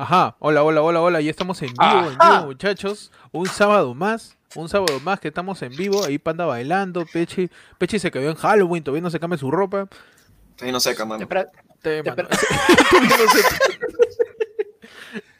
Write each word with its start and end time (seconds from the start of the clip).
Ajá, 0.00 0.34
hola, 0.38 0.62
hola, 0.62 0.80
hola, 0.80 1.02
hola, 1.02 1.20
ya 1.20 1.28
estamos 1.30 1.60
en 1.60 1.74
vivo, 1.74 2.10
en 2.10 2.16
vivo, 2.16 2.46
muchachos. 2.46 3.12
Un 3.32 3.44
sábado 3.44 3.92
más, 3.92 4.34
un 4.54 4.66
sábado 4.66 4.98
más 5.00 5.20
que 5.20 5.28
estamos 5.28 5.60
en 5.60 5.76
vivo. 5.76 6.02
Ahí 6.02 6.16
Panda 6.16 6.46
bailando, 6.46 7.04
Pechi, 7.04 7.50
Pechi 7.76 7.98
se 7.98 8.10
quedó 8.10 8.30
en 8.30 8.36
Halloween, 8.36 8.82
todavía 8.82 9.02
no 9.02 9.10
se 9.10 9.20
cambia 9.20 9.36
su 9.36 9.50
ropa. 9.50 9.88
Todavía 10.56 10.72
no 10.72 10.80
seca, 10.80 11.04
mano. 11.04 11.28
Te- 11.82 12.02
mano, 12.02 12.28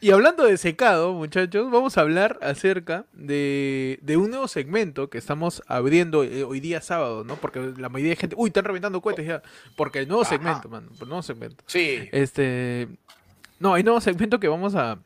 Y 0.03 0.09
hablando 0.09 0.43
de 0.45 0.57
secado, 0.57 1.13
muchachos, 1.13 1.69
vamos 1.69 1.95
a 1.95 2.01
hablar 2.01 2.39
acerca 2.41 3.05
de, 3.13 3.99
de 4.01 4.17
un 4.17 4.31
nuevo 4.31 4.47
segmento 4.47 5.11
que 5.11 5.19
estamos 5.19 5.61
abriendo 5.67 6.23
eh, 6.23 6.43
hoy 6.43 6.59
día 6.59 6.81
sábado, 6.81 7.23
¿no? 7.23 7.35
Porque 7.35 7.73
la 7.77 7.87
mayoría 7.87 8.13
de 8.13 8.15
gente, 8.15 8.35
uy, 8.35 8.47
están 8.47 8.65
reventando 8.65 8.99
cohetes 8.99 9.27
ya. 9.27 9.43
Porque 9.77 9.99
el 9.99 10.07
nuevo 10.07 10.25
segmento, 10.25 10.69
mano, 10.69 10.87
el 10.99 11.07
nuevo 11.07 11.21
segmento. 11.21 11.63
Sí. 11.67 12.09
Este. 12.11 12.87
No, 13.61 13.75
hay 13.75 13.83
nuevo 13.83 14.01
segmento 14.01 14.39
que 14.39 14.47
vamos 14.47 14.75
a. 14.75 14.97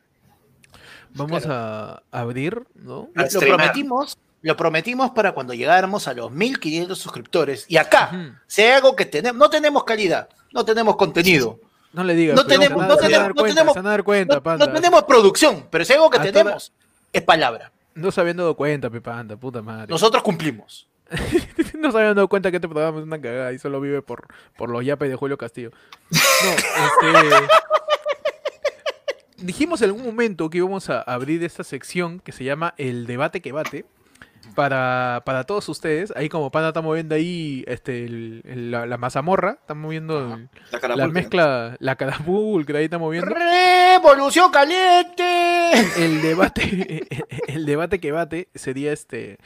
Vamos 1.14 1.46
a 1.46 2.02
abrir, 2.12 2.64
¿no? 2.74 3.10
Lo, 3.14 3.40
prometimos, 3.40 4.18
lo 4.42 4.58
prometimos 4.58 5.12
para 5.12 5.34
cuando 5.34 5.54
llegáramos 5.54 6.08
a 6.10 6.14
los 6.14 6.30
1500 6.32 6.98
suscriptores. 6.98 7.66
Y 7.70 7.78
acá, 7.78 8.10
Ujú. 8.12 8.34
si 8.48 8.64
hay 8.64 8.72
algo 8.72 8.96
que 8.96 9.06
tenemos, 9.06 9.38
no 9.38 9.50
tenemos 9.50 9.84
calidad, 9.86 10.28
no 10.52 10.66
tenemos 10.66 10.96
contenido, 10.98 11.60
No 11.94 12.04
le 12.04 12.16
digas. 12.16 12.36
No 12.36 12.46
tenemos- 12.46 12.86
no 12.86 12.98
tenemos- 12.98 13.30
no 13.30 13.34
cuenta, 13.36 13.54
tenemos- 13.56 13.74
se 13.74 13.80
van 13.80 13.88
a 13.88 13.90
dar 13.92 14.04
cuenta, 14.04 14.36
no, 14.36 14.44
panda. 14.44 14.66
no 14.68 14.74
tenemos 14.74 15.04
producción, 15.04 15.68
pero 15.70 15.86
si 15.86 15.94
hay 15.94 15.98
algo 15.98 16.10
que 16.10 16.18
A 16.18 16.22
toda- 16.22 16.32
tenemos, 16.34 16.74
es 17.14 17.22
palabra. 17.22 17.72
No 17.94 18.12
se 18.12 18.20
habían 18.20 18.36
dado 18.36 18.56
cuenta, 18.58 18.90
pe 18.90 19.00
panda, 19.00 19.38
puta 19.38 19.62
madre. 19.62 19.88
Nosotros 19.88 20.22
cumplimos. 20.22 20.90
no 21.80 21.92
se 21.94 21.98
habían 21.98 22.16
dado 22.16 22.28
cuenta 22.28 22.52
que 22.52 22.58
este 22.58 22.68
programa 22.68 22.98
es 23.00 23.06
una 23.06 23.22
cagada 23.22 23.54
y 23.54 23.60
solo 23.60 23.80
vive 23.80 24.02
por, 24.02 24.28
por 24.58 24.70
los 24.70 24.84
yapes 24.84 25.08
de 25.10 25.16
Julio 25.16 25.38
Castillo. 25.38 25.72
No, 26.12 26.20
este. 26.20 27.48
Dijimos 29.38 29.82
en 29.82 29.88
algún 29.90 30.06
momento 30.06 30.50
que 30.50 30.60
íbamos 30.60 30.90
a 30.90 31.02
abrir 31.02 31.44
esta 31.44 31.64
sección 31.64 32.20
que 32.20 32.32
se 32.32 32.44
llama 32.44 32.74
El 32.78 33.06
debate 33.06 33.42
que 33.42 33.52
bate. 33.52 33.86
Para, 34.54 35.24
para 35.26 35.44
todos 35.44 35.68
ustedes, 35.70 36.14
ahí 36.16 36.30
como 36.30 36.52
Panda 36.52 36.68
está 36.68 36.82
moviendo 36.82 37.16
ahí 37.16 37.64
este, 37.68 38.06
el- 38.06 38.44
el- 38.46 38.70
la, 38.72 38.86
la 38.86 38.98
mazamorra, 38.98 39.58
está 39.60 39.74
moviendo 39.74 40.36
el- 40.36 40.50
La, 40.96 41.08
mezcla, 41.08 41.76
la 41.80 41.96
carapulcra, 41.96 42.78
ahí 42.78 42.86
está 42.86 43.00
moviendo. 43.00 43.28
¡Revolución 43.34 44.52
caliente! 44.52 45.72
el 45.98 46.22
debate 46.22 47.08
el 47.48 47.66
debate 47.66 48.00
que 48.00 48.12
bate 48.12 48.48
sería 48.54 48.94
este 48.94 49.40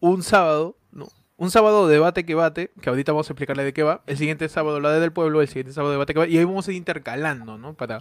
un 0.00 0.22
sábado 0.22 0.74
un 1.40 1.50
sábado 1.50 1.88
de 1.88 1.94
debate 1.94 2.26
que 2.26 2.34
bate 2.34 2.70
que 2.82 2.90
ahorita 2.90 3.12
vamos 3.12 3.28
a 3.28 3.32
explicarle 3.32 3.64
de 3.64 3.72
qué 3.72 3.82
va 3.82 4.02
el 4.06 4.18
siguiente 4.18 4.46
sábado 4.50 4.78
la 4.78 4.92
de 4.92 5.00
del 5.00 5.10
pueblo 5.10 5.40
el 5.40 5.48
siguiente 5.48 5.72
sábado 5.72 5.90
debate 5.92 6.12
que 6.12 6.18
bate 6.20 6.30
y 6.30 6.36
ahí 6.36 6.44
vamos 6.44 6.68
a 6.68 6.70
ir 6.70 6.76
intercalando 6.76 7.56
no 7.56 7.72
para 7.72 7.98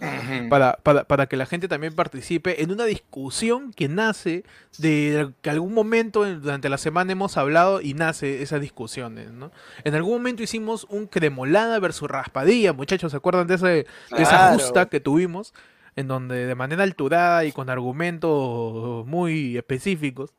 para, 0.50 0.74
para, 0.84 1.06
para 1.06 1.26
que 1.28 1.38
la 1.38 1.46
gente 1.46 1.68
también 1.70 1.96
participe 1.96 2.62
en 2.62 2.72
una 2.72 2.84
discusión 2.86 3.72
que 3.72 3.88
nace 3.88 4.44
de 4.78 5.32
que 5.42 5.50
algún 5.50 5.74
momento 5.74 6.26
en- 6.28 6.42
durante 6.42 6.68
la 6.68 6.78
semana 6.78 7.14
hemos 7.14 7.38
hablado 7.38 7.80
y 7.82 7.94
nace 7.94 8.42
esas 8.42 8.60
discusiones, 8.60 9.32
¿no? 9.32 9.52
En 9.86 9.96
algún 9.96 10.14
momento 10.14 10.44
hicimos 10.44 10.86
un 10.90 11.08
cremolada 11.08 11.80
versus 11.80 12.10
raspadilla, 12.12 12.74
muchachos, 12.74 13.12
¿se 13.12 13.18
acuerdan 13.18 13.48
de, 13.48 13.56
ese, 13.56 13.66
de 13.68 13.86
esa 14.18 14.30
Claro. 14.38 14.60
justa 14.60 14.86
que 14.90 15.00
tuvimos? 15.00 15.54
En 15.96 16.08
donde 16.08 16.46
de 16.46 16.56
manera 16.56 16.84
alturada 16.84 17.44
y 17.46 17.52
con 17.52 17.70
argumentos 17.70 19.06
muy 19.08 19.58
específicos 19.58 20.32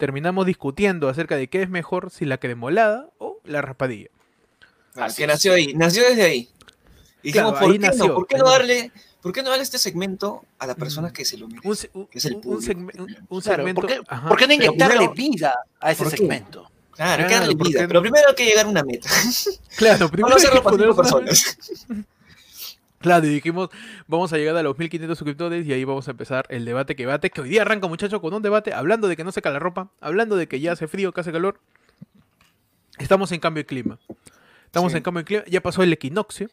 terminamos 0.00 0.46
discutiendo 0.46 1.08
acerca 1.08 1.36
de 1.36 1.46
qué 1.48 1.62
es 1.62 1.70
mejor, 1.70 2.10
si 2.10 2.24
la 2.24 2.38
cremolada 2.38 3.08
o 3.18 3.38
la 3.44 3.62
raspadilla. 3.62 4.08
Ah, 4.96 5.04
Así 5.04 5.18
que 5.22 5.26
nació 5.28 5.52
ahí, 5.54 5.72
nació 5.74 6.02
desde 6.02 6.22
ahí. 6.24 6.48
Y 7.22 7.28
dijimos, 7.28 7.52
Claro, 7.52 7.64
¿por, 7.66 7.72
ahí 7.72 7.78
qué 7.78 7.86
nació, 7.86 8.06
no? 8.08 8.14
¿por 8.14 8.26
qué 8.26 8.38
no 8.38 8.44
darle, 8.50 8.92
¿por 9.22 9.32
qué 9.32 9.42
no 9.42 9.50
darle 9.50 9.62
este 9.62 9.78
segmento 9.78 10.42
a 10.58 10.66
la 10.66 10.74
persona 10.74 11.12
que 11.12 11.24
se 11.24 11.36
lo 11.38 11.46
merece? 11.46 11.68
Un, 11.68 11.76
se- 11.76 11.90
un- 11.94 12.06
Que 12.06 12.18
es 12.18 12.24
el 12.24 12.34
un 12.36 12.40
público. 12.40 12.72
segme- 12.72 12.98
un- 12.98 13.16
un 13.28 13.40
Claro, 13.40 13.56
segmento... 13.62 13.80
¿por, 13.82 13.90
qué, 13.90 14.00
ajá. 14.08 14.28
por 14.28 14.38
qué 14.38 14.46
no 14.48 14.54
inyectarle 14.54 14.96
primero- 14.96 15.14
vida 15.14 15.54
a 15.78 15.92
ese 15.92 16.10
segmento? 16.10 16.68
Claro, 16.92 17.12
hay 17.12 17.18
que 17.18 17.26
Claro, 17.28 17.40
darle 17.42 17.56
¿por 17.56 17.66
vida. 17.68 17.78
qué 17.78 17.82
no? 17.84 17.88
Pero 17.88 18.02
primero 18.02 18.28
hay 18.28 18.34
que 18.34 18.44
llegar 18.44 18.66
a 18.66 18.68
una 18.68 18.82
meta. 18.82 19.08
Claro, 19.76 19.98
No 20.06 20.10
primero 20.10 20.36
hay 20.36 20.42
que 20.42 20.48
para 20.48 20.62
poner 20.62 20.86
una- 20.88 20.96
personas. 20.96 21.56
Claro, 23.00 23.26
y 23.26 23.30
dijimos, 23.30 23.70
vamos 24.06 24.30
a 24.34 24.36
llegar 24.36 24.54
a 24.58 24.62
los 24.62 24.78
1500 24.78 25.16
suscriptores 25.18 25.66
y 25.66 25.72
ahí 25.72 25.84
vamos 25.84 26.06
a 26.08 26.10
empezar 26.10 26.44
el 26.50 26.66
debate 26.66 26.94
que 26.94 27.06
bate, 27.06 27.30
que 27.30 27.40
hoy 27.40 27.48
día 27.48 27.62
arranca 27.62 27.86
muchachos 27.88 28.20
con 28.20 28.34
un 28.34 28.42
debate 28.42 28.74
hablando 28.74 29.08
de 29.08 29.16
que 29.16 29.24
no 29.24 29.32
seca 29.32 29.48
la 29.50 29.58
ropa, 29.58 29.90
hablando 30.02 30.36
de 30.36 30.46
que 30.48 30.60
ya 30.60 30.72
hace 30.72 30.86
frío, 30.86 31.12
que 31.12 31.22
hace 31.22 31.32
calor. 31.32 31.60
Estamos 32.98 33.32
en 33.32 33.40
cambio 33.40 33.62
de 33.62 33.66
clima. 33.66 33.98
Estamos 34.66 34.92
Sí. 34.92 34.98
en 34.98 35.02
cambio 35.02 35.20
de 35.20 35.24
clima, 35.24 35.44
ya 35.46 35.62
pasó 35.62 35.82
el 35.82 35.92
equinoccio, 35.94 36.50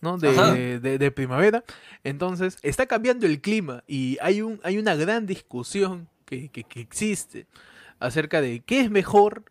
¿no? 0.00 0.18
De- 0.18 0.78
de- 0.78 0.98
de 0.98 1.10
primavera. 1.10 1.64
Entonces, 2.04 2.58
está 2.62 2.86
cambiando 2.86 3.26
el 3.26 3.40
clima 3.40 3.82
y 3.88 4.18
hay, 4.22 4.40
un, 4.40 4.60
hay 4.62 4.78
una 4.78 4.94
gran 4.94 5.26
discusión 5.26 6.08
que, 6.26 6.48
que- 6.50 6.62
que 6.62 6.80
existe 6.80 7.46
acerca 7.98 8.40
de 8.40 8.60
qué 8.60 8.82
es 8.82 8.90
mejor, 8.92 9.42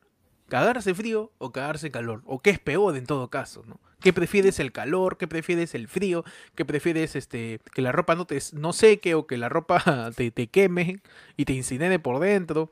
cagarse 0.48 0.94
frío 0.94 1.30
o 1.40 1.52
cagarse 1.52 1.92
calor, 1.92 2.22
o 2.26 2.40
qué 2.42 2.52
es 2.52 2.60
peor 2.60 2.96
en 2.96 3.06
todo 3.06 3.30
caso, 3.30 3.64
¿no? 3.68 3.82
¿Qué 4.02 4.14
prefieres 4.14 4.60
el 4.60 4.72
calor? 4.72 5.18
¿Qué 5.18 5.28
prefieres 5.28 5.74
el 5.76 5.88
frío? 5.88 6.24
¿Qué 6.56 6.66
prefieres 6.66 7.16
este 7.16 7.60
que 7.74 7.82
la 7.82 7.92
ropa 7.92 8.16
no 8.16 8.26
te 8.26 8.40
no 8.54 8.72
seque 8.74 9.16
o 9.16 9.26
que 9.28 9.38
la 9.38 9.50
ropa 9.50 10.12
te, 10.16 10.30
te 10.32 10.48
queme 10.48 11.00
y 11.36 11.46
te 11.46 11.54
incinere 11.54 11.98
por 12.00 12.20
dentro? 12.20 12.72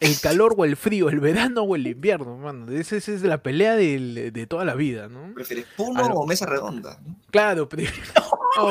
¿El 0.00 0.18
calor 0.18 0.54
o 0.56 0.64
el 0.64 0.76
frío? 0.76 1.10
¿El 1.10 1.20
verano 1.20 1.62
o 1.62 1.76
el 1.76 1.86
invierno? 1.86 2.36
Mano, 2.38 2.72
esa, 2.72 2.96
esa 2.96 3.12
es 3.12 3.22
la 3.22 3.42
pelea 3.42 3.76
del- 3.76 4.32
de 4.32 4.46
toda 4.46 4.64
la 4.64 4.74
vida, 4.74 5.08
¿no? 5.08 5.34
¿Prefieres 5.34 5.66
puno 5.76 6.02
Ah, 6.02 6.08
no. 6.08 6.14
o 6.14 6.26
mesa 6.26 6.46
redonda? 6.46 6.98
Claro, 7.30 7.68
pero... 7.68 7.82
No. 8.56 8.66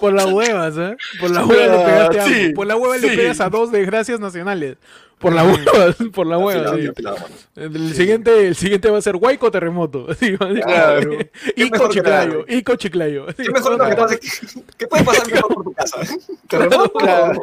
Por 0.00 0.12
las 0.12 0.26
huevas, 0.26 0.74
¿eh? 0.76 0.96
Por 1.20 1.30
la 1.30 1.44
hueva 1.44 1.66
le 1.76 1.84
pegaste 1.84 2.20
a, 2.20 2.26
sí, 2.26 2.52
por 2.54 2.66
la 2.66 2.76
hueva 2.76 2.96
le 2.96 3.08
pegas 3.16 3.40
a 3.40 3.48
dos 3.48 3.70
desgracias 3.72 4.20
nacionales. 4.20 4.76
Por 5.24 5.32
la 5.32 5.42
hueva, 5.42 5.94
por 6.12 6.26
la 6.26 6.36
hueva. 6.36 6.76
Sí. 6.76 6.90
El 7.56 7.94
siguiente, 7.94 8.48
el 8.48 8.54
siguiente 8.54 8.90
va 8.90 8.98
a 8.98 9.00
ser 9.00 9.16
Huayco 9.16 9.50
Terremoto. 9.50 10.08
Sí, 10.20 10.36
Claro. 10.36 11.18
Y 11.56 12.62
Cochiclayo. 12.62 13.26
¿Qué, 13.34 13.48
mejor 13.50 13.78
lo 13.78 13.88
que 13.88 13.96
pasa? 13.96 14.16
¿Qué, 14.18 14.28
qué 14.76 14.86
puede 14.86 15.02
pasar 15.02 15.26
mejor 15.32 15.54
por 15.54 15.64
tu 15.64 15.72
casa? 15.72 16.00
¿Terremoto 16.46 16.92
Claro. 16.92 17.40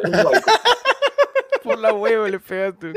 Por 1.62 1.78
la 1.78 1.92
hueva 1.92 2.28
le 2.28 2.38
pegaste. 2.40 2.92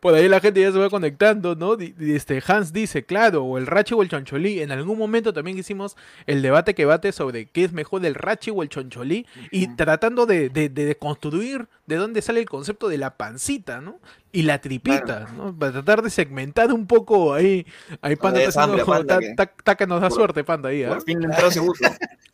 Por 0.00 0.14
ahí 0.14 0.28
la 0.28 0.38
gente 0.40 0.60
ya 0.60 0.70
se 0.70 0.78
va 0.78 0.90
conectando, 0.90 1.54
¿no? 1.54 1.76
Este 1.98 2.42
Hans 2.46 2.74
dice, 2.74 3.04
claro, 3.04 3.42
o 3.44 3.56
el 3.56 3.66
Rachi 3.66 3.94
o 3.94 4.02
el 4.02 4.10
Choncholí. 4.10 4.60
En 4.60 4.70
algún 4.70 4.98
momento 4.98 5.32
también 5.32 5.58
hicimos 5.58 5.96
el 6.26 6.42
debate 6.42 6.74
que 6.74 6.84
bate 6.84 7.10
sobre 7.10 7.46
qué 7.46 7.64
es 7.64 7.72
mejor 7.72 8.04
el 8.04 8.14
Rachi 8.14 8.50
o 8.54 8.62
el 8.62 8.68
Choncholí. 8.68 9.26
Y 9.50 9.74
tratando 9.74 10.26
de, 10.26 10.50
de, 10.50 10.68
de 10.68 10.96
construir 10.96 11.68
de 11.86 11.96
dónde 11.96 12.20
sale 12.20 12.40
el 12.40 12.48
concepto 12.50 12.88
de 12.88 12.98
la 12.98 13.16
pancita, 13.16 13.80
¿no? 13.80 13.98
Y 14.30 14.42
la 14.42 14.60
tripita, 14.60 15.26
¿no? 15.36 15.56
Para 15.58 15.72
tratar 15.72 16.02
de 16.02 16.10
segmentar 16.10 16.70
un 16.72 16.86
poco 16.86 17.32
ahí. 17.32 17.66
Ahí 18.02 18.16
Panda 18.16 18.42
es 18.42 18.48
está 18.48 18.64
haciendo- 18.64 18.82
amplia, 18.82 18.84
Panda, 19.06 19.14
ta- 19.14 19.20
que- 19.20 19.34
ta- 19.56 19.64
ta 19.64 19.74
que 19.76 19.86
nos 19.86 20.02
da 20.02 20.10
suerte, 20.10 20.44
Panda, 20.44 20.68
ahí, 20.68 20.84
¿ah? 20.84 20.88
Por 20.90 21.02
fin 21.02 21.18
le 21.18 21.26
entró 21.26 21.48
ese 21.48 21.60
uso. 21.60 21.84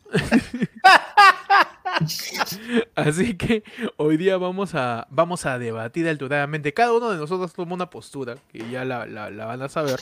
Así 2.95 3.35
que 3.35 3.63
hoy 3.97 4.17
día 4.17 4.37
vamos 4.37 4.75
a, 4.75 5.07
vamos 5.09 5.45
a 5.45 5.59
debatir 5.59 6.07
alturadamente. 6.07 6.73
Cada 6.73 6.93
uno 6.93 7.09
de 7.09 7.17
nosotros 7.17 7.53
toma 7.53 7.73
una 7.75 7.89
postura, 7.89 8.35
que 8.51 8.69
ya 8.69 8.85
la, 8.85 9.05
la- 9.05 9.29
la 9.29 9.45
van 9.45 9.61
a 9.61 9.69
saber. 9.69 9.99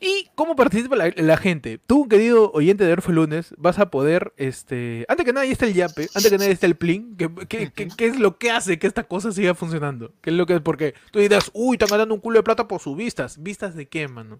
¿Y 0.00 0.28
cómo 0.36 0.54
participa 0.54 0.94
la, 0.94 1.12
la 1.16 1.36
gente? 1.36 1.78
Tú, 1.84 2.06
querido 2.08 2.52
oyente 2.52 2.84
de 2.84 2.92
Orfe 2.92 3.10
Lunes, 3.12 3.54
vas 3.58 3.80
a 3.80 3.90
poder, 3.90 4.32
este... 4.36 5.04
Antes 5.08 5.26
que 5.26 5.32
nada, 5.32 5.42
ahí 5.44 5.50
está 5.50 5.66
el 5.66 5.74
yape, 5.74 6.02
antes 6.14 6.26
que 6.30 6.38
nada 6.38 6.44
ahí 6.46 6.52
está 6.52 6.66
el 6.66 6.76
plin. 6.76 7.16
¿Qué, 7.16 7.28
qué, 7.48 7.72
qué- 7.72 7.88
qué 7.96 8.06
es 8.06 8.16
lo 8.16 8.38
que 8.38 8.52
hace 8.52 8.78
que 8.78 8.86
esta 8.86 9.02
cosa 9.02 9.32
siga 9.32 9.54
funcionando? 9.56 10.12
¿Qué 10.20 10.30
es 10.30 10.36
lo 10.36 10.46
que 10.46 10.54
es? 10.54 10.60
Porque 10.60 10.94
tú 11.10 11.18
dirás, 11.18 11.50
uy, 11.54 11.74
están 11.74 11.88
ganando 11.88 12.14
un 12.14 12.20
culo 12.20 12.38
de 12.38 12.44
plata 12.44 12.68
por 12.68 12.80
sus 12.80 12.96
vistas. 12.96 13.42
¿Vistas 13.42 13.74
de 13.74 13.88
qué, 13.88 14.06
mano? 14.06 14.38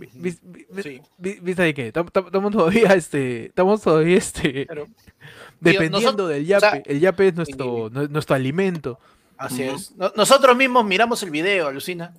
Vi- 0.00 0.08
vi- 0.14 0.38
vi- 0.42 0.66
vi- 0.70 0.82
Sí. 0.82 1.02
vi- 1.18 1.38
¿Vista 1.40 1.62
de 1.62 1.74
qué? 1.74 1.92
Tam- 1.92 2.10
tam- 2.10 2.26
Estamos 2.26 2.52
todavía, 2.52 2.94
este... 2.94 3.46
Estamos 3.46 3.82
todavía, 3.82 4.16
este... 4.16 4.66
Pero, 4.66 4.86
Dependiendo 5.60 6.26
del 6.26 6.42
o 6.42 6.46
yape, 6.46 6.60
sea, 6.70 6.82
el 6.86 7.00
yape 7.00 7.28
es 7.28 7.34
nuestro, 7.34 7.90
nu- 7.90 8.08
nuestro 8.08 8.34
alimento. 8.34 8.98
así 9.36 9.62
es. 9.62 9.92
No- 9.96 10.12
nosotros 10.16 10.56
mismos 10.56 10.84
miramos 10.84 11.22
el 11.22 11.30
video, 11.30 11.68
alucina. 11.68 12.14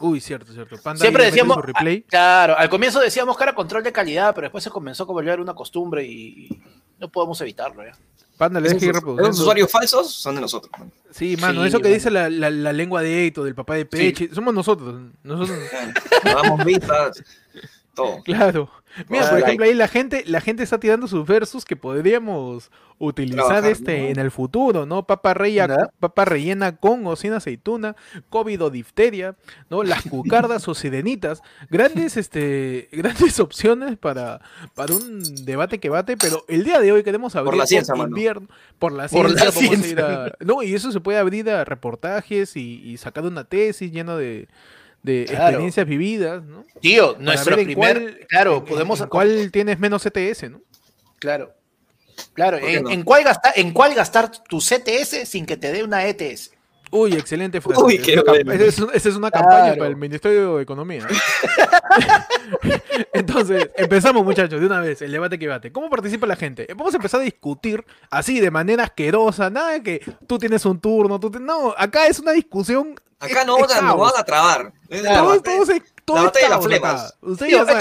Uy, 0.00 0.20
cierto, 0.20 0.52
cierto. 0.52 0.76
Panda 0.82 1.00
Siempre 1.00 1.24
ahí 1.24 1.30
decíamos, 1.30 1.64
replay. 1.64 2.02
ah, 2.06 2.10
claro, 2.10 2.58
al 2.58 2.68
comienzo 2.68 3.00
decíamos 3.00 3.36
que 3.36 3.44
era 3.44 3.54
control 3.54 3.84
de 3.84 3.92
calidad, 3.92 4.34
pero 4.34 4.46
después 4.46 4.64
se 4.64 4.70
comenzó 4.70 5.04
a 5.04 5.06
volver 5.06 5.40
una 5.40 5.54
costumbre 5.54 6.04
y 6.04 6.48
no 6.98 7.08
podemos 7.08 7.40
evitarlo. 7.40 7.84
¿ya? 7.84 7.92
Panda 8.42 8.58
le 8.60 8.66
Esos, 8.66 8.80
deja 8.80 8.86
ir 8.86 8.90
esos 8.90 9.00
reproduciendo. 9.02 9.40
usuarios 9.40 9.70
falsos 9.70 10.12
son 10.12 10.34
de 10.34 10.40
nosotros. 10.40 10.72
Sí, 11.12 11.36
mano, 11.36 11.62
Sí, 11.62 11.68
eso 11.68 11.78
que 11.80 11.88
dice 11.90 12.10
la, 12.10 12.28
la- 12.28 12.50
la 12.50 12.72
lengua 12.72 13.00
de 13.00 13.22
Eito, 13.22 13.44
del 13.44 13.54
papá 13.54 13.74
de 13.76 13.84
Peche, 13.86 14.30
somos 14.34 14.52
nosotros. 14.52 15.00
Nosotros. 15.22 15.58
Nos 16.24 16.34
damos 16.42 16.64
vistas. 16.64 17.22
Todo. 17.94 18.22
Claro. 18.24 18.70
Mira, 19.08 19.22
por 19.24 19.32
like. 19.32 19.44
ejemplo, 19.46 19.64
ahí 19.66 19.72
la 19.74 19.88
gente, 19.88 20.22
la 20.26 20.42
gente 20.42 20.62
está 20.62 20.78
tirando 20.78 21.08
sus 21.08 21.26
versos 21.26 21.64
que 21.64 21.76
podríamos 21.76 22.70
utilizar 22.98 23.46
Trabajar, 23.46 23.70
este 23.72 23.98
¿no? 24.02 24.06
en 24.08 24.18
el 24.18 24.30
futuro, 24.30 24.84
¿no? 24.84 25.06
Papa, 25.06 25.32
reya- 25.34 25.66
¿Ya? 25.66 25.90
papa 25.98 26.26
rellena 26.26 26.76
con 26.76 27.06
o 27.06 27.16
sin 27.16 27.32
aceituna, 27.32 27.96
COVID 28.28 28.64
o 28.64 28.70
difteria, 28.70 29.34
¿no? 29.70 29.82
Las 29.82 30.02
cucardas 30.02 30.68
o 30.68 30.74
sirenitas. 30.74 31.40
Grandes, 31.70 32.18
este, 32.18 32.90
grandes 32.92 33.40
opciones 33.40 33.96
para, 33.96 34.42
para 34.74 34.92
un 34.94 35.22
debate 35.46 35.80
que 35.80 35.88
bate, 35.88 36.18
pero 36.18 36.44
el 36.48 36.62
día 36.62 36.78
de 36.78 36.92
hoy 36.92 37.02
queremos 37.02 37.34
abrir 37.34 37.54
la 37.54 37.60
con 37.62 37.68
ciencia, 37.68 37.94
mano. 37.94 38.10
invierno. 38.10 38.46
Por 38.78 38.92
la 38.92 39.08
Por 39.08 39.28
ciencia, 39.28 39.44
la 39.46 39.50
vamos 39.50 39.56
a 39.56 39.64
ir 39.74 39.82
ciencia. 39.82 40.24
a- 40.26 40.32
No, 40.40 40.62
y 40.62 40.74
eso 40.74 40.92
se 40.92 41.00
puede 41.00 41.18
abrir 41.18 41.48
a 41.48 41.64
reportajes 41.64 42.56
y, 42.56 42.82
y 42.84 42.98
sacar 42.98 43.24
una 43.24 43.44
tesis 43.44 43.90
llena 43.90 44.16
de, 44.16 44.48
de 45.02 45.24
Claro. 45.28 45.44
experiencias 45.46 45.86
vividas, 45.86 46.42
¿no? 46.44 46.64
Tío, 46.80 47.12
Para 47.14 47.24
nuestro 47.24 47.54
primer. 47.56 47.74
cuál- 47.74 48.18
claro, 48.28 48.56
en- 48.58 48.64
podemos. 48.64 49.00
en 49.00 49.08
cuál 49.08 49.50
tienes 49.52 49.78
menos 49.78 50.02
CTS, 50.02 50.50
¿no? 50.50 50.60
Claro. 51.18 51.52
Claro, 52.34 52.58
¿Por 52.58 52.68
qué 52.68 52.76
en, 52.76 52.84
no? 52.84 52.90
en 52.90 53.02
cuál 53.02 53.24
gastar, 53.24 53.52
¿en 53.56 53.72
cuál 53.72 53.94
gastar 53.94 54.30
tu 54.48 54.60
CTS 54.60 55.24
sin 55.26 55.46
que 55.46 55.56
te 55.56 55.72
dé 55.72 55.82
una 55.82 56.06
ETS? 56.06 56.52
Uy, 56.90 57.14
excelente 57.14 57.58
frase. 57.62 57.82
Uy, 57.82 57.94
Esa 57.94 58.04
qué 58.04 58.12
esa 58.12 58.64
es, 58.64 58.78
esa 58.94 59.08
es 59.08 59.16
una 59.16 59.30
campaña 59.30 59.74
para 59.76 59.86
el 59.88 59.96
Ministerio 59.96 60.56
de 60.58 60.62
Economía. 60.62 61.06
Entonces, 63.12 63.70
empezamos 63.76 64.24
muchachos, 64.24 64.60
de 64.60 64.66
una 64.66 64.80
vez, 64.80 65.00
el 65.02 65.10
debate 65.12 65.38
que 65.38 65.48
bate. 65.48 65.72
¿Cómo 65.72 65.88
participa 65.88 66.26
la 66.26 66.36
gente? 66.36 66.66
Vamos 66.76 66.92
a 66.94 66.98
empezar 66.98 67.20
a 67.20 67.24
discutir 67.24 67.84
así, 68.10 68.40
de 68.40 68.50
manera 68.50 68.84
asquerosa, 68.84 69.48
nada 69.50 69.72
de 69.72 69.82
que 69.82 70.00
tú 70.26 70.38
tienes 70.38 70.64
un 70.66 70.80
turno, 70.80 71.18
tú 71.18 71.30
te- 71.30 71.40
No, 71.40 71.74
acá 71.76 72.06
es 72.06 72.18
una 72.20 72.32
discusión... 72.32 72.94
Acá 73.30 73.40
es- 73.76 73.82
no 73.82 73.96
caos. 73.96 74.12
van 74.12 74.20
a 74.20 74.24
trabar. 74.24 74.72
Todo, 74.88 75.26
batalla. 75.28 75.42
todo, 75.42 75.66
se- 75.66 75.82
todo 76.04 76.16
la 76.16 76.22
batalla 76.24 76.44
de 76.46 76.50
las 76.50 76.60
Tío, 77.38 77.62
esto, 77.62 77.78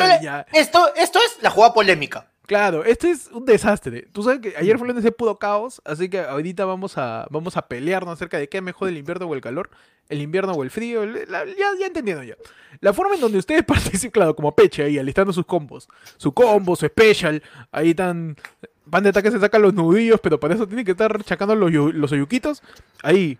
esto, 0.53 0.91
esto 0.95 1.19
es 1.19 1.41
la 1.41 1.49
jugada 1.49 1.73
polémica. 1.73 2.27
Claro, 2.47 2.83
esto 2.83 3.07
es 3.07 3.27
un 3.31 3.45
desastre. 3.45 4.09
Tú 4.11 4.23
sabes 4.23 4.39
que 4.41 4.53
ayer 4.57 4.77
fue 4.77 4.89
un 4.89 4.97
ese 4.97 5.11
puro 5.13 5.37
caos, 5.39 5.81
así 5.85 6.09
que 6.09 6.19
ahorita 6.19 6.65
vamos 6.65 6.97
a, 6.97 7.25
vamos 7.29 7.55
a 7.55 7.61
pelearnos 7.61 8.13
acerca 8.13 8.37
de 8.37 8.49
qué 8.49 8.57
es 8.57 8.63
mejor 8.63 8.89
el 8.89 8.97
invierno 8.97 9.25
o 9.25 9.33
el 9.35 9.39
calor, 9.41 9.69
el 10.09 10.21
invierno 10.21 10.51
o 10.51 10.63
el 10.63 10.69
frío, 10.69 11.03
el- 11.03 11.25
la- 11.31 11.45
ya, 11.45 11.67
ya 11.79 11.85
entendieron 11.87 12.25
ya. 12.25 12.35
La 12.81 12.91
forma 12.91 13.15
en 13.15 13.21
donde 13.21 13.37
ustedes 13.37 13.63
participan, 14.03 14.11
claro, 14.11 14.35
como 14.35 14.53
Peche 14.53 14.83
ahí, 14.83 14.99
alistando 14.99 15.31
sus 15.31 15.45
combos, 15.45 15.87
su 16.17 16.33
combo, 16.33 16.75
su 16.75 16.85
special, 16.87 17.41
ahí 17.71 17.95
tan... 17.95 18.35
Van 18.85 19.03
de 19.03 19.09
ataque 19.09 19.31
se 19.31 19.39
sacan 19.39 19.61
los 19.61 19.73
nudillos, 19.73 20.19
pero 20.21 20.37
para 20.37 20.53
eso 20.55 20.67
tienen 20.67 20.83
que 20.83 20.91
estar 20.91 21.23
chacando 21.23 21.55
los, 21.55 21.71
los 21.71 22.11
oyuquitos, 22.11 22.61
ahí, 23.03 23.37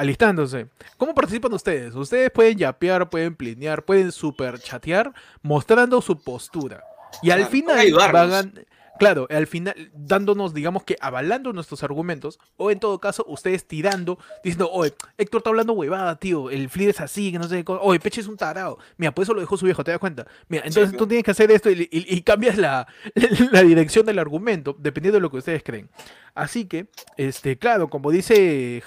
alistándose. 0.00 0.68
¿Cómo 0.96 1.14
participan 1.14 1.52
ustedes? 1.52 1.94
Ustedes 1.94 2.30
pueden 2.30 2.56
yapear, 2.56 3.10
pueden 3.10 3.36
plinear, 3.36 3.84
pueden 3.84 4.12
super 4.12 4.58
chatear, 4.58 5.12
mostrando 5.42 6.00
su 6.00 6.22
postura. 6.22 6.82
Y 7.22 7.30
al 7.30 7.44
final 7.46 7.86
vagan- 7.92 8.64
claro, 8.98 9.26
al 9.30 9.46
final 9.46 9.74
dándonos, 9.94 10.54
digamos 10.54 10.84
que 10.84 10.96
avalando 11.00 11.52
nuestros 11.52 11.82
argumentos, 11.82 12.38
o 12.56 12.70
en 12.70 12.78
todo 12.80 12.98
caso, 12.98 13.24
ustedes 13.28 13.66
tirando, 13.66 14.18
diciendo, 14.44 14.70
oye, 14.70 14.94
Héctor 15.18 15.40
está 15.40 15.50
hablando 15.50 15.72
huevada, 15.74 16.16
tío, 16.16 16.48
el 16.50 16.70
flir 16.70 16.88
es 16.90 17.00
así, 17.00 17.32
que 17.32 17.38
no 17.38 17.48
sé 17.48 17.56
qué 17.56 17.64
cosa. 17.64 17.80
oye, 17.82 17.98
Peche 18.00 18.20
es 18.22 18.26
un 18.26 18.36
tarado, 18.36 18.78
mira, 18.96 19.12
por 19.14 19.22
eso 19.24 19.34
lo 19.34 19.40
dejó 19.40 19.56
su 19.58 19.64
viejo, 19.66 19.82
¿te 19.84 19.90
das 19.90 20.00
cuenta? 20.00 20.26
Mira, 20.48 20.64
entonces 20.66 20.92
Sí, 20.92 20.96
tú 20.96 21.06
tienes 21.06 21.24
que 21.24 21.30
hacer 21.32 21.50
esto 21.50 21.70
y, 21.70 21.88
y- 21.90 22.14
y 22.16 22.22
cambias 22.22 22.56
la, 22.56 22.86
la 23.52 23.62
dirección 23.62 24.06
del 24.06 24.18
argumento, 24.18 24.74
dependiendo 24.78 25.16
de 25.16 25.22
lo 25.22 25.30
que 25.30 25.38
ustedes 25.38 25.62
creen. 25.62 25.90
Así 26.34 26.66
que, 26.66 26.86
este, 27.16 27.58
claro, 27.58 27.88
como 27.90 28.10
dice 28.10 28.82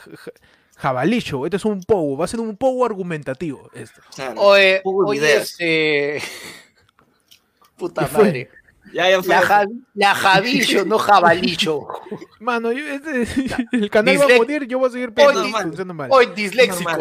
J- 0.75 0.79
J- 0.79 0.81
Jabalicho, 0.81 1.45
este 1.45 1.57
es 1.57 1.65
un 1.65 1.81
pogo, 1.83 2.17
va 2.17 2.25
a 2.25 2.27
ser 2.27 2.39
un 2.39 2.55
pogo 2.57 2.85
argumentativo 2.85 3.69
esto. 3.73 4.01
Claro. 4.15 4.41
Oye, 4.41 4.81
oye, 4.83 5.37
este... 5.37 6.21
Puta 7.77 8.07
madre. 8.11 8.49
Ya, 8.93 9.09
ya. 9.09 9.21
La, 9.25 9.41
ja- 9.41 9.65
la 9.95 10.13
jabillo, 10.15 10.85
no 10.85 10.99
jabalicho. 10.99 11.87
Mano, 12.39 12.71
yo- 12.71 12.85
este- 12.87 13.27
el 13.71 13.89
canal 13.89 14.19
va 14.19 14.25
a 14.25 14.37
morir, 14.37 14.67
yo 14.67 14.79
voy 14.79 14.89
a 14.89 14.91
seguir 14.91 15.11
Oye, 15.15 15.51
pensando 15.63 15.93
mal. 15.93 16.09
Hoy 16.11 16.27
disléxico. 16.35 16.91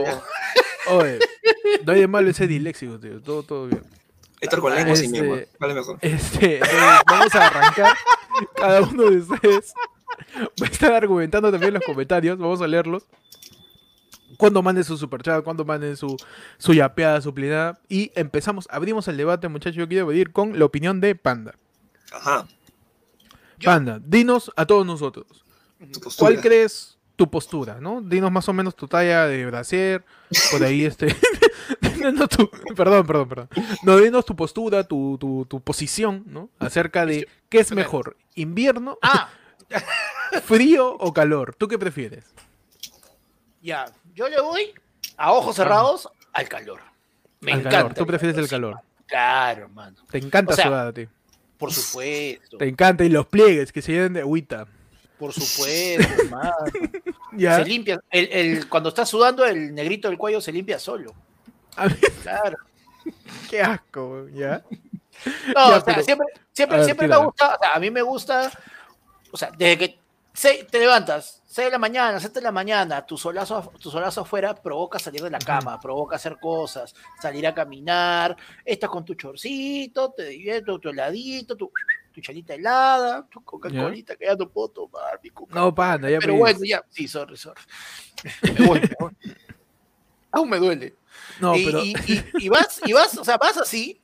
Oye, 0.90 1.19
no 1.84 1.92
hay 1.92 2.00
de 2.00 2.08
malo 2.08 2.30
ese 2.30 2.46
disléxico, 2.46 2.98
tío. 2.98 3.20
Todo, 3.20 3.42
todo 3.42 3.66
bien. 3.66 3.82
Héctor 4.40 4.60
con 4.60 4.74
lengua 4.74 4.96
sin 4.96 5.06
Este- 5.14 5.20
lengua. 5.20 5.38
¿Cuál 5.58 5.70
es 5.70 5.76
mejor? 5.76 5.98
Este, 6.00 6.60
vamos 7.06 7.34
a 7.34 7.46
arrancar. 7.46 7.96
Cada 8.56 8.80
uno 8.82 9.10
de 9.10 9.16
ustedes 9.19 9.72
va 10.60 10.66
a 10.66 10.70
estar 10.70 10.92
argumentando 10.92 11.50
también 11.50 11.69
en 11.69 11.74
los 11.74 11.84
comentarios. 11.84 12.38
Vamos 12.38 12.60
a 12.60 12.66
leerlos. 12.66 13.06
Cuando 14.42 14.60
manden 14.60 14.82
su 14.82 14.96
superchat, 14.98 15.44
cuando 15.44 15.64
manden 15.64 15.96
su, 15.96 16.16
su 16.58 16.74
yapeada, 16.74 17.20
su 17.20 17.32
plinada. 17.32 17.78
Y 17.88 18.10
empezamos, 18.16 18.66
abrimos 18.72 19.06
el 19.06 19.16
debate, 19.16 19.46
muchachos. 19.46 19.76
Yo 19.76 19.86
quiero 19.86 20.08
pedir 20.08 20.32
con 20.32 20.58
la 20.58 20.64
opinión 20.64 21.00
de 21.00 21.14
Panda. 21.14 21.54
Ajá. 22.12 22.48
Panda, 23.62 24.00
dinos 24.04 24.50
a 24.56 24.66
todos 24.66 24.84
nosotros. 24.84 25.44
¿Cuál 26.18 26.40
crees 26.40 26.98
tu 27.14 27.30
postura, 27.30 27.78
no? 27.80 28.00
Dinos 28.02 28.32
más 28.32 28.48
o 28.48 28.52
menos 28.52 28.74
tu 28.74 28.88
talla 28.88 29.26
de 29.26 29.46
brasier, 29.46 30.04
por 30.50 30.64
ahí 30.64 30.84
este... 30.86 31.14
no, 32.12 32.26
tu- 32.26 32.50
perdón, 32.74 33.06
perdón, 33.06 33.28
perdón. 33.28 33.48
No, 33.84 33.96
dinos 33.98 34.24
tu 34.24 34.34
postura, 34.34 34.82
tu, 34.82 35.18
tu, 35.20 35.46
tu 35.48 35.60
posición, 35.60 36.24
¿no? 36.26 36.48
Acerca 36.58 37.06
de 37.06 37.28
qué 37.48 37.60
es 37.60 37.70
mejor, 37.70 38.16
invierno, 38.34 38.98
Ah, 39.02 39.28
frío 40.44 40.96
o 40.98 41.12
calor. 41.12 41.54
¿Tú 41.54 41.68
qué 41.68 41.78
prefieres? 41.78 42.24
ya. 43.62 43.84
Yo 44.14 44.28
le 44.28 44.40
voy 44.40 44.72
a 45.16 45.32
ojos 45.32 45.56
cerrados 45.56 46.08
al 46.32 46.48
calor. 46.48 46.80
Me 47.40 47.52
Al 47.52 47.60
encanta. 47.60 47.78
calor. 47.78 47.94
Tú 47.94 48.06
prefieres 48.06 48.38
el 48.38 48.48
calor. 48.48 48.80
Claro, 49.06 49.62
hermano. 49.62 49.96
Te 50.10 50.18
encanta 50.18 50.52
O 50.52 50.56
sea, 50.56 50.66
sudar 50.66 50.86
a 50.88 50.92
ti. 50.92 51.06
Por 51.58 51.72
supuesto. 51.72 52.56
Te 52.58 52.66
encanta 52.68 53.04
y 53.04 53.08
los 53.08 53.26
pliegues 53.26 53.72
que 53.72 53.82
se 53.82 53.92
llenan 53.92 54.12
de 54.14 54.20
agüita. 54.20 54.66
Por 55.18 55.32
supuesto, 55.32 56.12
hermano. 56.24 56.52
Ya. 57.32 57.56
Se 57.58 57.64
limpia. 57.64 58.00
El, 58.10 58.28
el- 58.32 58.68
cuando 58.68 58.88
estás 58.88 59.08
sudando, 59.08 59.44
el 59.44 59.74
negrito 59.74 60.08
del 60.08 60.18
cuello 60.18 60.40
se 60.40 60.52
limpia 60.52 60.78
solo. 60.78 61.14
Claro. 62.22 62.58
qué 63.50 63.60
asco, 63.62 64.28
¿ya? 64.28 64.62
No, 65.48 65.52
Ya, 65.54 65.66
o 65.66 65.70
sea, 65.70 65.84
pero- 65.84 66.02
siempre, 66.02 66.26
siempre, 66.52 66.76
ver, 66.78 66.84
siempre 66.84 67.08
me 67.08 67.16
gusta, 67.16 67.54
o 67.54 67.58
sea, 67.60 67.74
a 67.74 67.78
mí 67.78 67.90
me 67.90 68.02
gusta, 68.02 68.50
o 69.30 69.36
sea, 69.36 69.50
desde 69.56 69.78
que 69.78 69.98
se- 70.32 70.64
te 70.64 70.79
levantas, 70.79 71.43
6 71.46 71.67
de 71.67 71.73
la 71.73 71.79
mañana, 71.79 72.19
7 72.19 72.40
de 72.40 72.44
la 72.44 72.52
mañana, 72.52 73.05
tu 73.05 73.17
solazo, 73.19 73.73
tu 73.81 73.90
solazo 73.90 74.23
afuera 74.23 74.55
provoca 74.55 74.99
salir 74.99 75.23
de 75.23 75.31
la 75.31 75.38
cama, 75.38 75.79
provoca 75.81 76.17
hacer 76.17 76.38
cosas, 76.40 76.94
salir 77.20 77.46
a 77.46 77.55
caminar, 77.55 78.37
estás 78.64 78.88
con 78.90 79.05
tu 79.05 79.14
chorcito, 79.14 80.12
te 80.12 80.25
diviertes, 80.26 80.81
tu 80.81 80.88
heladito, 80.88 81.56
tu, 81.56 81.70
tu 82.12 82.20
chalita 82.20 82.55
helada, 82.55 83.26
tu 83.31 83.43
Coca-Colita 83.44 84.17
que 84.17 84.25
ya 84.26 84.34
no 84.34 84.49
puedo 84.49 84.69
tomar, 84.69 85.20
mi 85.23 85.31
Coca- 85.31 85.55
No, 85.55 85.75
panda, 85.75 86.08
ya 86.11 86.19
Pero 86.19 86.32
me- 86.34 86.38
bueno, 86.38 86.61
ya, 86.64 86.82
sí, 86.88 87.06
sorry, 87.08 87.37
sorry. 87.37 87.61
Me 88.58 88.67
voy, 88.67 88.81
me 88.81 88.96
voy. 89.00 89.11
Aún 90.34 90.49
me 90.49 90.58
duele 90.58 90.94
No, 91.40 91.55
y, 91.56 91.64
pero... 91.67 91.81
y- 91.81 91.94
y- 92.06 92.25
y 92.46 92.49
vas, 92.49 92.81
y 92.87 92.93
vas, 92.93 93.19
o 93.19 93.25
sea, 93.25 93.37
vas 93.37 93.58
así. 93.58 94.00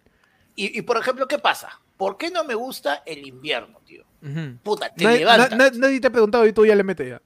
Y, 0.54 0.78
y, 0.78 0.82
por 0.82 0.98
ejemplo, 0.98 1.26
¿qué 1.28 1.38
pasa? 1.38 1.80
¿Por 1.98 2.16
qué 2.16 2.30
no 2.30 2.44
me 2.44 2.54
gusta 2.54 3.02
el 3.04 3.26
invierno, 3.26 3.78
tío? 3.84 4.04
Ujú. 4.22 4.56
Puta, 4.62 4.88
te 4.94 5.04
Nadie, 5.04 5.18
levantas. 5.18 5.50
na- 5.50 5.56
na- 5.70 5.76
nadie 5.76 6.00
te 6.00 6.06
ha 6.06 6.10
preguntado 6.10 6.46
y 6.46 6.52
tú 6.54 6.64
ya 6.64 6.74
le 6.74 6.82
metes 6.84 7.08
ya. 7.10 7.20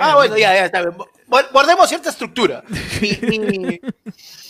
ah, 0.00 0.16
bueno, 0.16 0.36
ya, 0.36 0.52
ya 0.54 0.64
está 0.64 0.80
bien. 0.80 0.94
Guard- 1.28 1.52
Guardemos 1.52 1.88
cierta 1.88 2.10
estructura. 2.10 2.64
Mi, 3.00 3.38
mi- 3.38 3.80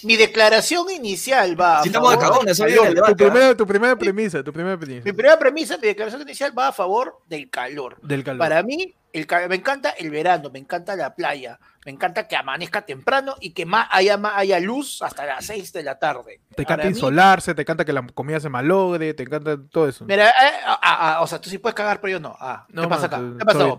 mi 0.04 0.16
declaración 0.16 0.90
inicial 0.90 1.60
va. 1.60 1.80
a 1.80 1.82
Si 1.82 1.88
estamos 1.88 2.16
cagones, 2.16 2.56
Tu 2.58 3.16
primera, 3.16 3.56
tu 3.56 3.66
primera 3.66 3.96
premisa, 3.96 4.42
tu 4.42 4.52
primera 4.52 4.76
premisa. 4.78 5.02
Mi 5.04 5.12
primera 5.12 5.38
premisa, 5.38 5.76
mi 5.78 5.86
declaración 5.88 6.22
inicial 6.22 6.56
va 6.56 6.68
a 6.68 6.72
favor 6.72 7.18
del 7.28 7.48
calor. 7.50 7.98
Del 8.02 8.22
calor. 8.24 8.38
Para 8.38 8.62
mí, 8.62 8.94
el 9.12 9.26
me 9.48 9.54
encanta 9.56 9.90
el 9.90 10.10
verano, 10.10 10.50
me 10.52 10.58
encanta 10.58 10.96
la 10.96 11.14
playa, 11.14 11.58
me 11.84 11.92
encanta 11.92 12.26
que 12.28 12.36
amanezca 12.36 12.82
temprano 12.82 13.36
y 13.40 13.52
que 13.52 13.66
más 13.66 13.88
haya, 13.90 14.16
más 14.16 14.32
haya 14.36 14.58
luz 14.60 15.02
hasta 15.02 15.26
las 15.26 15.44
6 15.46 15.72
de 15.72 15.82
la 15.82 15.98
tarde. 15.98 16.40
Te 16.56 16.62
encanta 16.62 16.84
mí, 16.84 16.90
insolarse, 16.90 17.54
te 17.54 17.62
encanta 17.62 17.84
que 17.84 17.92
la 17.92 18.06
comida 18.14 18.40
se 18.40 18.48
malogre, 18.48 19.14
te 19.14 19.24
encanta 19.24 19.56
todo 19.70 19.88
eso. 19.88 20.04
Mira, 20.04 20.28
eh, 20.30 20.32
ah, 20.66 20.78
ah, 20.82 21.18
o 21.22 21.26
sea, 21.26 21.40
tú 21.40 21.50
sí 21.50 21.58
puedes 21.58 21.74
cagar, 21.74 22.00
pero 22.00 22.12
yo 22.12 22.20
no. 22.20 22.36
Ah, 22.40 22.66
¿qué 22.74 22.88
pasa 22.88 23.06
acá? 23.06 23.20
¿Qué 23.38 23.44
todo 23.44 23.76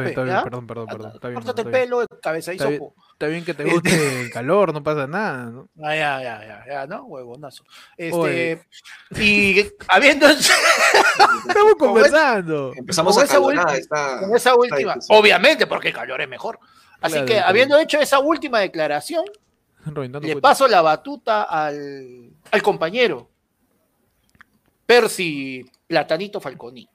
bien, 0.00 0.26
¿ya? 0.26 0.42
Perdón, 0.44 0.66
perdón, 0.66 0.86
perdón. 0.86 1.12
Está 1.14 1.28
bien, 1.28 1.34
Córtate 1.40 1.60
está 1.62 1.62
el 1.62 1.86
bien. 1.88 1.90
pelo, 1.90 2.06
cabeza 2.22 2.52
y 2.52 2.56
Está 2.56 2.68
bien, 2.68 2.80
sopo. 2.80 2.94
está 3.12 3.26
bien 3.26 3.44
que 3.44 3.54
te 3.54 3.64
guste 3.64 4.20
el 4.22 4.30
calor, 4.30 4.72
no 4.72 4.82
pasa 4.82 5.06
nada, 5.06 5.50
¿no? 5.50 5.68
Ah, 5.82 5.94
ya, 5.94 6.22
ya, 6.22 6.46
ya, 6.46 6.64
ya, 6.66 6.86
¿no? 6.86 7.04
Huevonazo. 7.04 7.64
Oye. 8.12 8.52
Este, 8.52 8.66
y 9.22 9.70
habiendo 9.88 10.26
Estamos 11.48 11.74
conversando. 11.78 12.72
Empezamos 12.76 13.14
Con 13.14 13.22
a 13.22 13.24
esa 13.26 13.38
ulti- 13.40 13.78
está... 13.78 14.20
con 14.20 14.36
esa 14.36 14.54
última, 14.54 14.94
obviamente, 15.08 15.66
porque 15.66 15.88
el 15.88 15.94
calor 15.94 16.20
es 16.20 16.28
mejor. 16.28 16.58
Así 17.06 17.12
Claro, 17.14 17.26
que, 17.26 17.32
claro. 17.34 17.48
habiendo 17.48 17.78
hecho 17.78 17.98
esa 17.98 18.18
última 18.18 18.60
declaración, 18.60 19.24
Reventando 19.86 20.26
le 20.26 20.36
paso 20.40 20.66
la 20.68 20.82
batuta 20.82 21.42
al, 21.44 22.30
al 22.50 22.62
compañero 22.62 23.30
Percy 24.86 25.64
Platanito 25.86 26.40
Falconi. 26.40 26.88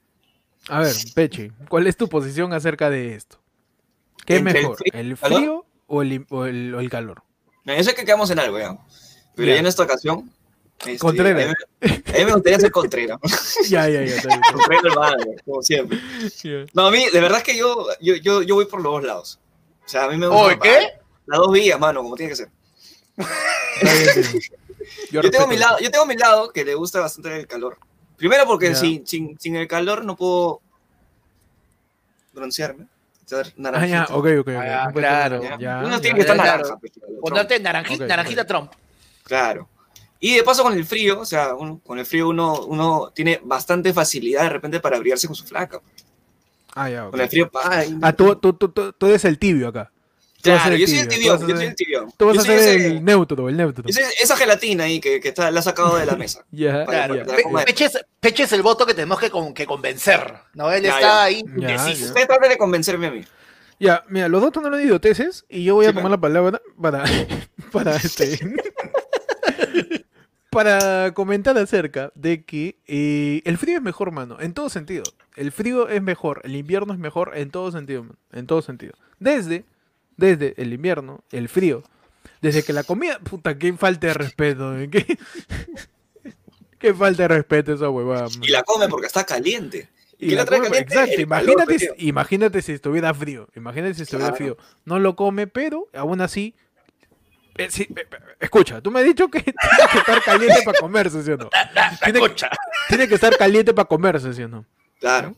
A 0.69 0.79
ver, 0.81 0.93
Peche, 1.15 1.51
¿cuál 1.69 1.87
es 1.87 1.97
tu 1.97 2.07
posición 2.07 2.53
acerca 2.53 2.89
de 2.89 3.15
esto? 3.15 3.41
¿Qué 4.25 4.33
es 4.35 4.39
Entre 4.39 4.59
el 4.59 4.63
mejor, 4.63 4.77
frío- 4.77 4.93
el 4.99 5.17
frío 5.17 5.65
o 5.87 6.01
el, 6.03 6.25
o 6.29 6.45
el- 6.45 6.75
o 6.75 6.79
el 6.79 6.89
calor? 6.89 7.23
Mira, 7.65 7.77
Yo 7.79 7.83
sé 7.83 7.95
que 7.95 8.05
quedamos 8.05 8.29
en 8.29 8.39
algo 8.39 8.59
ya. 8.59 8.77
Pero 9.35 9.47
Ya. 9.47 9.53
ya 9.55 9.59
en 9.59 9.65
esta 9.65 9.83
ocasión 9.83 10.31
Este, 10.79 10.97
Contreras. 10.99 11.53
A 11.81 11.85
mí, 11.87 11.91
a 12.05 12.17
mí 12.19 12.25
me 12.25 12.33
gustaría 12.33 12.59
ser 12.59 12.71
Contrera. 12.71 13.19
Ya, 13.69 13.87
ya, 13.89 14.03
ya. 14.03 14.15
está 14.15 14.27
bien, 14.27 14.39
está 14.41 14.53
Contrera 14.53 14.81
el 14.89 14.95
madre, 14.95 15.35
como 15.45 15.61
siempre. 15.63 15.99
No, 16.73 16.87
a 16.87 16.91
mí, 16.91 17.05
de 17.11 17.19
verdad 17.21 17.39
es 17.39 17.43
que 17.43 17.57
yo, 17.57 17.87
yo, 17.99 18.15
yo, 18.15 18.41
yo 18.43 18.55
voy 18.55 18.65
por 18.65 18.81
los 18.81 18.91
dos 18.93 19.03
lados. 19.03 19.39
O 19.85 19.89
sea, 19.89 20.05
a 20.05 20.09
mí 20.09 20.17
me 20.17 20.27
gusta. 20.27 20.43
Oye, 20.43 20.59
¿qué? 20.61 20.87
Las 21.25 21.39
dos 21.39 21.51
vías, 21.51 21.79
mano, 21.79 22.01
como 22.03 22.15
tiene 22.15 22.29
que 22.31 22.35
ser. 22.35 22.49
Yo, 25.11 25.21
tengo 25.29 25.47
mi 25.47 25.57
lado, 25.57 25.77
yo 25.79 25.91
tengo 25.91 26.05
mi 26.05 26.15
lado 26.15 26.51
que 26.51 26.63
le 26.65 26.73
gusta 26.75 26.99
bastante 27.01 27.39
el 27.41 27.47
calor. 27.47 27.77
Primero 28.17 28.45
porque 28.45 28.69
Ya. 28.69 28.75
sin, 28.75 29.05
sin, 29.05 29.39
sin 29.39 29.55
el 29.55 29.67
calor 29.67 30.03
no 30.05 30.15
puedo 30.15 30.61
broncearme. 32.33 32.87
Ah, 33.63 33.85
ya, 33.87 34.07
ok, 34.11 34.27
ok. 34.41 34.47
Ah, 34.57 34.89
puede 34.91 35.07
claro. 35.07 35.41
Ya. 35.41 35.57
ya, 35.57 35.77
Uno 35.79 35.91
ya. 35.95 36.01
tiene 36.01 36.15
que 36.15 36.21
estar 36.21 36.35
naranja. 36.35 36.77
pues, 36.77 36.91
claro, 36.91 37.13
Ponerte 37.21 37.59
naranjita 37.59 38.41
ok. 38.41 38.47
Trump. 38.47 38.71
Claro. 39.23 39.69
Y 40.19 40.35
de 40.35 40.43
paso 40.43 40.63
con 40.63 40.73
el 40.73 40.83
frío, 40.85 41.21
o 41.21 41.25
sea, 41.25 41.55
uno- 41.55 41.79
con 41.85 41.97
el 41.97 42.05
frío 42.05 42.27
uno, 42.29 42.61
uno 42.65 43.11
tiene 43.15 43.39
bastante 43.43 43.93
facilidad 43.93 44.43
de 44.43 44.49
repente 44.49 44.79
para 44.81 44.97
abrigarse 44.97 45.27
con 45.27 45.35
su 45.35 45.45
flaca. 45.45 45.79
Ah, 46.75 46.89
ya, 46.89 47.05
ok. 47.05 47.11
Con 47.11 47.21
el 47.21 47.29
frío, 47.29 47.51
ay, 47.63 47.97
Ah, 48.01 48.13
tú, 48.13 48.35
tú, 48.35 48.53
tú, 48.53 48.69
tú, 48.69 48.93
tú 48.93 49.05
eres 49.07 49.25
el 49.25 49.37
tibio 49.37 49.67
acá. 49.67 49.91
Claro, 50.41 50.75
yo 50.75 50.87
soy 50.87 50.97
el 50.99 51.07
tú 51.07 51.13
tibio, 51.13 51.39
yo 51.47 51.55
soy 51.55 51.65
el 51.67 51.75
tibio. 51.75 52.07
Tú 52.17 52.25
vas 52.25 52.37
a 52.39 52.41
ser 52.41 52.81
el 52.81 53.05
neutro, 53.05 53.47
el 53.47 53.57
neutro. 53.57 53.83
esa, 53.87 54.35
gelatina 54.35 54.85
ahí 54.85 54.99
que, 54.99 55.19
que 55.19 55.27
está, 55.29 55.51
la 55.51 55.59
ha 55.59 55.63
sacado 55.63 55.97
de 55.97 56.05
la 56.05 56.15
mesa. 56.17 56.43
Ya, 56.51 56.85
Claro. 56.85 57.15
Peche 57.65 57.85
es, 57.85 57.99
Peche 58.19 58.43
es 58.43 58.51
el 58.53 58.63
voto 58.63 58.85
que 58.85 58.93
tenemos 58.95 59.19
que, 59.19 59.29
con- 59.29 59.53
que 59.53 59.65
convencer. 59.67 60.33
¿no? 60.55 60.71
Él 60.71 60.81
Ya, 60.83 60.89
está 60.95 61.01
ya. 61.01 61.23
ahí. 61.23 61.43
Usted 61.93 62.25
trata 62.27 62.47
de 62.47 62.57
convencerme 62.57 63.07
a 63.07 63.11
mí. 63.11 63.23
Ya, 63.79 64.03
mira, 64.09 64.27
los 64.29 64.41
dos 64.41 64.63
no 64.63 64.79
idioteces 64.79 65.45
y 65.49 65.63
yo 65.63 65.75
voy 65.75 65.85
a 65.87 65.89
Sí, 65.89 65.95
tomar 65.95 66.11
la 66.11 66.19
palabra 66.21 66.61
para, 66.79 67.03
para 67.71 67.95
este, 67.95 68.39
para 70.51 71.13
comentar 71.13 71.57
acerca 71.57 72.11
de 72.13 72.43
que 72.43 72.75
eh, 72.85 73.41
el 73.45 73.57
frío 73.57 73.77
es 73.77 73.81
mejor, 73.81 74.11
mano, 74.11 74.37
en 74.39 74.53
todo 74.53 74.69
sentido. 74.69 75.03
El 75.35 75.51
frío 75.51 75.87
es 75.87 76.01
mejor, 76.01 76.41
el 76.43 76.55
invierno 76.55 76.93
es 76.93 76.99
mejor 76.99 77.31
en 77.35 77.49
todo 77.51 77.71
sentido, 77.71 78.03
mano, 78.03 78.17
en 78.33 78.45
todo 78.47 78.61
sentido. 78.61 78.93
Desde, 79.17 79.63
desde 80.17 80.53
el 80.61 80.73
invierno, 80.73 81.23
el 81.31 81.47
frío, 81.47 81.83
desde 82.41 82.63
que 82.63 82.73
la 82.73 82.83
comida, 82.83 83.17
puta, 83.19 83.57
qué 83.57 83.71
falta 83.73 84.07
de 84.07 84.13
respeto, 84.13 84.77
¿eh? 84.77 84.89
qué, 84.91 85.17
qué 86.79 86.93
falta 86.93 87.23
de 87.23 87.27
respeto 87.29 87.73
esa 87.73 87.89
huevada. 87.89 88.27
Y 88.41 88.51
la 88.51 88.63
come 88.63 88.87
porque 88.89 89.07
está 89.07 89.23
caliente. 89.23 89.89
Y 90.19 90.29
¿Qué 90.29 90.35
la 90.35 90.45
come- 90.45 90.67
exacto, 90.77 91.13
El 91.17 91.27
calor, 91.27 91.49
imagínate, 91.49 91.79
si- 91.79 91.87
imagínate 92.07 92.61
si 92.61 92.71
estuviera 92.73 93.13
frío, 93.13 93.47
imagínate 93.55 93.93
si 93.95 94.01
estuviera 94.03 94.31
Claro. 94.35 94.55
frío. 94.55 94.57
No 94.85 94.99
lo 94.99 95.15
come, 95.15 95.47
pero 95.47 95.87
aún 95.93 96.21
así... 96.21 96.55
eh, 97.57 97.69
sí, 97.69 97.87
eh, 97.95 98.07
escucha, 98.39 98.81
tú 98.81 98.91
me 98.91 98.99
has 98.99 99.05
dicho 99.05 99.29
que 99.29 99.41
tiene 99.41 99.55
que 99.91 99.97
estar 99.97 100.23
caliente 100.23 100.61
para 100.63 100.79
comerse, 100.79 101.23
¿sí 101.23 101.31
o 101.31 101.37
no? 101.37 101.49
Tiene 102.87 103.07
que 103.07 103.15
estar 103.15 103.37
caliente 103.37 103.73
para 103.73 103.87
comerse, 103.87 104.33
¿sí 104.33 104.43
o 104.43 104.47
no? 104.47 104.65
Claro. 104.99 105.35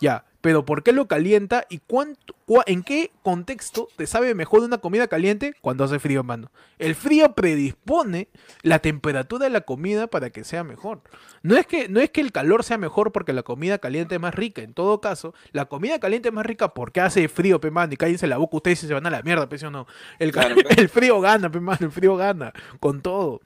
Ya, 0.00 0.24
pero 0.40 0.64
¿por 0.64 0.82
qué 0.84 0.92
lo 0.92 1.08
calienta 1.08 1.66
y 1.68 1.78
cuánto, 1.78 2.34
cua- 2.46 2.62
en 2.66 2.82
qué 2.84 3.10
contexto 3.22 3.88
te 3.96 4.06
sabe 4.06 4.34
mejor 4.34 4.60
una 4.60 4.78
comida 4.78 5.08
caliente 5.08 5.54
cuando 5.60 5.82
hace 5.84 5.98
frío, 5.98 6.22
mano? 6.22 6.50
El 6.78 6.94
frío 6.94 7.34
predispone 7.34 8.28
la 8.62 8.78
temperatura 8.78 9.44
de 9.44 9.50
la 9.50 9.62
comida 9.62 10.06
para 10.06 10.30
que 10.30 10.44
sea 10.44 10.62
mejor. 10.64 11.02
No 11.42 11.56
es 11.56 11.66
que, 11.66 11.88
no 11.88 11.98
es 12.00 12.10
que 12.10 12.20
el 12.20 12.30
calor 12.32 12.62
sea 12.62 12.78
mejor 12.78 13.10
porque 13.10 13.32
la 13.32 13.42
comida 13.42 13.78
caliente 13.78 14.14
es 14.14 14.20
más 14.20 14.34
rica. 14.34 14.62
En 14.62 14.74
todo 14.74 15.00
caso, 15.00 15.34
la 15.52 15.64
comida 15.64 15.98
caliente 15.98 16.28
es 16.28 16.34
más 16.34 16.46
rica 16.46 16.72
porque 16.72 17.00
hace 17.00 17.28
frío, 17.28 17.60
pe 17.60 17.70
mano, 17.70 17.92
y 17.92 17.96
cállense 17.96 18.26
la 18.28 18.36
boca 18.38 18.56
ustedes 18.58 18.84
y 18.84 18.86
se 18.86 18.94
van 18.94 19.06
a 19.06 19.10
la 19.10 19.22
mierda, 19.22 19.48
pe, 19.48 19.58
¿sí 19.58 19.66
o 19.66 19.70
no? 19.70 19.86
El, 20.20 20.30
Claro, 20.32 20.54
frío 20.92 21.20
gana, 21.20 21.50
pe 21.50 21.58
mano, 21.60 21.78
el 21.86 21.92
frío 21.92 22.16
gana. 22.16 22.52
Con 22.78 23.02
todo. 23.02 23.40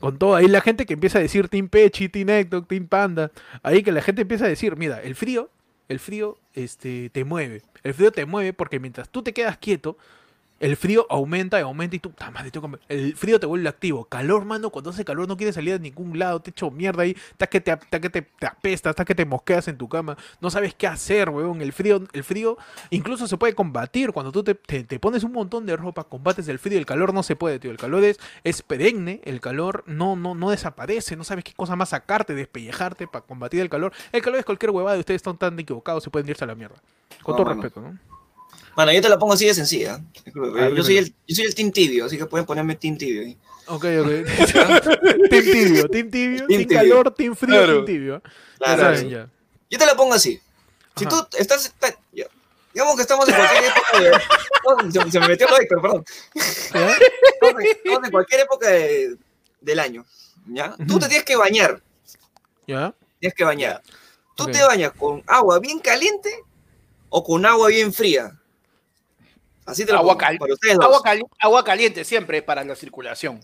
Con 0.00 0.16
todo, 0.16 0.36
ahí 0.36 0.46
la 0.46 0.60
gente 0.60 0.86
que 0.86 0.94
empieza 0.94 1.18
a 1.18 1.22
decir 1.22 1.48
Team 1.48 1.68
Pechi, 1.68 2.08
Team 2.08 2.28
Ecto, 2.30 2.62
Team 2.64 2.86
Panda, 2.86 3.32
ahí 3.64 3.82
que 3.82 3.90
la 3.90 4.00
gente 4.00 4.22
empieza 4.22 4.44
a 4.44 4.48
decir, 4.48 4.76
mira, 4.76 5.02
el 5.02 5.16
frío, 5.16 5.50
el 5.88 5.98
frío 5.98 6.38
este, 6.54 7.10
te 7.10 7.24
mueve. 7.24 7.62
El 7.82 7.94
frío 7.94 8.12
te 8.12 8.26
mueve 8.26 8.52
porque 8.52 8.80
mientras 8.80 9.08
tú 9.08 9.22
te 9.22 9.32
quedas 9.32 9.58
quieto, 9.58 9.96
el 10.60 10.76
frío 10.76 11.06
aumenta 11.08 11.58
y 11.58 11.62
aumenta 11.62 11.96
y 11.96 11.98
tú, 11.98 12.10
"Ta 12.10 12.30
madre, 12.30 12.50
tengo 12.50 12.70
que-". 12.70 12.78
el 12.88 13.14
frío 13.16 13.38
te 13.38 13.46
vuelve 13.46 13.68
activo. 13.68 14.04
Calor, 14.06 14.44
mano, 14.44 14.70
cuando 14.70 14.90
hace 14.90 15.04
calor 15.04 15.28
no 15.28 15.36
quieres 15.36 15.54
salir 15.54 15.74
a 15.74 15.78
ningún 15.78 16.18
lado, 16.18 16.40
te 16.40 16.50
echo 16.50 16.70
mierda 16.70 17.02
ahí, 17.02 17.16
estás 17.30 17.48
que 17.48 17.60
te, 17.60 17.70
estás 17.72 18.00
que 18.00 18.10
te, 18.10 18.22
te 18.22 18.46
apestas, 18.46 18.90
estás 18.90 19.06
que 19.06 19.14
te 19.14 19.24
mosqueas 19.24 19.68
en 19.68 19.78
tu 19.78 19.88
cama, 19.88 20.16
no 20.40 20.50
sabes 20.50 20.74
qué 20.74 20.86
hacer, 20.86 21.30
weón. 21.30 21.60
El 21.62 21.72
frío, 21.72 22.02
el 22.12 22.24
frío 22.24 22.58
incluso 22.90 23.26
se 23.28 23.36
puede 23.36 23.54
combatir 23.54 24.12
cuando 24.12 24.32
tú 24.32 24.42
te, 24.42 24.54
te- 24.54 24.84
te 24.84 24.98
pones 24.98 25.22
un 25.24 25.32
montón 25.32 25.64
de 25.66 25.76
ropa, 25.76 26.04
combates 26.04 26.48
el 26.48 26.58
frío, 26.58 26.78
el 26.78 26.86
calor 26.86 27.14
no 27.14 27.22
se 27.22 27.36
puede, 27.36 27.58
tío. 27.58 27.70
El 27.70 27.76
calor 27.78 28.02
es, 28.04 28.18
es 28.44 28.62
perenne, 28.62 29.20
el 29.24 29.40
calor 29.40 29.84
no, 29.86 30.16
no, 30.16 30.34
no 30.34 30.50
desaparece, 30.50 31.16
no 31.16 31.24
sabes 31.24 31.44
qué 31.44 31.52
cosa 31.54 31.76
más 31.76 31.90
sacarte, 31.90 32.34
despellejarte 32.34 33.06
para 33.06 33.24
combatir 33.24 33.60
el 33.60 33.68
calor. 33.68 33.92
El 34.12 34.22
calor 34.22 34.38
es 34.40 34.44
cualquier 34.44 34.70
huevada 34.70 34.96
y 34.96 35.00
ustedes 35.00 35.18
están 35.20 35.36
tan 35.38 35.58
equivocados, 35.58 36.02
se 36.02 36.10
pueden 36.10 36.28
irse 36.28 36.44
a 36.44 36.46
la 36.48 36.54
mierda. 36.54 36.76
Con 37.22 37.32
No, 37.32 37.36
todo 37.36 37.46
mano. 37.46 37.62
respeto, 37.62 37.80
¿no? 37.80 38.17
Bueno, 38.78 38.92
yo 38.92 39.02
te 39.02 39.08
la 39.08 39.18
pongo 39.18 39.32
así 39.32 39.44
de 39.44 39.54
sencilla. 39.54 40.00
Yo, 40.76 40.84
soy 40.84 40.98
el, 40.98 41.12
yo 41.26 41.34
soy 41.34 41.46
el 41.46 41.54
team 41.56 41.72
tibio, 41.72 42.04
así 42.04 42.16
que 42.16 42.26
pueden 42.26 42.46
ponerme 42.46 42.76
team 42.76 42.96
tibio 42.96 43.22
ahí. 43.22 43.36
Ok, 43.66 43.84
ok. 44.00 44.08
team 45.30 45.44
tibio, 45.44 45.88
team 45.88 46.10
tibio, 46.12 46.46
Team 46.46 46.48
team 46.48 46.68
tibio. 46.68 46.76
calor, 46.78 47.12
team 47.12 47.34
frío, 47.34 47.56
Claro. 47.56 47.72
team 47.72 47.86
tibio. 47.86 48.22
Ya 48.22 48.30
Claro, 48.58 48.82
saben, 48.82 49.00
sí. 49.00 49.08
ya. 49.10 49.28
Yo 49.68 49.78
te 49.80 49.84
la 49.84 49.96
pongo 49.96 50.14
así. 50.14 50.40
Si 50.94 51.04
Ajá. 51.06 51.28
tú 51.28 51.36
estás. 51.38 51.66
está- 51.66 51.92
ya. 52.12 52.26
digamos 52.72 52.94
que 52.94 53.02
estamos 53.02 53.28
en 53.28 53.34
cualquier 53.34 53.64
época 53.64 54.00
de. 54.00 54.10
Oh, 54.64 54.90
se, 55.04 55.10
se 55.10 55.18
me 55.20 55.26
metió 55.26 55.48
el 55.48 55.62
Héctor, 55.62 55.82
perdón. 55.82 56.04
¿Ya? 56.72 56.90
Estamos 57.34 57.60
en, 57.60 57.66
estamos 57.66 58.04
en 58.04 58.10
cualquier 58.12 58.40
época 58.42 58.68
de- 58.70 59.16
del 59.60 59.78
año. 59.80 60.06
¿Ya? 60.46 60.76
Tú 60.86 61.00
te 61.00 61.08
tienes 61.08 61.24
que 61.24 61.34
bañar. 61.34 61.82
¿Ya? 62.68 62.94
Tienes 63.18 63.34
que 63.34 63.42
bañar. 63.42 63.82
¿Tú 64.36 64.46
te 64.46 64.62
bañas 64.62 64.92
con 64.92 65.24
agua 65.26 65.58
bien 65.58 65.80
caliente 65.80 66.30
o 67.08 67.24
con 67.24 67.44
agua 67.44 67.66
bien 67.70 67.92
fría? 67.92 68.38
Así 69.68 69.84
te 69.84 69.92
lo 69.92 69.98
Agua, 69.98 70.16
cal- 70.16 70.38
para 70.38 70.54
ustedes 70.54 70.78
agua, 70.80 71.00
cali- 71.04 71.24
agua 71.40 71.62
caliente 71.64 72.04
siempre 72.04 72.42
para 72.42 72.64
la 72.64 72.74
circulación. 72.74 73.40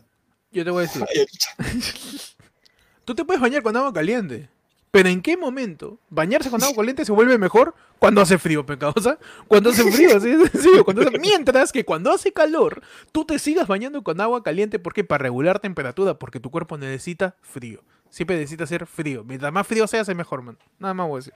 Yo 0.50 0.64
te 0.64 0.70
voy 0.70 0.84
a 0.84 0.86
decir. 0.86 1.04
Ay, 1.08 1.26
Tú 3.04 3.14
te 3.14 3.24
puedes 3.24 3.40
bañar 3.42 3.62
con 3.62 3.76
agua 3.76 3.92
caliente. 3.92 4.48
Pero 4.90 5.08
¿en 5.08 5.20
qué 5.22 5.36
momento 5.36 5.98
bañarse 6.08 6.48
con 6.50 6.62
agua 6.62 6.76
caliente 6.76 7.04
se 7.04 7.10
vuelve 7.10 7.36
mejor 7.36 7.74
cuando 7.98 8.20
hace 8.20 8.38
frío, 8.38 8.64
pecadosa? 8.64 9.18
Cuando 9.48 9.70
hace 9.70 9.90
frío, 9.90 10.16
así 10.16 10.30
de 10.36 10.48
sencillo. 10.48 10.84
Cuando 10.84 11.02
hace- 11.02 11.18
Mientras 11.18 11.72
que 11.72 11.84
cuando 11.84 12.12
hace 12.12 12.32
calor, 12.32 12.80
tú 13.10 13.24
te 13.24 13.38
sigas 13.40 13.66
bañando 13.66 14.02
con 14.04 14.20
agua 14.20 14.42
caliente 14.44 14.78
porque 14.78 15.02
para 15.02 15.22
regular 15.24 15.58
temperatura, 15.58 16.14
porque 16.14 16.38
tu 16.40 16.50
cuerpo 16.50 16.78
necesita 16.78 17.34
frío. 17.42 17.82
Siempre 18.08 18.36
necesita 18.36 18.66
ser 18.68 18.86
frío. 18.86 19.24
Mientras 19.24 19.52
más 19.52 19.66
frío 19.66 19.86
sea, 19.88 20.02
hace 20.02 20.14
mejor, 20.14 20.42
man. 20.42 20.56
Nada 20.78 20.94
más 20.94 21.08
voy 21.08 21.16
a 21.16 21.18
decir. 21.18 21.34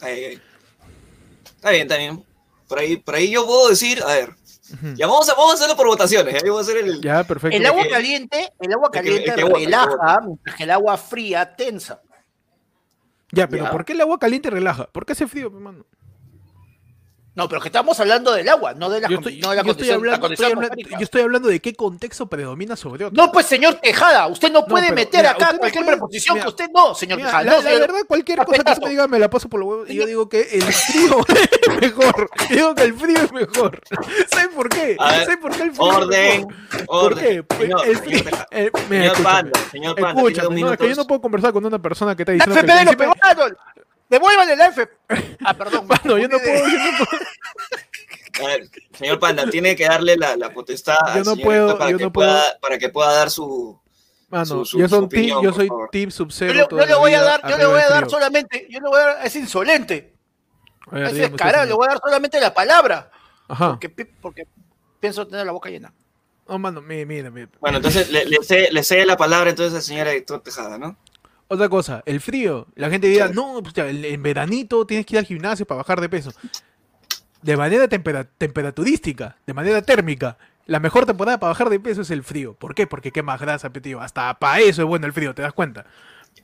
ay, 0.00 0.24
ay. 0.24 0.42
Está 1.44 1.70
bien, 1.70 1.82
está 1.82 1.96
bien. 1.96 2.24
Por 2.68 2.78
ahí, 2.78 2.96
por 2.96 3.14
ahí 3.14 3.30
yo 3.30 3.46
puedo 3.46 3.68
decir, 3.68 4.02
a 4.02 4.06
ver, 4.14 4.30
ya 4.96 5.06
vamos 5.06 5.28
a, 5.28 5.34
vamos 5.34 5.52
a 5.52 5.54
hacerlo 5.54 5.76
por 5.76 5.86
votaciones. 5.86 6.34
Ya 6.34 6.40
yo 6.44 6.52
voy 6.52 6.60
a 6.60 6.62
hacer 6.62 6.76
el. 6.78 7.00
Ya, 7.00 7.22
perfecto. 7.24 7.56
El 7.56 7.64
agua 7.66 7.84
que- 7.84 7.90
caliente, 7.90 8.52
el 8.60 8.72
agua 8.72 8.90
que- 8.90 8.98
caliente 8.98 9.32
que 9.34 9.44
relaja, 9.44 10.18
mientras 10.24 10.56
que 10.56 10.62
el 10.64 10.70
agua 10.70 10.96
fría 10.96 11.54
tensa. 11.56 12.00
Ya, 13.32 13.48
pero 13.48 13.64
Ya. 13.64 13.70
¿por 13.70 13.84
qué 13.84 13.92
el 13.92 14.00
agua 14.00 14.18
caliente 14.18 14.50
relaja? 14.50 14.86
¿Por 14.86 15.04
qué 15.06 15.12
hace 15.12 15.26
frío, 15.26 15.46
hermano? 15.48 15.84
No, 17.36 17.48
pero 17.50 17.60
que 17.60 17.68
estamos 17.68 18.00
hablando 18.00 18.32
del 18.32 18.48
agua, 18.48 18.72
no 18.74 18.88
de 18.88 19.02
la, 19.02 19.08
Yo 19.08 19.18
estoy, 19.18 19.36
no 19.40 19.50
de 19.50 19.56
la 19.56 19.62
yo 19.62 19.70
estoy 19.72 19.88
condición, 19.88 19.88
la 19.90 19.96
hablando, 20.14 20.20
condición 20.22 20.46
estoy 20.48 20.52
hablando- 20.56 20.72
atmosférica. 20.72 20.98
yo 20.98 21.04
estoy 21.04 21.20
hablando 21.20 21.48
de 21.48 21.60
qué 21.60 21.74
contexto 21.74 22.26
predomina 22.28 22.76
sobre 22.76 23.04
otro. 23.04 23.14
No, 23.24 23.30
pues 23.30 23.44
señor 23.44 23.74
Tejada, 23.74 24.26
usted 24.28 24.50
no 24.50 24.64
puede 24.64 24.84
pero, 24.86 24.94
meter 24.96 25.20
mira, 25.20 25.30
acá 25.32 25.44
usted 25.46 25.58
cualquier 25.58 25.84
puede- 25.84 25.96
preposición 25.98 26.34
mira, 26.34 26.44
que 26.44 26.48
usted 26.48 26.70
no, 26.74 26.94
señor 26.94 27.18
Mira, 27.18 27.28
Tejada. 27.28 27.44
la, 27.44 27.52
no, 27.52 27.62
la 27.62 27.70
verdad, 27.78 27.94
cualquier 28.08 28.38
cosa 28.38 28.50
que 28.50 28.56
Respetazo. 28.56 28.80
tú 29.04 29.08
me 29.10 29.18
la 29.18 29.28
paso 29.30 29.48
por 29.50 29.60
los 29.60 29.68
huevos. 29.68 29.90
Y 29.90 29.94
yo 29.96 30.06
digo 30.06 30.28
que 30.30 30.40
el 30.40 30.62
frío 30.62 31.20
es 31.28 31.80
mejor. 31.82 32.30
Yo 32.48 32.56
digo 32.56 32.74
que 32.74 32.82
el 32.84 32.94
frío 32.94 33.18
es 33.18 33.32
mejor. 33.32 33.80
¿Sabes 34.30 34.48
por 34.54 34.68
qué? 34.70 34.96
¿Sabes 34.98 35.36
por 35.36 35.54
qué 35.54 35.62
el 35.64 35.72
frío 35.72 35.84
Orden, 35.84 36.40
es 36.40 36.46
mejor? 36.46 36.86
¿Por 36.86 37.12
orden. 37.12 37.24
qué? 37.26 37.42
Pues 37.42 37.60
Señor, 37.60 37.86
el 37.86 37.96
señor 37.98 38.22
frío. 38.22 38.46
El- 38.50 38.70
mira, 38.88 39.02
Señor 39.14 39.22
Panda, 39.22 39.60
señor 39.70 39.94
Panda, 39.94 40.14
tiene 40.14 40.28
Escúchame, 40.28 40.48
dos 40.60 40.60
no, 40.68 40.72
es 40.72 40.78
que 40.78 40.88
yo 40.88 40.94
no 40.96 41.06
puedo 41.06 41.20
conversar 41.20 41.52
con 41.52 41.66
una 41.66 41.78
persona 41.82 42.16
que 42.16 42.22
está 42.22 42.32
La 42.32 42.44
diciendo 42.46 42.72
que 42.72 42.82
FP 42.82 42.96
peruano. 42.96 43.56
Devuélvale 44.08 44.56
la 44.56 44.66
F. 44.68 44.88
Ah, 45.44 45.54
perdón. 45.54 45.86
Mano, 45.86 46.18
yo 46.18 46.28
no 46.28 46.38
puedo, 46.38 46.68
yo 46.68 46.78
no 46.78 46.98
puedo. 47.06 47.22
A 48.44 48.46
ver, 48.48 48.68
señor 48.92 49.18
Panda, 49.18 49.48
tiene 49.48 49.74
que 49.74 49.84
darle 49.86 50.14
la, 50.16 50.36
la 50.36 50.50
potestad 50.52 50.98
Yo 51.16 51.24
no 51.24 51.36
puedo, 51.36 51.78
para, 51.78 51.90
yo 51.90 51.96
que 51.96 52.04
no 52.04 52.12
pueda, 52.12 52.42
puedo. 52.42 52.60
para 52.60 52.78
que 52.78 52.88
pueda 52.90 53.12
dar 53.14 53.30
su... 53.30 53.80
Mano, 54.28 54.44
Su- 54.44 54.64
su- 54.66 54.78
yo, 54.78 54.88
team- 55.08 55.54
soy. 55.54 55.68
Team 55.90 56.10
Sub-Zero. 56.10 56.52
Yo 56.52 56.76
le, 56.76 56.82
yo 56.82 56.86
le 56.86 56.94
voy 56.96 57.14
a 57.14 57.22
dar, 57.22 57.48
yo 57.48 57.56
le 57.56 57.64
voy 57.66 57.80
a 57.80 57.88
dar 57.88 58.10
solamente, 58.10 58.66
yo 58.68 58.80
le 58.80 58.88
voy 58.88 59.00
a 59.00 59.04
dar, 59.06 59.26
es 59.26 59.36
insolente, 59.36 60.12
ver, 60.90 61.04
es 61.04 61.14
descarado, 61.14 61.64
le 61.64 61.72
voy 61.72 61.86
a 61.86 61.90
dar 61.90 62.00
solamente 62.04 62.38
la 62.40 62.52
palabra, 62.52 63.10
Ajá. 63.48 63.70
porque, 63.70 63.88
pi- 63.88 64.04
porque 64.04 64.46
pienso 65.00 65.26
tener 65.26 65.46
la 65.46 65.52
boca 65.52 65.70
llena. 65.70 65.94
No, 66.48 66.58
mano, 66.58 66.82
mira, 66.82 67.06
mira, 67.06 67.30
mira. 67.30 67.48
Bueno, 67.60 67.76
entonces 67.78 68.10
le, 68.10 68.24
le, 68.26 68.38
cede, 68.42 68.70
le 68.72 68.82
cede 68.82 69.06
la 69.06 69.16
palabra 69.16 69.48
entonces 69.48 69.74
al 69.76 69.82
señor 69.82 70.08
Héctor 70.08 70.42
Tejada, 70.42 70.76
¿no? 70.76 70.96
Otra 71.48 71.68
cosa, 71.68 72.02
el 72.06 72.20
frío. 72.20 72.66
La 72.74 72.90
gente 72.90 73.06
dirá, 73.06 73.28
no, 73.28 73.62
pues 73.62 73.74
en 73.78 74.22
veranito 74.22 74.84
tienes 74.86 75.06
que 75.06 75.14
ir 75.14 75.18
al 75.20 75.26
gimnasio 75.26 75.64
para 75.66 75.78
bajar 75.78 76.00
de 76.00 76.08
peso. 76.08 76.32
De 77.42 77.56
manera 77.56 77.86
tempera- 77.88 78.26
temperaturística, 78.38 79.36
de 79.46 79.54
manera 79.54 79.80
térmica. 79.82 80.36
La 80.66 80.80
mejor 80.80 81.06
temporada 81.06 81.38
para 81.38 81.50
bajar 81.52 81.70
de 81.70 81.78
peso 81.78 82.02
es 82.02 82.10
el 82.10 82.24
frío. 82.24 82.54
¿Por 82.54 82.74
qué? 82.74 82.88
Porque 82.88 83.12
quemas 83.12 83.40
grasa, 83.40 83.70
tío. 83.70 84.00
Hasta 84.00 84.34
para 84.40 84.58
eso 84.58 84.82
es 84.82 84.88
bueno 84.88 85.06
el 85.06 85.12
frío, 85.12 85.32
¿te 85.34 85.42
das 85.42 85.52
cuenta? 85.52 85.86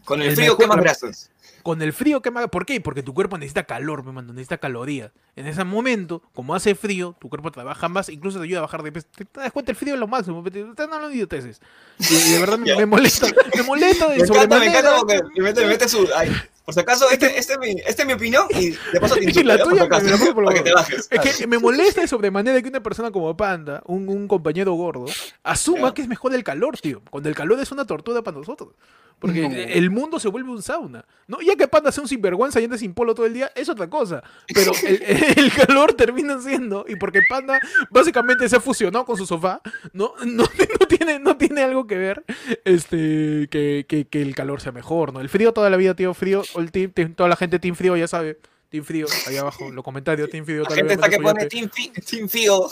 Con 0.04 0.22
el, 0.22 0.28
El 0.28 0.36
frío 0.36 0.52
mejor- 0.52 0.58
quemas 0.58 0.76
grasas. 0.78 1.30
Con 1.62 1.82
el 1.82 1.92
frío 1.92 2.22
quema... 2.22 2.48
¿Por 2.48 2.66
qué? 2.66 2.80
Porque 2.80 3.02
tu 3.02 3.14
cuerpo 3.14 3.38
necesita 3.38 3.64
calor, 3.64 4.04
me 4.04 4.12
mando, 4.12 4.32
necesita 4.32 4.58
calorías. 4.58 5.12
En 5.36 5.46
ese 5.46 5.64
momento, 5.64 6.22
como 6.34 6.54
hace 6.54 6.74
frío, 6.74 7.16
tu 7.20 7.28
cuerpo 7.28 7.50
trabaja 7.50 7.88
más, 7.88 8.08
incluso 8.08 8.38
te 8.38 8.44
ayuda 8.44 8.58
a 8.58 8.62
bajar 8.62 8.82
de 8.82 8.92
peso. 8.92 9.06
¿Te, 9.14 9.24
te 9.24 9.40
das 9.40 9.52
cuenta? 9.52 9.72
El 9.72 9.76
frío 9.76 9.94
es 9.94 10.00
lo 10.00 10.06
máximo. 10.06 10.42
tío. 10.44 10.70
Están 10.70 10.92
hablando 10.92 11.14
idioteces. 11.14 11.60
Y, 11.98 12.32
de 12.32 12.38
verdad 12.38 12.58
me, 12.58 12.76
me 12.76 12.86
molesta. 12.86 13.28
Me 13.56 13.62
molesta 13.62 14.08
de 14.08 14.18
Me 14.18 14.24
encanta, 14.24 14.58
me 14.58 14.66
encanta 14.66 14.96
porque 14.98 15.20
me 15.36 15.42
mete, 15.42 15.60
me 15.62 15.66
mete 15.68 15.88
su. 15.88 16.08
ay, 16.16 16.30
por 16.64 16.74
si 16.74 16.80
acaso, 16.80 17.10
este, 17.10 17.38
este, 17.38 17.54
es 17.54 17.58
mi, 17.58 17.70
este 17.86 18.02
es 18.02 18.06
mi 18.06 18.12
opinión 18.14 18.46
y 18.50 18.70
de 18.70 19.00
paso 19.00 19.16
te 19.16 19.24
insulto, 19.24 19.48
la 19.48 19.56
ya, 19.56 19.64
por 19.64 19.72
tuya 19.72 19.82
si 19.82 19.86
acaso, 19.86 20.04
me 20.26 20.32
por 20.32 20.44
para 20.44 20.54
que 20.54 20.58
lo 20.60 20.64
te 20.64 20.72
bajes. 20.74 21.08
Es 21.10 21.36
que 21.38 21.46
me 21.46 21.58
molesta 21.58 22.00
de 22.02 22.08
sobremanera 22.08 22.60
que 22.62 22.68
una 22.68 22.82
persona 22.82 23.10
como 23.10 23.36
Panda, 23.36 23.82
un, 23.86 24.08
un 24.08 24.28
compañero 24.28 24.72
gordo, 24.74 25.06
asuma 25.42 25.92
que 25.94 26.02
es 26.02 26.08
mejor 26.08 26.34
el 26.34 26.44
calor, 26.44 26.78
tío. 26.78 27.02
Cuando 27.10 27.28
el 27.28 27.34
calor 27.34 27.58
es 27.60 27.72
una 27.72 27.84
tortura 27.86 28.22
para 28.22 28.36
nosotros. 28.38 28.74
Porque 29.18 29.48
No. 29.48 29.54
el 29.54 29.90
mundo 29.90 30.18
se 30.18 30.26
vuelve 30.28 30.50
un 30.50 30.62
sauna. 30.62 31.04
¿no? 31.28 31.40
Ya 31.40 31.54
que 31.54 31.68
Panda 31.68 31.92
sea 31.92 32.02
un 32.02 32.08
sinvergüenza 32.08 32.60
y 32.60 32.64
ande 32.64 32.76
sin 32.76 32.92
polo 32.92 33.14
todo 33.14 33.24
el 33.26 33.34
día, 33.34 33.52
es 33.54 33.68
otra 33.68 33.88
cosa. 33.88 34.22
Pero 34.52 34.72
el, 34.84 35.00
el 35.36 35.52
calor 35.52 35.92
termina 35.94 36.40
siendo, 36.40 36.84
y 36.88 36.96
porque 36.96 37.20
Panda 37.28 37.60
básicamente 37.90 38.48
se 38.48 38.56
ha 38.56 38.60
fusionado 38.60 39.04
con 39.04 39.16
su 39.16 39.24
sofá, 39.26 39.60
no, 39.92 40.14
no, 40.26 40.42
no 40.80 40.86
tiene, 40.88 41.20
no 41.20 41.36
tiene 41.36 41.62
algo 41.62 41.86
que 41.86 41.96
ver 41.98 42.24
este, 42.64 43.48
que, 43.50 43.86
que- 43.88 44.06
que 44.08 44.22
el 44.22 44.34
calor 44.34 44.60
sea 44.60 44.72
mejor. 44.72 45.12
¿no? 45.12 45.20
El 45.20 45.28
frío 45.28 45.52
toda 45.52 45.70
la 45.70 45.76
vida, 45.76 45.94
tío, 45.94 46.14
frío. 46.14 46.42
O 46.54 46.60
el 46.60 46.70
team- 46.72 46.92
team- 46.92 47.14
toda 47.14 47.28
la 47.28 47.36
gente 47.36 47.58
Team 47.58 47.74
Frío 47.74 47.96
ya 47.96 48.06
sabe. 48.08 48.38
Team 48.70 48.84
Frío, 48.84 49.06
ahí 49.26 49.36
abajo, 49.36 49.70
los 49.70 49.84
comentarios, 49.84 50.30
Team 50.30 50.46
Frío. 50.46 50.62
La 50.62 50.74
gente 50.74 50.94
está 50.94 51.08
que 51.10 51.18
pone 51.18 51.44
Team, 51.46 51.68
team 51.68 52.26
Fío. 52.26 52.70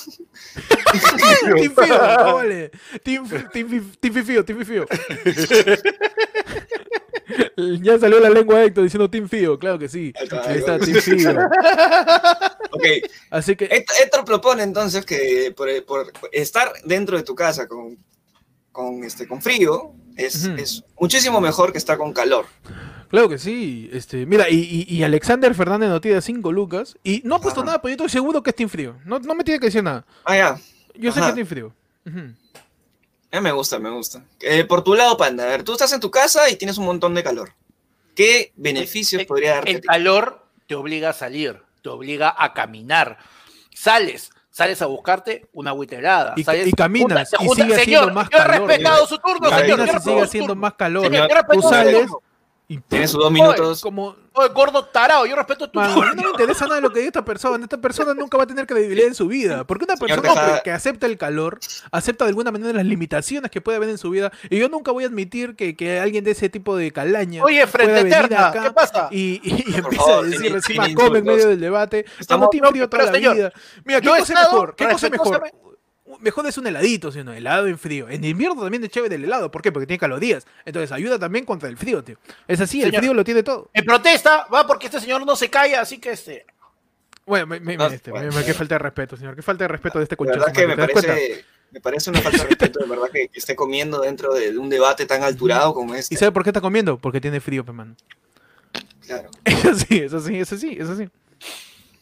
Team 1.56 1.74
Fío, 1.74 1.86
no 2.24 2.34
vale. 2.36 2.70
Team, 3.02 3.28
team, 3.52 3.68
Fi- 3.68 3.82
team 4.00 4.58
Fifío. 4.58 4.86
Ya 7.82 7.96
salió 7.98 8.18
la 8.18 8.28
lengua 8.30 8.58
de 8.58 8.66
Héctor 8.66 8.82
diciendo 8.84 9.08
Team 9.08 9.28
Fío, 9.28 9.56
claro 9.58 9.78
que 9.78 9.88
sí. 9.88 10.12
Ahí 10.46 10.58
está, 10.58 10.78
Team 10.78 10.96
Fío. 11.00 11.30
Ok, 12.72 12.84
Así 13.30 13.56
que, 13.56 13.64
Héctor, 13.64 13.96
Héctor 14.02 14.24
propone 14.24 14.62
entonces 14.62 15.04
que 15.04 15.52
por, 15.56 15.68
por 15.84 16.12
estar 16.30 16.72
dentro 16.84 17.16
de 17.16 17.24
tu 17.24 17.34
casa 17.34 17.66
con, 17.66 17.98
con, 18.70 19.02
este, 19.02 19.26
con 19.26 19.42
frío 19.42 19.92
es, 20.16 20.44
es 20.44 20.84
muchísimo 20.98 21.40
mejor 21.40 21.72
que 21.72 21.78
estar 21.78 21.98
con 21.98 22.12
calor. 22.12 22.46
Claro 23.10 23.28
que 23.28 23.38
sí. 23.38 23.90
Este, 23.92 24.24
mira, 24.24 24.48
y, 24.48 24.86
y- 24.88 24.94
y 24.96 25.02
Alexander 25.02 25.54
Fernández 25.54 25.88
nos 25.90 26.00
tira 26.00 26.20
5 26.20 26.50
lucas. 26.52 26.96
Y 27.04 27.20
no 27.24 27.34
ha 27.34 27.40
puesto 27.40 27.60
Ajá. 27.60 27.66
nada, 27.66 27.82
pero 27.82 27.90
yo 27.90 27.94
estoy 28.04 28.08
seguro 28.08 28.42
que 28.42 28.50
es 28.50 28.56
Team 28.56 28.68
Frío. 28.70 28.96
No, 29.04 29.18
no 29.18 29.34
me 29.34 29.44
tiene 29.44 29.60
que 29.60 29.66
decir 29.66 29.82
nada. 29.84 30.04
Ah, 30.24 30.36
ya. 30.36 30.58
Yo 30.94 31.12
sé 31.12 31.20
que 31.20 31.28
es 31.28 31.34
Team 31.34 31.46
Frío. 31.46 31.72
Eh, 33.32 33.40
me 33.40 33.52
gusta, 33.52 33.78
me 33.78 33.90
gusta. 33.90 34.24
Eh, 34.40 34.64
por 34.64 34.82
tu 34.82 34.94
lado, 34.94 35.16
Panda, 35.16 35.44
a 35.44 35.46
ver, 35.48 35.62
tú 35.62 35.72
estás 35.72 35.92
en 35.92 36.00
tu 36.00 36.10
casa 36.10 36.48
y 36.50 36.56
tienes 36.56 36.78
un 36.78 36.84
montón 36.86 37.14
de 37.14 37.22
calor. 37.22 37.52
¿Qué 38.16 38.52
beneficios 38.56 39.20
El- 39.20 39.26
podría 39.26 39.54
darte? 39.54 39.70
El 39.70 39.80
calor 39.82 40.46
te 40.66 40.74
obliga 40.74 41.10
a 41.10 41.12
salir, 41.12 41.62
te 41.82 41.88
obliga 41.88 42.34
a 42.36 42.52
caminar. 42.54 43.18
Sales, 43.72 44.30
sales 44.50 44.82
a 44.82 44.86
buscarte 44.86 45.46
una 45.52 45.70
agüita 45.70 45.96
helada. 45.96 46.34
Y- 46.36 46.42
sales- 46.42 46.66
y 46.66 46.72
caminas, 46.72 47.32
y 47.38 47.48
sigue 47.50 47.54
señor, 47.54 47.78
haciendo 47.80 48.12
más 48.14 48.28
yo 48.30 48.36
he 48.36 48.40
calor, 48.42 48.68
respetado 48.68 49.00
¿no? 49.00 49.06
su 49.06 49.18
turno, 49.18 49.48
señor. 49.48 49.64
y 49.64 49.68
yo 49.68 49.74
he 49.74 49.76
Caminas 49.76 49.78
y 49.78 49.92
respetado 49.92 50.02
sigue 50.16 50.22
haciendo 50.24 50.54
más 50.56 50.74
calor. 50.74 51.04
Señor, 51.04 51.28
yo 51.30 51.60
Tú 51.60 51.62
sales 51.62 52.08
y 52.72 52.78
Tienes 52.78 53.10
sus 53.10 53.20
dos 53.20 53.32
minutos. 53.32 53.80
como 53.80 54.14
Oye, 54.32 54.48
gordo 54.50 54.84
tarado, 54.84 55.26
yo 55.26 55.34
respeto 55.34 55.68
tu 55.68 55.80
turno. 55.82 56.14
no 56.14 56.22
me 56.22 56.30
interesa 56.30 56.64
nada 56.68 56.80
lo 56.80 56.90
que 56.90 57.00
diga 57.00 57.08
esta 57.08 57.24
persona. 57.24 57.64
Esta 57.64 57.78
persona 57.78 58.14
nunca 58.14 58.36
va 58.38 58.44
a 58.44 58.46
tener 58.46 58.64
credibilidad 58.64 59.08
en 59.08 59.14
su 59.16 59.26
vida. 59.26 59.64
Porque 59.64 59.84
una 59.86 59.96
Señor 59.96 60.20
persona 60.22 60.40
Tejada. 60.40 60.62
que, 60.62 60.70
acepta 60.70 61.06
el 61.06 61.18
calor, 61.18 61.58
acepta 61.90 62.24
de 62.26 62.28
alguna 62.28 62.52
manera 62.52 62.72
las 62.72 62.86
limitaciones 62.86 63.50
que 63.50 63.60
puede 63.60 63.76
haber 63.78 63.88
en 63.88 63.98
su 63.98 64.08
vida. 64.10 64.30
Y 64.48 64.58
yo 64.60 64.68
nunca 64.68 64.92
voy 64.92 65.02
a 65.02 65.08
admitir 65.08 65.56
que, 65.56 65.74
que 65.74 65.98
alguien 65.98 66.22
de 66.22 66.30
ese 66.30 66.48
tipo 66.48 66.76
de 66.76 66.92
calaña 66.92 67.42
Oye, 67.42 67.66
frente 67.66 67.90
pueda 67.92 68.04
venir 68.04 68.18
eterna, 68.18 68.48
acá 68.50 68.62
¿qué 68.62 68.70
pasa? 68.70 69.08
y, 69.10 69.40
y- 69.42 69.64
y 69.66 69.72
Por 69.72 69.74
empieza 69.86 70.04
favor, 70.04 70.24
a 70.24 70.28
decir 70.28 70.40
sin- 70.46 70.54
encima 70.54 70.86
sin 70.86 70.94
come 70.94 71.18
en 71.18 71.24
medio 71.24 71.48
del 71.48 71.60
debate. 71.60 72.04
Estamos- 72.20 72.50
team 72.50 72.66
frío 72.70 72.88
toda 72.88 73.02
pero, 73.02 73.12
la 73.12 73.18
señor, 73.18 73.34
vida. 73.34 73.52
Mira, 73.84 74.00
¿qué 74.00 74.08
cosa 74.10 74.22
es 74.22 74.30
mejor? 74.30 74.74
¿Qué 74.76 74.88
cosa 74.88 75.06
es 75.06 75.12
mejor? 75.12 75.42
Mejor 76.20 76.46
es 76.46 76.58
un 76.58 76.66
heladito, 76.66 77.12
sino 77.12 77.32
helado 77.32 77.66
en 77.66 77.78
frío. 77.78 78.08
En 78.08 78.24
invierno 78.24 78.60
también 78.62 78.82
es 78.84 78.90
chévere 78.90 79.14
el 79.14 79.24
helado. 79.24 79.50
¿Por 79.50 79.62
qué? 79.62 79.70
Porque 79.72 79.86
tiene 79.86 79.98
calorías. 80.00 80.46
Entonces 80.64 80.90
ayuda 80.92 81.18
también 81.18 81.44
contra 81.44 81.68
el 81.68 81.76
frío, 81.76 82.02
tío. 82.02 82.16
Es 82.48 82.60
así, 82.60 82.82
el 82.82 82.94
frío 82.94 83.14
lo 83.14 83.24
tiene 83.24 83.42
todo. 83.42 83.70
En 83.72 83.84
protesta, 83.84 84.46
va 84.52 84.66
porque 84.66 84.86
este 84.86 85.00
señor 85.00 85.24
no 85.24 85.36
se 85.36 85.48
calla, 85.50 85.80
así 85.80 85.98
que 85.98 86.10
este. 86.10 86.46
Bueno, 87.26 87.46
me, 87.46 87.60
me, 87.60 87.76
No, 87.76 87.86
este, 87.86 88.10
bueno. 88.10 88.30
me- 88.32 88.40
me- 88.40 88.44
qué 88.44 88.54
falta 88.54 88.74
de 88.74 88.78
respeto, 88.80 89.16
señor. 89.16 89.36
Qué 89.36 89.42
falta 89.42 89.64
de 89.64 89.68
respeto 89.68 89.98
de 89.98 90.04
este 90.04 90.16
conchazo. 90.16 90.38
verdad 90.40 90.52
que 90.52 90.66
me 90.66 90.76
parece, 90.76 91.44
me 91.70 91.80
parece 91.80 92.10
una 92.10 92.20
falta 92.22 92.38
de 92.42 92.48
respeto, 92.48 92.80
de 92.80 92.86
verdad, 92.86 93.08
que, 93.12 93.28
que 93.28 93.38
esté 93.38 93.54
comiendo 93.54 94.00
dentro 94.00 94.34
de, 94.34 94.50
de 94.52 94.58
un 94.58 94.68
debate 94.68 95.06
tan 95.06 95.22
alturado 95.22 95.72
como 95.74 95.94
este. 95.94 96.14
¿Y 96.14 96.18
sabe 96.18 96.32
por 96.32 96.42
qué 96.42 96.50
está 96.50 96.60
comiendo? 96.60 96.98
Porque 96.98 97.20
tiene 97.20 97.40
frío, 97.40 97.64
pe 97.64 97.72
mano. 97.72 97.94
Claro. 99.06 99.30
Es 99.44 99.64
así, 99.64 99.98
es 99.98 100.12
así, 100.14 100.40
es 100.40 100.52
así, 100.52 100.76
es 100.80 100.88
así. 100.88 101.08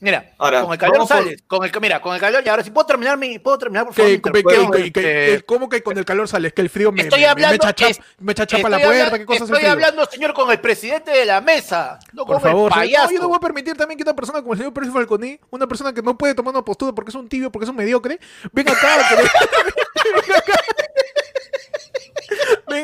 Mira, 0.00 0.30
Ahora, 0.38 0.62
con 0.62 0.72
el 0.72 0.78
calor 0.78 0.98
por- 0.98 1.08
sales, 1.08 1.42
con 1.48 1.64
el 1.64 1.72
mira, 1.80 2.00
con 2.00 2.14
el 2.14 2.20
calor, 2.20 2.40
y 2.46 2.48
ahora 2.48 2.62
sí 2.62 2.70
puedo 2.70 2.86
terminar 2.86 3.18
mi, 3.18 3.40
puedo 3.40 3.58
terminar 3.58 3.84
por 3.84 3.94
favor. 3.94 4.10
Qué- 4.12 4.20
qué- 4.22 4.92
qué- 4.92 5.32
Este, 5.34 5.44
¿Cómo 5.44 5.68
que 5.68 5.82
con 5.82 5.98
el 5.98 6.04
calor 6.04 6.28
sales? 6.28 6.52
Que 6.52 6.62
el 6.62 6.70
frío 6.70 6.92
me, 6.92 7.02
Estoy 7.02 7.18
me- 7.22 7.26
hablando- 7.26 7.50
me 7.50 7.56
echa 7.56 7.74
chap- 7.74 7.90
es- 7.90 8.00
me 8.20 8.30
echa 8.30 8.46
chapa 8.46 8.68
la 8.68 8.78
puerta? 8.78 9.06
habla- 9.06 9.18
¿Qué 9.18 9.26
cosa 9.26 9.42
es 9.44 9.50
el 9.50 9.56
Estoy 9.56 9.68
hablando, 9.70 10.06
señor, 10.06 10.34
con 10.34 10.52
el 10.52 10.60
presidente 10.60 11.10
de 11.10 11.24
la 11.24 11.40
mesa, 11.40 11.98
no 12.12 12.24
Por 12.24 12.36
con 12.36 12.42
favor, 12.44 12.70
el 12.72 12.78
payaso. 12.78 13.06
No, 13.06 13.12
yo 13.12 13.20
no 13.22 13.28
voy 13.28 13.36
a 13.38 13.40
permitir 13.40 13.76
también 13.76 13.98
que 13.98 14.04
una 14.04 14.14
persona 14.14 14.40
como 14.40 14.52
el 14.52 14.58
señor 14.58 14.72
Percy 14.72 14.92
Falconi, 14.92 15.40
una 15.50 15.66
persona 15.66 15.92
que 15.92 16.00
no 16.00 16.16
puede 16.16 16.32
tomar 16.34 16.54
una 16.54 16.64
postura 16.64 16.92
porque 16.92 17.08
es 17.10 17.14
un 17.16 17.28
tibio, 17.28 17.50
porque 17.50 17.64
es 17.64 17.70
un 17.70 17.76
mediocre, 17.76 18.20
venga 18.52 18.70
acá 18.72 18.98
venga 19.16 20.38
acá. 20.38 20.52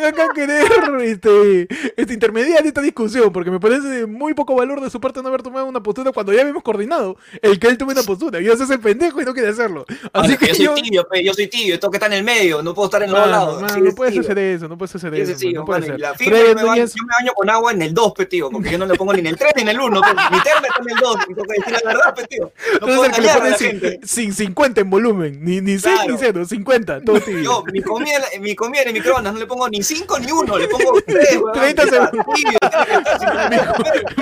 Venga 0.04 0.22
acá 0.24 0.24
a 0.30 0.34
querer 0.34 0.66
este, 1.02 1.68
este, 1.96 2.12
intermediar 2.14 2.66
esta 2.66 2.80
discusión, 2.80 3.32
porque 3.32 3.50
me 3.50 3.60
parece 3.60 4.06
muy 4.06 4.34
poco 4.34 4.54
valor 4.54 4.80
de 4.80 4.90
su 4.90 5.00
parte 5.00 5.22
no 5.22 5.28
haber 5.28 5.42
tomado 5.42 5.66
una 5.66 5.82
postura 5.82 6.12
cuando 6.12 6.32
ya 6.32 6.40
habíamos 6.42 6.62
coordinado 6.62 7.16
el 7.42 7.58
que 7.58 7.68
él 7.68 7.78
tome 7.78 7.92
una 7.92 8.02
postura. 8.02 8.40
Y 8.40 8.48
hace 8.48 8.64
el 8.72 8.80
pendejo 8.80 9.20
y 9.20 9.24
no 9.24 9.32
quiere 9.32 9.48
hacerlo. 9.50 9.84
Ahora, 10.12 10.28
Así 10.28 10.36
que 10.36 10.46
que 10.46 10.52
yo 10.52 10.56
soy 10.56 10.64
yo. 10.66 10.74
tibio, 10.74 11.08
pe, 11.08 11.24
yo 11.24 11.32
soy 11.34 11.46
tibio, 11.48 11.78
tengo 11.78 11.90
que 11.90 11.96
estar 11.96 12.10
en 12.12 12.18
el 12.18 12.24
medio, 12.24 12.62
no 12.62 12.74
puedo 12.74 12.86
estar 12.88 13.02
en 13.02 13.10
los 13.12 13.18
dos 13.20 13.28
Mano, 13.30 13.38
lados. 13.46 13.62
mano, 13.62 13.76
no 13.78 13.88
es 13.88 13.94
puedes 13.94 14.12
tibio. 14.14 14.26
hacer 14.28 14.38
eso, 14.38 14.68
no 14.68 14.76
puedes 14.78 14.94
hacer 14.94 15.14
eso. 15.14 15.36
tibio, 15.38 15.60
no 15.60 15.64
puede 15.66 15.82
ser. 15.86 16.00
la 16.00 16.14
firma 16.14 16.38
yo 16.38 16.54
me, 16.54 16.62
baño, 16.64 16.84
yo 16.84 17.04
me 17.06 17.14
baño 17.20 17.32
con 17.34 17.50
agua 17.50 17.72
en 17.72 17.82
el 17.82 17.94
2, 17.94 18.12
pe, 18.12 18.26
tío, 18.26 18.50
porque 18.50 18.70
yo 18.70 18.78
no 18.78 18.86
le 18.86 18.94
pongo 18.94 19.12
ni 19.12 19.20
en 19.20 19.26
el 19.28 19.36
3 19.36 19.52
ni 19.56 19.62
en 19.62 19.68
el 19.68 19.80
1, 19.80 19.90
mi 19.90 20.40
termo 20.40 20.66
está 20.66 20.82
en 20.82 20.90
el 20.90 20.96
2, 21.00 21.16
tengo 21.26 21.42
que 21.44 21.54
decir 21.60 21.74
la 21.84 21.92
verdad, 21.92 22.14
pe, 22.14 22.24
tío. 22.26 22.52
No 22.74 22.78
Tú 22.80 22.86
puedo 22.86 23.04
engañar 23.06 23.42
a 23.42 23.50
la 23.50 23.56
sin, 23.56 23.80
gente. 23.80 24.00
sin 24.04 24.32
50 24.34 24.80
en 24.80 24.90
volumen, 24.90 25.44
ni, 25.44 25.60
ni 25.60 25.78
6 25.78 25.84
ni 26.02 26.16
Claro. 26.16 26.18
0, 26.20 26.44
50, 26.46 27.00
todo 27.04 27.20
tibio. 27.20 27.42
Yo, 27.42 27.64
mi 27.72 27.80
comida, 27.82 28.18
mi 28.40 28.54
comida 28.54 28.82
en 28.82 28.88
el 28.88 28.94
microondas 28.94 29.32
no 29.32 29.38
le 29.38 29.46
pongo 29.46 29.68
ni 29.68 29.82
5 29.82 29.93
ni 30.20 30.32
1, 30.32 30.58
le 30.58 30.68
pongo 30.68 31.00
3, 31.06 31.40
30 31.52 31.82
segundos. 31.86 32.26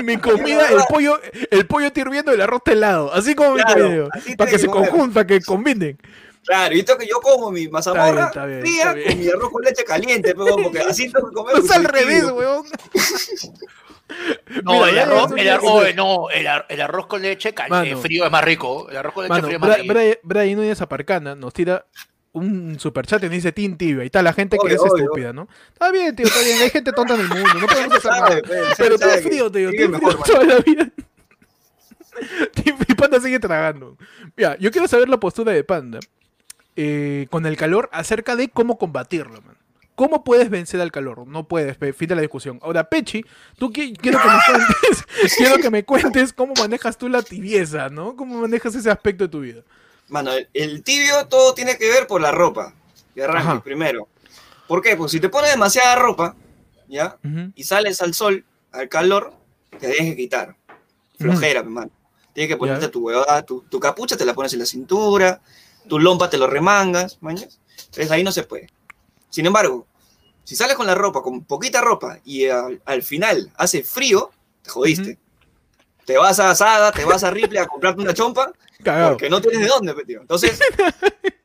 mi 0.04 0.16
comida, 0.18 0.68
el 0.68 0.80
pollo, 0.88 1.20
el 1.50 1.66
pollo 1.66 1.86
está 1.86 2.00
hirviendo 2.00 2.32
y 2.32 2.34
el 2.34 2.40
arroz 2.42 2.58
está 2.58 2.72
helado. 2.72 3.12
Así 3.12 3.34
como 3.34 3.54
Claro, 3.54 3.84
mi 3.84 3.90
video. 3.90 4.08
Para 4.36 4.50
que 4.50 4.58
se 4.58 4.66
conjunten, 4.66 5.12
para 5.12 5.26
que 5.26 5.40
combinen. 5.40 5.98
Claro, 6.44 6.74
y 6.74 6.82
tengo 6.82 6.98
que 6.98 7.06
yo 7.06 7.20
como 7.20 7.52
mi 7.52 7.68
mazamorra 7.68 8.24
está 8.26 8.46
bien, 8.46 8.60
fría 8.62 8.82
está 8.82 8.92
bien. 8.94 9.08
con 9.10 9.18
mi 9.20 9.28
arroz 9.28 9.50
con 9.52 9.62
leche 9.62 9.84
caliente, 9.84 10.34
pe, 10.34 10.40
porque 10.62 10.80
así 10.80 11.10
tengo 11.10 11.28
que 11.28 11.34
comer. 11.34 11.54
No 11.56 11.64
es 11.64 11.70
al 11.70 11.84
revés, 11.84 12.24
weón. 12.32 12.66
No, 14.64 14.72
Mira, 14.84 14.88
el 14.90 14.98
arroz, 14.98 15.32
el 15.36 15.48
ar- 15.48 15.60
dice- 15.60 15.72
oye, 15.72 15.94
no, 15.94 16.28
el, 16.30 16.46
ar- 16.46 16.66
el 16.68 16.80
arroz 16.80 17.06
con 17.06 17.22
leche 17.22 17.54
cal- 17.54 17.86
eh, 17.86 17.96
frío 17.96 18.24
es 18.26 18.30
más 18.30 18.44
rico. 18.44 18.88
El 18.90 18.96
arroz 18.96 19.14
con 19.14 19.22
leche 19.24 19.30
Mano, 19.32 19.46
frío 19.46 19.56
es 19.56 19.60
más 19.60 19.70
Bra- 19.70 20.02
rico. 20.10 20.20
Brian 20.24 20.56
Núñez 20.58 20.80
Aparcana 20.82 21.34
nos 21.36 21.52
tira 21.54 21.86
un 22.32 22.78
superchat 22.80 23.22
y 23.22 23.26
nos 23.26 23.34
dice 23.34 23.52
Team 23.52 23.76
Tibia. 23.76 24.02
Y 24.04 24.06
está 24.06 24.22
la 24.22 24.32
gente 24.32 24.56
que 24.58 24.72
es 24.74 24.80
obvio. 24.80 25.04
estúpida, 25.04 25.32
¿no? 25.32 25.48
Está 25.72 25.90
bien, 25.92 26.14
tío, 26.16 26.26
está 26.26 26.40
bien. 26.40 26.60
Hay 26.62 26.70
gente 26.70 26.92
tonta 26.92 27.14
en 27.14 27.20
el 27.22 27.28
mundo. 27.28 27.54
No 27.60 27.66
podemos 27.66 27.96
hacer 27.98 28.10
nada. 28.10 28.40
Pero 28.76 28.98
que 28.98 29.08
frío, 29.22 29.50
tío. 29.52 29.70
mejor, 29.90 30.12
frío 30.22 30.24
toda 30.24 30.44
la 30.44 30.58
vida. 30.60 30.90
Y 32.88 32.94
Panda 32.94 33.20
sigue 33.20 33.38
tragando. 33.40 33.96
Mira, 34.36 34.56
yo 34.58 34.70
quiero 34.70 34.86
saber 34.86 35.08
la 35.08 35.18
postura 35.18 35.52
de 35.52 35.64
Panda 35.64 35.98
eh, 36.76 37.26
con 37.30 37.46
el 37.46 37.56
calor 37.56 37.88
acerca 37.92 38.36
de 38.36 38.48
cómo 38.48 38.78
combatirlo, 38.78 39.40
man. 39.42 39.56
¿Cómo 39.94 40.22
puedes 40.24 40.48
vencer 40.50 40.80
al 40.80 40.92
calor? 40.92 41.26
No 41.26 41.48
puedes, 41.48 41.76
fin 41.96 42.08
de 42.08 42.14
la 42.14 42.22
discusión. 42.22 42.58
Ahora, 42.62 42.84
Pechi, 42.88 43.24
tú 43.58 43.70
qui- 43.70 43.96
quiero 43.96 44.18
que 44.20 44.28
me 44.28 44.38
cuentes, 44.46 45.04
quiero 45.36 45.56
que 45.58 45.70
me 45.70 45.84
cuentes 45.84 46.32
cómo 46.32 46.54
manejas 46.58 46.96
tú 46.96 47.08
la 47.08 47.22
tibieza, 47.22 47.88
¿no? 47.88 48.16
¿Cómo 48.16 48.40
manejas 48.40 48.74
ese 48.74 48.90
aspecto 48.90 49.24
de 49.24 49.28
tu 49.28 49.40
vida? 49.40 49.62
Mano, 50.12 50.30
el, 50.52 50.82
tibio 50.82 51.26
todo 51.26 51.54
tiene 51.54 51.78
que 51.78 51.88
ver 51.88 52.06
por 52.06 52.20
la 52.20 52.30
ropa. 52.30 52.74
De 53.14 53.24
arranque, 53.24 53.64
primero. 53.64 54.08
¿Por 54.68 54.82
qué? 54.82 54.94
Pues 54.94 55.10
si 55.10 55.20
te 55.20 55.30
pones 55.30 55.50
demasiada 55.50 55.94
ropa, 55.96 56.36
¿ya? 56.86 57.16
Y 57.54 57.64
sales 57.64 58.02
al 58.02 58.12
sol, 58.12 58.44
al 58.72 58.90
calor, 58.90 59.32
te 59.80 59.86
dejes 59.86 60.10
que 60.10 60.16
quitar. 60.16 60.54
Flojera, 61.18 61.60
hermano. 61.60 61.90
Tienes 62.34 62.50
que 62.50 62.58
ponerte 62.58 62.88
tu 62.88 63.06
huevada, 63.06 63.42
tu, 63.42 63.62
tu 63.62 63.80
capucha 63.80 64.14
te 64.14 64.26
la 64.26 64.34
pones 64.34 64.52
en 64.52 64.58
la 64.58 64.66
cintura, 64.66 65.40
tu 65.88 65.98
lompa 65.98 66.28
te 66.28 66.36
lo 66.36 66.46
remangas, 66.46 67.16
mañas. 67.22 67.58
Entonces 67.86 68.10
ahí 68.10 68.22
no 68.22 68.32
se 68.32 68.42
puede. 68.42 68.68
Sin 69.30 69.46
embargo, 69.46 69.86
si 70.44 70.56
sales 70.56 70.76
con 70.76 70.86
la 70.86 70.94
ropa, 70.94 71.22
con 71.22 71.42
poquita 71.44 71.80
ropa, 71.80 72.18
y 72.22 72.48
al, 72.48 72.82
al 72.84 73.02
final 73.02 73.50
hace 73.56 73.82
frío, 73.82 74.30
te 74.60 74.68
jodiste. 74.68 75.18
Te 76.04 76.16
vas 76.18 76.38
a 76.40 76.50
Asada, 76.50 76.90
te 76.92 77.04
vas 77.04 77.22
a 77.24 77.30
Ripley 77.30 77.58
a 77.62 77.66
comprarte 77.66 78.02
una 78.02 78.12
chompa, 78.14 78.52
Cagado. 78.82 79.10
porque 79.12 79.30
no 79.30 79.40
tienes 79.40 79.60
de 79.60 79.66
dónde, 79.68 79.94
tío. 80.04 80.20
Entonces, 80.20 80.58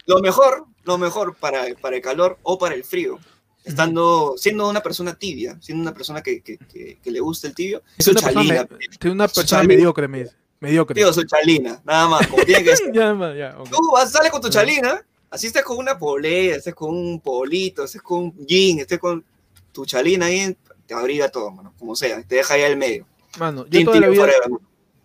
Lo 0.05 0.19
mejor, 0.19 0.65
lo 0.85 0.97
mejor 0.97 1.35
para, 1.35 1.65
para 1.81 1.95
el 1.97 2.01
calor 2.01 2.37
o 2.43 2.57
para 2.57 2.73
el 2.75 2.83
frío, 2.83 3.19
estando, 3.65 4.35
siendo 4.37 4.69
una 4.69 4.81
persona 4.81 5.13
tibia, 5.13 5.57
siendo 5.61 5.81
una 5.81 5.93
persona 5.93 6.21
que, 6.23 6.41
que, 6.41 6.57
que, 6.57 6.97
que 7.03 7.11
le 7.11 7.19
gusta 7.19 7.47
el 7.47 7.53
tibio, 7.55 7.83
es 7.97 8.07
una 8.07 8.21
persona, 8.21 8.33
chalina. 8.45 8.67
me- 8.69 8.97
soy 9.01 9.11
una 9.11 9.27
persona 9.27 9.45
chalina. 9.45 9.73
mediocre, 9.75 10.07
me 10.07 10.19
dice. 10.23 10.35
Mediocre. 10.59 10.95
Tío, 10.95 11.13
su 11.13 11.23
chalina, 11.23 11.81
nada 11.85 12.07
más, 12.07 12.25
como 12.27 12.43
tiene 12.43 12.63
que 12.63 12.75
ser. 12.75 12.91
ya, 12.93 13.13
ya, 13.35 13.55
ok. 13.59 13.69
Tú 13.69 13.91
vas, 13.91 14.11
sales 14.11 14.31
con 14.31 14.41
tu 14.41 14.49
chalina, 14.49 15.05
así 15.29 15.47
estés 15.47 15.63
con 15.63 15.77
una 15.77 15.97
polea, 15.99 16.55
estés 16.55 16.73
con 16.73 16.89
un 16.95 17.19
polito, 17.19 17.83
estés 17.83 18.01
con 18.01 18.19
un 18.23 18.45
jean, 18.47 18.79
estés 18.79 18.97
con 18.97 19.23
tu 19.71 19.85
chalina 19.85 20.27
ahí, 20.27 20.57
te 20.87 20.93
abriga 20.95 21.29
todo, 21.29 21.51
mano, 21.51 21.73
como 21.77 21.95
sea, 21.95 22.23
te 22.23 22.35
deja 22.35 22.53
ahí 22.55 22.63
al 22.63 22.77
medio. 22.77 23.05
Mano, 23.37 23.65
yo 23.65 23.69
Team 23.71 23.85
toda 23.85 23.99
la 23.99 24.07
vida, 24.09 24.27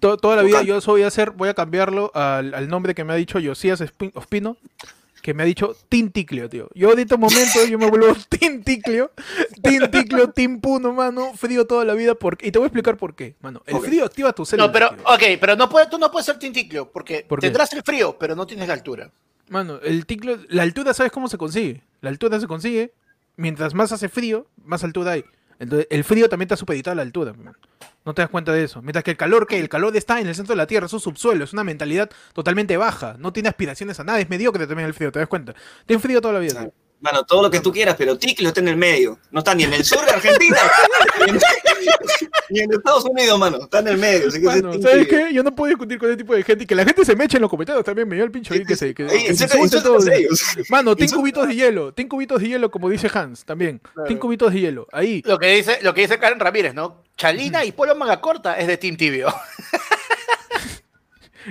to- 0.00 0.16
toda 0.16 0.36
la 0.36 0.42
vida 0.42 0.62
yo 0.62 0.76
eso 0.78 0.92
voy 0.92 1.02
a 1.02 1.06
hacer, 1.08 1.30
voy 1.30 1.48
a 1.48 1.54
cambiarlo 1.54 2.10
al, 2.14 2.54
al 2.54 2.68
nombre 2.68 2.94
que 2.94 3.04
me 3.04 3.12
ha 3.12 3.16
dicho 3.16 3.38
Josías 3.44 3.82
Ospino, 4.14 4.56
que 5.22 5.34
me 5.34 5.44
ha 5.44 5.46
dicho 5.46 5.76
Tinticlio, 5.88 6.48
tío. 6.48 6.68
Yo 6.74 6.94
de 6.96 7.02
estos 7.02 7.18
momentos 7.18 7.68
yo 7.68 7.78
me 7.78 7.88
vuelvo 7.88 8.14
Tinticlio, 8.28 9.12
Tinticlio, 9.62 10.30
Team 10.30 10.60
Puno, 10.60 10.92
mano, 10.92 11.32
frío 11.34 11.66
toda 11.66 11.84
la 11.84 11.94
vida, 11.94 12.14
porque, 12.14 12.48
y 12.48 12.52
te 12.52 12.58
voy 12.58 12.66
a 12.66 12.68
explicar 12.68 12.96
por 12.96 13.14
qué, 13.14 13.36
mano. 13.40 13.62
El 13.66 13.74
frío 13.78 14.04
activa 14.04 14.32
tus 14.32 14.48
células. 14.48 14.68
No, 14.68 14.72
pero, 14.72 14.90
tío. 14.90 15.04
ok, 15.04 15.22
pero 15.40 15.56
no 15.56 15.68
puede, 15.68 15.86
tú 15.88 15.98
no 15.98 16.10
puedes 16.10 16.26
ser 16.26 16.38
tinticlio, 16.38 16.90
porque 16.90 17.24
tendrás 17.46 17.72
el 17.72 17.82
frío, 17.82 18.16
pero 18.18 18.34
no 18.34 18.46
tienes 18.46 18.66
la 18.68 18.74
altura. 18.74 19.10
Mano, 19.48 19.78
el 19.82 20.06
ticlo, 20.06 20.38
la 20.48 20.62
altura, 20.62 20.94
¿sabes 20.94 21.12
cómo 21.12 21.28
se 21.28 21.36
consigue? 21.38 21.82
La 22.00 22.10
altura 22.10 22.40
se 22.40 22.46
consigue, 22.46 22.92
mientras 23.36 23.74
más 23.74 23.92
hace 23.92 24.08
frío, 24.08 24.46
más 24.64 24.82
altura 24.82 25.12
hay. 25.12 25.24
Entonces, 25.58 25.86
el 25.90 26.04
frío 26.04 26.28
también 26.28 26.46
está 26.46 26.56
supeditado 26.56 26.92
a 26.92 26.96
la 26.96 27.02
altura. 27.02 27.34
No 28.04 28.14
te 28.14 28.22
das 28.22 28.30
cuenta 28.30 28.52
de 28.52 28.64
eso. 28.64 28.82
Mientras 28.82 29.04
que 29.04 29.12
el 29.12 29.16
calor, 29.16 29.46
que 29.46 29.58
El 29.58 29.68
calor 29.68 29.96
está 29.96 30.20
en 30.20 30.26
el 30.26 30.34
centro 30.34 30.52
de 30.52 30.56
la 30.56 30.66
Tierra, 30.66 30.86
es 30.86 30.92
un 30.92 31.00
subsuelo, 31.00 31.44
es 31.44 31.52
una 31.52 31.64
mentalidad 31.64 32.10
totalmente 32.32 32.76
baja. 32.76 33.16
No 33.18 33.32
tiene 33.32 33.48
aspiraciones 33.48 34.00
a 34.00 34.04
nada, 34.04 34.20
es 34.20 34.28
mediocre 34.28 34.66
también 34.66 34.88
el 34.88 34.94
frío, 34.94 35.12
¿te 35.12 35.18
das 35.20 35.28
cuenta? 35.28 35.54
Tiene 35.86 36.02
frío 36.02 36.20
toda 36.20 36.34
la 36.34 36.40
vida. 36.40 36.70
Mano, 37.02 37.24
todo 37.24 37.42
lo 37.42 37.50
que 37.50 37.58
tú 37.60 37.72
quieras, 37.72 37.96
pero 37.98 38.16
Ticlio 38.16 38.48
está 38.48 38.60
en 38.60 38.68
el 38.68 38.76
medio. 38.76 39.18
No 39.32 39.40
está 39.40 39.54
ni 39.54 39.64
en 39.64 39.74
el 39.74 39.84
sur 39.84 40.04
de 40.06 40.12
Argentina, 40.12 40.56
ni, 41.26 41.30
en, 41.32 41.38
ni 42.50 42.60
en 42.60 42.72
Estados 42.72 43.04
Unidos, 43.04 43.38
mano. 43.40 43.58
Está 43.64 43.80
en 43.80 43.88
el 43.88 43.98
medio. 43.98 44.28
Así 44.28 44.38
que 44.40 44.46
Mano, 44.46 44.72
¿sabes 44.80 45.08
qué? 45.08 45.32
Yo 45.32 45.42
no 45.42 45.52
puedo 45.54 45.68
discutir 45.70 45.98
con 45.98 46.08
ese 46.08 46.16
tipo 46.16 46.32
de 46.34 46.44
gente 46.44 46.62
y 46.62 46.66
que 46.66 46.76
la 46.76 46.84
gente 46.84 47.04
se 47.04 47.16
me 47.16 47.24
eche 47.24 47.38
en 47.38 47.42
los 47.42 47.50
comentarios 47.50 47.84
también. 47.84 48.08
Me 48.08 48.14
dio 48.14 48.24
el 48.24 48.30
pincho 48.30 48.54
ahí 48.54 48.64
que 48.64 48.76
se. 48.76 48.94
Que, 48.94 49.06
Ey, 49.06 49.26
que 49.26 49.34
se. 49.34 49.48
Mano, 50.70 50.94
ten 50.94 51.08
cubitos 51.10 51.48
de 51.48 51.54
hielo. 51.56 51.92
Ten 51.92 52.08
cubitos 52.08 52.40
de 52.40 52.48
hielo, 52.48 52.70
como 52.70 52.88
dice 52.88 53.10
Hans 53.12 53.44
también. 53.44 53.80
Ten 53.80 53.92
Claro. 54.06 54.20
cubitos 54.20 54.52
de 54.52 54.60
hielo. 54.60 54.86
Ahí. 54.92 55.22
Lo 55.26 55.38
que 55.38 55.48
dice, 55.56 55.78
lo 55.82 55.92
que 55.94 56.02
dice 56.02 56.18
Karen 56.20 56.38
Ramírez, 56.38 56.72
¿no? 56.72 57.02
Chalina 57.16 57.64
y 57.64 57.72
Polo 57.72 57.94
Manga 57.96 58.20
Corta 58.20 58.56
es 58.58 58.66
de 58.68 58.76
Team 58.76 58.96
Tibio. 58.96 59.26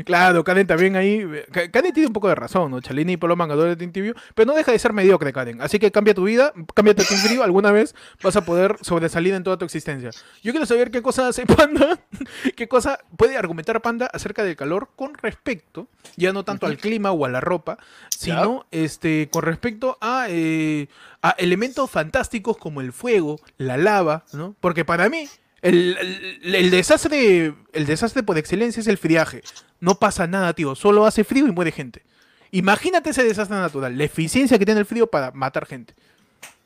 Claro, 0.05 0.43
Karen 0.43 0.67
también 0.67 0.95
ahí. 0.95 1.25
Ka- 1.51 1.69
Karen 1.71 1.93
tiene 1.93 2.07
un 2.07 2.13
poco 2.13 2.27
de 2.29 2.35
razón, 2.35 2.71
¿no? 2.71 2.81
Chalini 2.81 3.13
y 3.13 3.17
Polo 3.17 3.35
Mangador 3.35 3.75
de 3.75 3.87
Tibio, 3.87 4.15
pero 4.35 4.45
no 4.47 4.53
deja 4.55 4.71
de 4.71 4.79
ser 4.79 4.93
mediocre, 4.93 5.33
Karen. 5.33 5.61
Así 5.61 5.79
que 5.79 5.91
cambia 5.91 6.13
tu 6.13 6.23
vida, 6.23 6.53
cámbiate 6.73 7.01
a 7.03 7.05
Team 7.05 7.19
Frío, 7.21 7.43
alguna 7.43 7.71
vez 7.71 7.95
vas 8.23 8.35
a 8.35 8.45
poder 8.45 8.77
sobresalir 8.81 9.33
en 9.33 9.43
toda 9.43 9.57
tu 9.57 9.65
existencia. 9.65 10.11
Yo 10.43 10.51
quiero 10.51 10.65
saber 10.65 10.91
qué 10.91 11.01
cosa 11.01 11.27
hace 11.27 11.45
Panda, 11.45 11.99
qué 12.55 12.67
cosa 12.67 12.99
puede 13.17 13.37
argumentar 13.37 13.81
Panda 13.81 14.07
acerca 14.13 14.43
del 14.43 14.55
calor 14.55 14.89
con 14.95 15.13
respecto, 15.15 15.87
ya 16.15 16.33
no 16.33 16.43
tanto 16.45 16.65
al 16.65 16.77
clima 16.77 17.11
o 17.11 17.25
a 17.25 17.29
la 17.29 17.41
ropa, 17.41 17.77
sino 18.09 18.65
este, 18.71 19.29
con 19.31 19.43
respecto 19.43 19.97
a, 20.01 20.25
eh, 20.29 20.87
a 21.21 21.31
elementos 21.31 21.89
fantásticos 21.89 22.57
como 22.57 22.81
el 22.81 22.93
fuego, 22.93 23.39
la 23.57 23.77
lava, 23.77 24.23
¿no? 24.33 24.55
Porque 24.59 24.85
para 24.85 25.09
mí, 25.09 25.27
el, 25.61 25.97
el- 26.43 26.55
el 26.55 26.71
desastre, 26.71 27.53
el 27.73 27.85
desastre 27.85 28.23
por 28.23 28.37
excelencia 28.37 28.81
es 28.81 28.87
el 28.87 28.97
friaje. 28.97 29.41
No 29.79 29.95
pasa 29.95 30.27
nada, 30.27 30.53
tío. 30.53 30.75
Solo 30.75 31.05
hace 31.05 31.23
frío 31.23 31.47
y 31.47 31.51
muere 31.51 31.71
gente. 31.71 32.03
Imagínate 32.51 33.11
ese 33.11 33.23
desastre 33.23 33.57
natural. 33.57 33.97
La 33.97 34.03
eficiencia 34.03 34.59
que 34.59 34.65
tiene 34.65 34.79
el 34.81 34.85
frío 34.85 35.07
para 35.07 35.31
matar 35.31 35.65
gente. 35.65 35.93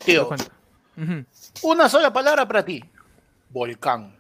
¿Te 0.04 0.16
das 0.16 0.28
Tío, 0.28 1.26
una 1.64 1.90
sola 1.90 2.12
palabra 2.12 2.48
para 2.48 2.64
ti. 2.66 2.84
Volcán. 3.50 4.16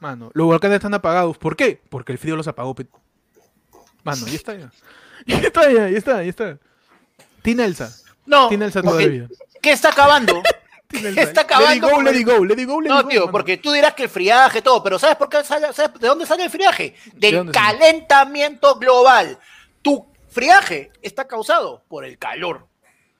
Mano, 0.00 0.30
los 0.34 0.46
volcanes 0.46 0.76
están 0.76 0.94
apagados. 0.94 1.38
¿Por 1.38 1.56
qué? 1.56 1.80
Porque 1.88 2.12
el 2.12 2.18
frío 2.18 2.36
los 2.36 2.48
apagó. 2.48 2.74
pe- 2.74 2.86
Mano, 4.04 4.26
ahí 4.26 4.34
está 4.34 4.54
ya. 4.54 4.70
Ya 5.26 5.38
está 5.38 5.70
ya, 5.72 5.88
ya 5.88 5.98
está, 5.98 6.22
ya 6.24 6.28
está. 6.30 6.58
Tina 7.42 7.64
Elsa. 7.64 7.94
No, 8.26 8.48
Tina 8.48 8.64
Elsa 8.64 8.82
porque- 8.82 9.04
todavía. 9.04 9.28
¿qué 9.62 9.70
está 9.70 9.90
acabando? 9.90 10.42
Tina 10.98 11.12
¿Qué 11.14 11.20
está 11.22 11.24
Let 11.24 11.30
it 11.30 11.38
acabando 11.52 11.88
go, 11.90 12.02
let 12.02 12.16
it 12.20 12.26
go, 12.26 12.44
let 12.44 12.54
it 12.62 12.68
go, 12.68 12.80
let 12.80 12.86
it 12.88 12.90
No, 12.94 13.02
go, 13.02 13.08
tío, 13.08 13.20
mano. 13.22 13.32
porque 13.32 13.56
tú 13.56 13.72
dirás 13.72 13.94
que 13.94 14.04
el 14.04 14.08
friaje, 14.08 14.62
todo, 14.62 14.82
pero 14.82 14.98
¿sabes 14.98 15.16
por 15.16 15.28
qué 15.28 15.42
sale- 15.44 15.72
sabes 15.72 15.98
de 16.00 16.06
dónde 16.08 16.26
sale 16.26 16.44
el 16.44 16.50
friaje? 16.50 16.94
Del 17.14 17.36
sale? 17.36 17.50
calentamiento 17.52 18.76
global. 18.76 19.38
Tu 19.82 20.06
friaje 20.30 20.90
está 21.02 21.26
causado 21.26 21.84
por 21.88 22.04
el 22.04 22.18
calor. 22.18 22.66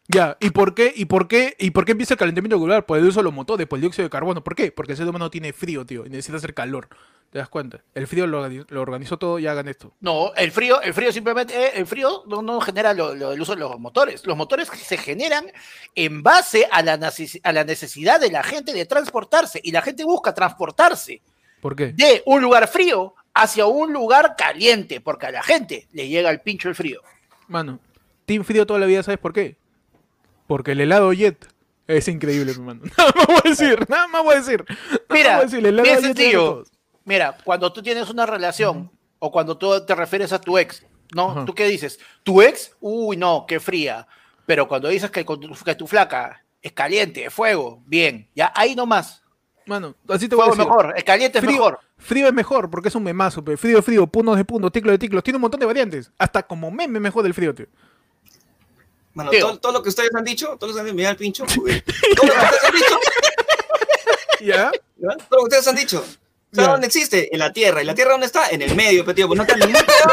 Ya, 0.08 0.36
¿y 0.40 0.50
por 0.50 0.74
qué? 0.74 0.92
¿Y 0.94 1.06
por 1.06 1.26
qué? 1.28 1.56
¿Y 1.58 1.70
por 1.70 1.84
qué 1.84 1.92
empieza 1.92 2.14
el 2.14 2.18
calentamiento 2.18 2.58
global? 2.58 2.84
Por 2.84 2.98
el 2.98 3.04
uso 3.06 3.20
de 3.20 3.24
los 3.24 3.32
motores, 3.32 3.66
por 3.66 3.78
el 3.78 3.80
dióxido 3.82 4.04
de 4.04 4.10
carbono. 4.10 4.44
¿Por 4.44 4.54
qué? 4.54 4.70
Porque 4.72 4.92
el 4.92 4.98
ser 4.98 5.08
humano 5.08 5.30
tiene 5.30 5.52
frío, 5.52 5.86
tío, 5.86 6.04
y 6.04 6.10
necesita 6.10 6.36
hacer 6.36 6.54
calor. 6.54 6.88
¿Te 7.32 7.38
das 7.38 7.48
cuenta? 7.48 7.80
El 7.94 8.06
frío 8.06 8.26
lo, 8.26 8.46
organi- 8.46 8.66
lo 8.68 8.82
organizó 8.82 9.16
todo 9.18 9.38
y 9.38 9.46
hagan 9.46 9.66
esto. 9.66 9.94
No, 10.00 10.34
el 10.34 10.52
frío, 10.52 10.82
el 10.82 10.92
frío 10.92 11.10
simplemente, 11.10 11.54
eh, 11.56 11.70
el 11.76 11.86
frío 11.86 12.24
no, 12.26 12.42
no 12.42 12.60
genera 12.60 12.92
lo- 12.92 13.14
lo- 13.14 13.32
el 13.32 13.40
uso 13.40 13.54
de 13.54 13.60
los 13.60 13.80
motores. 13.80 14.26
Los 14.26 14.36
motores 14.36 14.68
se 14.68 14.98
generan 14.98 15.46
en 15.94 16.22
base 16.22 16.68
a 16.70 16.82
la, 16.82 16.92
a 17.42 17.52
la 17.52 17.64
necesidad 17.64 18.20
de 18.20 18.30
la 18.30 18.42
gente 18.42 18.74
de 18.74 18.84
transportarse 18.84 19.60
y 19.64 19.72
la 19.72 19.80
gente 19.80 20.04
busca 20.04 20.34
transportarse 20.34 21.22
¿Por 21.62 21.74
qué? 21.74 21.92
de 21.94 22.22
un 22.26 22.42
lugar 22.42 22.68
frío 22.68 23.14
hacia 23.32 23.64
un 23.64 23.94
lugar 23.94 24.34
caliente, 24.36 25.00
porque 25.00 25.24
a 25.24 25.30
la 25.30 25.42
gente 25.42 25.88
le 25.92 26.08
llega 26.08 26.28
el 26.28 26.40
pincho 26.42 26.68
el 26.68 26.74
frío. 26.74 27.00
Mano, 27.48 27.78
Team 28.26 28.44
Frío 28.44 28.66
toda 28.66 28.78
la 28.78 28.84
vida, 28.84 29.02
¿sabes 29.02 29.18
por 29.18 29.32
qué? 29.32 29.56
Porque 30.46 30.72
el 30.72 30.82
helado 30.82 31.10
Jet 31.14 31.48
es 31.86 32.08
increíble, 32.08 32.52
mi 32.54 32.60
mano. 32.62 32.82
Nada 32.98 33.12
más 33.16 33.26
voy 33.26 33.40
a 33.42 33.48
decir, 33.48 33.86
nada 33.88 34.06
más 34.08 34.22
voy 34.22 34.34
a 34.34 34.38
decir. 34.40 34.64
Nada 34.68 34.80
más 34.90 35.18
Mira, 35.18 35.30
voy 35.36 35.40
a 35.40 35.44
decir, 35.44 35.58
el 35.60 35.66
helado 35.66 35.82
bien 35.84 35.96
Jet 35.96 36.04
sencillo. 36.16 36.64
Mira, 37.04 37.36
cuando 37.44 37.72
tú 37.72 37.82
tienes 37.82 38.08
una 38.10 38.26
relación 38.26 38.90
o 39.18 39.30
cuando 39.30 39.56
tú 39.56 39.84
te 39.84 39.94
refieres 39.94 40.32
a 40.32 40.40
tu 40.40 40.58
ex, 40.58 40.84
¿no? 41.14 41.30
Ajá. 41.30 41.44
¿Tú 41.44 41.54
qué 41.54 41.66
dices? 41.66 41.98
¿Tu 42.22 42.42
ex? 42.42 42.74
Uy, 42.80 43.16
no, 43.16 43.44
qué 43.46 43.60
fría. 43.60 44.06
Pero 44.46 44.68
cuando 44.68 44.88
dices 44.88 45.10
que, 45.10 45.24
que 45.24 45.74
tu 45.74 45.86
flaca 45.86 46.44
es 46.60 46.72
caliente, 46.72 47.24
es 47.24 47.34
fuego, 47.34 47.82
bien, 47.86 48.28
ya 48.34 48.52
ahí 48.54 48.74
nomás. 48.74 49.22
Mano, 49.66 49.94
así 50.08 50.28
te 50.28 50.34
voy 50.34 50.42
a 50.42 50.46
Fuego 50.46 50.52
es 50.52 50.58
decir. 50.58 50.70
mejor, 50.70 50.94
el 50.96 51.04
caliente 51.04 51.38
es 51.38 51.44
mejor. 51.44 51.78
frío 51.96 52.26
es 52.26 52.32
mejor 52.32 52.68
porque 52.68 52.88
es 52.88 52.94
un 52.94 53.04
memazo, 53.04 53.44
pe. 53.44 53.56
frío, 53.56 53.80
frío, 53.80 54.06
puntos 54.06 54.36
de 54.36 54.44
puntos, 54.44 54.72
ticlo 54.72 54.90
de 54.90 54.98
ticlos, 54.98 55.22
tiene 55.22 55.36
un 55.36 55.42
montón 55.42 55.60
de 55.60 55.66
variantes. 55.66 56.10
Hasta 56.18 56.42
como 56.42 56.70
meme 56.70 56.98
mejor 56.98 57.22
del 57.22 57.34
frío, 57.34 57.54
tío. 57.54 57.66
Mano, 59.14 59.30
todo, 59.30 59.58
todo 59.58 59.72
lo 59.72 59.82
que 59.82 59.90
ustedes 59.90 60.10
han 60.14 60.24
dicho, 60.24 60.56
todos 60.58 60.74
los 60.74 60.82
que 60.82 60.90
han 60.90 60.96
me 60.96 61.02
da 61.02 61.10
el 61.10 61.16
pincho. 61.16 61.44
Todo 61.44 61.56
lo 61.56 61.64
que 61.64 61.72
ustedes 61.76 62.64
han 62.64 62.72
dicho, 62.72 62.98
¿Ya? 64.40 64.72
¿ya? 64.96 65.16
todo 65.28 65.38
lo 65.38 65.38
que 65.38 65.42
ustedes 65.44 65.68
han 65.68 65.76
dicho. 65.76 66.04
¿Sabes 66.52 66.70
dónde 66.70 66.86
existe? 66.86 67.32
En 67.32 67.38
la 67.38 67.52
Tierra. 67.52 67.82
¿Y 67.82 67.86
la 67.86 67.94
Tierra 67.94 68.12
dónde 68.12 68.26
está? 68.26 68.50
En 68.50 68.60
el 68.60 68.74
medio, 68.76 69.04
pero 69.04 69.14
tío, 69.14 69.26
pues 69.26 69.38
no 69.38 69.42
está 69.44 69.56
ni 69.56 69.72
muy 69.72 69.72
pegado, 69.86 70.12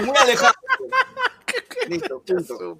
ni 0.00 0.06
muy 0.06 0.16
alejado. 0.16 0.54
Listo, 1.88 2.22
punto. 2.22 2.78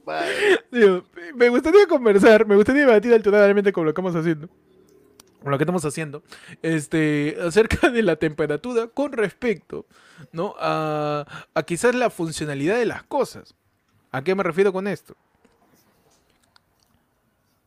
Tío, 0.70 1.04
me 1.34 1.48
gustaría 1.48 1.86
conversar, 1.86 2.46
me 2.46 2.56
gustaría 2.56 2.86
debatir 2.86 3.12
alteradamente 3.12 3.72
con 3.72 3.84
lo 3.84 3.90
que 3.90 4.00
estamos 4.00 4.16
haciendo. 4.16 4.48
Con 5.42 5.52
lo 5.52 5.58
que 5.58 5.64
estamos 5.64 5.84
haciendo. 5.84 6.22
Este, 6.60 7.36
acerca 7.40 7.88
de 7.88 8.02
la 8.02 8.16
temperatura 8.16 8.88
con 8.88 9.12
respecto, 9.12 9.86
¿no? 10.32 10.54
A, 10.58 11.24
a 11.54 11.62
quizás 11.62 11.94
la 11.94 12.10
funcionalidad 12.10 12.76
de 12.76 12.86
las 12.86 13.04
cosas. 13.04 13.54
¿A 14.10 14.22
qué 14.22 14.34
me 14.34 14.42
refiero 14.42 14.72
con 14.72 14.88
esto? 14.88 15.14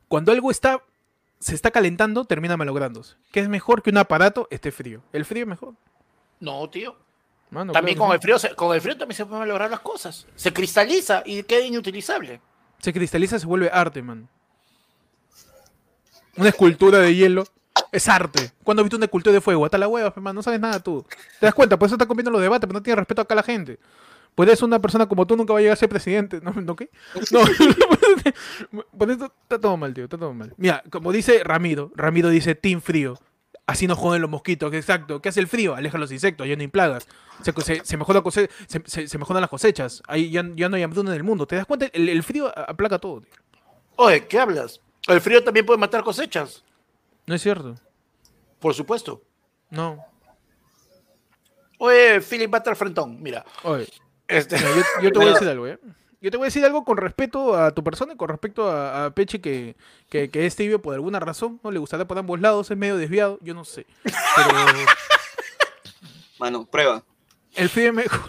Cuando 0.09 0.33
algo 0.33 0.51
está 0.51 0.83
se 1.43 1.55
está 1.55 1.71
calentando, 1.71 2.23
termina 2.25 2.55
malográndose. 2.57 3.15
¿Qué 3.31 3.41
es 3.41 3.49
mejor 3.49 3.81
que 3.83 3.89
un 3.89 3.97
aparato 3.97 4.47
esté 4.49 4.71
frío? 4.71 5.01
El 5.11 5.25
frío 5.25 5.43
es 5.43 5.49
mejor. 5.49 5.73
No, 6.39 6.69
tío. 6.69 6.95
Mano, 7.49 7.73
También 7.73 7.97
con 7.97 8.09
que 8.09 8.15
el 8.15 8.21
frío, 8.21 8.39
se- 8.39 8.55
con 8.55 8.73
el 8.73 8.81
frío 8.81 8.97
también 8.97 9.15
se 9.17 9.25
pueden 9.25 9.47
lograr 9.47 9.69
las 9.69 9.81
cosas. 9.81 10.25
Se 10.35 10.53
cristaliza 10.53 11.21
y 11.25 11.43
queda 11.43 11.61
inutilizable. 11.65 12.39
Se 12.79 12.91
cristaliza, 12.93 13.37
se 13.39 13.45
vuelve 13.45 13.69
arte, 13.71 14.01
man. 14.01 14.27
Una 16.35 16.49
escultura 16.49 16.97
de 16.99 17.13
hielo 17.15 17.45
es 17.91 18.07
arte. 18.07 18.51
¿Cuándo 18.63 18.81
has 18.81 18.85
visto 18.85 18.97
una 18.97 19.05
escultura 19.05 19.33
de 19.33 19.41
fuego? 19.41 19.65
Hasta 19.65 19.77
la 19.77 19.87
hueva, 19.87 20.13
man. 20.17 20.33
No 20.35 20.41
sabes 20.41 20.59
nada 20.59 20.79
tú. 20.79 21.05
¿Te 21.39 21.45
das 21.45 21.53
cuenta? 21.53 21.77
Por 21.77 21.85
eso 21.85 21.95
estás 21.95 22.07
comiendo 22.07 22.31
los 22.31 22.41
debates, 22.41 22.67
pero 22.67 22.79
no 22.79 22.81
tienes 22.83 22.97
respeto 22.99 23.21
acá 23.21 23.33
a 23.33 23.37
la 23.37 23.43
gente. 23.43 23.77
Por 24.35 24.49
eso 24.49 24.65
una 24.65 24.79
persona 24.79 25.07
como 25.07 25.27
tú 25.27 25.35
nunca 25.37 25.53
va 25.53 25.59
a 25.59 25.61
llegar 25.61 25.73
a 25.73 25.77
ser 25.77 25.89
presidente. 25.89 26.39
¿No, 26.43 26.51
¿No 26.53 26.75
qué? 26.75 26.89
No. 27.31 27.41
Por 28.97 29.11
eso 29.11 29.25
está 29.43 29.59
todo 29.59 29.77
mal, 29.77 29.93
tío. 29.93 30.05
Está 30.05 30.17
todo 30.17 30.33
mal. 30.33 30.53
Mira, 30.57 30.83
como 30.89 31.11
dice 31.11 31.41
Ramiro. 31.43 31.91
Ramiro 31.95 32.29
dice 32.29 32.55
Team 32.55 32.81
Frío. 32.81 33.17
Así 33.65 33.87
nos 33.87 33.97
joden 33.97 34.21
los 34.21 34.29
mosquitos, 34.29 34.73
exacto. 34.73 35.21
¿Qué 35.21 35.29
hace 35.29 35.39
el 35.39 35.47
frío? 35.47 35.73
Aleja 35.73 35.97
los 35.97 36.11
insectos, 36.11 36.45
ya 36.45 36.55
no 36.57 36.61
hay 36.63 36.67
plagas. 36.67 37.07
Se, 37.43 37.53
se, 37.61 37.85
se 37.85 37.95
mejora 37.95 38.19
cose- 38.21 38.49
se, 38.67 38.81
se- 38.85 39.07
se 39.07 39.17
mejoran 39.17 39.39
las 39.39 39.49
cosechas. 39.49 40.03
Ahí 40.05 40.29
ya, 40.31 40.43
ya 40.53 40.67
no 40.67 40.75
hay 40.75 40.83
hambruna 40.83 41.11
en 41.11 41.15
el 41.15 41.23
mundo. 41.23 41.47
¿Te 41.47 41.55
das 41.55 41.65
cuenta? 41.65 41.85
El, 41.93 42.09
el 42.09 42.23
frío 42.23 42.51
aplaca 42.57 42.99
todo, 42.99 43.21
tío. 43.21 43.31
Oye, 43.95 44.27
¿qué 44.27 44.37
hablas? 44.37 44.81
El 45.07 45.21
frío 45.21 45.41
también 45.45 45.65
puede 45.65 45.79
matar 45.79 46.03
cosechas. 46.03 46.61
No 47.25 47.35
es 47.35 47.41
cierto. 47.41 47.75
Por 48.59 48.73
supuesto. 48.73 49.21
No. 49.69 50.03
Oye, 51.77 52.19
Philip 52.21 52.51
Butter 52.51 52.75
Frentón, 52.75 53.21
mira. 53.21 53.45
Oye, 53.63 53.87
Este, 54.27 54.57
yo, 54.57 54.67
yo 55.01 55.11
te 55.11 55.19
voy 55.19 55.27
a 55.29 55.33
decir 55.33 55.47
algo, 55.49 55.67
¿eh? 55.67 55.79
yo 56.21 56.31
te 56.31 56.37
voy 56.37 56.45
a 56.45 56.47
decir 56.47 56.63
algo 56.63 56.85
con 56.85 56.95
respeto 56.97 57.55
a 57.57 57.71
tu 57.71 57.83
persona 57.83 58.13
y 58.13 58.15
con 58.17 58.29
respecto 58.29 58.69
a, 58.69 59.05
a 59.05 59.11
Peche 59.13 59.41
que, 59.41 59.75
que, 60.09 60.29
que 60.29 60.45
es 60.45 60.55
tibio 60.55 60.81
por 60.81 60.93
alguna 60.93 61.19
razón, 61.19 61.59
no 61.63 61.71
le 61.71 61.79
gustará 61.79 62.05
por 62.07 62.17
ambos 62.17 62.39
lados, 62.39 62.71
es 62.71 62.77
medio 62.77 62.95
desviado, 62.97 63.37
yo 63.41 63.53
no 63.53 63.65
sé. 63.65 63.85
Pero 64.03 64.49
Mano, 66.39 66.65
prueba. 66.65 67.03
el 67.55 67.69
frío 67.69 67.87
es 67.89 67.93
mejor. 67.93 68.21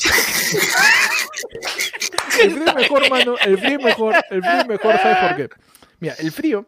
el 2.41 2.51
frío 2.53 2.65
es 2.67 2.75
mejor, 2.75 3.11
mano. 3.11 3.35
El 3.45 3.59
frío 3.59 3.79
es 3.79 3.85
mejor. 3.85 4.15
El 4.31 4.43
frío 4.43 4.61
es 4.61 4.67
mejor, 4.67 4.97
¿sabes 4.99 5.19
por 5.19 5.37
qué? 5.37 5.49
Mira, 6.01 6.15
el 6.19 6.33
frío, 6.33 6.67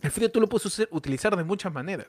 el 0.00 0.10
frío 0.10 0.30
tú 0.30 0.40
lo 0.40 0.48
puedes 0.48 0.66
usar- 0.66 0.88
utilizar 0.90 1.36
de 1.36 1.44
muchas 1.44 1.72
maneras. 1.72 2.06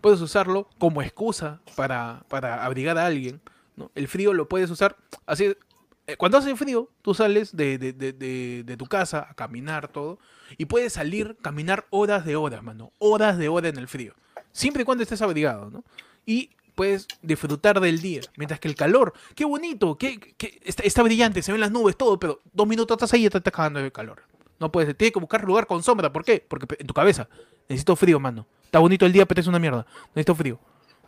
Puedes 0.00 0.20
usarlo 0.20 0.68
como 0.78 1.02
excusa 1.02 1.60
para, 1.76 2.22
para 2.28 2.64
abrigar 2.64 2.96
a 2.98 3.06
alguien. 3.06 3.40
¿no? 3.76 3.90
El 3.94 4.08
frío 4.08 4.32
lo 4.32 4.48
puedes 4.48 4.70
usar 4.70 4.96
así. 5.26 5.56
Eh, 6.06 6.16
Cuando 6.16 6.38
hace 6.38 6.54
frío, 6.56 6.88
tú 7.02 7.14
sales 7.14 7.54
de, 7.56 7.78
de- 7.78 7.92
de- 7.92 8.62
de- 8.64 8.76
tu 8.76 8.86
casa 8.86 9.26
a 9.30 9.34
caminar 9.34 9.88
todo 9.88 10.18
y 10.58 10.64
puedes 10.66 10.92
salir, 10.94 11.36
caminar 11.42 11.86
horas 11.90 12.24
de 12.24 12.36
horas, 12.36 12.62
mano. 12.62 12.92
Horas 12.98 13.38
de 13.38 13.48
horas 13.48 13.72
en 13.72 13.78
el 13.78 13.88
frío. 13.88 14.14
Siempre 14.52 14.82
y 14.82 14.84
cuando 14.84 15.02
estés 15.02 15.22
abrigado, 15.22 15.70
¿no? 15.70 15.84
Y 16.26 16.50
puedes 16.74 17.06
disfrutar 17.22 17.78
del 17.80 18.00
día. 18.00 18.22
Mientras 18.36 18.58
que 18.58 18.68
el 18.68 18.74
calor, 18.74 19.12
qué 19.34 19.44
bonito, 19.44 19.96
qué, 19.98 20.18
qué- 20.18 20.60
está, 20.64 20.82
está 20.82 21.02
brillante, 21.02 21.42
se 21.42 21.52
ven 21.52 21.60
las 21.60 21.70
nubes, 21.70 21.96
todo, 21.96 22.18
pero 22.18 22.40
dos 22.52 22.66
minutos 22.66 22.96
estás 22.96 23.12
ahí 23.12 23.26
y 23.26 23.30
te 23.30 23.38
estás 23.38 23.52
cagando 23.52 23.80
de 23.80 23.92
calor. 23.92 24.22
No 24.58 24.70
puedes, 24.72 24.96
tienes 24.96 25.12
que 25.14 25.20
buscar 25.20 25.44
lugar 25.44 25.66
con 25.66 25.82
sombra. 25.82 26.12
¿Por 26.12 26.24
qué? 26.24 26.44
Porque 26.46 26.66
en 26.78 26.86
tu 26.86 26.92
cabeza, 26.94 27.28
necesito 27.68 27.96
frío, 27.96 28.18
mano. 28.20 28.46
Está 28.64 28.78
bonito 28.78 29.06
el 29.06 29.12
día, 29.12 29.26
pero 29.26 29.40
es 29.40 29.46
una 29.46 29.58
mierda. 29.58 29.86
Necesito 30.14 30.34
frío. 30.34 30.58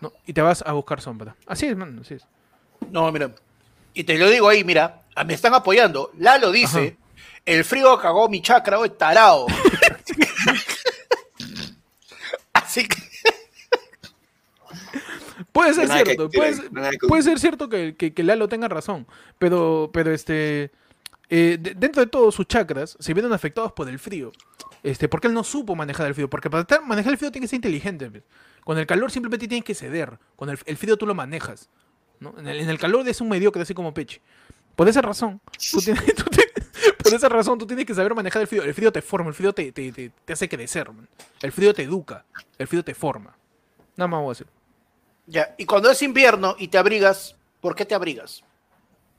¿no? 0.00 0.12
Y 0.26 0.33
te 0.33 0.40
vas 0.42 0.62
a 0.66 0.72
buscar 0.72 1.00
sombra. 1.00 1.37
Así 1.46 1.66
es, 1.66 1.76
mano, 1.76 2.00
así 2.00 2.14
es. 2.14 2.26
No, 2.90 3.11
mira. 3.12 3.35
Y 3.94 4.05
te 4.05 4.16
lo 4.18 4.28
digo 4.31 4.48
ahí, 4.48 4.64
mira. 4.64 5.02
ah, 5.14 5.24
Me 5.24 5.35
están 5.35 5.55
apoyando. 5.55 6.11
Lalo 6.18 6.50
dice: 6.52 6.96
El 7.44 7.64
frío 7.64 7.98
cagó 7.98 8.28
mi 8.28 8.40
chakra, 8.42 8.78
hoy 8.78 8.90
tarao. 8.90 9.46
Así 12.52 12.87
que. 12.87 12.96
Puede 15.52 15.74
ser 15.74 15.88
Nada 15.88 16.02
cierto, 16.05 16.31
puede, 16.31 16.55
que- 16.98 17.07
puede 17.07 17.22
ser 17.22 17.38
cierto 17.38 17.68
que, 17.68 17.94
que, 17.96 18.14
que 18.14 18.22
Lalo 18.22 18.48
tenga 18.48 18.68
razón, 18.68 19.07
pero, 19.38 19.90
pero 19.92 20.11
este, 20.12 20.70
eh, 21.28 21.59
de- 21.61 21.74
dentro 21.74 22.00
de 22.02 22.07
todos 22.09 22.35
sus 22.35 22.46
chakras 22.46 22.96
se 22.98 23.12
vieron 23.12 23.33
afectados 23.35 23.72
por 23.72 23.87
el 23.88 23.98
frío. 23.98 24.33
Este, 24.83 25.09
porque 25.09 25.26
él 25.28 25.35
no 25.35 25.44
supo 25.44 25.76
manejar 25.76 26.07
el 26.07 26.14
frío, 26.14 26.31
porque 26.31 26.48
para 26.48 26.62
estar- 26.62 26.83
manejar 26.83 27.12
el 27.12 27.18
frío 27.18 27.31
tiene 27.31 27.44
que 27.44 27.48
ser 27.48 27.57
inteligente. 27.59 28.22
Con 28.64 28.78
el 28.78 28.87
calor 28.87 29.11
simplemente 29.11 29.46
tienes 29.46 29.64
que 29.64 29.74
ceder, 29.74 30.18
con 30.37 30.48
el, 30.48 30.59
el 30.64 30.76
frío 30.78 30.96
tú 30.96 31.07
lo 31.07 31.14
manejas. 31.14 31.68
¿No? 32.22 32.35
En, 32.38 32.46
el, 32.48 32.61
en 32.61 32.68
el 32.70 32.78
calor 32.78 33.06
es 33.08 33.20
un 33.20 33.28
mediocre, 33.28 33.62
así 33.62 33.74
como 33.74 33.92
Peche. 33.92 34.20
Por 34.76 34.88
esa 34.88 35.02
razón, 35.02 35.40
tú 35.70 35.78
tienes, 35.80 36.02
tú 36.14 36.24
tienes- 36.24 36.52
por 37.02 37.12
esa 37.14 37.28
razón 37.28 37.58
tú 37.58 37.66
tienes 37.66 37.85
que 37.85 37.94
saber 37.94 38.14
manejar 38.14 38.42
el 38.42 38.48
frío. 38.48 38.62
El 38.62 38.72
frío 38.74 38.90
te 38.92 39.02
forma, 39.02 39.28
el 39.28 39.35
frío 39.35 39.52
te, 39.52 39.70
te, 39.72 39.92
te- 39.92 40.11
te 40.24 40.32
hace 40.32 40.48
crecer. 40.48 40.90
man. 40.92 41.08
El 41.42 41.52
frío 41.52 41.74
te 41.74 41.82
educa, 41.82 42.24
el 42.58 42.66
frío 42.66 42.82
te 42.85 42.94
forma. 42.94 43.37
Nada 43.96 44.08
más 44.08 44.20
voy 44.20 44.28
a 44.28 44.32
decir. 44.32 44.46
Ya. 45.26 45.54
Y 45.58 45.66
cuando 45.66 45.90
es 45.90 46.00
invierno 46.02 46.56
y 46.58 46.68
te 46.68 46.78
abrigas, 46.78 47.37
¿por 47.61 47.74
qué 47.74 47.85
te 47.85 47.94
abrigas? 47.94 48.37
Ese 48.37 48.44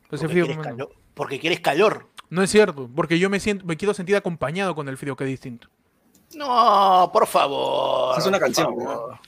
Porque 0.10 0.28
frío, 0.28 0.46
quieres, 0.46 0.64
calor, 0.64 0.96
porque 1.14 1.40
quieres 1.40 1.60
calor. 1.60 2.08
No 2.30 2.42
es 2.42 2.50
cierto, 2.50 2.90
porque 2.96 3.20
yo 3.20 3.30
me 3.30 3.40
siento, 3.40 3.66
me 3.66 3.78
quiero 3.78 3.94
sentir 3.94 4.16
acompañado 4.16 4.74
con 4.76 4.90
el 4.90 4.98
frío, 4.98 5.16
que 5.16 5.24
es 5.26 5.30
distinto. 5.30 5.68
No, 6.36 7.10
por 7.14 7.28
favor. 7.28 8.18
Es 8.18 8.26
una 8.26 8.40
canción, 8.40 8.68
favor. 8.76 9.20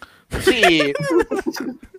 Sí. 0.41 0.91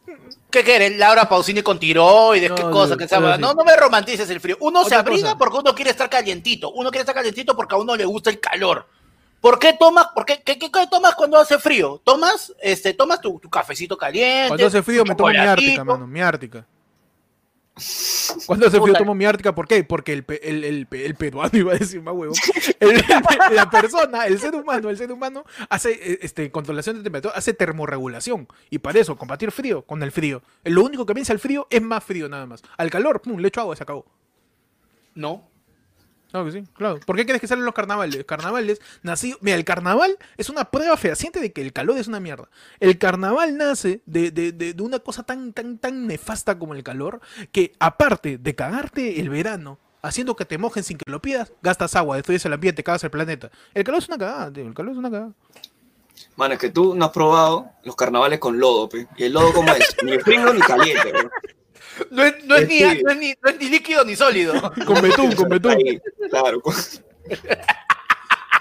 ¿Qué 0.50 0.62
quieres? 0.64 0.96
Laura 0.96 1.28
Pausini 1.28 1.62
con 1.62 1.78
tiroides, 1.78 2.50
qué 2.52 2.62
No, 2.62 2.70
cosa, 2.70 2.96
no, 2.96 3.06
pero 3.08 3.34
sí. 3.34 3.40
No, 3.40 3.52
no 3.54 3.64
me 3.64 3.76
romantices 3.76 4.28
el 4.30 4.40
frío. 4.40 4.56
Uno 4.60 4.84
se 4.84 4.94
abriga 4.94 5.22
cosa. 5.32 5.38
porque 5.38 5.58
uno 5.58 5.74
quiere 5.74 5.90
estar 5.90 6.08
calientito. 6.08 6.70
Uno 6.72 6.90
quiere 6.90 7.02
estar 7.02 7.14
calientito 7.14 7.54
porque 7.56 7.74
a 7.74 7.78
uno 7.78 7.94
le 7.96 8.04
gusta 8.04 8.30
el 8.30 8.40
calor. 8.40 8.86
¿Por 9.40 9.58
qué 9.58 9.74
tomas, 9.74 10.06
por 10.14 10.24
qué, 10.24 10.42
qué, 10.42 10.58
qué- 10.58 10.70
qué 10.72 10.86
tomas 10.90 11.14
cuando 11.14 11.38
hace 11.38 11.58
frío? 11.58 12.00
Tomas, 12.02 12.52
este, 12.60 12.94
tomas 12.94 13.20
tu, 13.20 13.38
tu 13.38 13.50
cafecito 13.50 13.96
caliente. 13.96 14.48
Cuando 14.48 14.66
hace 14.66 14.82
frío 14.82 15.04
me 15.04 15.14
tomo 15.14 15.28
mi 15.28 15.36
ártica, 15.36 15.84
mano, 15.84 16.06
mi 16.06 16.20
ártica. 16.22 16.66
Cuando 18.46 18.66
hace 18.66 18.76
frío 18.78 18.86
Puta. 18.86 18.98
tomo 19.00 19.14
mi 19.14 19.26
ártica, 19.26 19.54
¿por 19.54 19.68
qué? 19.68 19.84
Porque 19.84 20.12
el, 20.14 20.24
pe- 20.24 20.48
el, 20.48 20.64
el, 20.64 20.86
pe- 20.86 21.04
el 21.04 21.14
peruano 21.14 21.50
iba 21.58 21.72
a 21.74 21.76
decir 21.76 22.00
más 22.00 22.14
huevo. 22.14 22.32
La 23.52 23.68
persona, 23.70 24.26
el 24.26 24.38
ser 24.38 24.54
humano, 24.54 24.88
el 24.88 24.96
ser 24.96 25.12
humano 25.12 25.44
hace 25.68 25.92
eh, 25.92 26.18
este, 26.22 26.50
controlación 26.50 26.96
de 26.96 27.02
temperatura, 27.02 27.34
hace 27.36 27.52
termorregulación. 27.52 28.48
Y 28.70 28.78
para 28.78 28.98
eso, 28.98 29.16
combatir 29.16 29.52
frío 29.52 29.82
con 29.82 30.02
el 30.02 30.10
frío. 30.10 30.42
Lo 30.64 30.82
único 30.84 31.04
que 31.04 31.12
piensa 31.14 31.32
el 31.34 31.38
frío 31.38 31.66
es 31.70 31.82
más 31.82 32.02
frío 32.02 32.28
nada 32.28 32.46
más. 32.46 32.62
Al 32.78 32.90
calor, 32.90 33.20
pum, 33.20 33.38
le 33.38 33.48
echo 33.48 33.60
agua, 33.60 33.76
se 33.76 33.82
acabó. 33.82 34.06
No. 35.14 35.48
Claro 36.30 36.46
que 36.46 36.52
sí, 36.52 36.64
claro. 36.74 36.98
¿Por 37.06 37.16
qué 37.16 37.24
crees 37.24 37.40
que 37.40 37.46
salen 37.46 37.64
los 37.64 37.72
carnavales? 37.74 38.24
Carnavales 38.24 38.80
nacido. 39.02 39.38
Mira, 39.40 39.56
el 39.56 39.64
carnaval 39.64 40.18
es 40.36 40.50
una 40.50 40.66
prueba 40.66 40.96
fehaciente 40.96 41.40
de 41.40 41.52
que 41.52 41.62
el 41.62 41.72
calor 41.72 41.96
es 41.98 42.08
una 42.08 42.20
mierda. 42.20 42.48
El 42.80 42.98
carnaval 42.98 43.56
nace 43.56 44.02
de, 44.06 44.30
de- 44.32 44.52
de- 44.52 44.74
de 44.74 44.82
una 44.82 44.98
cosa 44.98 45.22
tan, 45.22 45.52
tan, 45.52 45.78
tan 45.78 46.06
nefasta 46.06 46.58
como 46.58 46.74
el 46.74 46.82
calor, 46.82 47.20
que 47.52 47.72
aparte 47.78 48.38
de 48.38 48.54
cagarte 48.54 49.20
el 49.20 49.30
verano, 49.30 49.78
haciendo 50.02 50.36
que 50.36 50.44
te 50.44 50.58
mojen 50.58 50.82
sin 50.84 50.98
que 50.98 51.10
lo 51.10 51.22
pidas, 51.22 51.52
gastas 51.62 51.94
agua, 51.96 52.16
destruyes 52.16 52.44
el 52.44 52.52
ambiente, 52.52 52.82
cagas 52.84 53.04
el 53.04 53.10
planeta. 53.10 53.50
El 53.72 53.84
calor 53.84 54.00
es 54.02 54.08
una 54.08 54.18
cagada, 54.18 54.52
tío. 54.52 54.66
El 54.66 54.74
calor 54.74 54.92
es 54.92 54.98
una 54.98 55.10
cagada. 55.10 55.32
Mano, 56.36 56.54
es 56.54 56.60
que 56.60 56.70
tú 56.70 56.94
no 56.94 57.04
has 57.06 57.10
probado 57.12 57.70
los 57.84 57.94
carnavales 57.96 58.38
con 58.40 58.58
lodo, 58.58 58.88
pe. 58.88 59.06
¿Y 59.16 59.24
el 59.24 59.32
lodo 59.32 59.52
cómo 59.52 59.70
es? 59.72 59.94
Ni 60.02 60.18
frío 60.18 60.52
ni 60.52 60.60
caliente, 60.60 61.12
bro. 61.12 61.30
No 62.10 62.22
es, 62.24 62.44
no 62.44 62.56
es 62.56 62.62
Es 62.62 62.68
ni, 62.68 62.78
tibio. 62.78 63.02
no 63.04 63.10
es 63.12 63.18
ni- 63.18 63.34
no 63.42 63.50
es 63.50 63.58
ni 63.58 63.68
líquido 63.68 64.04
ni 64.04 64.16
sólido. 64.16 64.52
Con 64.86 65.00
betún, 65.02 65.32
con 65.34 65.48
betún. 65.48 65.72
Ahí, 65.72 66.00
claro. 66.30 66.60
Con... 66.60 66.74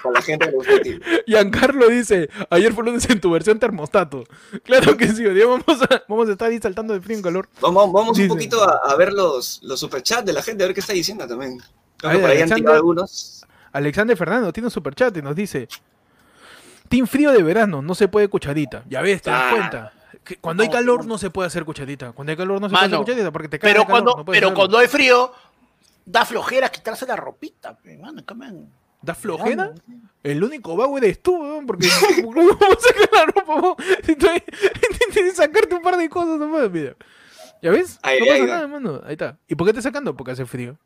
Para 0.03 0.13
la 0.13 0.21
gente 0.21 0.51
que 0.67 0.79
tibio. 0.81 0.99
Giancarlo 1.25 1.87
dice, 1.89 2.29
ayer 2.51 2.71
fue 2.73 2.83
lunes 2.85 3.09
en 3.09 3.19
tu 3.19 3.31
versión 3.31 3.57
termostato. 3.59 4.23
Claro 4.63 4.95
que 4.95 5.07
sí, 5.07 5.25
hoy 5.25 5.33
día 5.33 5.47
vamos 5.47 5.65
a, 5.89 6.03
vamos 6.07 6.29
a 6.29 6.33
estar 6.33 6.49
ahí 6.51 6.59
saltando 6.59 6.93
de 6.93 7.01
frío 7.01 7.17
en 7.17 7.23
calor. 7.23 7.49
Vamos, 7.59 7.91
vamos 7.91 8.15
Dice. 8.15 8.29
un 8.29 8.37
poquito 8.37 8.63
a, 8.63 8.81
a 8.91 8.95
ver 8.95 9.11
los, 9.13 9.61
los 9.63 9.79
superchats 9.79 10.23
de 10.25 10.33
la 10.33 10.43
gente, 10.43 10.63
a 10.63 10.67
ver 10.67 10.75
qué 10.75 10.81
está 10.81 10.93
diciendo 10.93 11.27
también. 11.27 11.59
Creo 11.97 12.11
que 12.13 12.19
por 12.19 12.29
ahí 12.29 12.41
han 12.41 12.49
tirado 12.51 12.75
algunos. 12.75 13.43
Alexander 13.71 14.15
Fernando 14.15 14.53
tiene 14.53 14.67
un 14.67 14.71
superchat 14.71 15.17
y 15.17 15.21
nos 15.23 15.35
dice: 15.35 15.67
Team 16.87 17.07
frío 17.07 17.31
de 17.31 17.41
verano, 17.41 17.81
no 17.81 17.95
se 17.95 18.07
puede 18.07 18.27
cuchadita. 18.27 18.83
Ya 18.87 19.01
ves, 19.01 19.21
te 19.23 19.31
das 19.31 19.41
Ah. 19.43 19.49
cuenta. 19.55 19.93
Que 20.25 20.37
cuando 20.37 20.63
hay 20.63 20.69
calor 20.69 21.01
no. 21.03 21.13
no 21.13 21.17
se 21.17 21.29
puede 21.29 21.47
hacer 21.47 21.63
cuchadita. 21.65 22.11
Cuando 22.11 22.31
hay 22.31 22.37
calor 22.37 22.59
no 22.59 22.67
se 22.67 22.73
Mano, 22.73 22.81
puede 22.87 22.95
hacer 22.95 23.05
cuchadita 23.05 23.31
porque 23.31 23.47
te 23.47 23.59
cae 23.59 23.69
Pero 23.71 23.83
calor, 23.85 23.91
cuando, 23.91 24.15
no 24.17 24.25
pero 24.25 24.47
hacerlo. 24.47 24.55
cuando 24.55 24.77
hay 24.79 24.87
frío, 24.87 25.31
da 26.05 26.25
flojera 26.25 26.69
quitarse 26.69 27.05
la 27.05 27.15
ropita. 27.15 27.77
mano, 28.01 28.25
camen. 28.25 28.69
¿Da 29.01 29.13
flojera? 29.13 29.71
El 30.23 30.43
único 30.43 30.75
vago 30.75 30.97
eres 30.97 31.21
tú, 31.21 31.37
weón, 31.39 31.67
porque 31.67 31.87
¿cómo 32.23 32.43
sacas 32.79 33.09
la 33.11 33.25
ropa? 33.27 33.75
Tienes 35.13 35.35
sacarte 35.35 35.75
un 35.75 35.81
par 35.83 35.95
de 35.97 36.09
cosas 36.09 36.39
nomás, 36.39 36.71
mira. 36.71 36.95
¿Ya 37.61 37.69
ves? 37.71 37.99
Ahí, 38.01 38.19
no 38.19 38.25
ahí, 38.25 38.29
pasa 38.31 38.43
ahí. 38.43 38.49
nada, 38.49 38.67
mano. 38.67 39.01
Ahí 39.05 39.13
está. 39.13 39.37
¿Y 39.47 39.53
por 39.55 39.67
qué 39.67 39.73
te 39.73 39.81
sacando? 39.83 40.15
Porque 40.15 40.31
hace 40.31 40.45
frío. 40.45 40.77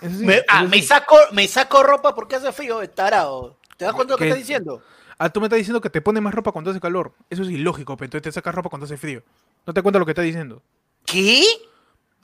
Sí, 0.00 0.24
Me, 0.24 0.42
ah, 0.48 0.62
sí. 0.62 0.68
me 0.68 0.82
saco, 0.82 1.16
me 1.32 1.46
saco 1.46 1.82
ropa 1.82 2.14
porque 2.14 2.36
hace 2.36 2.50
frío, 2.52 2.88
tarado. 2.88 3.58
¿Te 3.76 3.84
das 3.84 3.94
cuenta 3.94 4.14
de 4.14 4.14
lo 4.14 4.18
que 4.18 4.24
estás 4.24 4.38
diciendo? 4.38 4.82
Ah, 5.22 5.28
tú 5.28 5.38
me 5.40 5.48
estás 5.48 5.58
diciendo 5.58 5.82
que 5.82 5.90
te 5.90 6.00
pones 6.00 6.22
más 6.22 6.32
ropa 6.32 6.50
cuando 6.50 6.70
hace 6.70 6.80
calor. 6.80 7.12
Eso 7.28 7.42
es 7.42 7.50
ilógico, 7.50 7.94
pero 7.94 8.06
entonces 8.06 8.22
te 8.22 8.32
sacas 8.32 8.54
ropa 8.54 8.70
cuando 8.70 8.86
hace 8.86 8.96
frío. 8.96 9.22
No 9.66 9.74
te 9.74 9.82
cuenta 9.82 9.98
lo 9.98 10.06
que 10.06 10.12
está 10.12 10.22
diciendo. 10.22 10.62
¿Qué? 11.04 11.44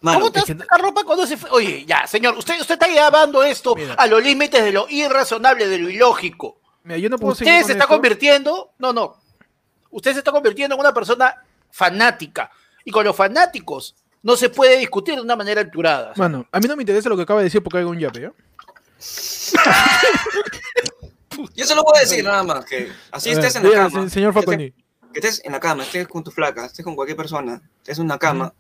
Mano, 0.01 0.21
¿Cómo 0.21 0.33
te 0.33 0.41
vas 0.41 0.49
a 0.49 0.53
que- 0.55 0.59
sacar 0.61 0.81
ropa 0.81 1.05
cuando 1.05 1.25
hace 1.25 1.37
frío? 1.37 1.53
Oye, 1.53 1.85
ya, 1.87 2.07
señor, 2.07 2.39
usted, 2.39 2.59
usted 2.59 2.73
está 2.75 2.87
llevando 2.89 3.45
esto 3.45 3.75
Mira. 3.77 3.95
a 3.95 4.07
los 4.07 4.23
límites 4.23 4.65
de 4.65 4.73
lo 4.73 4.87
irrazonable, 4.89 5.69
de 5.69 5.79
lo 5.79 5.91
ilógico. 5.91 6.59
Mira, 6.85 6.97
yo 6.99 7.11
no 7.11 7.19
puedo 7.19 7.35
seguir 7.35 7.53
Usted 7.53 7.67
se 7.67 7.73
está 7.73 7.85
esto. 7.85 7.95
convirtiendo, 7.95 8.71
no, 8.79 8.95
no. 8.95 9.17
Usted 9.91 10.13
se 10.15 10.19
está 10.21 10.33
convirtiendo 10.33 10.75
en 10.75 10.81
una 10.81 10.95
persona 10.95 11.35
fanática. 11.71 12.51
Y 12.83 12.91
con 12.91 13.05
los 13.05 13.15
fanáticos 13.15 13.95
no 14.23 14.37
se 14.37 14.49
puede 14.49 14.79
discutir 14.79 15.17
de 15.17 15.21
una 15.21 15.37
manera 15.37 15.61
alturada. 15.61 16.15
Mano, 16.17 16.47
a 16.51 16.61
mí 16.61 16.67
no 16.67 16.75
me 16.77 16.83
interesa 16.83 17.11
lo 17.11 17.17
que 17.17 17.25
acaba 17.25 17.41
de 17.41 17.45
decir 17.45 17.63
porque 17.63 17.77
hay 17.79 17.85
un 17.85 17.99
yape, 17.99 18.23
¿ya? 18.23 18.33
yo 21.55 21.65
solo 21.67 21.83
puedo 21.85 22.01
decir 22.01 22.25
nada 22.25 22.43
más 22.43 22.65
que 22.65 22.89
así 23.13 23.31
estés 23.31 23.57
en 23.57 23.65
la 23.65 23.71
cama. 23.71 24.03
se- 24.05 24.11
señor 24.11 24.33
que 24.35 24.41
Faconi. 24.41 24.65
estés- 24.65 25.13
Que 25.13 25.21
estés 25.21 25.43
en 25.45 25.53
la 25.53 25.61
cama, 25.61 25.83
estés 25.85 26.07
con 26.09 26.23
tu 26.25 26.31
flaca, 26.31 26.67
estés 26.67 26.85
con 26.85 26.95
cualquier 26.95 27.17
persona, 27.17 27.61
estés 27.79 27.99
en 27.99 28.05
una 28.05 28.19
cama. 28.19 28.53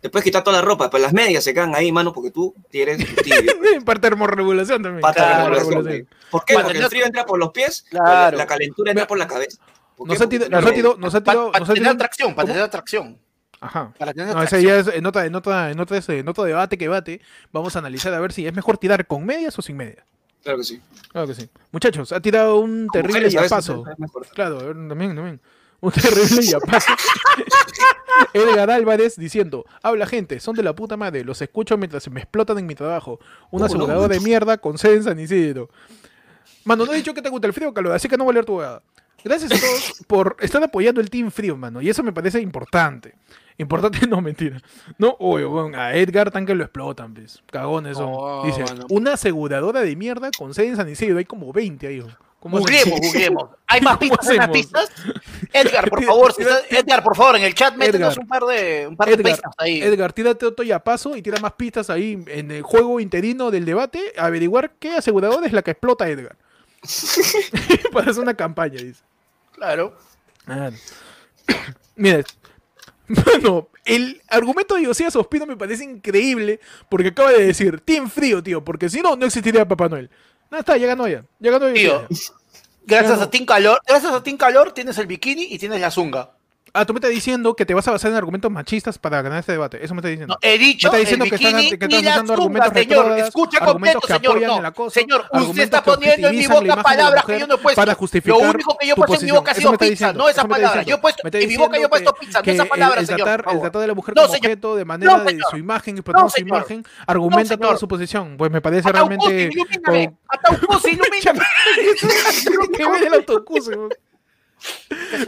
Te 0.00 0.10
puedes 0.10 0.24
quitar 0.24 0.42
toda 0.42 0.56
la 0.58 0.62
ropa, 0.64 0.90
pero 0.90 1.00
las 1.02 1.12
medias 1.12 1.44
se 1.44 1.54
quedan 1.54 1.74
ahí, 1.76 1.92
mano, 1.92 2.12
porque 2.12 2.30
tú 2.32 2.52
eres 2.72 2.98
tibio. 3.22 3.52
Parte 3.86 4.00
de 4.00 4.10
termorregulación 4.10 4.82
también. 4.82 5.00
Claro, 5.00 5.50
regulación, 5.54 5.68
termorregulación. 5.68 6.08
¿Por 6.30 6.44
qué? 6.44 6.54
Para 6.54 6.66
Porque 6.66 6.78
el 6.80 6.86
frío 6.86 7.06
entra 7.06 7.24
por 7.24 7.38
los 7.38 7.50
pies, 7.52 7.84
Claro. 7.88 8.36
la 8.36 8.46
calentura 8.46 8.90
entra 8.90 9.06
por 9.06 9.16
la 9.18 9.28
cabeza. 9.28 9.58
Nos 10.04 10.20
ha 10.20 10.28
tirado, 10.28 10.50
nos 10.50 10.62
no- 10.64 10.68
ha 10.68 10.74
tirado, 10.74 10.96
nos 10.98 11.14
ha 11.14 11.20
Para, 11.22 11.32
tirado, 11.38 11.52
nos 11.60 11.70
ha 11.70 11.74
tener 11.74 11.88
atracción, 11.90 12.34
para 12.34 12.46
tener 12.48 12.62
atracción. 12.62 13.18
Ajá. 13.60 13.92
Para 13.96 14.12
tener 14.12 14.34
No, 14.34 14.42
ese 14.42 14.56
atracción. 14.56 14.84
ya 14.84 14.90
es 14.90 14.96
en 14.98 15.06
otra, 15.06 15.24
en 15.26 15.36
otra, 15.36 15.70
en 15.70 16.28
otro 16.28 16.44
debate 16.44 16.76
que 16.76 16.88
bate. 16.88 17.20
Vamos 17.52 17.76
a 17.76 17.78
analizar 17.78 18.12
a 18.12 18.18
ver 18.18 18.32
si 18.32 18.44
es 18.44 18.52
mejor 18.52 18.78
tirar 18.78 19.06
con 19.06 19.24
medias 19.24 19.56
o 19.56 19.62
sin 19.62 19.76
medias. 19.76 20.04
Claro 20.42 20.58
que 20.58 20.64
sí. 20.64 20.80
Claro 21.10 21.26
que 21.26 21.34
sí. 21.34 21.48
Muchachos, 21.70 22.12
ha 22.12 22.20
tirado 22.20 22.58
un 22.58 22.88
terrible 22.92 23.30
yapazo. 23.30 23.84
Claro, 24.34 24.58
también, 24.58 25.14
también. 25.14 25.40
Un 25.80 25.92
terrible 25.92 26.42
yapazo. 26.42 26.92
Edgar 28.34 28.70
Álvarez 28.70 29.16
diciendo, 29.16 29.64
habla 29.82 30.06
gente, 30.06 30.40
son 30.40 30.54
de 30.54 30.62
la 30.62 30.74
puta 30.74 30.96
madre, 30.96 31.24
los 31.24 31.40
escucho 31.42 31.76
mientras 31.76 32.02
se 32.02 32.10
me 32.10 32.20
explotan 32.20 32.58
en 32.58 32.66
mi 32.66 32.74
trabajo. 32.74 33.18
Un 33.50 33.62
asegurador 33.62 34.10
de 34.10 34.20
mierda 34.20 34.58
con 34.58 34.78
sede 34.78 34.96
en 34.96 35.04
San 35.04 35.18
Isidro. 35.18 35.68
Mano, 36.64 36.86
no 36.86 36.92
he 36.92 36.96
dicho 36.96 37.14
que 37.14 37.22
te 37.22 37.28
gusta 37.28 37.46
el 37.46 37.52
frío, 37.52 37.74
calor, 37.74 37.92
así 37.92 38.08
que 38.08 38.16
no 38.16 38.24
voy 38.24 38.32
a 38.32 38.34
leer 38.34 38.44
tu 38.44 38.56
huevada. 38.56 38.82
Gracias 39.24 39.52
a 39.52 39.60
todos 39.60 40.02
por 40.06 40.36
estar 40.40 40.62
apoyando 40.62 41.00
el 41.00 41.10
Team 41.10 41.30
Frío, 41.30 41.56
mano. 41.56 41.80
Y 41.80 41.88
eso 41.88 42.02
me 42.02 42.12
parece 42.12 42.40
importante. 42.40 43.14
Importante, 43.58 44.06
no, 44.08 44.20
mentira. 44.20 44.60
No, 44.98 45.16
oye, 45.18 45.46
weón, 45.46 45.74
a 45.74 45.94
Edgar 45.94 46.30
tan 46.30 46.46
que 46.46 46.54
lo 46.54 46.64
explotan, 46.64 47.14
pues. 47.14 47.42
Cagones 47.50 47.96
son. 47.96 48.10
No, 48.12 48.44
Dice, 48.44 48.64
una 48.90 49.14
aseguradora 49.14 49.80
de 49.80 49.94
mierda 49.96 50.30
con 50.36 50.54
sede 50.54 50.68
en 50.68 50.76
San 50.76 50.88
Isidro. 50.88 51.18
Hay 51.18 51.24
como 51.24 51.52
20 51.52 51.86
ahí. 51.86 52.02
Googleemos, 52.40 53.00
googleemos. 53.00 53.50
¿Hay 53.68 53.80
más 53.82 53.98
¿Cómo 53.98 54.10
pistas? 54.16 54.28
¿Hay 54.30 54.38
más 54.38 54.48
pistas? 54.48 54.90
Edgar, 55.52 55.88
por 55.88 56.02
favor, 56.04 56.32
si 56.32 56.42
estás- 56.42 56.64
Edgar, 56.70 57.04
por 57.04 57.16
favor, 57.16 57.36
en 57.36 57.44
el 57.44 57.54
chat 57.54 57.76
métenos 57.76 58.16
un 58.16 58.26
par 58.26 58.42
de, 58.42 58.86
un 58.88 58.96
par 58.96 59.08
de 59.08 59.18
pistas 59.18 59.52
ahí. 59.58 59.80
Edgar, 59.80 60.12
tírate 60.12 60.44
otro 60.46 60.64
yapazo 60.64 61.14
y 61.16 61.22
tira 61.22 61.38
más 61.40 61.52
pistas 61.52 61.88
ahí 61.88 62.20
en 62.26 62.50
el 62.50 62.62
juego 62.62 62.98
interino 62.98 63.52
del 63.52 63.64
debate. 63.64 64.12
a 64.18 64.26
averiguar 64.26 64.72
qué 64.80 64.94
aseguradora 64.96 65.46
es 65.46 65.52
la 65.52 65.62
que 65.62 65.70
explota 65.70 66.08
Edgar. 66.08 66.36
Para 67.92 68.10
hacer 68.10 68.22
una 68.22 68.34
campaña, 68.34 68.74
dice. 68.82 69.02
Claro. 69.52 69.96
Ah, 70.48 70.70
Mira, 71.94 72.24
bueno, 73.24 73.68
el 73.84 74.20
argumento 74.28 74.76
de 74.76 74.86
Josías 74.86 75.14
Ospino 75.16 75.46
me 75.46 75.56
parece 75.56 75.84
increíble 75.84 76.60
porque 76.88 77.08
acaba 77.08 77.32
de 77.32 77.46
decir 77.46 77.80
Team 77.80 78.08
Frío, 78.08 78.42
tío, 78.42 78.64
porque 78.64 78.88
si 78.88 79.00
no, 79.00 79.16
no 79.16 79.26
existiría 79.26 79.66
Papá 79.66 79.88
Noel. 79.88 80.10
No 80.50 80.58
está, 80.58 80.76
ya 80.76 80.86
ganó 80.86 81.08
ya. 81.08 81.24
Ya 81.38 81.50
ganó 81.50 81.72
Tío, 81.72 82.06
gracias 82.84 83.20
a 83.20 83.30
Team 83.30 83.46
Calor, 83.46 83.80
gracias 83.86 84.12
a 84.12 84.22
Team 84.22 84.36
Calor 84.36 84.72
tienes 84.72 84.98
el 84.98 85.06
bikini 85.06 85.44
y 85.50 85.58
tienes 85.58 85.80
la 85.80 85.90
zunga. 85.90 86.30
Ah, 86.74 86.86
tú 86.86 86.94
me 86.94 86.98
estás 86.98 87.10
diciendo 87.10 87.54
que 87.54 87.66
te 87.66 87.74
vas 87.74 87.86
a 87.86 87.90
basar 87.90 88.10
en 88.10 88.16
argumentos 88.16 88.50
machistas 88.50 88.96
para 88.98 89.20
ganar 89.20 89.40
este 89.40 89.52
debate. 89.52 89.84
Eso 89.84 89.94
me 89.94 89.98
estás 89.98 90.10
diciendo. 90.10 90.34
No, 90.34 90.48
he 90.48 90.56
dicho 90.56 90.90
Me 90.90 91.00
diciendo 91.00 91.26
el 91.26 91.30
que 91.30 91.36
bikini 91.36 91.68
que 91.70 91.86
y 91.90 91.96
estás 91.96 92.02
la 92.02 92.10
usando 92.12 92.32
argumentos 92.32 92.72
señor. 92.72 93.18
Escucha 93.18 93.58
argumentos 93.58 94.00
completo, 94.00 94.32
que 94.32 94.40
señor. 94.40 94.62
No, 94.62 94.66
acoso, 94.68 94.90
señor, 94.90 95.26
usted 95.32 95.62
está 95.64 95.82
que 95.82 95.90
poniendo 95.90 96.28
en 96.28 96.36
mi 96.36 96.46
la 96.46 96.54
boca 96.54 96.66
la 96.66 96.82
palabras 96.82 97.24
que 97.26 97.38
yo 97.40 97.46
no 97.46 97.54
he 97.56 97.58
puesto. 97.58 97.78
para 97.78 97.94
justificar 97.94 98.40
Lo 98.40 98.50
único 98.52 98.78
que 98.78 98.86
yo 98.86 98.94
he 98.94 98.96
puesto 98.96 99.14
en 99.16 99.24
mi 99.26 99.30
boca 99.32 99.50
ha 99.50 99.54
sido 99.54 99.72
pizza, 99.72 99.84
diciendo, 99.90 100.18
no 100.18 100.28
esa 100.30 100.48
palabra. 100.48 100.82
Yo 100.82 100.96
he 100.96 100.98
puesto, 100.98 101.22
en 101.30 101.48
mi 101.48 101.56
boca 101.58 101.78
yo 101.78 101.84
he 101.84 101.88
puesto 101.90 102.14
que- 102.14 102.26
pizza, 102.26 102.38
no 102.38 102.42
que 102.42 102.50
esa 102.52 102.64
palabra, 102.64 103.00
el, 103.00 103.06
señor. 103.06 103.28
el 103.28 103.60
tratar 103.60 103.80
de 103.82 103.86
la 103.86 103.94
mujer 103.94 104.14
como 104.14 104.26
objeto 104.26 104.76
de 104.76 104.84
manera 104.86 105.18
de 105.24 105.40
su 105.50 105.58
imagen, 105.58 105.96
explotando 105.96 106.30
su 106.30 106.40
imagen, 106.40 106.86
argumenta 107.06 107.58
toda 107.58 107.76
su 107.76 107.86
posición. 107.86 108.38
Pues 108.38 108.50
me 108.50 108.62
parece 108.62 108.90
realmente. 108.90 109.50
Ataucusi, 110.26 110.92
ilumíname. 110.92 111.40
¿Qué 112.76 112.88
ve 112.88 113.06
el 113.06 113.14
autocuse, 113.14 113.76
weón? 113.76 113.90
¿Qué, 114.88 115.26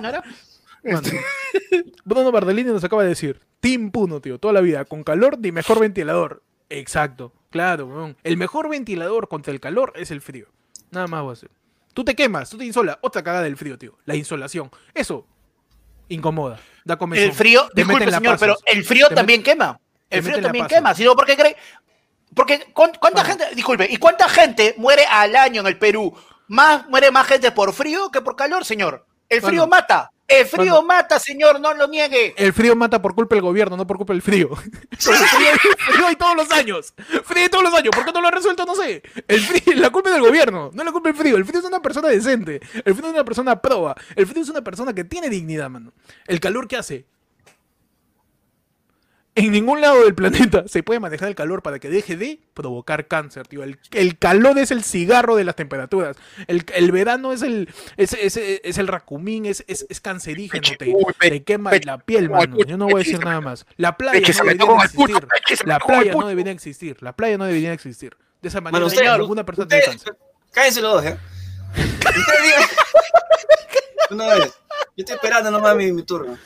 Mano, 0.84 1.00
Bruno 2.04 2.30
Bardellini 2.32 2.70
nos 2.70 2.84
acaba 2.84 3.02
de 3.02 3.08
decir, 3.10 3.40
Team 3.60 3.90
Puno, 3.90 4.20
tío, 4.20 4.38
toda 4.38 4.52
la 4.54 4.60
vida, 4.60 4.84
con 4.84 5.02
calor 5.04 5.38
ni 5.38 5.52
mejor 5.52 5.80
ventilador. 5.80 6.42
Exacto, 6.68 7.32
claro, 7.50 7.86
weón. 7.86 8.16
El 8.22 8.36
mejor 8.36 8.68
ventilador 8.68 9.28
contra 9.28 9.52
el 9.52 9.60
calor 9.60 9.92
es 9.96 10.10
el 10.10 10.20
frío. 10.20 10.46
Nada 10.90 11.06
más 11.06 11.24
va 11.26 11.32
a 11.32 11.36
ser. 11.36 11.50
Tú 11.92 12.04
te 12.04 12.14
quemas, 12.14 12.50
tú 12.50 12.58
te 12.58 12.64
insolas, 12.64 12.98
otra 13.00 13.22
cagada 13.22 13.44
del 13.44 13.56
frío, 13.56 13.78
tío. 13.78 13.96
La 14.04 14.16
insolación. 14.16 14.70
Eso 14.94 15.26
incomoda, 16.08 16.58
da 16.84 16.96
comezón. 16.96 17.24
El 17.24 17.32
frío, 17.32 17.68
te 17.74 17.82
disculpe 17.82 18.10
señor, 18.10 18.36
pero 18.38 18.56
el 18.66 18.84
frío 18.84 19.08
Te 19.08 19.14
también 19.14 19.42
quema. 19.42 19.80
El 20.10 20.22
frío 20.22 20.40
también 20.40 20.66
quema, 20.66 20.94
sino 20.94 21.14
porque 21.16 21.36
cree. 21.36 21.56
Porque 22.34 22.66
¿cuán- 22.74 22.92
¿cuánta 23.00 23.22
Ah. 23.22 23.24
gente, 23.24 23.44
disculpe, 23.54 23.86
y 23.90 23.96
cuánta 23.96 24.28
gente 24.28 24.74
muere 24.76 25.04
al 25.06 25.34
año 25.36 25.60
en 25.60 25.66
el 25.68 25.78
Perú? 25.78 26.12
Más 26.48 26.86
muere 26.88 27.10
más 27.10 27.26
gente 27.26 27.52
por 27.52 27.72
frío 27.72 28.10
que 28.10 28.20
por 28.20 28.36
calor, 28.36 28.64
señor. 28.64 29.06
El 29.28 29.40
frío 29.40 29.62
Bueno. 29.62 29.68
mata. 29.70 30.10
El 30.26 30.46
frío 30.46 30.72
Bueno. 30.74 30.82
mata, 30.82 31.18
señor, 31.18 31.60
no 31.60 31.74
lo 31.74 31.86
niegue. 31.86 32.34
El 32.36 32.52
frío 32.52 32.74
mata 32.74 33.00
por 33.02 33.14
culpa 33.14 33.34
del 33.34 33.42
gobierno, 33.42 33.76
no 33.76 33.86
por 33.86 33.98
culpa 33.98 34.14
del 34.14 34.22
frío. 34.22 34.48
El 34.90 34.98
frío, 34.98 35.74
frío 35.92 36.06
hay 36.06 36.16
todos 36.16 36.34
los 36.36 36.50
años. 36.50 36.94
Frío 37.24 37.42
hay 37.42 37.48
todos 37.50 37.62
los 37.64 37.74
años. 37.74 37.90
¿Por 37.94 38.04
qué 38.06 38.12
no 38.12 38.20
lo 38.22 38.28
ha 38.28 38.30
resuelto? 38.30 38.64
No 38.64 38.74
sé. 38.74 39.02
El 39.28 39.40
frío, 39.40 39.74
la 39.76 39.90
culpa 39.90 40.08
es 40.08 40.14
del 40.14 40.24
gobierno, 40.24 40.70
no 40.72 40.82
es 40.82 40.86
la 40.86 40.92
culpa 40.92 41.10
del 41.10 41.18
frío. 41.18 41.36
El 41.36 41.44
frío 41.44 41.60
es 41.60 41.66
una 41.66 41.82
persona 41.82 42.08
decente. 42.08 42.60
El 42.84 42.94
frío 42.94 43.06
es 43.08 43.12
una 43.14 43.24
persona 43.24 43.60
proba. 43.60 43.94
El 44.16 44.26
frío 44.26 44.42
es 44.42 44.48
una 44.48 44.62
persona 44.62 44.94
que 44.94 45.04
tiene 45.04 45.28
dignidad, 45.28 45.68
mano. 45.68 45.92
El 46.26 46.40
calor 46.40 46.68
que 46.68 46.76
hace. 46.76 47.04
En 49.36 49.50
ningún 49.50 49.80
lado 49.80 50.04
del 50.04 50.14
planeta 50.14 50.62
se 50.68 50.84
puede 50.84 51.00
manejar 51.00 51.28
el 51.28 51.34
calor 51.34 51.60
para 51.62 51.80
que 51.80 51.90
deje 51.90 52.16
de 52.16 52.38
provocar 52.54 53.08
cáncer, 53.08 53.48
tío. 53.48 53.64
El, 53.64 53.80
el 53.90 54.16
calor 54.16 54.56
es 54.58 54.70
el 54.70 54.84
cigarro 54.84 55.34
de 55.34 55.42
las 55.42 55.56
temperaturas. 55.56 56.16
El, 56.46 56.64
el 56.72 56.92
verano 56.92 57.32
es 57.32 57.42
el, 57.42 57.68
es, 57.96 58.12
es- 58.12 58.36
es 58.36 58.78
el 58.78 58.86
racumín, 58.86 59.46
es, 59.46 59.64
es, 59.66 59.86
es 59.88 60.00
cancerígeno. 60.00 60.62
Te, 60.78 60.94
te 61.30 61.42
quema 61.42 61.72
la 61.84 61.98
piel, 61.98 62.30
mano. 62.30 62.58
Yo 62.64 62.76
no 62.76 62.84
voy 62.84 62.94
a 62.94 62.98
decir 62.98 63.18
nada 63.24 63.40
más. 63.40 63.66
La 63.76 63.96
playa 63.96 64.20
Peche, 64.20 64.34
no 64.34 64.44
debería 64.44 64.84
existir. 64.84 65.26
La 65.66 65.78
playa 65.80 66.12
no 66.12 66.28
debería 66.28 66.52
existir. 66.52 66.96
La 67.02 67.12
playa 67.12 67.36
no 67.38 67.44
debería 67.46 67.72
existir. 67.72 68.16
De 68.40 68.48
esa 68.48 68.60
manera 68.60 68.84
usted, 68.86 69.02
ninguna 69.18 69.44
persona 69.44 69.66
tiene 69.66 69.84
cáncer. 69.84 70.16
cállense 70.52 70.80
los 70.80 70.92
dos, 70.94 71.04
¿eh? 71.06 71.18
Una 74.10 74.26
vez. 74.34 74.54
Yo 74.96 75.02
estoy 75.02 75.14
esperando 75.16 75.50
nomás 75.50 75.74
mi, 75.76 75.90
mi 75.92 76.02
turno. 76.04 76.38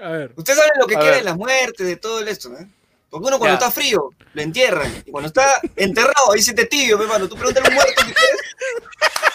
A 0.00 0.08
ver. 0.10 0.32
Ustedes 0.36 0.58
saben 0.58 0.72
lo 0.80 0.86
que 0.86 0.96
A 0.96 0.98
quieren 1.00 1.18
ver. 1.18 1.24
las 1.24 1.36
muertes, 1.36 1.86
de 1.86 1.96
todo 1.96 2.20
esto, 2.26 2.56
¿eh? 2.58 2.66
Porque 3.10 3.26
uno 3.26 3.38
cuando 3.38 3.58
Ya. 3.58 3.66
está 3.66 3.70
frío, 3.70 4.10
lo 4.34 4.42
entierran. 4.42 4.90
Y 5.04 5.10
cuando 5.10 5.26
está 5.28 5.44
enterrado, 5.76 6.32
ahí 6.32 6.40
siente 6.42 6.66
tibio, 6.66 6.96
mi 6.96 7.04
hermano. 7.04 7.28
Tú 7.28 7.34
pregúntale 7.36 7.66
a 7.66 7.68
un 7.70 7.74
muerto 7.74 8.02
si 8.06 8.12
quieres. 8.12 8.40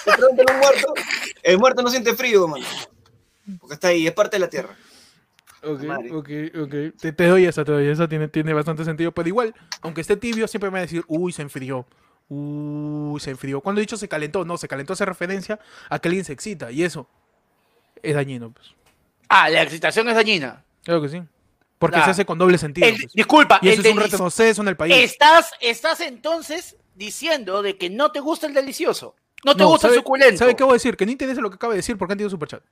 Tú 0.06 0.12
pregúntale 0.16 0.52
a 0.52 0.54
un 0.54 0.60
muerto. 0.60 0.94
El 1.44 1.58
muerto 1.60 1.82
no 1.84 1.90
siente 1.90 2.14
frío, 2.16 2.48
mano. 2.48 2.66
Porque 3.60 3.74
está 3.76 3.90
ahí, 3.90 4.08
es 4.08 4.14
parte 4.14 4.38
de 4.38 4.40
la 4.40 4.50
tierra. 4.50 4.76
Ok, 5.62 5.82
ok, 6.12 6.30
ok. 6.64 6.74
Te, 7.00 7.12
te 7.12 7.26
doy 7.28 7.46
esa, 7.46 7.66
te 7.66 7.72
doy 7.74 7.88
esa. 7.88 8.08
Tiene, 8.08 8.28
tiene 8.30 8.54
bastante 8.54 8.86
sentido. 8.86 9.12
Pero 9.12 9.28
igual, 9.28 9.54
aunque 9.82 10.02
esté 10.02 10.16
tibio, 10.16 10.48
siempre 10.48 10.70
me 10.70 10.76
va 10.76 10.80
a 10.80 10.82
decir, 10.84 11.04
uy, 11.08 11.32
se 11.34 11.42
enfrió. 11.42 11.86
Uy, 12.30 13.20
se 13.20 13.32
enfrió. 13.32 13.62
Cuando 13.62 13.82
he 13.82 13.84
dicho 13.84 13.98
se 13.98 14.08
calentó, 14.08 14.46
no, 14.46 14.58
se 14.58 14.68
calentó 14.68 14.94
hace 14.94 15.06
referencia 15.06 15.60
a 15.90 16.00
que 16.00 16.08
alguien 16.08 16.24
se 16.26 16.34
excita. 16.34 16.72
Y 16.72 16.84
eso 16.84 17.08
es 18.02 18.16
dañino, 18.16 18.52
pues. 18.52 18.74
Ah, 19.30 19.50
la 19.50 19.62
excitación 19.64 20.08
es 20.10 20.16
dañina. 20.16 20.64
Claro 20.84 21.02
que 21.02 21.10
sí. 21.10 21.22
Porque 21.80 22.02
se 22.02 22.10
hace 22.12 22.26
con 22.26 22.38
doble 22.38 22.58
sentido. 22.58 22.88
El- 22.88 22.96
pues. 22.96 23.14
disculpa, 23.14 23.60
Y 23.62 23.70
eso 23.70 23.82
el 23.82 23.86
es 23.88 23.94
un 23.94 24.00
retroceso 24.00 24.62
en 24.62 24.68
el 24.70 24.78
país. 24.78 24.94
Estás, 24.96 25.52
estás 25.60 26.00
entonces 26.00 26.78
diciendo 26.96 27.62
de 27.62 27.78
que 27.78 27.90
no 27.90 28.12
te 28.12 28.20
gusta 28.22 28.48
el 28.48 28.54
delicioso. 28.54 29.16
No 29.44 29.56
te 29.56 29.64
No, 29.64 29.70
gusta 29.70 29.88
¿sabe- 29.88 29.96
el 29.96 30.00
suculento. 30.02 30.38
¿Sabe 30.38 30.56
qué 30.56 30.64
voy 30.64 30.72
a 30.72 30.76
decir? 30.76 30.96
Que 30.96 31.06
no 31.06 31.12
interesa 31.12 31.42
lo 31.42 31.50
que 31.50 31.56
acaba 31.56 31.74
de 31.74 31.78
decir 31.78 31.98
porque 31.98 32.14
han 32.14 32.18
tenido 32.18 32.30
superchat. 32.30 32.64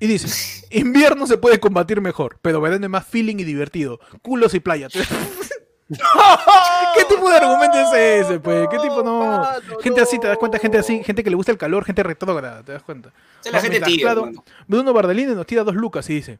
Y 0.00 0.08
dice, 0.08 0.66
invierno 0.70 1.26
se 1.26 1.38
puede 1.38 1.60
combatir 1.60 2.00
mejor, 2.00 2.38
pero 2.42 2.60
verano 2.60 2.84
es 2.84 2.90
más 2.90 3.06
feeling 3.06 3.36
y 3.36 3.44
divertido. 3.44 4.00
Culos 4.22 4.52
y 4.54 4.60
playa. 4.60 4.88
¿Qué 6.96 7.04
tipo 7.04 7.28
de 7.28 7.36
argumento 7.36 7.78
es 7.78 8.24
ese, 8.24 8.40
pues? 8.40 8.68
¿Qué 8.70 8.78
tipo 8.78 9.02
no? 9.02 9.18
mano, 9.20 9.58
Gente 9.82 10.00
así, 10.00 10.18
¿te 10.18 10.26
das 10.26 10.38
cuenta? 10.38 10.58
Gente 10.58 10.78
así, 10.78 11.04
gente 11.04 11.22
que 11.22 11.30
le 11.30 11.36
gusta 11.36 11.52
el 11.52 11.58
calor, 11.58 11.84
gente 11.84 12.02
retrógrada, 12.02 12.62
¿te 12.62 12.72
das 12.72 12.82
cuenta? 12.82 13.12
Es 13.44 13.52
la 13.52 13.60
gente 13.60 13.80
tibia, 13.80 14.06
claro, 14.06 14.20
hermano. 14.20 14.44
Bruno 14.66 14.92
Bardellini 14.92 15.34
nos 15.34 15.46
tira 15.46 15.62
dos 15.62 15.74
lucas 15.74 16.08
y 16.08 16.14
dice, 16.14 16.38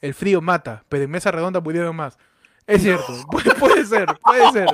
el 0.00 0.14
frío 0.14 0.40
mata, 0.40 0.84
pero 0.88 1.04
en 1.04 1.10
mesa 1.10 1.30
redonda 1.30 1.62
pudieron 1.62 1.94
más. 1.94 2.18
Es 2.66 2.82
cierto, 2.82 3.06
puede, 3.30 3.54
puede 3.54 3.86
ser, 3.86 4.06
puede 4.22 4.52
ser. 4.52 4.68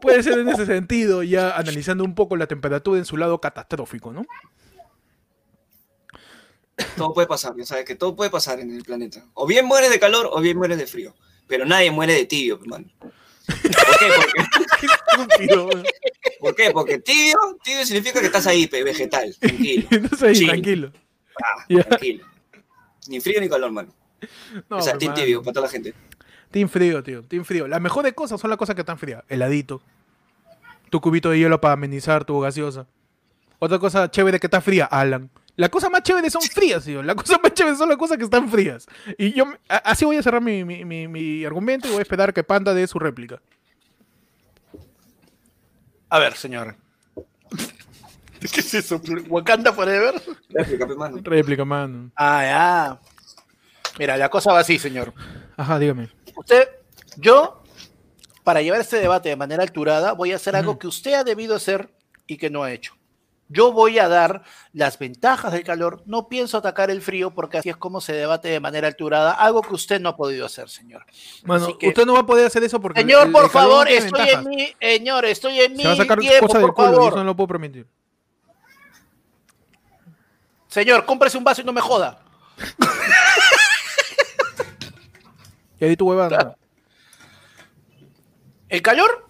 Puede 0.00 0.22
ser 0.22 0.38
en 0.38 0.48
ese 0.48 0.66
sentido, 0.66 1.22
ya 1.22 1.56
analizando 1.56 2.04
un 2.04 2.14
poco 2.14 2.36
la 2.36 2.46
temperatura 2.46 2.98
en 2.98 3.04
su 3.04 3.16
lado 3.16 3.40
catastrófico, 3.40 4.12
¿no? 4.12 4.26
Todo 6.96 7.14
puede 7.14 7.26
pasar, 7.26 7.54
ya 7.56 7.64
sabes 7.64 7.84
que 7.84 7.94
todo 7.94 8.14
puede 8.14 8.30
pasar 8.30 8.60
en 8.60 8.74
el 8.74 8.82
planeta. 8.82 9.24
O 9.34 9.46
bien 9.46 9.64
mueres 9.64 9.90
de 9.90 9.98
calor 9.98 10.28
o 10.30 10.40
bien 10.40 10.56
mueres 10.56 10.78
de 10.78 10.86
frío. 10.86 11.14
Pero 11.46 11.64
nadie 11.64 11.90
muere 11.90 12.14
de 12.14 12.24
tibio, 12.24 12.58
hermano. 12.60 12.86
¿Por 13.46 13.98
qué? 13.98 14.06
Porque, 14.16 14.86
Estúpido, 14.86 15.66
weón. 15.66 15.84
¿Por 16.40 16.54
qué? 16.54 16.70
Porque 16.72 16.98
tibio, 16.98 17.36
tibio 17.62 17.84
significa 17.84 18.20
que 18.20 18.26
estás 18.26 18.46
ahí, 18.46 18.66
vegetal, 18.66 19.34
tranquilo. 19.38 19.86
Entonces 19.90 20.22
ahí, 20.22 20.46
tranquilo. 20.46 20.92
Ah, 21.42 21.64
tranquilo. 21.88 22.26
Ni 23.08 23.20
frío 23.20 23.40
ni 23.40 23.48
calor, 23.48 23.70
mano. 23.70 23.94
No, 24.70 24.78
o 24.78 24.82
sea, 24.82 24.96
team 24.96 25.12
tibio, 25.14 25.42
para 25.42 25.52
toda 25.52 25.66
la 25.66 25.70
gente. 25.70 25.94
Team 26.50 26.68
frío, 26.68 27.02
tío. 27.02 27.22
Team 27.22 27.44
frío. 27.44 27.68
Las 27.68 27.80
mejores 27.80 28.12
cosas 28.14 28.40
son 28.40 28.48
las 28.48 28.58
cosas 28.58 28.74
que 28.74 28.82
están 28.82 28.98
frías. 28.98 29.22
Heladito. 29.28 29.82
Tu 30.88 31.00
cubito 31.00 31.30
de 31.30 31.38
hielo 31.38 31.60
para 31.60 31.74
amenizar 31.74 32.24
tu 32.24 32.38
gaseosa. 32.40 32.86
Otra 33.58 33.78
cosa 33.78 34.10
chévere 34.10 34.38
que 34.40 34.46
está 34.46 34.60
fría, 34.60 34.86
Alan. 34.86 35.30
Las 35.56 35.70
cosas 35.70 35.90
más 35.90 36.02
chéveres 36.02 36.32
son 36.32 36.42
frías, 36.42 36.84
tío. 36.84 37.02
Las 37.02 37.14
cosas 37.14 37.38
más 37.42 37.54
chéveres 37.54 37.78
son 37.78 37.88
las 37.88 37.98
cosas 37.98 38.18
que 38.18 38.24
están 38.24 38.48
frías. 38.50 38.86
Y 39.16 39.32
yo, 39.34 39.44
así 39.68 40.04
voy 40.04 40.16
a 40.16 40.22
cerrar 40.22 40.40
mi, 40.42 40.64
mi- 40.64 40.84
mi- 40.84 41.06
mi 41.06 41.44
argumento 41.44 41.86
y 41.86 41.90
voy 41.92 42.00
a 42.00 42.02
esperar 42.02 42.34
que 42.34 42.42
Panda 42.42 42.74
dé 42.74 42.86
su 42.88 42.98
réplica. 42.98 43.40
A 46.08 46.18
ver, 46.18 46.34
señor. 46.34 46.76
¿Qué 48.40 48.60
es 48.60 48.74
eso? 48.74 49.00
¿Wakanda 49.28 49.72
Forever? 49.72 50.20
Réplica, 50.50 50.86
pe, 50.86 50.94
mano. 50.94 51.18
Réplica, 51.22 51.64
mano. 51.64 52.10
Ah, 52.16 52.42
ya. 52.44 53.00
Mira, 53.98 54.16
la 54.16 54.28
cosa 54.28 54.52
va 54.52 54.58
así, 54.60 54.78
señor. 54.78 55.14
Ajá, 55.56 55.78
dígame. 55.78 56.10
Usted, 56.36 56.68
yo, 57.16 57.62
para 58.42 58.60
llevar 58.60 58.80
este 58.80 58.98
debate 58.98 59.28
de 59.28 59.36
manera 59.36 59.62
alturada, 59.62 60.12
voy 60.12 60.32
a 60.32 60.36
hacer 60.36 60.56
algo 60.56 60.78
que 60.78 60.88
usted 60.88 61.14
ha 61.14 61.24
debido 61.24 61.54
hacer 61.54 61.90
y 62.26 62.36
que 62.36 62.50
no 62.50 62.64
ha 62.64 62.72
hecho. 62.72 62.94
Yo 63.48 63.72
voy 63.72 63.98
a 63.98 64.08
dar 64.08 64.42
las 64.72 64.98
ventajas 64.98 65.52
del 65.52 65.64
calor, 65.64 66.02
no 66.06 66.28
pienso 66.28 66.56
atacar 66.56 66.90
el 66.90 67.02
frío 67.02 67.30
porque 67.34 67.58
así 67.58 67.68
es 67.68 67.76
como 67.76 68.00
se 68.00 68.14
debate 68.14 68.48
de 68.48 68.58
manera 68.58 68.88
alturada, 68.88 69.32
algo 69.32 69.60
que 69.60 69.74
usted 69.74 70.00
no 70.00 70.08
ha 70.08 70.16
podido 70.16 70.46
hacer, 70.46 70.68
señor. 70.70 71.04
Que- 71.78 71.88
usted 71.88 72.06
no 72.06 72.14
va 72.14 72.20
a 72.20 72.26
poder 72.26 72.46
hacer 72.46 72.64
eso 72.64 72.80
porque. 72.80 73.00
Señor, 73.02 73.26
el- 73.26 73.32
por 73.32 73.44
el 73.44 73.50
favor, 73.50 73.86
estoy 73.88 74.10
ventajas. 74.22 74.44
en 74.46 74.50
mi, 74.50 74.74
señor, 74.80 75.24
estoy 75.26 75.60
en 75.60 75.72
mi 75.74 75.82
Se 75.82 75.88
va 75.88 75.92
a 75.94 75.96
sacar 75.96 76.18
tiempo, 76.18 76.46
cosas 76.46 76.60
del 76.62 76.66
por 76.68 76.74
culo 76.74 76.88
favor. 76.92 77.08
eso 77.08 77.16
no 77.18 77.24
lo 77.24 77.36
puedo 77.36 77.48
permitir. 77.48 77.86
Señor, 80.68 81.04
cómprese 81.04 81.36
un 81.38 81.44
vaso 81.44 81.60
y 81.60 81.64
no 81.64 81.72
me 81.72 81.80
joda. 81.82 82.20
Y 85.80 85.84
ahí 85.86 85.96
tu 85.96 86.08
huevada. 86.08 86.56
El 88.68 88.80
calor, 88.80 89.26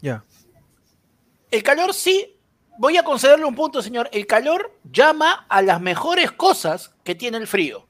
Ya. 0.00 0.22
el 1.50 1.62
calor 1.62 1.92
sí, 1.94 2.35
voy 2.78 2.96
a 2.96 3.02
concederle 3.02 3.44
un 3.44 3.54
punto, 3.54 3.82
señor. 3.82 4.08
El 4.12 4.26
calor 4.26 4.78
llama 4.90 5.46
a 5.48 5.62
las 5.62 5.80
mejores 5.80 6.32
cosas 6.32 6.94
que 7.04 7.14
tiene 7.14 7.38
el 7.38 7.46
frío, 7.46 7.86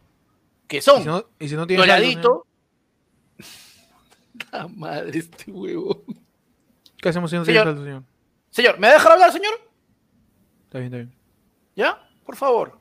que 0.68 0.78
Y 0.78 0.80
son 0.80 1.03
si 1.03 1.09
no, 1.09 1.24
y 1.39 1.49
si 1.49 1.55
no 1.55 1.62
saldo, 1.62 1.76
doradito. 1.76 2.47
La 4.53 4.68
madre, 4.68 5.18
este 5.18 5.51
huevo. 5.51 6.05
¿Qué 6.99 7.09
hacemos 7.09 7.30
si 7.30 7.37
no 7.37 7.45
Señor. 7.45 7.64
saldo, 7.64 7.84
señor? 7.84 8.03
Señor, 8.51 8.78
¿me 8.78 8.87
va 8.87 8.95
a 8.95 8.97
dejar 8.97 9.12
hablar, 9.12 9.32
señor? 9.32 9.53
Está 10.64 10.78
bien, 10.78 10.87
está 10.87 10.97
bien. 10.97 11.14
¿Ya? 11.74 12.09
Por 12.24 12.37
favor. 12.37 12.78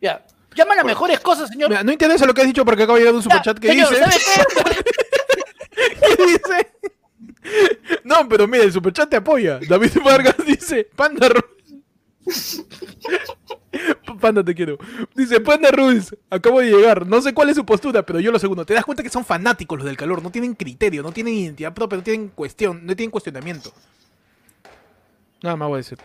Ya. 0.00 0.24
Llama 0.54 0.72
a 0.72 0.76
las 0.76 0.84
mejores 0.84 1.20
cosas, 1.20 1.48
señor. 1.48 1.68
Mira, 1.70 1.82
no 1.82 1.92
interesa 1.92 2.26
lo 2.26 2.34
que 2.34 2.42
has 2.42 2.46
dicho 2.46 2.64
porque 2.64 2.82
acaba 2.82 2.98
de 2.98 3.04
llegar 3.04 3.14
un 3.14 3.22
superchat 3.22 3.58
que 3.58 3.68
señor, 3.68 3.90
dice. 3.90 4.04
¿sabe 4.04 4.76
qué? 4.76 6.16
¿Qué 6.16 6.26
dice? 6.26 6.72
No, 8.04 8.28
pero 8.28 8.46
mira, 8.46 8.64
el 8.64 8.72
superchat 8.72 9.08
te 9.08 9.16
apoya. 9.16 9.58
David 9.68 9.90
Vargas 10.04 10.36
dice, 10.46 10.88
Panda 10.94 11.28
Ruiz. 11.28 12.64
Panda, 14.20 14.44
te 14.44 14.54
quiero. 14.54 14.78
Dice, 15.14 15.40
Panda 15.40 15.70
Ruiz, 15.70 16.14
acabo 16.30 16.60
de 16.60 16.70
llegar. 16.70 17.06
No 17.06 17.20
sé 17.20 17.34
cuál 17.34 17.48
es 17.48 17.56
su 17.56 17.64
postura, 17.64 18.04
pero 18.04 18.20
yo 18.20 18.30
lo 18.30 18.38
segundo. 18.38 18.64
Te 18.64 18.74
das 18.74 18.84
cuenta 18.84 19.02
que 19.02 19.08
son 19.08 19.24
fanáticos 19.24 19.78
los 19.78 19.86
del 19.86 19.96
calor. 19.96 20.22
No 20.22 20.30
tienen 20.30 20.54
criterio, 20.54 21.02
no 21.02 21.12
tienen 21.12 21.34
identidad 21.34 21.72
propia, 21.72 21.98
no 21.98 22.04
tienen 22.04 22.28
cuestión, 22.28 22.86
no 22.86 22.94
tienen 22.94 23.10
cuestionamiento. 23.10 23.72
Nada 25.42 25.56
más 25.56 25.68
voy 25.68 25.76
a 25.76 25.78
decir. 25.78 25.98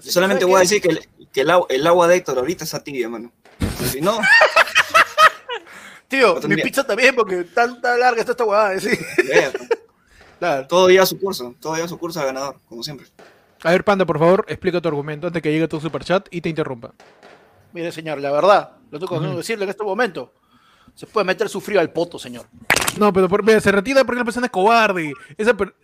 Solamente 0.00 0.42
¿Sabe 0.42 0.52
voy 0.52 0.58
a 0.58 0.62
decir 0.62 0.82
que 0.82 0.88
el, 0.88 1.08
que 1.32 1.40
el 1.40 1.50
agua, 1.50 1.66
el 1.70 1.86
agua 1.86 2.08
de 2.08 2.16
Héctor 2.16 2.38
ahorita 2.38 2.64
está 2.64 2.82
tibia, 2.82 3.08
mano. 3.08 3.32
Si 3.90 4.00
no, 4.00 4.18
Tío, 6.08 6.40
mi 6.42 6.56
pizza 6.56 6.84
también, 6.84 7.14
porque 7.16 7.44
tan, 7.44 7.80
tan 7.80 7.98
larga 7.98 8.20
está 8.20 8.32
esta 8.32 8.44
huevada, 8.44 8.78
sí. 8.78 8.90
Claro. 10.38 10.66
todo 10.66 10.88
lleva 10.88 11.06
su 11.06 11.18
curso, 11.18 11.54
todo 11.60 11.74
lleva 11.76 11.88
su 11.88 11.98
curso 11.98 12.20
al 12.20 12.26
ganador, 12.26 12.56
como 12.68 12.82
siempre. 12.82 13.06
A 13.62 13.70
ver, 13.70 13.84
Panda, 13.84 14.04
por 14.04 14.18
favor, 14.18 14.44
explica 14.48 14.80
tu 14.80 14.88
argumento 14.88 15.26
antes 15.26 15.42
que 15.42 15.50
llegue 15.50 15.68
tu 15.68 15.80
superchat 15.80 16.28
y 16.30 16.40
te 16.40 16.48
interrumpa. 16.48 16.92
Mire, 17.72 17.90
señor, 17.92 18.20
la 18.20 18.30
verdad, 18.30 18.72
lo 18.90 18.98
tengo 18.98 19.20
que 19.20 19.26
decirle 19.36 19.64
en 19.64 19.70
este 19.70 19.84
momento. 19.84 20.32
Se 20.94 21.06
puede 21.06 21.24
meter 21.24 21.48
su 21.48 21.60
frío 21.60 21.80
al 21.80 21.90
poto, 21.92 22.18
señor. 22.18 22.46
No, 22.98 23.12
pero 23.12 23.28
por, 23.28 23.42
mira, 23.42 23.60
se 23.60 23.72
retira 23.72 24.04
porque 24.04 24.18
la 24.18 24.24
persona 24.24 24.46
es 24.46 24.52
cobarde. 24.52 25.12
Esa 25.36 25.54
per- 25.54 25.74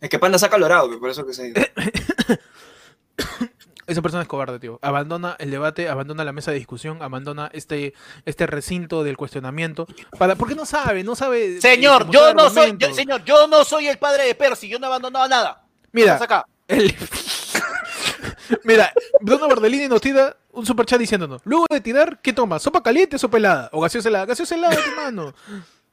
Es 0.00 0.08
que 0.08 0.18
Panda 0.18 0.38
saca 0.38 0.52
calorado, 0.52 0.90
que 0.90 0.96
por 0.96 1.10
eso 1.10 1.26
que 1.26 1.34
se. 1.34 1.52
Esa 3.86 4.00
persona 4.02 4.22
es 4.22 4.28
cobarde, 4.28 4.58
tío. 4.58 4.78
Abandona 4.82 5.36
el 5.38 5.50
debate, 5.50 5.88
abandona 5.88 6.24
la 6.24 6.32
mesa 6.32 6.50
de 6.50 6.56
discusión, 6.58 7.02
abandona 7.02 7.50
este, 7.52 7.92
este 8.24 8.46
recinto 8.46 9.04
del 9.04 9.16
cuestionamiento. 9.16 9.86
Para, 10.18 10.36
porque 10.36 10.54
no 10.54 10.64
sabe, 10.66 11.04
no 11.04 11.14
sabe. 11.14 11.60
Señor, 11.60 12.10
yo 12.10 12.32
no 12.34 12.48
soy, 12.50 12.74
yo- 12.78 12.94
señor, 12.94 13.24
yo 13.24 13.46
no 13.46 13.64
soy 13.64 13.88
el 13.88 13.98
padre 13.98 14.24
de 14.24 14.34
Percy, 14.34 14.68
yo 14.68 14.78
no 14.78 14.86
he 14.86 14.88
abandonado 14.88 15.28
nada. 15.28 15.64
Mira, 15.92 16.16
acá. 16.16 16.46
el- 16.68 16.94
Mira, 18.64 18.92
Bruno 19.20 19.48
Bardellini 19.48 19.88
nos 19.88 20.00
tira 20.00 20.36
un 20.52 20.64
superchat 20.66 20.98
diciéndonos: 20.98 21.40
Luego 21.44 21.66
de 21.70 21.80
tirar, 21.80 22.18
¿qué 22.20 22.32
toma? 22.32 22.58
¿Sopa 22.58 22.82
caliente 22.82 23.16
o 23.16 23.18
sopa 23.18 23.36
helada? 23.38 23.68
¿O 23.72 23.80
gaseosa 23.80 24.08
helada? 24.08 24.26
Gaseosa 24.26 24.54
helada, 24.54 24.74
hermano. 24.74 25.34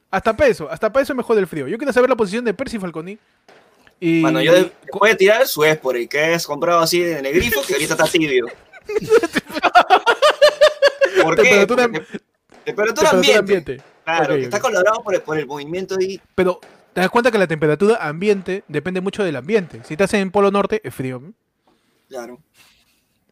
Hasta 0.10 0.36
peso, 0.36 0.70
hasta 0.70 0.92
peso 0.92 1.16
mejor 1.16 1.36
del 1.38 1.48
frío. 1.48 1.68
Yo 1.68 1.78
quiero 1.78 1.94
saber 1.94 2.10
la 2.10 2.16
posición 2.16 2.44
de 2.44 2.54
Percy 2.54 2.78
Falconi. 2.80 3.18
Y... 4.04 4.22
Bueno, 4.22 4.42
yo 4.42 4.54
de- 4.54 4.72
después 4.82 5.12
de 5.14 5.16
tirar 5.16 5.48
su 5.48 5.64
Espore, 5.64 6.08
que 6.08 6.34
es 6.34 6.48
comprado 6.48 6.80
así 6.80 7.04
en 7.04 7.24
el 7.26 7.34
grifo, 7.34 7.62
que 7.62 7.74
ahorita 7.74 7.94
está 7.94 8.06
tibio. 8.08 8.48
¿Por 11.24 11.36
qué? 11.36 11.42
Temperatura- 11.44 11.88
Porque- 11.88 12.20
temperatura 12.66 12.66
Temperatura 12.66 13.10
ambiente. 13.12 13.40
ambiente. 13.40 13.82
Claro, 14.04 14.36
que 14.36 14.44
está 14.44 14.60
colorado 14.60 15.04
por 15.04 15.16
el, 15.16 15.22
por 15.22 15.38
el 15.38 15.46
movimiento 15.46 15.96
ahí. 16.00 16.20
Pero 16.36 16.60
te 16.94 17.02
das 17.02 17.10
cuenta 17.10 17.32
que 17.32 17.38
la 17.38 17.48
temperatura 17.48 17.98
ambiente 18.08 18.64
depende 18.68 19.02
mucho 19.02 19.24
del 19.24 19.36
ambiente. 19.36 19.82
Si 19.86 19.94
estás 19.94 20.14
en 20.16 20.32
Polo 20.32 20.52
Norte, 20.52 20.82
es 20.84 20.94
frío. 20.94 21.22
Claro. 22.10 22.40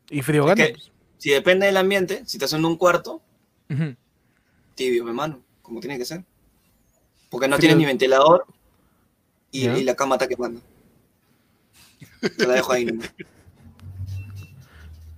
Y 0.10 0.22
frío 0.22 0.46
gana. 0.46 0.66
que- 0.68 0.76
Si 1.18 1.32
depende 1.32 1.66
del 1.66 1.78
ambiente, 1.78 2.24
si 2.26 2.38
estás 2.38 2.54
en 2.54 2.64
un 2.64 2.78
cuarto, 2.78 3.22
Ujú. 3.70 3.96
tibio, 4.76 5.08
hermano, 5.08 5.42
como 5.62 5.80
tiene 5.80 5.98
que 5.98 6.06
ser. 6.06 6.24
Porque 7.30 7.48
no 7.48 7.58
Frío. 7.58 7.70
tienes 7.70 7.78
ni 7.78 7.86
ventilador 7.86 8.46
y, 9.52 9.62
Ya. 9.64 9.78
y 9.78 9.84
la 9.84 9.96
cama 9.96 10.16
está 10.16 10.28
quemando. 10.28 10.62
Te 12.38 12.46
la 12.48 12.54
dejo 12.56 12.72
ahí. 12.74 12.88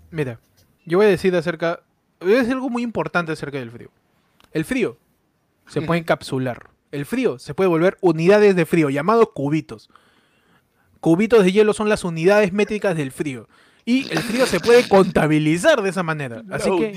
Mira, 0.09 0.39
yo 0.85 0.97
voy 0.97 1.07
a 1.07 1.09
decir 1.09 1.35
acerca. 1.35 1.81
Voy 2.19 2.33
a 2.33 2.37
decir 2.39 2.53
algo 2.53 2.69
muy 2.69 2.83
importante 2.83 3.31
acerca 3.31 3.57
del 3.57 3.71
frío. 3.71 3.89
El 4.51 4.65
frío 4.65 4.97
se 5.67 5.81
puede 5.81 5.99
encapsular. 6.01 6.69
El 6.91 7.05
frío 7.05 7.39
se 7.39 7.53
puede 7.53 7.69
volver 7.69 7.97
unidades 8.01 8.55
de 8.55 8.65
frío, 8.65 8.89
llamados 8.89 9.29
cubitos. 9.33 9.89
Cubitos 10.99 11.43
de 11.43 11.51
hielo 11.51 11.73
son 11.73 11.89
las 11.89 12.03
unidades 12.03 12.51
métricas 12.53 12.95
del 12.97 13.11
frío. 13.11 13.47
Y 13.85 14.09
el 14.11 14.19
frío 14.19 14.45
se 14.45 14.59
puede 14.59 14.87
contabilizar 14.87 15.81
de 15.81 15.89
esa 15.89 16.03
manera. 16.03 16.43
Así 16.51 16.69
que 16.77 16.93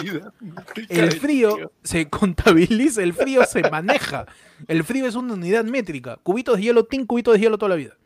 el 0.88 1.12
frío 1.12 1.72
se 1.82 2.08
contabiliza, 2.08 3.02
el 3.02 3.14
frío 3.14 3.44
se 3.44 3.68
maneja. 3.70 4.26
El 4.68 4.84
frío 4.84 5.06
es 5.06 5.14
una 5.14 5.34
unidad 5.34 5.64
métrica. 5.64 6.18
Cubitos 6.22 6.56
de 6.56 6.64
hielo, 6.64 6.84
tin 6.84 7.06
cubitos 7.06 7.34
de 7.34 7.40
hielo 7.40 7.58
toda 7.58 7.70
la 7.70 7.76
vida. 7.76 7.96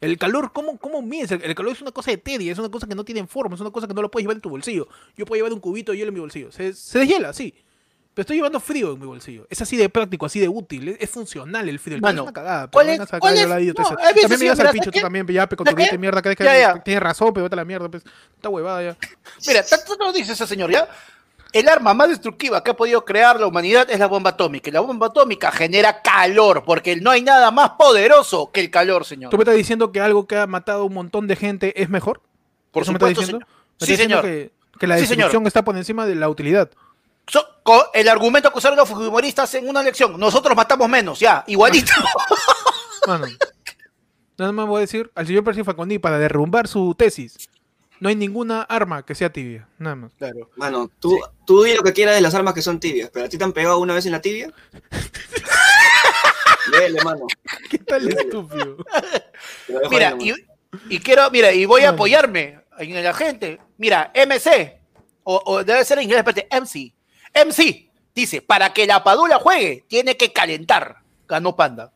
El 0.00 0.16
calor, 0.16 0.52
¿cómo, 0.52 0.78
cómo 0.78 1.02
mides? 1.02 1.32
El, 1.32 1.54
calor 1.54 1.72
es 1.72 1.82
una 1.82 1.90
cosa 1.90 2.12
etérea, 2.12 2.52
es 2.52 2.58
una 2.58 2.68
cosa 2.68 2.86
que 2.86 2.94
no 2.94 3.04
tiene 3.04 3.26
forma, 3.26 3.56
es 3.56 3.60
una 3.60 3.70
cosa 3.70 3.88
que 3.88 3.94
no 3.94 4.02
lo 4.02 4.10
puedes 4.10 4.24
llevar 4.24 4.36
en 4.36 4.42
tu 4.42 4.50
bolsillo. 4.50 4.88
Yo 5.16 5.26
puedo 5.26 5.38
llevar 5.38 5.52
un 5.52 5.60
cubito 5.60 5.90
de 5.92 5.98
hielo 5.98 6.08
en 6.08 6.14
mi 6.14 6.20
bolsillo. 6.20 6.52
Se, 6.52 6.72
se 6.72 7.00
deshiela, 7.00 7.32
sí. 7.32 7.54
Pero 8.18 8.24
estoy 8.24 8.36
llevando 8.38 8.58
frío 8.58 8.94
en 8.94 8.98
mi 8.98 9.06
bolsillo. 9.06 9.46
Es 9.48 9.62
así 9.62 9.76
de 9.76 9.88
práctico, 9.88 10.26
así 10.26 10.40
de 10.40 10.48
útil. 10.48 10.88
Es, 10.88 10.96
es 11.02 11.08
funcional 11.08 11.68
el 11.68 11.78
frío. 11.78 11.94
El 11.94 12.02
Mano, 12.02 12.22
es 12.22 12.22
una 12.24 12.32
cagada. 12.32 12.66
¿cuál 12.68 12.86
pero 12.86 12.92
es- 12.94 12.98
vengas 12.98 13.12
a 13.14 13.20
cuál 13.20 13.32
caer 13.34 13.44
es? 13.44 13.48
ladillo, 13.48 13.74
No, 13.78 13.84
veces 13.84 13.96
También 13.96 14.16
sí, 14.16 14.28
me 14.32 14.38
mira, 14.38 14.50
al 14.50 14.58
pincho, 14.72 14.84
¿sabes 14.86 14.92
tú 14.92 15.00
también, 15.00 15.26
ya, 15.28 15.32
¿Sabes 15.34 15.48
pecoturita 15.50 15.88
qué? 15.90 15.94
y 15.94 15.98
mierda, 15.98 16.20
vez 16.20 16.36
que 16.36 16.42
Ya, 16.42 16.58
ya. 16.58 16.82
tienes 16.82 17.00
razón, 17.00 17.32
pero 17.32 17.44
vete 17.44 17.54
a 17.54 17.56
la 17.58 17.64
mierda, 17.64 17.88
pues. 17.88 18.02
Esta 18.34 18.48
huevada 18.48 18.82
ya. 18.82 18.96
Mira, 19.46 19.62
tanto 19.62 19.94
no 20.00 20.12
dice 20.12 20.32
ese 20.32 20.48
señor, 20.48 20.72
¿ya? 20.72 20.88
El 21.52 21.68
arma 21.68 21.94
más 21.94 22.08
destructiva 22.08 22.64
que 22.64 22.72
ha 22.72 22.76
podido 22.76 23.04
crear 23.04 23.38
la 23.38 23.46
humanidad 23.46 23.88
es 23.88 24.00
la 24.00 24.08
bomba 24.08 24.30
atómica. 24.30 24.68
Y 24.68 24.72
la 24.72 24.80
bomba 24.80 25.06
atómica 25.06 25.52
genera 25.52 26.02
calor, 26.02 26.64
porque 26.66 26.96
no 26.96 27.12
hay 27.12 27.22
nada 27.22 27.52
más 27.52 27.70
poderoso 27.78 28.50
que 28.50 28.58
el 28.58 28.70
calor, 28.72 29.04
señor. 29.04 29.30
¿Tú 29.30 29.36
me 29.36 29.44
estás 29.44 29.54
diciendo 29.54 29.92
que 29.92 30.00
algo 30.00 30.26
que 30.26 30.36
ha 30.38 30.48
matado 30.48 30.82
a 30.82 30.84
un 30.86 30.94
montón 30.94 31.28
de 31.28 31.36
gente 31.36 31.80
es 31.80 31.88
mejor? 31.88 32.20
Por 32.72 32.82
¿Eso 32.82 32.90
me 32.90 32.96
estás 32.96 33.10
supuesto, 33.10 33.20
diciendo? 33.20 33.46
señor. 33.46 33.58
¿Me 33.80 33.86
Sí, 33.86 33.92
estás 33.92 33.98
diciendo 34.08 34.22
señor. 34.22 34.50
Que, 34.72 34.78
que 34.80 34.86
la 34.88 34.94
Sí, 34.98 35.06
destrucción 35.06 35.46
está 35.46 35.62
por 35.64 35.76
encima 35.76 36.04
de 36.04 36.16
la 36.16 36.28
utilidad. 36.28 36.68
So- 37.28 37.46
co- 37.62 37.90
el 37.94 38.08
argumento 38.08 38.50
que 38.50 38.58
usaron 38.58 38.76
los 38.76 38.90
humoristas 38.90 39.54
en 39.54 39.68
una 39.68 39.80
elección. 39.82 40.18
Nosotros 40.18 40.56
matamos 40.56 40.88
menos, 40.88 41.20
ya, 41.20 41.44
igualito. 41.46 41.92
Mano, 43.06 43.26
nada 44.36 44.52
más 44.52 44.66
voy 44.66 44.78
a 44.78 44.80
decir 44.80 45.10
al 45.14 45.26
señor 45.26 45.44
Percy 45.44 45.62
Facondi 45.62 45.98
para 45.98 46.18
derrumbar 46.18 46.66
su 46.68 46.94
tesis. 46.96 47.36
No 48.00 48.08
hay 48.08 48.14
ninguna 48.16 48.62
arma 48.62 49.04
que 49.04 49.14
sea 49.14 49.32
tibia, 49.32 49.68
nada 49.78 49.96
más. 49.96 50.12
Claro. 50.18 50.50
Mano, 50.56 50.88
tú, 51.00 51.18
tú 51.44 51.64
di 51.64 51.74
lo 51.74 51.82
que 51.82 51.92
quieras 51.92 52.14
de 52.14 52.20
las 52.20 52.32
armas 52.34 52.54
que 52.54 52.62
son 52.62 52.78
tibias, 52.78 53.10
pero 53.12 53.26
a 53.26 53.28
ti 53.28 53.36
te 53.36 53.44
han 53.44 53.52
pegado 53.52 53.78
una 53.78 53.94
vez 53.94 54.06
en 54.06 54.12
la 54.12 54.20
tibia. 54.20 54.52
Dele, 56.72 57.02
mano. 57.02 57.26
¿Qué 57.70 57.78
tal 57.78 58.08
estúpido? 58.08 58.76
Mira, 59.90 60.08
ahí 60.18 60.34
y, 60.90 61.00
quiero, 61.00 61.30
mira, 61.30 61.52
y 61.52 61.64
voy 61.64 61.82
a 61.82 61.90
apoyarme 61.90 62.60
en 62.78 63.02
la 63.02 63.14
gente. 63.14 63.58
Mira, 63.78 64.12
MC, 64.14 64.78
o, 65.24 65.42
o 65.46 65.64
debe 65.64 65.84
ser 65.84 65.98
en 65.98 66.04
inglés, 66.04 66.18
espérate, 66.18 66.46
MC. 66.60 66.92
MC 67.44 67.90
dice: 68.14 68.42
para 68.42 68.72
que 68.72 68.86
la 68.86 69.02
Padula 69.04 69.38
juegue, 69.38 69.84
tiene 69.88 70.16
que 70.16 70.32
calentar. 70.32 71.02
Ganó 71.26 71.56
Panda. 71.56 71.92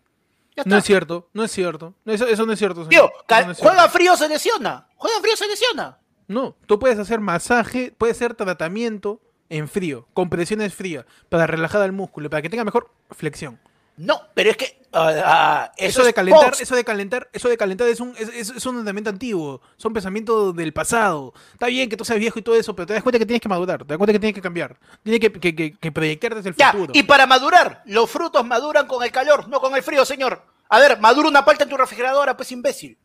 No 0.67 0.77
es 0.77 0.85
cierto, 0.85 1.31
no 1.33 1.45
es 1.45 1.51
cierto. 1.51 1.95
Eso, 2.05 2.27
eso 2.27 2.45
no 2.45 2.53
es 2.53 2.59
cierto. 2.59 2.85
señor. 2.85 2.91
Tío, 2.91 3.13
no 3.29 3.53
es 3.53 3.59
cierto. 3.59 3.63
juega 3.63 3.89
frío, 3.89 4.17
se 4.17 4.29
lesiona. 4.29 4.87
Juega 4.97 5.21
frío, 5.21 5.37
se 5.37 5.49
lesiona. 5.49 5.99
No, 6.29 6.57
tú 6.67 6.79
puedes 6.79 6.99
hacer 6.99 7.21
masaje, 7.21 7.95
puedes 7.97 8.17
hacer 8.17 8.35
tratamiento 8.35 9.21
en 9.49 9.69
frío, 9.69 10.07
con 10.15 10.31
presiones 10.31 10.75
frías, 10.75 11.05
para 11.29 11.47
relajar 11.47 11.83
al 11.83 11.93
músculo, 11.93 12.31
para 12.31 12.43
que 12.43 12.49
tenga 12.49 12.65
mejor 12.65 12.91
flexión. 13.11 13.61
No, 13.97 14.21
pero 14.35 14.51
es 14.51 14.57
que. 14.57 14.81
ah, 14.93 15.13
ah, 15.25 15.73
Eso, 15.77 16.01
es 16.01 16.07
de 16.07 16.15
calentar, 16.15 16.55
eso 16.59 16.75
de 16.75 16.83
calentar, 16.85 17.29
eso 17.33 17.49
de 17.49 17.57
calentar 17.59 17.89
es 17.89 18.01
un, 18.01 18.15
es, 18.19 18.29
es- 18.31 18.51
es 18.51 18.67
un 18.67 18.89
antiguo, 19.07 19.61
son 19.77 19.93
pensamientos 19.93 20.57
del 20.57 20.73
pasado. 20.73 21.35
Está 21.53 21.67
bien 21.67 21.89
que 21.91 21.97
tú 21.97 22.05
seas 22.05 22.19
viejo 22.19 22.39
y 22.39 22.43
todo 22.43 22.55
eso, 22.55 22.75
pero 22.75 22.87
te 22.87 22.95
das 22.95 23.03
cuenta 23.03 23.19
que 23.19 23.27
tienes 23.27 23.43
que 23.43 23.49
madurar, 23.51 23.81
te 23.85 23.89
das 23.89 23.99
cuenta 23.99 24.13
que 24.13 24.19
tienes 24.19 24.35
que 24.35 24.41
cambiar, 24.41 24.77
tienes 25.03 25.21
que, 25.21 25.31
que, 25.33 25.55
que- 25.55 25.73
que 25.79 25.93
proyectar 25.93 26.35
desde 26.35 26.49
el 26.51 26.57
Ya, 26.57 26.73
futuro. 26.73 26.93
y 26.97 27.03
para 27.03 27.27
madurar, 27.27 27.83
los 27.85 28.11
frutos 28.11 28.45
maduran 28.47 28.87
con 28.87 29.03
el 29.05 29.13
calor, 29.13 29.49
no 29.49 29.61
con 29.61 29.77
el 29.77 29.83
frío, 29.83 30.05
señor. 30.07 30.43
A 30.71 30.79
ver, 30.79 30.99
madura 30.99 31.29
una 31.29 31.45
palta 31.45 31.65
en 31.65 31.71
tu 31.71 31.77
refrigeradora, 31.77 32.35
pues 32.37 32.51
imbécil. 32.51 32.97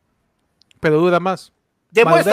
Pero 0.79 0.99
dura 0.99 1.19
más. 1.19 1.51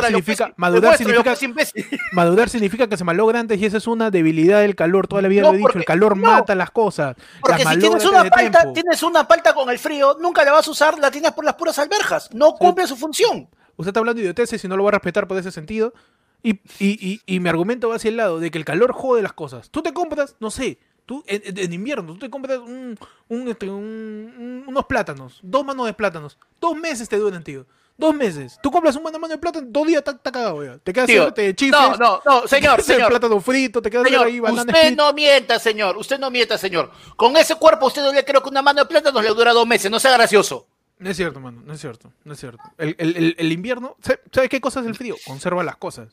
Significa- 0.09 0.46
pues, 0.46 0.59
madurar 0.59 0.96
significa- 0.98 1.36
imbécil. 1.42 1.86
Madurar 2.12 2.48
significa 2.48 2.88
que 2.88 2.96
se 2.96 3.05
malogra 3.05 3.40
antes 3.40 3.61
y 3.61 3.64
esa 3.66 3.76
es 3.78 3.86
una 3.86 4.11
debilidad 4.11 4.61
del 4.61 4.74
calor. 4.74 5.07
Toda 5.07 5.22
la 5.22 5.28
vida 5.28 5.42
No, 5.42 5.48
lo 5.48 5.55
he 5.55 5.59
dicho, 5.59 5.78
el 5.78 5.84
calor 5.84 6.16
no. 6.16 6.26
mata 6.26 6.55
las 6.55 6.70
cosas. 6.70 7.16
Porque 7.40 7.64
las 7.64 7.74
si 7.74 7.80
tienes 7.80 8.05
una 8.05 8.24
palta, 8.24 8.59
tiempo. 8.61 8.72
tienes 8.72 9.02
una 9.02 9.28
palta 9.28 9.55
con 9.55 9.70
el 9.70 9.78
frío, 9.78 10.16
nunca 10.20 10.44
la 10.44 10.52
vas 10.52 10.66
a 10.68 10.70
usar, 10.70 10.98
la 10.98 11.11
tienes 11.11 11.32
por 11.32 11.44
las 11.44 11.55
puras 11.55 11.78
alberjas. 11.78 12.30
No 12.34 12.55
cumple 12.55 12.86
su 12.86 12.96
función. 12.96 13.48
Usted 13.76 13.88
está 13.88 14.00
hablando 14.00 14.18
de 14.18 14.24
idioteces 14.24 14.62
y 14.64 14.68
no 14.68 14.76
lo 14.76 14.84
va 14.84 14.90
a 14.90 14.92
respetar 14.92 15.26
por 15.26 15.36
ese 15.38 15.50
sentido. 15.50 15.94
Y, 16.42 16.61
y, 16.78 16.98
y, 17.00 17.20
y 17.26 17.40
mi 17.40 17.48
argumento 17.48 17.88
va 17.88 17.96
hacia 17.96 18.11
el 18.11 18.16
lado 18.18 18.38
de 18.38 18.50
que 18.50 18.59
el 18.59 18.64
calor 18.64 18.92
jode 18.92 19.22
las 19.22 19.32
cosas. 19.32 19.70
Tú 19.70 19.82
te 19.82 19.94
compras, 19.94 20.36
no 20.40 20.50
sé, 20.50 20.78
tú 21.07 21.24
en, 21.26 21.72
invierno, 21.72 22.12
tú 22.12 22.18
te 22.18 22.28
compras 22.30 22.59
un, 22.59 22.98
un, 23.28 23.48
este, 23.48 23.70
un- 23.70 24.34
un- 24.38 24.64
unos 24.66 24.84
plátanos, 24.84 25.38
dos 25.42 25.64
manos 25.64 25.86
de 25.86 25.94
plátanos. 25.94 26.36
Dos 26.61 26.76
meses 26.76 27.09
te 27.09 27.16
duran, 27.18 27.42
tío. 27.42 27.64
Dos 27.97 28.12
meses. 28.12 28.59
Tú 28.61 28.72
compras 28.72 28.97
una 28.97 29.11
mano 29.18 29.28
de 29.28 29.38
plátano, 29.38 29.66
dos 29.70 29.86
días 29.86 30.03
está 30.05 30.18
cagado 30.32 30.64
ya. 30.64 30.78
Te 30.78 30.92
quedas 30.92 31.07
Tío, 31.07 31.30
chifles, 31.55 31.70
no, 31.70 31.97
no, 31.97 32.22
no, 32.26 32.49
señor, 32.49 32.49
te 32.49 32.82
quedas 32.82 32.86
señor. 32.86 33.09
plátano 33.09 33.40
frito, 33.40 33.80
te 33.80 33.88
quedas 33.90 34.05
Señor, 34.05 34.26
ahí 34.26 34.40
banana 34.40 34.62
usted 34.62 34.74
split. 34.74 34.97
no 34.99 35.12
mienta, 35.12 35.59
señor. 35.61 35.97
Usted 35.97 36.18
no 36.18 36.28
mienta, 36.30 36.59
señor. 36.59 36.90
Con 37.16 37.36
ese 37.36 37.55
cuerpo, 37.55 37.86
usted 37.86 38.03
no 38.03 38.12
le 38.12 38.24
creo 38.24 38.42
que 38.42 38.49
una 38.49 38.62
mano 38.62 38.80
de 38.80 38.86
plátano 38.86 39.22
le 39.22 39.28
dura 39.28 39.53
dos 39.53 39.66
meses. 39.66 39.90
No 39.92 40.01
sea 40.01 40.12
gracioso. 40.12 40.66
No 40.99 41.09
es 41.11 41.16
cierto, 41.16 41.38
mano, 41.40 41.62
no 41.64 41.72
es 41.72 41.80
cierto, 41.80 42.12
no 42.24 42.32
es 42.32 42.40
cierto. 42.40 42.62
El, 42.78 42.97
el- 42.99 43.16
el- 43.16 43.34
el 43.38 43.53
invierno, 43.53 43.97
¿sabe- 44.01 44.20
¿sabes 44.32 44.49
qué 44.51 44.61
cosa 44.61 44.80
es 44.80 44.86
el 44.86 44.95
frío? 44.97 45.14
Conserva 45.26 45.62
las 45.62 45.76
cosas, 45.76 46.09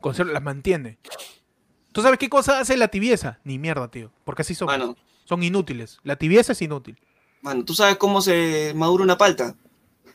conserva, 0.00 0.32
las 0.32 0.42
mantiene. 0.42 0.98
¿Tú 1.92 2.02
sabes 2.02 2.18
qué 2.18 2.28
cosa 2.28 2.60
hace 2.60 2.76
la 2.76 2.88
tibieza? 2.88 3.38
Ni 3.44 3.58
mierda, 3.58 3.88
tío, 3.90 4.12
porque 4.24 4.42
así 4.42 4.54
son. 4.54 4.66
Mano, 4.66 4.96
Son 5.24 5.42
inútiles. 5.42 5.98
La 6.04 6.16
tibieza 6.16 6.52
es 6.52 6.62
inútil. 6.62 6.98
mano, 7.42 7.64
¿tú 7.64 7.74
sabes 7.74 7.96
cómo 7.96 8.20
se 8.22 8.72
madura 8.74 9.04
una 9.04 9.18
palta? 9.18 9.54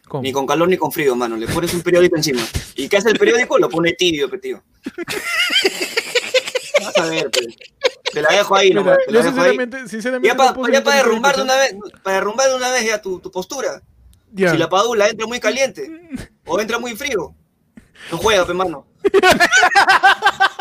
¿Cómo? 0.07 0.23
Ni 0.23 0.31
con 0.31 0.45
calor 0.45 0.67
ni 0.67 0.77
con 0.77 0.91
frío, 0.91 1.15
mano. 1.15 1.37
Le 1.37 1.47
pones 1.47 1.73
un 1.73 1.81
periódico 1.81 2.15
encima. 2.15 2.41
¿Y 2.75 2.89
qué 2.89 2.97
hace 2.97 3.09
el 3.09 3.17
periódico? 3.17 3.57
Lo 3.57 3.69
pone 3.69 3.93
tibio, 3.93 4.29
tío. 4.39 4.61
Vas 6.83 6.97
a 6.97 7.05
ver, 7.07 7.29
pe. 7.31 7.55
Te 8.11 8.21
la 8.21 8.29
dejo 8.29 8.55
ahí, 8.55 8.69
Mira, 8.69 8.81
nomás. 8.81 8.97
Te 9.05 9.11
la 9.11 9.21
yo 9.21 9.27
ahí. 9.41 9.57
sinceramente, 9.87 10.27
Ya 10.27 10.33
no 10.35 10.83
para 10.83 10.97
derrumbar 10.97 11.35
de 11.35 11.41
una 11.41 11.55
vez, 11.55 11.75
para 12.03 12.17
derrumbar 12.17 12.49
de 12.49 12.55
una 12.55 12.71
vez 12.71 12.85
ya 12.85 13.01
tu, 13.01 13.19
tu 13.19 13.31
postura. 13.31 13.81
Ya. 14.31 14.51
Si 14.51 14.57
la 14.57 14.69
padula 14.69 15.07
entra 15.07 15.25
muy 15.25 15.39
caliente 15.39 15.89
o 16.45 16.59
entra 16.59 16.77
muy 16.79 16.95
frío, 16.95 17.33
no 18.11 18.17
juega, 18.17 18.45
pe, 18.45 18.53
mano. 18.53 18.85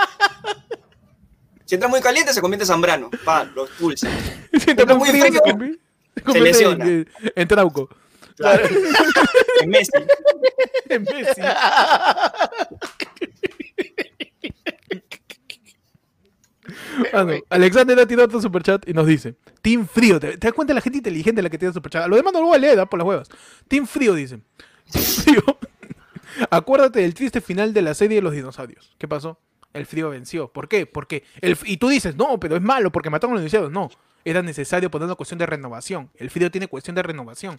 Si 1.65 1.77
entra 1.77 1.89
muy 1.89 2.03
caliente, 2.03 2.35
se 2.35 2.43
convierte 2.43 2.65
en 2.65 2.69
Zambrano. 2.69 3.11
Pa, 3.25 3.45
lo 3.45 3.65
expulsa. 3.65 4.07
Si 4.53 4.71
entra 4.71 4.83
entra 4.83 4.95
muy 4.95 5.09
frío, 5.09 5.25
frío, 5.25 5.75
se 6.27 6.33
se 6.33 6.41
lesiona. 6.41 6.85
En, 6.85 7.09
en 7.35 7.49
Trauco. 7.49 7.89
Claro. 8.37 8.69
En 9.63 9.71
Messi. 9.71 9.93
En 10.89 11.03
Messi. 11.05 11.41
Ah, 17.13 17.25
no. 17.25 17.35
Alexander 17.51 17.99
ha 17.99 18.07
tirado 18.07 18.27
otro 18.27 18.41
superchat 18.41 18.89
y 18.89 18.93
nos 18.93 19.07
dice: 19.07 19.35
Team 19.63 19.87
Frío. 19.87 20.21
¿Te, 20.21 20.39
te 20.39 20.47
das 20.47 20.53
cuenta 20.55 20.73
de 20.73 20.77
la 20.77 20.81
gente 20.81 20.99
inteligente 20.99 21.43
la 21.43 21.51
que 21.51 21.59
tiene 21.59 21.75
superchat? 21.75 22.05
A 22.05 22.09
Lo 22.09 22.17
demás 22.17 22.33
no 22.33 22.41
lo 22.41 22.47
voy 22.47 22.57
a 22.57 22.61
leer, 22.61 22.77
da 22.77 22.87
por 22.87 22.99
las 22.99 23.07
huevas. 23.07 23.29
Team 23.69 23.87
Frío 23.87 24.15
dice: 24.15 24.41
Team 24.91 25.05
Frío. 25.05 25.43
Acuérdate 26.51 27.01
del 27.01 27.15
triste 27.15 27.41
final 27.41 27.75
de 27.75 27.83
la 27.83 27.95
serie 27.95 28.17
de 28.17 28.23
los 28.23 28.33
dinosaurios. 28.33 28.95
¿Qué 28.99 29.09
pasó? 29.09 29.39
El 29.75 29.87
frío 29.87 30.11
venció. 30.11 30.49
¿Por 30.49 30.69
qué? 30.69 30.87
Porque 30.87 31.25
el, 31.41 31.57
y 31.65 31.77
tú 31.79 31.89
dices, 31.89 32.17
no, 32.17 32.39
pero 32.39 32.57
es 32.57 32.63
malo 32.63 32.91
porque 32.93 33.11
mataron 33.11 33.33
a 33.33 33.41
los 33.41 33.43
dinosaurios. 33.43 33.73
No, 33.73 33.91
era 34.25 34.43
necesario 34.43 34.91
poner 34.91 35.07
una 35.07 35.15
cuestión 35.15 35.39
de 35.39 35.47
renovación. 35.47 36.11
El 36.17 36.31
frío 36.31 36.51
tiene 36.51 36.69
cuestión 36.69 36.95
de 36.95 37.03
renovación, 37.03 37.59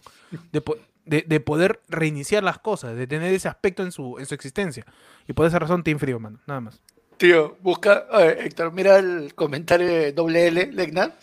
de, 0.52 0.64
de- 1.06 1.24
de 1.28 1.40
poder 1.40 1.82
reiniciar 1.90 2.44
las 2.44 2.60
cosas, 2.60 2.96
de 2.96 3.06
tener 3.08 3.34
ese 3.34 3.48
aspecto 3.50 3.84
en 3.84 3.92
su, 3.92 4.18
en 4.20 4.26
su 4.26 4.34
existencia. 4.36 4.86
Y 5.28 5.34
por 5.34 5.46
esa 5.46 5.60
razón, 5.60 5.84
Team 5.84 6.00
Frío, 6.00 6.20
mano, 6.20 6.40
nada 6.48 6.62
más. 6.62 6.80
Tío, 7.18 7.58
busca. 7.62 8.06
a 8.12 8.20
ver, 8.20 8.40
Héctor, 8.40 8.72
mira 8.74 8.98
el 8.98 9.34
comentario 9.36 9.88
de 9.88 10.12
doble 10.14 10.48
L, 10.48 10.72
Legnan. 10.72 11.14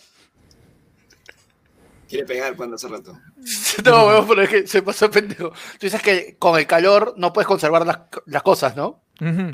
Quiere 2.11 2.25
pegar 2.25 2.55
cuando 2.57 2.75
hace 2.75 2.87
rato. 2.89 3.17
No, 3.85 4.07
weón, 4.07 4.27
pero 4.27 4.41
es 4.41 4.49
que 4.49 4.67
se 4.67 4.81
pasó 4.81 5.09
pendejo. 5.09 5.49
Tú 5.49 5.55
dices 5.79 6.01
que 6.01 6.35
con 6.37 6.59
el 6.59 6.67
calor 6.67 7.13
no 7.17 7.31
puedes 7.31 7.47
conservar 7.47 7.85
las, 7.85 7.99
las 8.25 8.43
cosas, 8.43 8.75
¿no? 8.75 9.01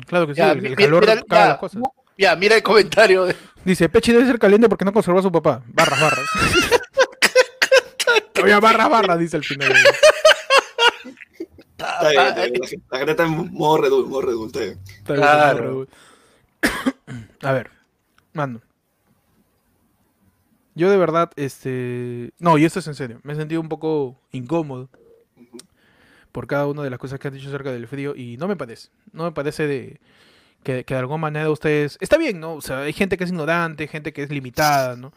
Claro 0.06 0.26
que 0.26 0.34
sí, 0.34 0.38
Ya, 0.38 0.52
el, 0.52 0.66
el 0.66 0.74
calor 0.76 1.00
mira- 1.02 1.22
caga 1.22 1.42
ya, 1.44 1.48
las 1.50 1.58
cosas. 1.58 1.82
Ya, 2.18 2.34
mira 2.36 2.56
el 2.56 2.62
comentario. 2.64 3.26
de- 3.26 3.36
Dice, 3.64 3.88
Pechi 3.88 4.12
debe 4.12 4.26
ser 4.26 4.38
caliente 4.40 4.68
porque 4.68 4.84
no 4.84 4.92
conservó 4.92 5.20
a 5.20 5.22
su 5.22 5.30
papá. 5.30 5.62
Barras, 5.68 6.00
barras. 6.00 6.24
Todavía 8.34 8.60
barras, 8.60 8.90
barras, 8.90 9.18
dice 9.18 9.36
al 9.36 9.44
final. 9.44 9.72
Está 11.78 12.08
bien, 12.10 12.22
está 12.26 12.44
bien. 12.44 12.54
La, 12.90 12.98
gente- 12.98 13.10
está 13.12 13.24
en 13.24 13.52
modo 13.52 13.78
redul, 13.78 14.08
modo 14.08 14.22
redul, 14.22 14.46
está 14.48 14.60
bien. 14.60 14.80
Está 14.98 15.12
bien, 15.12 15.22
Claro. 15.24 15.86
A 17.42 17.52
ver, 17.52 17.70
mano. 18.32 18.60
Yo 20.78 20.90
de 20.90 20.96
verdad, 20.96 21.30
este... 21.34 22.32
No, 22.38 22.56
y 22.56 22.64
esto 22.64 22.78
es 22.78 22.86
en 22.86 22.94
serio. 22.94 23.20
Me 23.24 23.32
he 23.32 23.36
sentido 23.36 23.60
un 23.60 23.68
poco 23.68 24.16
incómodo 24.30 24.88
por 26.30 26.46
cada 26.46 26.68
una 26.68 26.84
de 26.84 26.90
las 26.90 27.00
cosas 27.00 27.18
que 27.18 27.26
han 27.26 27.34
dicho 27.34 27.48
acerca 27.48 27.72
del 27.72 27.88
frío 27.88 28.14
y 28.14 28.36
no 28.36 28.46
me 28.46 28.54
parece. 28.54 28.90
No 29.12 29.24
me 29.24 29.32
parece 29.32 29.66
de 29.66 30.00
que, 30.62 30.84
que 30.84 30.94
de 30.94 31.00
alguna 31.00 31.18
manera 31.18 31.50
ustedes... 31.50 31.98
Está 32.00 32.16
bien, 32.16 32.38
¿no? 32.38 32.54
O 32.54 32.60
sea, 32.60 32.82
hay 32.82 32.92
gente 32.92 33.16
que 33.16 33.24
es 33.24 33.30
ignorante, 33.30 33.88
gente 33.88 34.12
que 34.12 34.22
es 34.22 34.30
limitada, 34.30 34.94
¿no? 34.94 35.12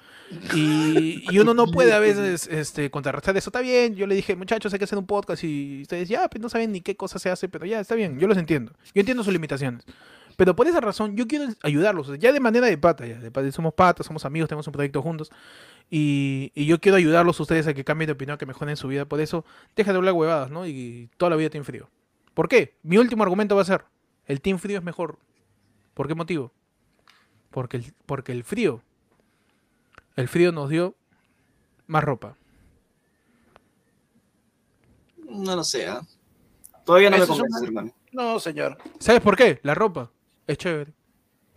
Y, 0.55 1.23
y 1.29 1.37
uno 1.37 1.53
no 1.53 1.67
puede 1.67 1.93
a 1.93 1.99
veces 1.99 2.47
este, 2.47 2.89
contrarrestar 2.89 3.37
eso. 3.37 3.49
Está 3.49 3.61
bien, 3.61 3.95
yo 3.95 4.07
le 4.07 4.15
dije, 4.15 4.35
muchachos, 4.35 4.73
hay 4.73 4.79
que 4.79 4.85
hacer 4.85 4.97
un 4.97 5.05
podcast 5.05 5.43
y 5.43 5.83
ustedes 5.83 6.09
ya, 6.09 6.27
pues 6.27 6.41
no 6.41 6.49
saben 6.49 6.71
ni 6.71 6.81
qué 6.81 6.95
cosa 6.95 7.19
se 7.19 7.29
hace, 7.29 7.47
pero 7.49 7.67
ya, 7.67 7.79
está 7.81 7.93
bien, 7.93 8.17
yo 8.17 8.27
los 8.27 8.37
entiendo. 8.37 8.73
Yo 8.95 9.01
entiendo 9.01 9.23
sus 9.23 9.33
limitaciones. 9.33 9.83
Pero 10.41 10.55
por 10.55 10.65
esa 10.67 10.81
razón, 10.81 11.15
yo 11.15 11.27
quiero 11.27 11.53
ayudarlos, 11.61 12.07
o 12.09 12.11
sea, 12.13 12.19
ya 12.19 12.31
de 12.33 12.39
manera 12.39 12.65
de 12.65 12.75
pata, 12.75 13.05
ya, 13.05 13.19
de 13.19 13.29
pata, 13.29 13.51
somos 13.51 13.75
patas, 13.75 14.07
somos 14.07 14.25
amigos, 14.25 14.49
tenemos 14.49 14.65
un 14.65 14.73
proyecto 14.73 14.99
juntos, 15.03 15.29
y, 15.87 16.51
y 16.55 16.65
yo 16.65 16.81
quiero 16.81 16.95
ayudarlos 16.97 17.39
a 17.39 17.43
ustedes 17.43 17.67
a 17.67 17.75
que 17.75 17.83
cambien 17.83 18.07
de 18.07 18.13
opinión, 18.13 18.39
que 18.39 18.47
mejoren 18.47 18.75
su 18.75 18.87
vida, 18.87 19.05
por 19.05 19.21
eso, 19.21 19.45
deja 19.75 19.91
de 19.91 19.97
hablar 19.99 20.15
huevadas, 20.15 20.49
¿no? 20.49 20.65
Y 20.65 21.11
toda 21.17 21.29
la 21.29 21.35
vida 21.35 21.51
Team 21.51 21.63
Frío. 21.63 21.91
¿Por 22.33 22.49
qué? 22.49 22.75
Mi 22.81 22.97
último 22.97 23.21
argumento 23.21 23.55
va 23.55 23.61
a 23.61 23.65
ser, 23.65 23.85
el 24.25 24.41
Team 24.41 24.57
Frío 24.57 24.79
es 24.79 24.83
mejor. 24.83 25.19
¿Por 25.93 26.07
qué 26.07 26.15
motivo? 26.15 26.51
Porque 27.51 27.77
el, 27.77 27.93
porque 28.07 28.31
el 28.31 28.43
frío, 28.43 28.81
el 30.15 30.27
frío 30.27 30.51
nos 30.51 30.71
dio 30.71 30.95
más 31.85 32.03
ropa. 32.03 32.35
No 35.29 35.55
lo 35.55 35.63
sé, 35.63 35.85
¿ah? 35.87 36.01
Todavía 36.83 37.11
no 37.11 37.17
me 37.17 37.23
Eso 37.25 37.35
una- 37.35 37.43
hermano. 37.63 37.93
No, 38.11 38.39
señor. 38.39 38.79
¿Sabes 38.97 39.21
por 39.21 39.37
qué? 39.37 39.59
La 39.61 39.75
ropa 39.75 40.09
es 40.47 40.57
chévere. 40.57 40.93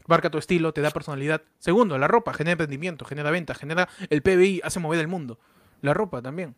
Marca 0.07 0.29
tu 0.31 0.37
estilo, 0.39 0.73
te 0.75 0.81
da 0.83 0.91
personalidad. 0.91 1.43
Segundo, 1.59 1.97
la 1.97 2.07
ropa 2.09 2.35
genera 2.35 2.53
emprendimiento, 2.53 3.05
genera 3.07 3.31
venta, 3.31 3.55
genera 3.55 3.89
el 4.11 4.21
PBI, 4.23 4.61
hace 4.63 4.79
mover 4.81 5.01
el 5.01 5.09
mundo. 5.09 5.39
La 5.81 5.95
ropa 5.95 6.21
también. 6.21 6.55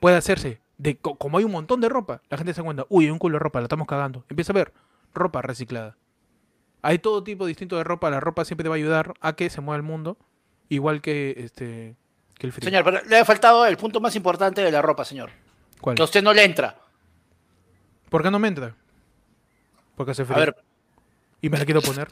Puede 0.00 0.16
hacerse. 0.16 0.60
De, 0.78 0.96
co- 0.96 1.16
como 1.16 1.36
hay 1.36 1.44
un 1.44 1.52
montón 1.52 1.82
de 1.82 1.90
ropa, 1.90 2.22
la 2.30 2.38
gente 2.38 2.54
se 2.54 2.62
cuenta, 2.62 2.86
uy, 2.88 3.04
hay 3.04 3.10
un 3.10 3.18
culo 3.18 3.34
de 3.34 3.40
ropa, 3.40 3.60
la 3.60 3.64
estamos 3.66 3.86
cagando. 3.86 4.24
Empieza 4.30 4.52
a 4.52 4.54
ver 4.54 4.72
ropa 5.12 5.42
reciclada. 5.42 5.98
Hay 6.80 6.98
todo 7.00 7.22
tipo 7.22 7.44
distinto 7.44 7.76
de 7.76 7.84
ropa. 7.84 8.08
La 8.08 8.18
ropa 8.20 8.46
siempre 8.46 8.62
te 8.62 8.70
va 8.70 8.76
a 8.76 8.78
ayudar 8.78 9.12
a 9.20 9.34
que 9.34 9.50
se 9.50 9.60
mueva 9.60 9.76
el 9.76 9.82
mundo, 9.82 10.16
igual 10.70 11.02
que 11.02 11.34
este 11.36 11.96
que 12.38 12.46
el 12.46 12.52
frío. 12.54 12.64
Señor, 12.70 12.82
pero 12.84 13.04
le 13.04 13.18
ha 13.18 13.24
faltado 13.26 13.66
el 13.66 13.76
punto 13.76 14.00
más 14.00 14.16
importante 14.16 14.62
de 14.62 14.70
la 14.72 14.80
ropa, 14.80 15.04
señor. 15.04 15.28
¿Cuál? 15.82 15.96
Que 15.96 16.00
a 16.02 16.06
usted 16.06 16.22
no 16.22 16.32
le 16.32 16.44
entra. 16.44 16.78
¿Por 18.08 18.22
qué 18.22 18.30
no 18.30 18.38
me 18.38 18.48
entra? 18.48 18.74
Porque 19.96 20.12
hace 20.12 20.22
A 20.22 20.24
frío. 20.24 20.38
ver, 20.38 20.56
y 21.40 21.48
me 21.48 21.58
la 21.58 21.64
quiero 21.64 21.80
poner. 21.80 22.08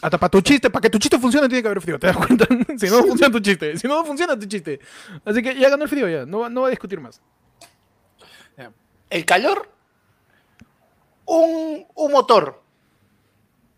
Hasta 0.00 0.18
para 0.18 0.30
tu 0.30 0.40
chiste, 0.40 0.70
para 0.70 0.82
que 0.82 0.90
tu 0.90 0.98
chiste 0.98 1.18
funcione 1.18 1.48
tiene 1.48 1.62
que 1.62 1.68
haber 1.68 1.80
frío, 1.80 1.98
¿te 1.98 2.06
das 2.06 2.16
cuenta? 2.16 2.46
si 2.78 2.86
no, 2.88 3.02
funciona 3.02 3.32
tu 3.32 3.40
chiste. 3.40 3.76
Si 3.76 3.88
no, 3.88 4.04
funciona 4.04 4.38
tu 4.38 4.46
chiste. 4.46 4.80
Así 5.24 5.42
que 5.42 5.58
ya 5.58 5.68
ganó 5.68 5.84
el 5.84 5.88
frío 5.88 6.08
ya, 6.08 6.24
no, 6.24 6.48
no 6.48 6.62
va 6.62 6.66
a 6.68 6.70
discutir 6.70 7.00
más. 7.00 7.20
el 9.10 9.24
calor, 9.24 9.70
un, 11.24 11.86
un 11.94 12.12
motor 12.12 12.62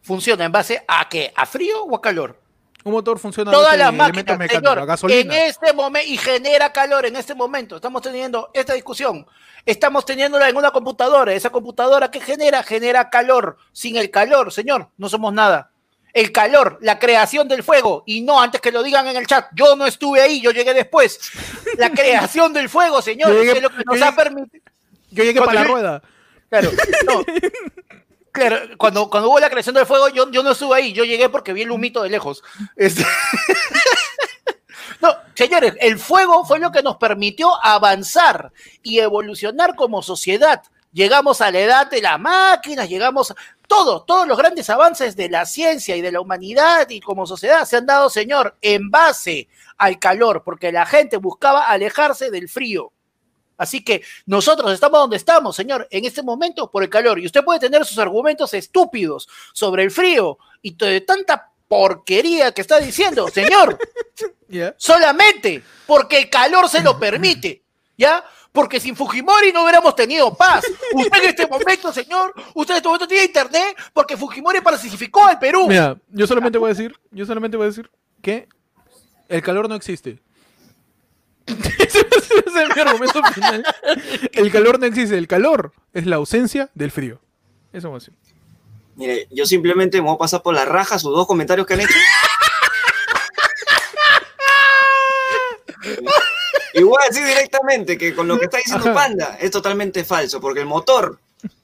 funciona 0.03 0.45
en 0.45 0.53
base 0.53 0.85
a 0.87 1.09
qué? 1.09 1.33
¿A 1.37 1.47
frío 1.47 1.85
o 1.85 1.97
a 1.97 2.01
calor? 2.01 2.40
Un 2.83 2.93
motor 2.93 3.19
funciona 3.19 3.51
Todas 3.51 3.77
las 3.77 3.93
máquinas, 3.93 4.51
señor, 4.51 4.87
gasolina. 4.87 5.21
en 5.37 5.43
este 5.49 5.73
momento, 5.75 6.09
y 6.09 6.17
genera 6.17 6.73
calor 6.73 7.05
en 7.05 7.17
este 7.17 7.35
momento, 7.35 7.77
estamos 7.77 8.01
teniendo 8.01 8.51
esta 8.55 8.73
discusión, 8.73 9.27
estamos 9.67 10.07
teniéndola 10.07 10.49
en 10.49 10.57
una 10.57 10.71
computadora, 10.71 11.33
esa 11.35 11.51
computadora 11.51 12.11
que 12.11 12.21
genera, 12.21 12.63
genera 12.63 13.11
calor, 13.11 13.59
sin 13.73 13.97
el 13.97 14.11
calor, 14.11 14.51
señor, 14.53 14.89
no 14.97 15.09
somos 15.09 15.33
nada. 15.35 15.71
El 16.13 16.33
calor, 16.33 16.79
la 16.81 16.99
creación 16.99 17.47
del 17.49 17.63
fuego, 17.63 18.03
y 18.07 18.23
no 18.23 18.41
antes 18.41 18.61
que 18.61 18.73
lo 18.73 18.83
digan 18.83 19.07
en 19.07 19.17
el 19.17 19.27
chat, 19.27 19.47
yo 19.55 19.77
no 19.77 19.87
estuve 19.87 20.21
ahí, 20.23 20.41
yo 20.41 20.51
llegué 20.51 20.73
después. 20.75 21.21
La 21.77 21.91
creación 21.93 22.53
del 22.53 22.69
fuego, 22.69 23.01
señor, 23.03 23.29
Yo 23.31 23.43
llegué- 23.43 23.57
es 23.59 23.63
lo 23.63 23.71
que 23.71 23.85
nos 23.85 24.03
ha 24.03 24.17
permitido. 24.17 24.65
Yo 25.11 25.23
llegué 25.25 25.39
Cuando 25.41 25.47
para 25.55 25.61
la 25.61 25.67
rueda. 25.73 26.03
Claro, 26.49 26.71
no. 27.07 27.23
Claro, 28.33 28.59
cuando, 28.79 29.11
cuando 29.11 29.29
hubo 29.29 29.41
la 29.41 29.51
creación 29.51 29.75
del 29.75 29.87
fuego, 29.87 30.09
yo, 30.09 30.31
yo 30.31 30.43
no 30.43 30.53
estuve 30.53 30.77
ahí, 30.77 30.93
yo 30.93 31.05
llegué 31.05 31.29
porque 31.29 31.53
vi 31.53 31.63
el 31.63 31.71
humito 31.71 32.03
de 32.03 32.11
lejos. 32.11 32.43
Este- 32.77 33.05
No, 35.01 35.15
señores, 35.35 35.75
el 35.81 35.99
fuego 35.99 36.45
fue 36.45 36.59
lo 36.59 36.71
que 36.71 36.83
nos 36.83 36.97
permitió 36.97 37.51
avanzar 37.65 38.53
y 38.83 38.99
evolucionar 38.99 39.75
como 39.75 40.03
sociedad. 40.03 40.63
llegamos 40.93 41.41
a 41.41 41.51
la 41.51 41.61
edad 41.61 41.91
de 41.91 42.03
las 42.03 42.19
máquinas, 42.19 42.89
llegamos 42.89 43.31
a 43.31 43.37
todo, 43.69 44.03
todos 44.03 44.27
los 44.27 44.37
grandes 44.37 44.69
avances 44.69 45.15
de 45.17 45.29
la 45.31 45.47
ciencia 45.47 45.97
y 45.97 46.01
de 46.03 46.11
la 46.13 46.21
humanidad 46.21 46.89
y 46.91 47.01
como 47.01 47.27
sociedad 47.27 47.65
se 47.65 47.77
han 47.77 47.87
dado, 47.87 48.11
señor, 48.11 48.57
en 48.61 48.91
base 48.91 49.49
al 49.79 49.99
calor, 49.99 50.43
porque 50.45 50.73
la 50.73 50.85
gente 50.85 51.17
buscaba 51.17 51.69
alejarse 51.69 52.31
del 52.31 52.49
frío. 52.49 52.93
Así 53.61 53.85
que 53.85 54.01
nosotros 54.25 54.73
estamos 54.73 55.01
donde 55.01 55.19
estamos, 55.19 55.55
señor, 55.55 55.87
en 55.91 56.07
este 56.07 56.23
momento 56.23 56.71
por 56.71 56.83
el 56.83 56.89
calor. 56.89 57.19
Y 57.19 57.27
usted 57.27 57.45
puede 57.45 57.61
tener 57.61 57.85
sus 57.85 57.99
argumentos 57.99 58.55
estúpidos 58.55 59.29
sobre 59.53 59.83
el 59.83 59.91
frío 59.91 60.39
y 60.63 60.75
de 60.75 61.03
tanta 61.03 61.51
porquería 61.69 62.53
que 62.53 62.63
está 62.63 62.81
diciendo, 62.81 63.29
señor. 63.29 63.79
¿Ya? 64.49 64.75
solamente 64.79 65.63
porque 65.87 66.19
el 66.19 66.29
calor 66.29 66.69
se 66.69 66.83
lo 66.83 66.99
permite, 66.99 67.63
¿ya? 67.97 68.25
Porque 68.51 68.81
sin 68.81 68.97
Fujimori 68.97 69.53
no 69.53 69.63
hubiéramos 69.63 69.95
tenido 69.95 70.35
paz. 70.35 70.65
Usted 70.93 71.23
en 71.23 71.29
este 71.29 71.47
momento, 71.47 71.93
señor, 71.93 72.35
usted 72.55 72.75
en 72.75 72.77
este 72.79 72.89
momento 72.89 73.07
tiene 73.07 73.27
internet 73.27 73.77
porque 73.93 74.17
Fujimori 74.17 74.61
pacificó 74.61 75.25
al 75.27 75.39
Perú. 75.39 75.69
Mira, 75.69 75.97
yo 76.09 76.27
solamente 76.27 76.59
voy 76.59 76.71
a 76.71 76.75
decir, 76.75 76.97
yo 77.11 77.27
solamente 77.27 77.57
voy 77.57 77.67
a 77.67 77.69
decir 77.69 77.89
que 78.23 78.49
el 79.29 79.43
calor 79.43 79.69
no 79.69 79.75
existe. 79.75 80.19
Ese 82.47 82.51
ser 82.51 82.75
mi 82.75 82.81
argumento 82.81 83.23
final. 83.35 83.65
El 84.33 84.51
calor 84.51 84.79
no 84.79 84.87
existe, 84.87 85.17
el 85.17 85.29
calor 85.29 85.73
es 85.93 86.07
la 86.07 86.17
ausencia 86.17 86.71
del 86.75 86.91
frío. 86.91 87.21
Eso 87.73 87.89
voy 87.89 87.97
a 87.97 88.01
decir. 88.01 88.15
Mire, 88.97 89.29
yo 89.31 89.47
simplemente 89.47 89.99
me 89.99 90.07
voy 90.07 90.15
a 90.15 90.19
pasar 90.19 90.43
por 90.43 90.55
la 90.55 90.65
raja 90.65 90.99
sus 90.99 91.15
dos 91.15 91.27
comentarios 91.27 91.67
que 91.67 91.75
han 91.75 91.81
hecho. 91.81 91.95
Y 96.73 96.83
voy 96.83 96.97
a 97.03 97.09
decir 97.09 97.27
directamente 97.27 97.99
que 97.99 98.15
con 98.15 98.29
lo 98.29 98.39
que 98.39 98.45
está 98.45 98.59
diciendo 98.59 98.91
Ajá. 98.91 98.95
Panda 98.95 99.37
es 99.41 99.51
totalmente 99.51 100.05
falso, 100.05 100.41
porque 100.41 100.61
el 100.61 100.67
motor 100.67 101.19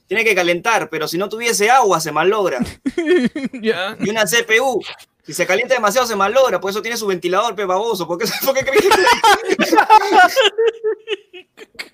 tiene 0.06 0.24
que 0.24 0.34
calentar, 0.34 0.88
pero 0.88 1.08
si 1.08 1.18
no 1.18 1.28
tuviese 1.28 1.70
agua 1.70 2.00
se 2.00 2.12
malogra. 2.12 2.58
Y 4.00 4.10
una 4.10 4.24
CPU, 4.24 4.82
si 5.26 5.32
se 5.32 5.44
calienta 5.44 5.74
demasiado 5.74 6.06
se 6.06 6.14
malogra, 6.14 6.60
por 6.60 6.70
eso 6.70 6.80
tiene 6.80 6.96
su 6.96 7.06
ventilador, 7.06 7.56
pe 7.56 7.64
baboso. 7.64 8.06
¿Por 8.06 8.16
qué, 8.16 8.26
por 8.44 8.54
qué 8.54 8.64
crees 8.64 8.86
que... 8.86 8.90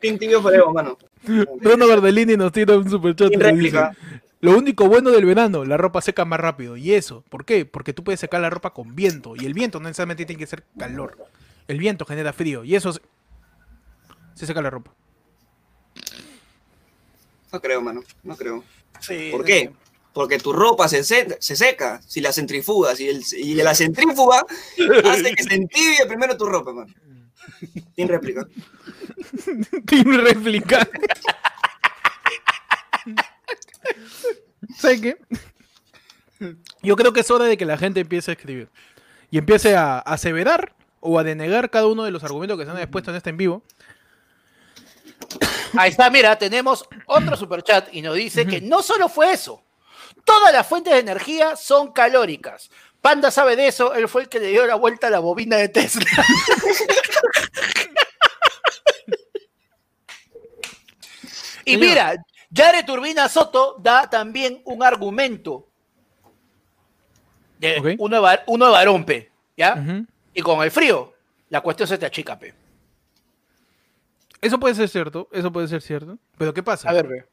Team 0.00 0.18
Tibio 0.18 0.42
Forever, 0.42 0.68
mano. 0.72 0.98
Bruno 1.60 1.86
Gardellini 1.86 2.36
nos 2.36 2.52
tira 2.52 2.76
un 2.76 2.90
superchat. 2.90 3.30
Sin 3.30 3.40
réplica. 3.40 3.96
Lo 4.40 4.58
único 4.58 4.86
bueno 4.86 5.10
del 5.10 5.24
verano, 5.24 5.64
la 5.64 5.76
ropa 5.76 6.02
seca 6.02 6.24
más 6.24 6.40
rápido. 6.40 6.76
¿Y 6.76 6.92
eso? 6.92 7.24
¿Por 7.30 7.44
qué? 7.46 7.64
Porque 7.64 7.92
tú 7.92 8.04
puedes 8.04 8.20
secar 8.20 8.40
la 8.40 8.50
ropa 8.50 8.74
con 8.74 8.94
viento. 8.94 9.34
Y 9.36 9.46
el 9.46 9.54
viento 9.54 9.78
no 9.78 9.84
necesariamente 9.84 10.26
tiene 10.26 10.40
que 10.40 10.46
ser 10.46 10.64
calor. 10.76 11.16
El 11.68 11.78
viento 11.78 12.04
genera 12.04 12.32
frío. 12.32 12.64
Y 12.64 12.74
eso 12.74 12.92
se, 12.92 13.00
se 14.34 14.46
seca 14.46 14.60
la 14.60 14.68
ropa. 14.68 14.92
No 17.52 17.60
creo, 17.60 17.80
mano. 17.80 18.02
No 18.24 18.36
creo. 18.36 18.64
Sí, 19.00 19.28
¿Por 19.30 19.44
qué? 19.44 19.72
Porque 20.12 20.38
tu 20.38 20.52
ropa 20.52 20.88
se, 20.88 21.04
se- 21.04 21.36
se 21.40 21.56
seca 21.56 22.00
si 22.06 22.20
la 22.20 22.32
centrifugas 22.32 23.00
y, 23.00 23.08
el, 23.08 23.22
y 23.36 23.54
la 23.54 23.74
centrífuga 23.74 24.44
hace 25.04 25.34
que 25.34 25.42
se 25.42 25.54
entibie 25.54 26.06
primero 26.06 26.36
tu 26.36 26.44
ropa, 26.46 26.72
mano. 26.72 26.92
Sin 27.96 28.08
réplica. 28.08 28.46
Tiene 29.86 30.18
réplica. 30.18 30.86
¿Sabes 34.76 35.00
qué? 35.00 35.16
Yo 36.82 36.96
creo 36.96 37.12
que 37.12 37.20
es 37.20 37.30
hora 37.30 37.44
de 37.44 37.56
que 37.56 37.64
la 37.64 37.78
gente 37.78 38.00
empiece 38.00 38.30
a 38.30 38.34
escribir. 38.34 38.68
Y 39.30 39.38
empiece 39.38 39.76
a 39.76 39.98
aseverar 39.98 40.74
o 41.00 41.18
a 41.18 41.24
denegar 41.24 41.70
cada 41.70 41.86
uno 41.86 42.04
de 42.04 42.10
los 42.10 42.22
argumentos 42.24 42.58
que 42.58 42.64
se 42.64 42.70
han 42.70 42.78
expuesto 42.78 43.10
en 43.10 43.16
este 43.16 43.30
en 43.30 43.36
vivo. 43.36 43.62
Ahí 45.76 45.90
está, 45.90 46.10
mira, 46.10 46.36
tenemos 46.38 46.84
otro 47.06 47.36
superchat 47.36 47.88
y 47.94 48.02
nos 48.02 48.14
dice 48.14 48.46
que 48.46 48.60
no 48.60 48.82
solo 48.82 49.08
fue 49.08 49.32
eso. 49.32 49.62
Todas 50.24 50.52
las 50.52 50.66
fuentes 50.66 50.92
de 50.92 51.00
energía 51.00 51.56
son 51.56 51.92
calóricas. 51.92 52.70
Panda 53.00 53.30
sabe 53.30 53.56
de 53.56 53.66
eso, 53.66 53.94
él 53.94 54.08
fue 54.08 54.22
el 54.22 54.28
que 54.28 54.38
le 54.38 54.48
dio 54.48 54.66
la 54.66 54.76
vuelta 54.76 55.08
a 55.08 55.10
la 55.10 55.18
bobina 55.18 55.56
de 55.56 55.68
Tesla. 55.68 56.06
y 61.64 61.76
mira, 61.76 62.14
Yare 62.50 62.82
Turbina 62.84 63.28
Soto 63.28 63.76
da 63.80 64.08
también 64.08 64.62
un 64.64 64.82
argumento. 64.82 65.68
De 67.58 67.78
Ok. 67.78 67.86
uno, 67.98 68.22
de, 68.22 68.40
uno 68.46 68.66
de 68.66 68.72
varón, 68.72 69.04
pe, 69.04 69.30
¿ya? 69.56 69.84
Y 70.34 70.42
con 70.42 70.62
el 70.62 70.70
frío, 70.70 71.14
la 71.48 71.60
cuestión 71.60 71.88
se 71.88 71.98
te 71.98 72.06
achica, 72.06 72.38
pe. 72.38 72.54
Eso 74.40 74.58
puede 74.58 74.74
ser 74.74 74.88
cierto, 74.88 75.28
eso 75.32 75.52
puede 75.52 75.68
ser 75.68 75.82
cierto. 75.82 76.18
Pero 76.36 76.52
¿qué 76.52 76.62
pasa? 76.62 76.90
A 76.90 76.92
ver, 76.92 77.06
ve. 77.06 77.24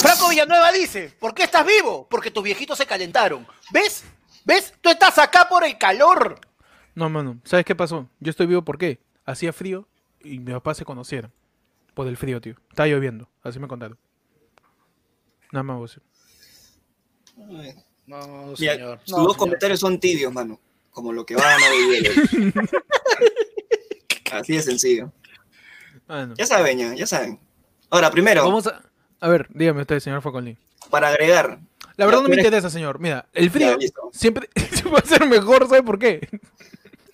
Franco 0.00 0.28
Villanueva 0.28 0.72
dice, 0.72 1.12
¿por 1.18 1.34
qué 1.34 1.44
estás 1.44 1.66
vivo? 1.66 2.06
Porque 2.10 2.30
tus 2.30 2.42
viejitos 2.42 2.78
se 2.78 2.86
calentaron. 2.86 3.46
¿Ves? 3.72 4.04
¿Ves? 4.44 4.74
Tú 4.80 4.90
estás 4.90 5.18
acá 5.18 5.48
por 5.48 5.64
el 5.64 5.78
calor. 5.78 6.40
No, 6.94 7.08
mano. 7.08 7.40
¿Sabes 7.44 7.64
qué 7.64 7.74
pasó? 7.74 8.08
Yo 8.20 8.30
estoy 8.30 8.46
vivo 8.46 8.62
porque 8.62 9.00
hacía 9.24 9.52
frío 9.52 9.88
y 10.20 10.38
mi 10.40 10.52
papá 10.52 10.74
se 10.74 10.84
conocieron. 10.84 11.32
Por 11.94 12.06
el 12.08 12.16
frío, 12.16 12.40
tío. 12.40 12.54
Estaba 12.70 12.86
lloviendo. 12.86 13.28
Así 13.42 13.58
me 13.58 13.68
contaron. 13.68 13.98
Nada 15.52 15.62
más 15.62 15.80
decir. 15.80 16.02
No, 18.06 18.54
Mira, 18.58 19.00
sus 19.04 19.16
dos 19.16 19.36
comentarios 19.36 19.80
son 19.80 19.98
tibios, 20.00 20.32
mano. 20.32 20.60
Como 20.90 21.12
lo 21.12 21.24
que 21.24 21.36
van 21.36 21.62
a 21.62 21.70
vivir. 21.70 22.54
Así 24.32 24.54
de 24.54 24.62
sencillo. 24.62 25.12
Ah. 26.08 26.28
Ya 26.36 26.46
saben, 26.46 26.78
ya, 26.78 26.94
ya 26.94 27.06
saben. 27.06 27.38
Ahora, 27.90 28.10
primero, 28.10 28.44
Vamos 28.44 28.66
a... 28.66 28.82
A 29.20 29.28
ver, 29.28 29.48
dígame 29.50 29.80
usted, 29.82 30.00
señor 30.00 30.22
Faconlí. 30.22 30.56
para 30.90 31.08
agregar. 31.08 31.58
La 31.96 32.06
verdad 32.06 32.22
no 32.22 32.28
me 32.28 32.36
interesa, 32.36 32.70
señor. 32.70 33.00
Mira, 33.00 33.26
el 33.32 33.50
frío 33.50 33.76
siempre 34.12 34.48
va 34.92 34.98
a 34.98 35.04
ser 35.04 35.26
mejor, 35.26 35.68
¿sabe 35.68 35.82
por 35.82 35.98
qué? 35.98 36.28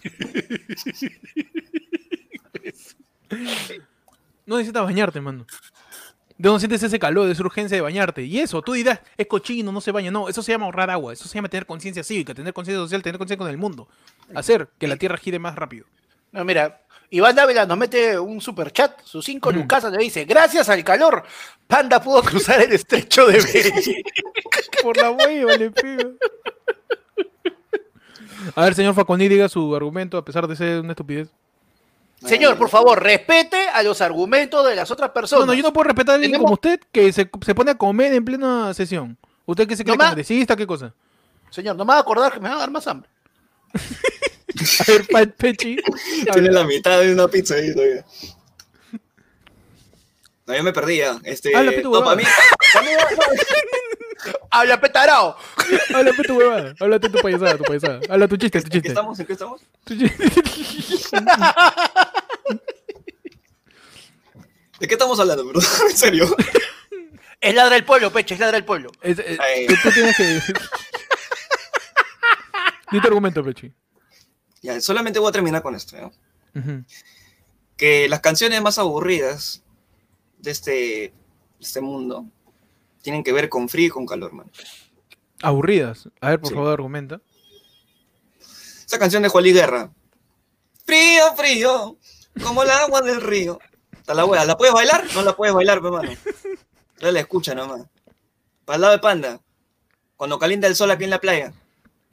No 4.46 4.56
necesitas 4.58 4.84
bañarte, 4.84 5.20
mano. 5.20 5.46
¿De 6.36 6.48
dónde 6.48 6.60
sientes 6.60 6.82
ese 6.82 6.98
calor, 6.98 7.30
esa 7.30 7.42
urgencia 7.42 7.76
de 7.76 7.80
bañarte? 7.80 8.22
Y 8.22 8.40
eso, 8.40 8.60
tú 8.60 8.72
dirás, 8.72 9.00
es 9.16 9.26
cochino, 9.26 9.72
no 9.72 9.80
se 9.80 9.92
baña. 9.92 10.10
No, 10.10 10.28
eso 10.28 10.42
se 10.42 10.52
llama 10.52 10.66
ahorrar 10.66 10.90
agua. 10.90 11.12
Eso 11.12 11.26
se 11.28 11.34
llama 11.36 11.48
tener 11.48 11.64
conciencia 11.64 12.04
cívica, 12.04 12.34
tener 12.34 12.52
conciencia 12.52 12.82
social, 12.82 13.02
tener 13.02 13.18
conciencia 13.18 13.38
con 13.42 13.50
el 13.50 13.56
mundo. 13.56 13.88
Hacer 14.34 14.68
que 14.78 14.86
la 14.86 14.96
tierra 14.96 15.16
gire 15.16 15.38
más 15.38 15.54
rápido. 15.54 15.86
No, 16.32 16.44
mira, 16.44 16.82
Iván 17.14 17.36
Dávila 17.36 17.64
nos 17.64 17.78
mete 17.78 18.18
un 18.18 18.40
super 18.40 18.72
chat, 18.72 19.00
sus 19.04 19.24
cinco 19.24 19.52
lucas 19.52 19.84
le 19.84 19.98
dice, 19.98 20.24
gracias 20.24 20.68
al 20.68 20.82
calor, 20.82 21.22
Panda 21.68 22.02
pudo 22.02 22.20
cruzar 22.24 22.60
el 22.60 22.72
estrecho 22.72 23.24
de 23.26 23.40
Bering. 23.40 24.02
Por 24.82 24.96
la 24.96 25.12
hueva, 25.12 25.56
le 25.56 25.70
pego. 25.70 26.10
A 28.56 28.64
ver, 28.64 28.74
señor 28.74 28.94
Faconí, 28.94 29.28
diga 29.28 29.48
su 29.48 29.76
argumento, 29.76 30.18
a 30.18 30.24
pesar 30.24 30.48
de 30.48 30.56
ser 30.56 30.80
una 30.80 30.90
estupidez. 30.90 31.28
Señor, 32.24 32.58
por 32.58 32.68
favor, 32.68 33.00
respete 33.00 33.68
a 33.68 33.84
los 33.84 34.00
argumentos 34.00 34.66
de 34.66 34.74
las 34.74 34.90
otras 34.90 35.10
No, 35.10 35.14
personas. 35.14 35.46
no, 35.46 35.54
yo 35.54 35.62
no 35.62 35.72
puedo 35.72 35.84
respetar 35.84 36.14
a 36.14 36.16
alguien 36.16 36.40
como 36.40 36.54
usted 36.54 36.80
que 36.90 37.12
se, 37.12 37.30
se 37.44 37.54
pone 37.54 37.70
a 37.70 37.74
comer 37.76 38.12
en 38.12 38.24
plena 38.24 38.74
sesión. 38.74 39.16
¿Usted 39.46 39.68
qué 39.68 39.76
se 39.76 39.84
cree 39.84 39.96
No 39.96 40.04
congresista? 40.04 40.56
¿Qué 40.56 40.66
cosa? 40.66 40.92
Señor, 41.50 41.76
no 41.76 41.84
me 41.84 41.92
va 41.92 41.98
a 41.98 42.00
acordar 42.00 42.32
que 42.32 42.40
me 42.40 42.48
va 42.48 42.56
a 42.56 42.58
dar 42.58 42.70
más 42.72 42.86
hambre. 42.88 43.08
A 44.80 44.84
ver, 44.86 45.06
Pa- 45.08 45.26
Pechi. 45.26 45.76
Tiene 46.32 46.50
la 46.50 46.64
mitad 46.64 47.00
de 47.00 47.12
una 47.12 47.28
pizza 47.28 47.54
ahí 47.56 47.72
todavía. 47.74 48.04
No, 50.46 50.54
yo 50.56 50.62
me 50.62 50.72
perdí 50.72 50.98
ya. 50.98 51.18
Este, 51.24 51.56
Habla, 51.56 51.72
tu 51.82 51.82
no, 51.84 51.90
huevada. 52.00 52.16
para 52.16 52.16
mí, 52.16 52.24
para 52.72 52.84
mí, 52.84 52.90
no, 52.92 54.32
¡Habla 54.50 54.80
petarao! 54.80 55.36
Habla 55.94 56.12
tu 56.12 56.34
huevada. 56.38 56.74
Háblate 56.80 57.08
tu 57.10 57.18
payasada, 57.18 57.56
tu 57.58 57.64
payasada. 57.64 58.00
Habla 58.08 58.28
tu 58.28 58.36
chiste, 58.36 58.60
tu 58.60 58.66
¿En 58.66 58.70
qué 58.70 58.76
chiste. 58.76 58.88
estamos? 58.88 59.18
¿En 59.20 59.26
qué 59.26 59.32
estamos? 59.32 59.60
Tu 59.84 59.96
chiste. 59.98 60.24
¿De 64.80 64.88
qué 64.88 64.94
estamos 64.94 65.18
hablando, 65.20 65.44
bro? 65.46 65.60
¿En 65.88 65.96
serio? 65.96 66.34
Es 67.40 67.54
ladra 67.54 67.76
el 67.76 67.84
pueblo, 67.84 68.10
Peche, 68.12 68.34
es 68.34 68.40
ladra 68.40 68.56
el 68.58 68.64
pueblo. 68.64 68.90
Es- 69.02 69.18
es- 69.18 69.38
tú, 69.68 69.74
tú 69.82 69.90
tienes 69.92 70.16
que... 70.16 70.40
Di 72.90 73.00
tu 73.00 73.06
argumento, 73.06 73.42
Pechi. 73.44 73.72
Ya, 74.64 74.80
solamente 74.80 75.18
voy 75.18 75.28
a 75.28 75.32
terminar 75.32 75.62
con 75.62 75.74
esto. 75.74 75.94
Que 77.76 78.08
las 78.08 78.20
canciones 78.20 78.62
más 78.62 78.78
aburridas 78.78 79.62
de 80.38 80.50
este, 80.50 80.70
de 80.70 81.12
este 81.60 81.82
mundo 81.82 82.24
tienen 83.02 83.22
que 83.22 83.32
ver 83.34 83.50
con 83.50 83.68
frío 83.68 83.88
y 83.88 83.90
con 83.90 84.06
calor, 84.06 84.32
man. 84.32 84.50
Aburridas. 85.42 86.08
A 86.22 86.30
ver, 86.30 86.40
por 86.40 86.48
Sí. 86.48 86.54
favor, 86.54 86.72
argumenta. 86.72 87.20
Esa 88.86 88.98
canción 88.98 89.22
de 89.22 89.28
Juan 89.28 89.44
Guerra. 89.44 89.92
Frío, 90.86 91.34
frío, 91.36 91.98
como 92.42 92.62
el 92.62 92.70
agua 92.70 93.02
del 93.02 93.20
río. 93.20 93.58
Está 93.92 94.14
la 94.14 94.24
wea. 94.24 94.46
¿La 94.46 94.56
puedes 94.56 94.72
bailar? 94.72 95.04
No 95.14 95.20
la 95.22 95.36
puedes 95.36 95.54
bailar, 95.54 95.76
hermano. 95.78 96.10
Ya 97.00 97.12
la 97.12 97.20
escucha 97.20 97.54
nomás. 97.54 97.82
Para 98.64 98.76
el 98.76 98.80
lado 98.80 98.92
de 98.94 98.98
Panda. 99.00 99.40
Cuando 100.16 100.38
calienta 100.38 100.68
el 100.68 100.74
sol 100.76 100.90
aquí 100.90 101.04
en 101.04 101.10
la 101.10 101.20
playa. 101.20 101.52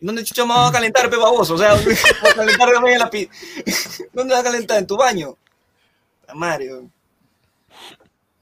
¿Y 0.01 0.05
¿Dónde 0.05 0.23
chucha 0.23 0.45
me 0.45 0.53
va 0.55 0.67
a 0.67 0.71
calentar, 0.71 1.09
pe 1.11 1.15
baboso? 1.15 1.53
O 1.53 1.57
sea, 1.59 1.75
¿dónde 1.75 1.93
va 2.25 2.31
a 2.31 2.33
calentar 2.33 2.69
en 2.87 2.99
la 2.99 3.09
pi... 3.09 3.29
¿Dónde 4.13 4.33
va 4.33 4.39
a 4.39 4.43
calentar? 4.43 4.79
¿En 4.79 4.87
tu 4.87 4.97
baño? 4.97 5.37
La 6.27 6.33
madre, 6.33 6.73
weón. 6.73 6.91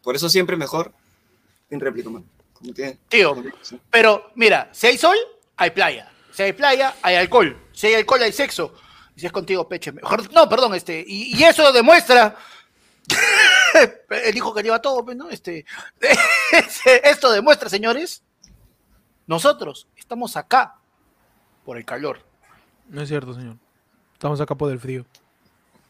Por 0.02 0.16
eso 0.16 0.30
siempre 0.30 0.56
mejor 0.56 0.94
sin 1.70 1.80
réplica, 1.82 2.10
mano. 2.10 2.26
Como 2.54 2.74
Tío, 3.10 3.44
Sí. 3.62 3.80
pero 3.92 4.32
mira, 4.36 4.70
si 4.72 4.88
hay 4.88 4.98
sol, 4.98 5.18
hay 5.58 5.72
playa. 5.72 6.10
Si 6.32 6.44
hay 6.44 6.54
playa, 6.54 6.96
hay 7.02 7.16
alcohol. 7.16 7.58
Si 7.74 7.88
hay 7.88 7.96
alcohol, 7.96 8.24
hay 8.24 8.32
sexo. 8.32 8.74
Y 9.16 9.20
si 9.20 9.26
es 9.26 9.32
contigo, 9.32 9.68
peche. 9.68 9.92
Mejor, 9.92 10.32
no, 10.34 10.48
perdón, 10.48 10.76
este. 10.76 11.04
Y, 11.06 11.38
y 11.38 11.44
eso 11.44 11.72
demuestra. 11.74 12.38
El 14.10 14.36
hijo 14.38 14.54
que 14.54 14.64
lleva 14.64 14.82
todo, 14.82 15.04
pues, 15.04 15.18
¿no? 15.18 15.30
Este. 15.30 15.66
Esto 17.04 17.32
demuestra, 17.32 17.70
señores. 17.70 18.24
Nosotros 19.28 19.88
estamos 19.96 20.36
acá 20.38 20.79
por 21.70 21.78
el 21.78 21.86
calor. 21.86 22.18
No 22.90 23.04
es 23.04 23.10
cierto, 23.10 23.36
señor. 23.36 23.56
Estamos 24.14 24.42
acá 24.42 24.56
por 24.56 24.72
el 24.72 24.80
frío. 24.80 25.06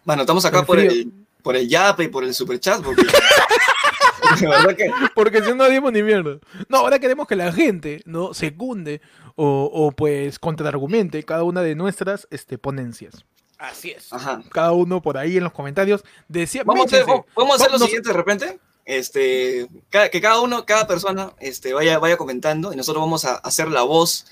Mano, 0.04 0.24
estamos 0.24 0.44
acá 0.44 0.60
El 0.60 0.66
por 0.66 0.78
el, 0.78 1.14
por 1.42 1.56
el 1.56 1.70
Yape 1.70 2.04
y 2.04 2.08
por 2.10 2.26
el 2.26 2.34
Superchat, 2.34 2.84
porque... 2.84 3.02
porque 5.16 5.40
que... 5.40 5.46
Si 5.46 5.54
no, 5.54 5.70
dimos 5.70 5.94
ni 5.94 6.04
mierda. 6.04 6.38
No, 6.68 6.80
ahora 6.80 7.00
queremos 7.00 7.30
que 7.30 7.38
la 7.38 7.54
gente 7.54 8.02
no 8.04 8.34
secunde 8.34 9.00
o, 9.38 9.70
o 9.72 9.94
pues 9.94 10.38
contraargumente 10.38 11.24
cada 11.24 11.44
una 11.44 11.62
de 11.62 11.76
nuestras 11.76 12.28
este, 12.30 12.58
ponencias. 12.58 13.24
Así 13.58 13.92
es. 13.92 14.12
Ajá. 14.12 14.44
Cada 14.52 14.74
uno 14.74 15.02
por 15.02 15.18
ahí 15.18 15.38
en 15.38 15.46
los 15.46 15.54
comentarios 15.54 16.04
decía. 16.28 16.64
Vamos 16.66 16.92
a 16.92 16.98
hacer, 16.98 17.06
méchense. 17.06 17.30
vamos 17.38 17.54
a 17.54 17.56
hacer 17.56 17.72
lo 17.72 17.78
Nos- 17.78 17.88
siguiente 17.88 18.10
de 18.10 18.18
repente. 18.18 18.60
Este, 18.84 19.70
que 19.90 20.20
cada 20.20 20.42
uno, 20.42 20.66
cada 20.66 20.88
persona 20.88 21.32
este, 21.40 21.74
vaya, 21.74 22.00
vaya 22.00 22.18
comentando 22.18 22.74
y 22.74 22.76
nosotros 22.76 23.02
vamos 23.02 23.24
a 23.24 23.36
hacer 23.36 23.70
la 23.70 23.84
voz 23.84 24.26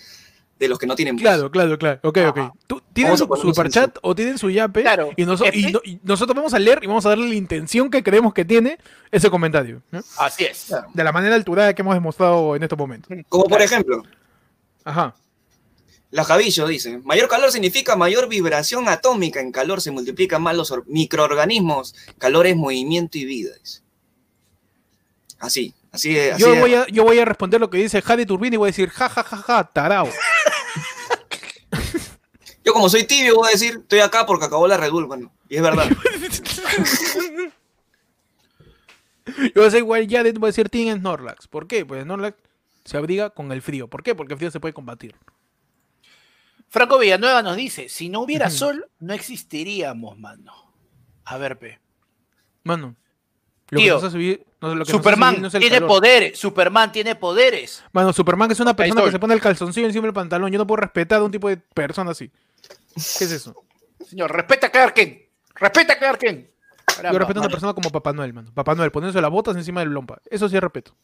de 0.59 0.67
los 0.67 0.79
que 0.79 0.87
no 0.87 0.95
tienen 0.95 1.15
voz. 1.15 1.21
Claro, 1.21 1.51
claro, 1.51 1.77
claro. 1.77 1.99
Ok, 2.03 2.17
ok. 2.29 2.37
Ajá. 2.37 2.53
Tú 2.65 2.81
tienen 2.93 3.17
su 3.17 3.25
superchat 3.27 3.97
o 4.01 4.15
tienen 4.15 4.37
su 4.37 4.49
yape. 4.49 4.81
Claro. 4.81 5.11
Y, 5.15 5.23
noso- 5.23 5.45
y 5.53 5.65
Epi- 5.65 5.71
no- 5.73 5.81
y 5.83 5.99
nosotros 6.03 6.35
vamos 6.35 6.53
a 6.53 6.59
leer 6.59 6.79
y 6.81 6.87
vamos 6.87 7.05
a 7.05 7.09
darle 7.09 7.27
la 7.29 7.35
intención 7.35 7.89
que 7.91 8.01
creemos 8.01 8.33
que 8.33 8.43
tiene 8.43 8.77
ese 9.11 9.29
comentario. 9.29 9.81
Así 10.17 10.45
es. 10.45 10.65
Claro. 10.67 10.87
De 10.93 11.03
la 11.03 11.11
manera 11.11 11.35
alturada 11.35 11.73
que 11.75 11.81
hemos 11.83 11.93
demostrado 11.93 12.55
en 12.55 12.63
estos 12.63 12.77
momentos. 12.77 13.15
Como 13.29 13.45
por 13.45 13.61
ejemplo, 13.61 14.01
Ajá. 14.83 15.13
la 16.09 16.23
Javillo 16.23 16.65
dice, 16.67 16.97
mayor 16.99 17.27
calor 17.29 17.51
significa 17.51 17.95
mayor 17.95 18.27
vibración 18.27 18.89
atómica, 18.89 19.39
en 19.41 19.51
calor 19.51 19.79
se 19.81 19.91
multiplican 19.91 20.41
más 20.41 20.55
los 20.55 20.71
or- 20.71 20.85
microorganismos, 20.87 21.93
calor 22.17 22.47
es 22.47 22.55
movimiento 22.55 23.17
y 23.19 23.25
vida. 23.25 23.51
dice. 23.61 23.81
Así, 25.39 25.75
así 25.91 26.15
Yo 26.39 26.55
voy, 26.55 26.73
a, 26.73 26.87
yo 26.87 27.03
voy 27.03 27.19
a 27.19 27.25
responder 27.25 27.61
lo 27.61 27.69
que 27.69 27.77
dice 27.77 28.01
Jade 28.01 28.25
Turbina 28.25 28.55
y 28.55 28.57
voy 28.57 28.67
a 28.69 28.71
decir 28.71 28.89
ja, 28.89 29.07
ja, 29.07 29.21
ja, 29.23 29.37
ja, 29.37 29.63
tarao. 29.65 30.09
Yo 32.67 32.73
como 32.73 32.89
soy 32.89 33.05
tibio 33.05 33.35
voy 33.35 33.47
a 33.47 33.51
decir, 33.51 33.77
estoy 33.81 33.99
acá 33.99 34.25
porque 34.25 34.43
acabó 34.43 34.67
la 34.67 34.75
Red 34.75 34.91
Bull, 34.91 35.07
mano. 35.07 35.31
Y 35.47 35.55
es 35.55 35.61
verdad. 35.61 35.87
Yo 39.25 39.51
voy 39.55 39.61
a 39.61 39.65
decir 39.65 39.79
igual 39.79 40.05
Jade, 40.09 40.33
voy 40.33 40.47
a 40.47 40.51
decir 40.51 40.67
Team 40.67 40.99
Snorlax. 40.99 41.47
¿Por 41.47 41.65
qué? 41.67 41.85
Pues 41.85 42.03
Snorlax 42.03 42.37
se 42.83 42.97
abriga 42.97 43.29
con 43.29 43.53
el 43.53 43.61
frío. 43.61 43.87
¿Por 43.87 44.03
qué? 44.03 44.15
Porque 44.15 44.33
el 44.33 44.37
frío 44.37 44.51
se 44.51 44.59
puede 44.59 44.73
combatir. 44.73 45.15
Franco 46.67 46.99
Villanueva 46.99 47.41
nos 47.41 47.55
dice: 47.55 47.87
si 47.87 48.09
no 48.09 48.19
hubiera 48.19 48.49
sol, 48.49 48.89
no 48.99 49.13
existiríamos, 49.13 50.17
mano. 50.19 50.53
A 51.23 51.37
ver, 51.37 51.57
pe. 51.57 51.79
Mano. 52.63 52.97
Lo 53.69 53.79
Tío, 53.79 53.85
que 53.85 54.01
nos 54.01 54.03
hace 54.03 54.17
vivir- 54.17 54.45
no, 54.59 54.75
lo 54.75 54.85
que 54.85 54.91
Superman 54.91 55.41
no 55.41 55.49
tiene 55.49 55.69
calor. 55.69 55.87
poderes. 55.87 56.39
Superman 56.39 56.91
tiene 56.91 57.15
poderes. 57.15 57.83
Mano, 57.91 58.11
Superman 58.11 58.51
es 58.51 58.59
una 58.59 58.75
persona 58.75 59.03
que 59.03 59.11
se 59.11 59.19
pone 59.19 59.33
el 59.33 59.41
calzoncillo 59.41 59.87
encima 59.87 60.03
del 60.03 60.13
pantalón. 60.13 60.51
Yo 60.51 60.57
no 60.57 60.65
puedo 60.65 60.81
respetar 60.81 61.19
a 61.19 61.23
un 61.23 61.31
tipo 61.31 61.47
de 61.47 61.57
persona 61.57 62.11
así. 62.11 62.31
¿Qué 62.95 63.25
es 63.25 63.31
eso? 63.31 63.55
Señor, 64.07 64.31
respeta 64.31 64.67
a 64.67 64.71
Clark 64.71 64.93
Kent. 64.93 65.19
Respeta 65.55 65.93
a 65.93 65.99
Clark 65.99 66.19
Kent. 66.19 66.47
Caramba, 66.85 67.13
Yo 67.13 67.19
respeto 67.19 67.39
a 67.39 67.41
una 67.41 67.47
mano, 67.47 67.51
persona 67.51 67.73
como 67.73 67.89
Papá 67.91 68.13
Noel, 68.13 68.33
mano. 68.33 68.51
Papá 68.53 68.73
Noel, 68.73 68.91
poniéndose 68.91 69.21
las 69.21 69.29
botas 69.29 69.55
encima 69.55 69.81
del 69.81 69.89
lompa. 69.89 70.19
Eso 70.29 70.49
sí 70.49 70.59
respeto. 70.59 70.95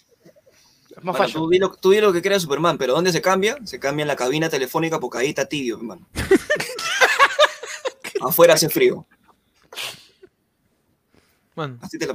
es 0.97 1.04
más 1.04 1.16
fácil. 1.16 1.36
tú, 1.36 1.49
di 1.49 1.60
lo, 1.60 1.72
tú 1.72 1.91
di 1.91 2.01
lo 2.01 2.12
que 2.14 2.22
quieras 2.22 2.41
Superman, 2.41 2.78
pero 2.78 2.93
¿dónde 2.93 3.12
se 3.12 3.22
cambia? 3.22 3.58
Se 3.66 3.80
cambia 3.80 4.04
en 4.04 4.08
la 4.08 4.16
cabina 4.16 4.49
telefónica 4.49 4.99
porque 4.99 5.18
ahí 5.20 5.30
está 5.30 5.45
tibio, 5.45 5.78
hermano. 5.78 6.08
Afuera 8.22 8.54
hace 8.54 8.70
frío. 8.70 9.06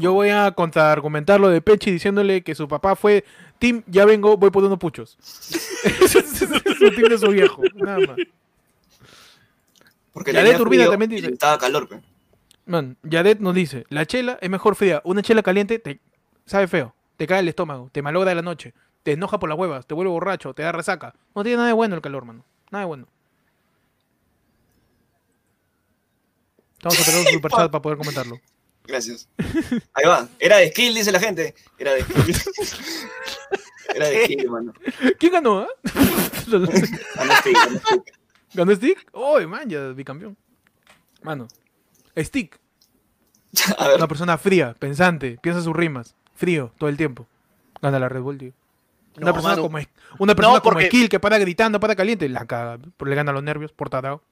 Yo 0.01 0.13
voy 0.13 0.31
a 0.31 0.51
contraargumentar 0.51 1.39
lo 1.41 1.49
de 1.49 1.61
Pechi 1.61 1.91
diciéndole 1.93 2.43
que 2.43 2.55
su 2.55 2.67
papá 2.67 2.97
fue 2.97 3.25
Tim, 3.59 3.83
ya 3.87 4.05
vengo, 4.05 4.37
voy 4.37 4.51
por 4.51 4.65
unos 4.65 4.79
puchos. 4.79 5.17
Ese 5.85 6.19
es 6.19 6.39
su 6.39 6.91
team 6.95 7.09
de 7.09 7.19
su 7.19 7.29
viejo, 7.29 7.63
nada 7.75 7.99
más. 7.99 8.17
Porque 10.13 10.33
Ya 10.33 10.41
tenía 10.41 10.53
de 10.53 10.59
turbina 10.59 10.83
frío 10.83 10.91
también 10.91 11.11
dice. 11.11 11.33
Estaba 11.33 11.59
calor, 11.59 11.89
pe. 11.89 12.01
Man, 12.67 12.97
Yadet 13.03 13.39
nos 13.39 13.55
dice, 13.55 13.87
la 13.89 14.05
chela 14.05 14.39
es 14.41 14.51
mejor 14.51 14.75
fría. 14.75 15.01
Una 15.05 15.23
chela 15.23 15.43
caliente 15.43 15.79
te 15.79 16.01
sabe 16.45 16.67
feo, 16.67 16.95
te 17.17 17.27
cae 17.27 17.41
el 17.41 17.49
estómago, 17.49 17.89
te 17.93 18.03
malogra 18.03 18.35
la 18.35 18.43
noche, 18.43 18.75
te 19.05 19.13
enoja 19.13 19.39
por 19.39 19.49
las 19.49 19.59
huevas, 19.59 19.87
te 19.87 19.95
vuelve 19.95 20.11
borracho, 20.11 20.53
te 20.53 20.63
da 20.63 20.73
resaca. 20.73 21.15
No 21.35 21.45
tiene 21.45 21.59
nada 21.59 21.69
de 21.69 21.75
bueno 21.75 21.95
el 21.95 22.03
calor, 22.03 22.25
mano. 22.25 22.45
Nada 22.71 22.83
de 22.83 22.89
bueno. 22.89 23.07
Estamos 26.75 26.99
esperando 26.99 27.29
su 27.31 27.37
superchat 27.37 27.71
para 27.71 27.83
poder 27.83 27.99
comentarlo. 27.99 28.39
Gracias. 28.89 29.29
Ahí 29.95 30.07
va. 30.07 30.27
Era 30.41 30.57
de 30.57 30.71
skill, 30.71 30.95
dice 30.95 31.13
la 31.13 31.21
gente. 31.21 31.55
Era 31.79 31.93
de 31.93 32.03
skill. 32.03 32.35
Era 33.95 34.09
de 34.09 34.25
skill, 34.25 34.41
hermano. 34.45 34.73
¿Quién 35.19 35.33
ganó? 35.33 35.61
ah? 35.61 35.69
Ganó 36.49 36.67
Stick, 36.67 36.89
ganó 37.15 37.79
Stick. 37.81 38.15
¿Ganó 38.55 38.75
Stick? 38.75 39.07
Oh, 39.13 39.39
man, 39.47 39.69
ya 39.69 39.89
bicampeón. 39.89 40.37
Mano. 41.23 41.47
Stick, 42.17 42.59
A 43.79 43.89
ver, 43.89 43.97
una 43.99 44.09
persona 44.09 44.39
fría, 44.39 44.75
pensante, 44.79 45.39
piensa 45.43 45.61
sus 45.63 45.75
rimas, 45.77 46.15
frío 46.35 46.73
todo 46.79 46.89
el 46.89 46.97
tiempo. 46.97 47.27
Gana 47.83 47.99
la 47.99 48.09
Red 48.09 48.23
Bull, 48.23 48.39
tío. 48.39 48.53
Una 49.19 49.27
No, 49.27 49.33
persona, 49.35 49.57
mano. 49.57 49.63
como, 49.63 49.79
una 50.19 50.35
persona 50.35 50.57
No, 50.57 50.63
como 50.63 50.81
Skill 50.81 51.09
que 51.09 51.21
para 51.21 51.39
gritando, 51.39 51.79
para 51.81 51.95
caliente, 51.97 52.29
la 52.29 52.47
caga. 52.47 52.79
Le 53.05 53.15
gana 53.15 53.33
los 53.33 53.43
nervios 53.43 53.73
por 53.73 53.91
tarado. 53.91 54.23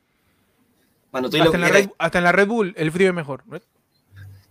mano, 1.12 1.28
tú 1.28 1.36
y 1.36 1.40
lo 1.40 1.46
Hasta 1.46 1.56
en, 1.56 1.60
la. 1.62 1.68
Red, 1.68 1.90
hasta 1.98 2.18
en 2.18 2.24
la 2.24 2.32
Red 2.32 2.46
Bull, 2.48 2.74
el 2.76 2.90
frío 2.92 3.08
es 3.08 3.14
mejor. 3.14 3.42
¿ves? 3.46 3.62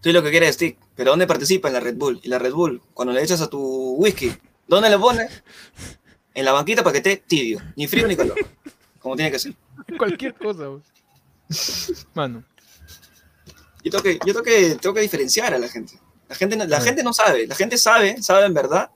Tú 0.06 0.10
y 0.10 0.14
lo 0.14 0.22
que 0.22 0.30
quieras, 0.30 0.54
Stick. 0.54 0.78
Pero 0.96 1.10
¿dónde 1.10 1.26
participa? 1.26 1.68
En 1.68 1.74
la 1.74 1.80
Red 1.80 1.96
Bull. 1.96 2.20
Y 2.22 2.28
la 2.28 2.38
Red 2.38 2.54
Bull, 2.54 2.80
cuando 2.94 3.12
le 3.12 3.24
echas 3.24 3.42
a 3.42 3.50
tu 3.50 3.96
whisky, 3.96 4.32
¿dónde 4.68 4.88
le 4.92 5.00
pones? 5.00 5.44
En 6.36 6.46
la 6.46 6.52
banquita 6.52 6.84
para 6.84 6.92
que 6.92 6.98
esté 7.00 7.24
tibio. 7.26 7.60
Ni 7.76 7.88
frío 7.88 8.08
ni 8.08 8.16
calor. 8.16 8.38
Como 9.00 9.16
tiene 9.16 9.32
que 9.32 9.40
ser. 9.40 9.56
Cualquier 9.98 10.36
cosa, 10.36 10.68
güey. 10.68 10.82
Mano. 12.14 12.44
Yo 13.84 13.90
tengo 13.90 14.04
que, 14.04 14.14
yo 14.24 14.34
tengo 14.34 14.44
que, 14.44 14.76
tengo 14.80 14.94
que 14.94 15.02
diferenciar 15.02 15.56
a 15.56 15.58
la 15.58 15.68
gente. 15.70 16.00
La 16.30 16.36
gente, 16.36 16.56
no- 16.56 16.66
la 16.66 16.78
Ah. 16.78 16.82
gente 16.82 17.02
no 17.02 17.12
sabe. 17.12 17.48
La 17.48 17.56
gente 17.56 17.76
sabe, 17.80 18.22
sabe 18.22 18.46
en 18.46 18.54
verdad, 18.54 18.92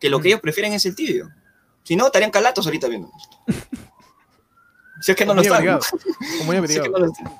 que 0.00 0.10
lo 0.10 0.18
que 0.18 0.24
Mm. 0.24 0.30
ellos 0.30 0.40
prefieren 0.40 0.72
es 0.72 0.84
el 0.84 0.96
tibio. 0.96 1.30
Si 1.84 1.94
no, 1.94 2.06
estarían 2.06 2.32
calatos 2.32 2.66
ahorita 2.66 2.88
viendo. 2.88 3.08
Si 5.00 5.12
es 5.12 5.16
que 5.16 5.24
no 5.24 5.32
lo 5.34 5.42
están. 5.42 5.64
Muy 6.44 6.56
Si 6.66 6.74
es 6.74 6.80
que 6.82 6.88
no 6.88 6.98
lo 6.98 7.06
están. 7.06 7.32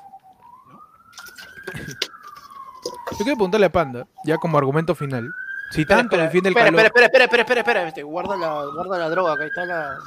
Yo 3.12 3.18
quiero 3.24 3.36
preguntarle 3.36 3.66
a 3.66 3.72
Panda, 3.72 4.06
ya 4.24 4.36
como 4.38 4.56
argumento 4.58 4.94
final, 4.94 5.30
si 5.72 5.84
tanto 5.84 6.16
Espera, 6.16 6.22
defiende 6.24 6.48
el 6.50 6.56
espera, 6.56 6.66
calor. 6.70 6.86
espera, 6.86 7.06
espera, 7.06 7.24
espera, 7.24 7.42
espera, 7.42 7.60
espera, 7.60 7.88
este, 7.88 8.02
guarda 8.02 8.36
la, 8.36 8.64
guarda 8.74 8.98
la 8.98 9.08
droga, 9.10 9.36
que 9.36 9.42
ahí 9.44 9.48
está 9.48 9.66
la. 9.66 9.98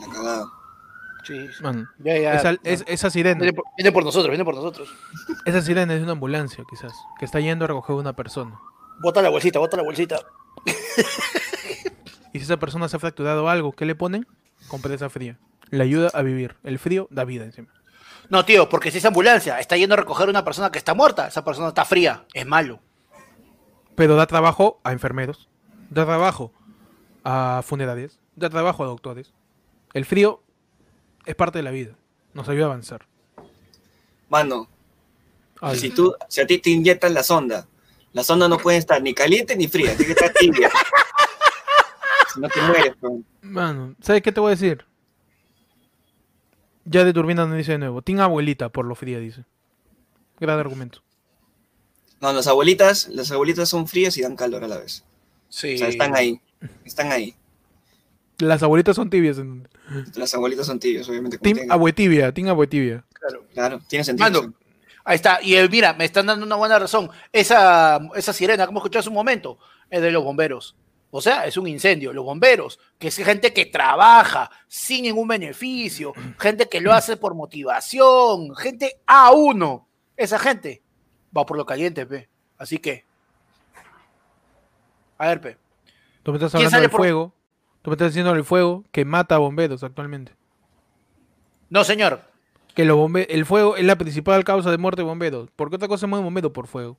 La 0.00 0.06
cagada. 0.12 0.46
Sí, 1.24 1.46
Mano, 1.62 1.86
ya, 1.98 2.16
ya. 2.18 2.34
esa, 2.34 2.52
no. 2.52 2.58
es- 2.64 2.84
esa 2.86 3.10
sirena, 3.10 3.40
Viene 3.40 3.52
por, 3.52 3.64
viene 3.76 3.92
por 3.92 4.04
nosotros, 4.04 4.28
viene 4.30 4.44
por 4.44 4.54
nosotros. 4.54 4.88
esa 5.44 5.60
sirena 5.60 5.92
es 5.92 5.98
de 5.98 6.04
una 6.04 6.12
ambulancia, 6.12 6.64
quizás, 6.70 6.92
que 7.18 7.24
está 7.24 7.38
yendo 7.40 7.64
a 7.64 7.68
recoger 7.68 7.94
a 7.96 7.98
una 7.98 8.12
persona. 8.14 8.58
Bota 9.00 9.20
la 9.20 9.28
bolsita, 9.28 9.58
bota 9.58 9.76
la 9.76 9.82
bolsita. 9.82 10.20
Y 12.30 12.40
si 12.40 12.44
esa 12.44 12.58
persona 12.58 12.88
se 12.90 12.96
ha 12.96 13.00
fracturado 13.00 13.48
algo, 13.48 13.72
¿qué 13.72 13.86
le 13.86 13.94
ponen? 13.94 14.26
Compresa 14.68 15.08
fría. 15.08 15.38
Le 15.70 15.82
ayuda 15.82 16.10
a 16.12 16.20
vivir. 16.20 16.56
El 16.62 16.78
frío 16.78 17.08
da 17.10 17.24
vida 17.24 17.44
encima. 17.44 17.68
No, 18.30 18.44
tío, 18.44 18.68
porque 18.68 18.90
si 18.90 18.98
esa 18.98 19.08
ambulancia 19.08 19.58
está 19.58 19.76
yendo 19.76 19.94
a 19.94 19.96
recoger 19.96 20.26
a 20.26 20.30
una 20.30 20.44
persona 20.44 20.70
que 20.70 20.78
está 20.78 20.94
muerta, 20.94 21.28
esa 21.28 21.44
persona 21.44 21.68
está 21.68 21.84
fría, 21.84 22.26
es 22.34 22.46
malo. 22.46 22.80
Pero 23.94 24.16
da 24.16 24.26
trabajo 24.26 24.80
a 24.84 24.92
enfermeros, 24.92 25.48
da 25.90 26.04
trabajo 26.04 26.52
a 27.24 27.62
funerarias, 27.64 28.18
da 28.36 28.50
trabajo 28.50 28.84
a 28.84 28.86
doctores. 28.86 29.32
El 29.94 30.04
frío 30.04 30.42
es 31.24 31.34
parte 31.34 31.58
de 31.58 31.62
la 31.62 31.70
vida. 31.70 31.94
Nos 32.34 32.48
ayuda 32.48 32.64
a 32.64 32.68
avanzar. 32.68 33.06
Mano, 34.28 34.68
Ay, 35.60 35.78
si, 35.78 35.90
tú, 35.90 36.14
si 36.28 36.40
a 36.40 36.46
ti 36.46 36.58
te 36.58 36.70
inyectan 36.70 37.14
la 37.14 37.22
sonda, 37.22 37.66
la 38.12 38.22
sonda 38.22 38.48
no 38.48 38.58
puede 38.58 38.78
estar 38.78 39.02
ni 39.02 39.14
caliente 39.14 39.56
ni 39.56 39.68
fría, 39.68 39.96
tiene 39.96 40.06
que 40.06 40.12
estar 40.12 40.32
tibia. 40.32 40.70
si 42.34 42.40
no 42.40 42.48
te 42.48 42.60
mueres. 42.60 42.94
Mano, 43.40 43.94
¿sabes 44.00 44.22
qué 44.22 44.32
te 44.32 44.40
voy 44.40 44.48
a 44.48 44.56
decir? 44.56 44.84
Ya 46.90 47.04
de 47.04 47.12
Turbina 47.12 47.44
nos 47.46 47.56
dice 47.56 47.72
de 47.72 47.78
nuevo. 47.78 48.00
Tiene 48.00 48.22
abuelita 48.22 48.70
por 48.70 48.86
lo 48.86 48.94
fría, 48.94 49.18
dice. 49.18 49.44
Gran 50.40 50.58
argumento. 50.58 51.02
No, 52.20 52.32
las 52.32 52.46
abuelitas, 52.46 53.08
las 53.08 53.30
abuelitas 53.30 53.68
son 53.68 53.86
frías 53.86 54.16
y 54.16 54.22
dan 54.22 54.36
calor 54.36 54.64
a 54.64 54.68
la 54.68 54.78
vez. 54.78 55.04
Sí. 55.48 55.74
O 55.74 55.78
sea, 55.78 55.88
están 55.88 56.16
ahí. 56.16 56.40
Están 56.84 57.12
ahí. 57.12 57.34
Las 58.38 58.62
abuelitas 58.62 58.96
son 58.96 59.10
tibias. 59.10 59.38
En... 59.38 59.68
Las 60.14 60.32
abuelitas 60.34 60.66
son 60.66 60.78
tibias, 60.78 61.08
obviamente. 61.08 61.38
Team 61.38 61.70
abuetibia, 61.70 62.32
team 62.32 62.48
abuetibia. 62.48 63.04
Claro. 63.12 63.44
Claro, 63.52 63.80
tiene 63.86 64.04
sentido. 64.04 64.30
Mano. 64.30 64.54
Ahí 65.04 65.16
está. 65.16 65.40
Y 65.42 65.56
eh, 65.56 65.68
mira, 65.68 65.92
me 65.92 66.04
están 66.06 66.26
dando 66.26 66.46
una 66.46 66.56
buena 66.56 66.78
razón. 66.78 67.10
Esa, 67.32 68.00
esa 68.14 68.32
sirena, 68.32 68.66
como 68.66 68.78
escuché 68.78 68.98
hace 68.98 69.08
un 69.08 69.14
momento, 69.14 69.58
es 69.90 70.00
de 70.00 70.10
los 70.10 70.24
bomberos. 70.24 70.74
O 71.10 71.20
sea, 71.22 71.46
es 71.46 71.56
un 71.56 71.66
incendio. 71.66 72.12
Los 72.12 72.24
bomberos, 72.24 72.78
que 72.98 73.08
es 73.08 73.16
gente 73.16 73.52
que 73.54 73.66
trabaja 73.66 74.50
sin 74.66 75.04
ningún 75.04 75.26
beneficio, 75.28 76.12
gente 76.38 76.68
que 76.68 76.80
lo 76.82 76.92
hace 76.92 77.16
por 77.16 77.34
motivación, 77.34 78.54
gente 78.56 79.00
A1. 79.06 79.84
Esa 80.16 80.38
gente 80.38 80.82
va 81.36 81.46
por 81.46 81.56
lo 81.56 81.64
caliente, 81.64 82.04
pe. 82.04 82.28
Así 82.58 82.78
que. 82.78 83.04
A 85.16 85.28
ver, 85.28 85.40
pe. 85.40 85.56
Tú 86.22 86.32
me 86.32 86.36
estás 86.38 86.52
¿Quién 86.52 86.66
hablando 86.66 86.80
del 86.82 86.90
por- 86.90 87.00
fuego. 87.00 87.32
Tú 87.82 87.90
me 87.90 87.94
estás 87.94 88.08
diciendo 88.08 88.32
del 88.34 88.44
fuego 88.44 88.84
que 88.92 89.04
mata 89.04 89.36
a 89.36 89.38
bomberos 89.38 89.82
actualmente. 89.82 90.34
No, 91.70 91.84
señor. 91.84 92.22
Que 92.74 92.84
los 92.84 92.96
bombe 92.96 93.26
el 93.30 93.46
fuego 93.46 93.76
es 93.76 93.84
la 93.84 93.96
principal 93.96 94.44
causa 94.44 94.70
de 94.70 94.78
muerte 94.78 95.02
de 95.02 95.08
bomberos. 95.08 95.50
¿Por 95.56 95.70
qué 95.70 95.76
otra 95.76 95.88
cosa 95.88 96.00
se 96.02 96.06
muere 96.06 96.20
un 96.20 96.26
bombero? 96.26 96.52
Por 96.52 96.66
fuego. 96.66 96.96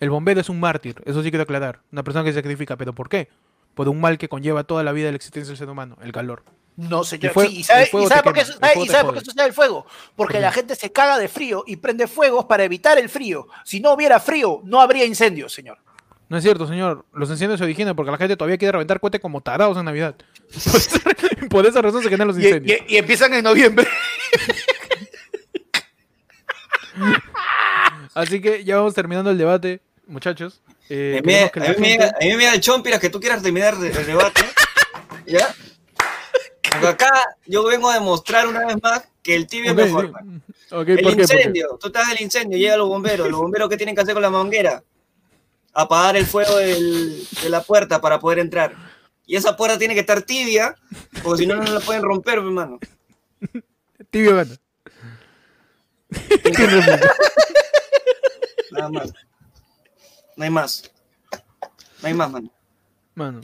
El 0.00 0.10
bombero 0.10 0.40
es 0.40 0.48
un 0.48 0.58
mártir, 0.58 0.96
eso 1.04 1.22
sí 1.22 1.30
quiero 1.30 1.42
aclarar. 1.42 1.80
Una 1.92 2.02
persona 2.02 2.24
que 2.24 2.32
se 2.32 2.38
sacrifica, 2.38 2.76
¿pero 2.76 2.94
por 2.94 3.08
qué? 3.08 3.28
Por 3.74 3.88
un 3.88 4.00
mal 4.00 4.18
que 4.18 4.28
conlleva 4.28 4.64
toda 4.64 4.82
la 4.82 4.92
vida 4.92 5.06
de 5.06 5.12
la 5.12 5.16
existencia 5.16 5.48
del 5.50 5.58
ser 5.58 5.68
humano, 5.68 5.96
el 6.02 6.10
calor. 6.12 6.42
No, 6.76 7.04
señor. 7.04 7.32
Fuego- 7.32 7.50
Sí, 7.50 7.58
¿Y 7.58 7.62
sabe, 7.64 7.84
y 7.84 7.90
por 8.22 8.32
qué, 8.32 8.44
sucede 8.44 9.46
el 9.46 9.52
fuego? 9.52 9.86
Porque 10.16 10.40
la 10.40 10.50
gente 10.52 10.74
se 10.74 10.90
caga 10.90 11.18
de 11.18 11.28
frío 11.28 11.62
y 11.66 11.76
prende 11.76 12.06
fuegos 12.06 12.46
para 12.46 12.64
evitar 12.64 12.98
el 12.98 13.08
frío. 13.10 13.46
Si 13.64 13.80
no 13.80 13.92
hubiera 13.92 14.18
frío, 14.18 14.60
no 14.64 14.80
habría 14.80 15.04
incendios, 15.04 15.52
señor. 15.52 15.78
No 16.30 16.36
es 16.38 16.42
cierto, 16.44 16.66
señor. 16.66 17.04
Los 17.12 17.28
incendios 17.28 17.58
se 17.58 17.64
originan 17.64 17.94
porque 17.94 18.10
la 18.12 18.16
gente 18.16 18.36
todavía 18.36 18.56
quiere 18.56 18.72
reventar 18.72 19.00
cohetes 19.00 19.20
como 19.20 19.40
tarados 19.42 19.76
en 19.76 19.84
Navidad. 19.84 20.14
Por 21.50 21.66
esa- 21.66 21.82
razón 21.82 22.02
se 22.02 22.08
generan 22.08 22.28
los 22.28 22.38
Y, 22.38 22.44
incendios. 22.46 22.80
y- 22.88 22.94
y 22.94 22.96
empiezan 22.96 23.34
en 23.34 23.44
noviembre. 23.44 23.86
Así 28.14 28.40
que 28.40 28.64
ya 28.64 28.76
vamos 28.76 28.94
terminando 28.94 29.30
el 29.30 29.38
debate, 29.38 29.80
muchachos. 30.10 30.60
Eh, 30.88 31.20
que 31.52 31.60
la 31.60 31.66
a 31.66 31.68
mí 31.74 31.80
me 31.80 31.88
gente- 31.88 32.04
a 32.06 32.18
mí 32.20 32.36
me 32.36 32.44
da 32.44 32.54
el 32.54 32.60
chompiras 32.60 33.00
que 33.00 33.10
tú 33.10 33.20
quieras 33.20 33.42
terminar 33.42 33.76
de- 33.78 33.90
el 33.90 34.06
debate. 34.06 34.42
¿Ya? 35.26 35.54
Porque 36.70 36.86
acá 36.88 37.10
yo 37.46 37.64
vengo 37.64 37.88
a 37.90 37.94
demostrar 37.94 38.46
una 38.46 38.66
vez 38.66 38.76
más 38.82 39.02
que 39.22 39.34
el 39.34 39.46
tibio 39.46 39.70
es 39.70 39.76
mejor. 39.76 40.12
El 40.70 41.04
incendio, 41.20 41.78
tú 41.80 41.88
estás 41.88 42.08
en 42.10 42.16
el 42.16 42.22
incendio, 42.22 42.58
llegan 42.58 42.78
los 42.78 42.88
bomberos. 42.88 43.28
Los 43.28 43.40
bomberos, 43.40 43.68
¿qué 43.68 43.76
tienen 43.76 43.94
que 43.94 44.02
hacer 44.02 44.14
con 44.14 44.22
la 44.22 44.30
manguera? 44.30 44.82
Apagar 45.72 46.16
el 46.16 46.26
fuego 46.26 46.56
del- 46.56 47.26
de 47.42 47.50
la 47.50 47.62
puerta 47.62 48.00
para 48.00 48.18
poder 48.18 48.38
entrar. 48.40 48.74
Y 49.26 49.36
esa 49.36 49.56
puerta 49.56 49.78
tiene 49.78 49.94
que 49.94 50.00
estar 50.00 50.22
tibia, 50.22 50.74
porque 51.22 51.42
si 51.42 51.46
no, 51.46 51.56
no 51.56 51.62
la 51.72 51.80
pueden 51.80 52.02
romper, 52.02 52.40
mi 52.40 52.48
hermano. 52.48 52.78
Tibio 54.10 54.36
gana. 54.36 54.56
Nada 58.72 58.88
más. 58.90 59.12
No 60.40 60.44
hay 60.44 60.50
más. 60.50 60.90
No 62.00 62.08
hay 62.08 62.14
más, 62.14 62.30
mano. 62.30 62.50
Mano. 63.14 63.42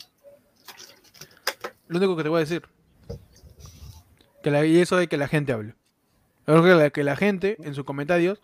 Lo 1.88 1.99
único 1.99 2.16
que 2.16 2.22
te 2.22 2.30
voy 2.30 2.38
a 2.38 2.40
decir. 2.40 2.66
Que 4.42 4.51
la, 4.51 4.64
y 4.64 4.80
eso 4.80 4.97
de 4.97 5.07
que 5.07 5.18
la 5.18 5.28
gente 5.28 5.53
hable. 5.53 5.74
Que 6.47 6.53
la, 6.55 6.88
que 6.88 7.05
la 7.05 7.14
gente, 7.14 7.59
en 7.61 7.74
sus 7.74 7.84
comentarios, 7.84 8.40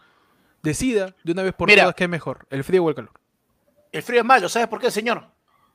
decida 0.63 1.15
de 1.25 1.33
una 1.33 1.45
vez 1.45 1.55
por 1.55 1.67
Mira. 1.67 1.85
todas 1.85 1.95
qué 1.95 2.05
es 2.05 2.11
mejor, 2.11 2.47
el 2.51 2.63
frío 2.63 2.85
o 2.85 2.91
el 2.91 2.95
calor. 2.95 3.13
El 3.91 4.03
frío 4.03 4.21
es 4.21 4.27
malo, 4.27 4.51
¿sabes 4.51 4.69
por 4.69 4.81
qué, 4.81 4.91
señor? 4.91 5.27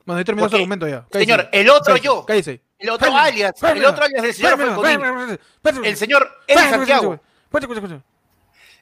Bueno, 0.05 0.19
ahí 0.19 0.23
terminó 0.23 0.47
su 0.47 0.55
argumento 0.57 0.87
ya. 0.87 1.07
señor, 1.11 1.49
el 1.51 1.69
otro 1.71 1.95
cállese, 1.95 2.05
yo. 2.05 2.25
Cállese. 2.27 2.61
El 2.77 2.91
otro 2.91 3.11
Cállese, 3.11 3.27
alias, 3.27 3.63
el 3.63 3.85
otro 3.85 4.03
alias 4.03 4.21
del 4.21 4.33
señor 4.35 4.81
cállese, 4.83 5.39
El 5.83 5.97
señor 5.97 6.29
Eddie 6.45 6.55
cállese, 6.57 6.75
Santiago. 6.77 7.19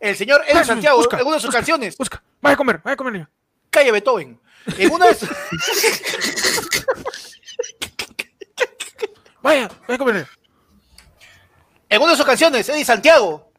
El 0.01 0.15
señor 0.17 0.41
Eddie 0.41 0.51
Cállese, 0.51 0.65
Santiago, 0.65 0.97
busca, 0.97 1.17
en 1.17 1.25
una 1.27 1.35
de 1.35 1.39
sus 1.39 1.47
busca, 1.47 1.59
canciones, 1.59 1.97
Busca, 1.97 2.21
vaya 2.41 2.55
a 2.55 2.57
comer, 2.57 2.81
vaya 2.83 2.93
a 2.95 2.97
comer 2.97 3.13
ya. 3.19 3.29
Calle 3.75 3.91
Beethoven. 3.91 4.39
En 4.77 4.91
una 4.91 5.05
de 5.07 5.15
Vaya, 9.41 9.69
vaya 9.87 9.93
a 9.93 9.97
comer 9.97 10.27
en 11.89 12.01
una 12.01 12.11
de 12.11 12.17
sus 12.17 12.25
canciones, 12.25 12.67
Eddie 12.67 12.83
Santiago, 12.83 13.51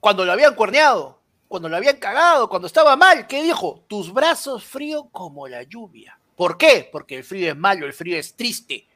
cuando 0.00 0.24
lo 0.24 0.32
habían 0.32 0.54
cuerneado, 0.54 1.20
cuando 1.46 1.68
lo 1.68 1.76
habían 1.76 1.96
cagado, 1.96 2.48
cuando 2.48 2.66
estaba 2.66 2.96
mal, 2.96 3.26
¿qué 3.26 3.42
dijo? 3.42 3.84
Tus 3.88 4.12
brazos 4.12 4.64
frío 4.64 5.08
como 5.10 5.48
la 5.48 5.62
lluvia. 5.62 6.18
¿Por 6.36 6.58
qué? 6.58 6.88
Porque 6.90 7.16
el 7.16 7.24
frío 7.24 7.50
es 7.50 7.56
malo, 7.56 7.86
el 7.86 7.92
frío 7.92 8.18
es 8.18 8.34
triste. 8.34 8.86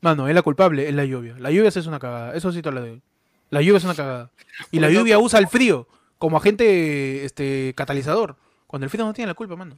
Mano, 0.00 0.28
es 0.28 0.34
la 0.34 0.42
culpable, 0.42 0.88
es 0.88 0.94
la 0.94 1.04
lluvia. 1.04 1.34
La 1.38 1.50
lluvia 1.50 1.68
es 1.68 1.86
una 1.86 1.98
cagada, 1.98 2.34
eso 2.34 2.52
sí 2.52 2.62
te 2.62 2.70
lo 2.70 2.80
doy. 2.80 3.02
La 3.50 3.60
lluvia 3.60 3.78
es 3.78 3.84
una 3.84 3.94
cagada. 3.94 4.30
Y 4.70 4.80
la 4.80 4.90
lluvia 4.90 5.18
usa 5.18 5.38
el 5.38 5.48
frío 5.48 5.88
como 6.18 6.36
agente 6.36 7.24
este, 7.24 7.74
catalizador. 7.76 8.36
Cuando 8.68 8.84
el 8.84 8.90
frío 8.90 9.04
no 9.04 9.12
tiene 9.12 9.26
la 9.26 9.34
culpa, 9.34 9.56
mano. 9.56 9.76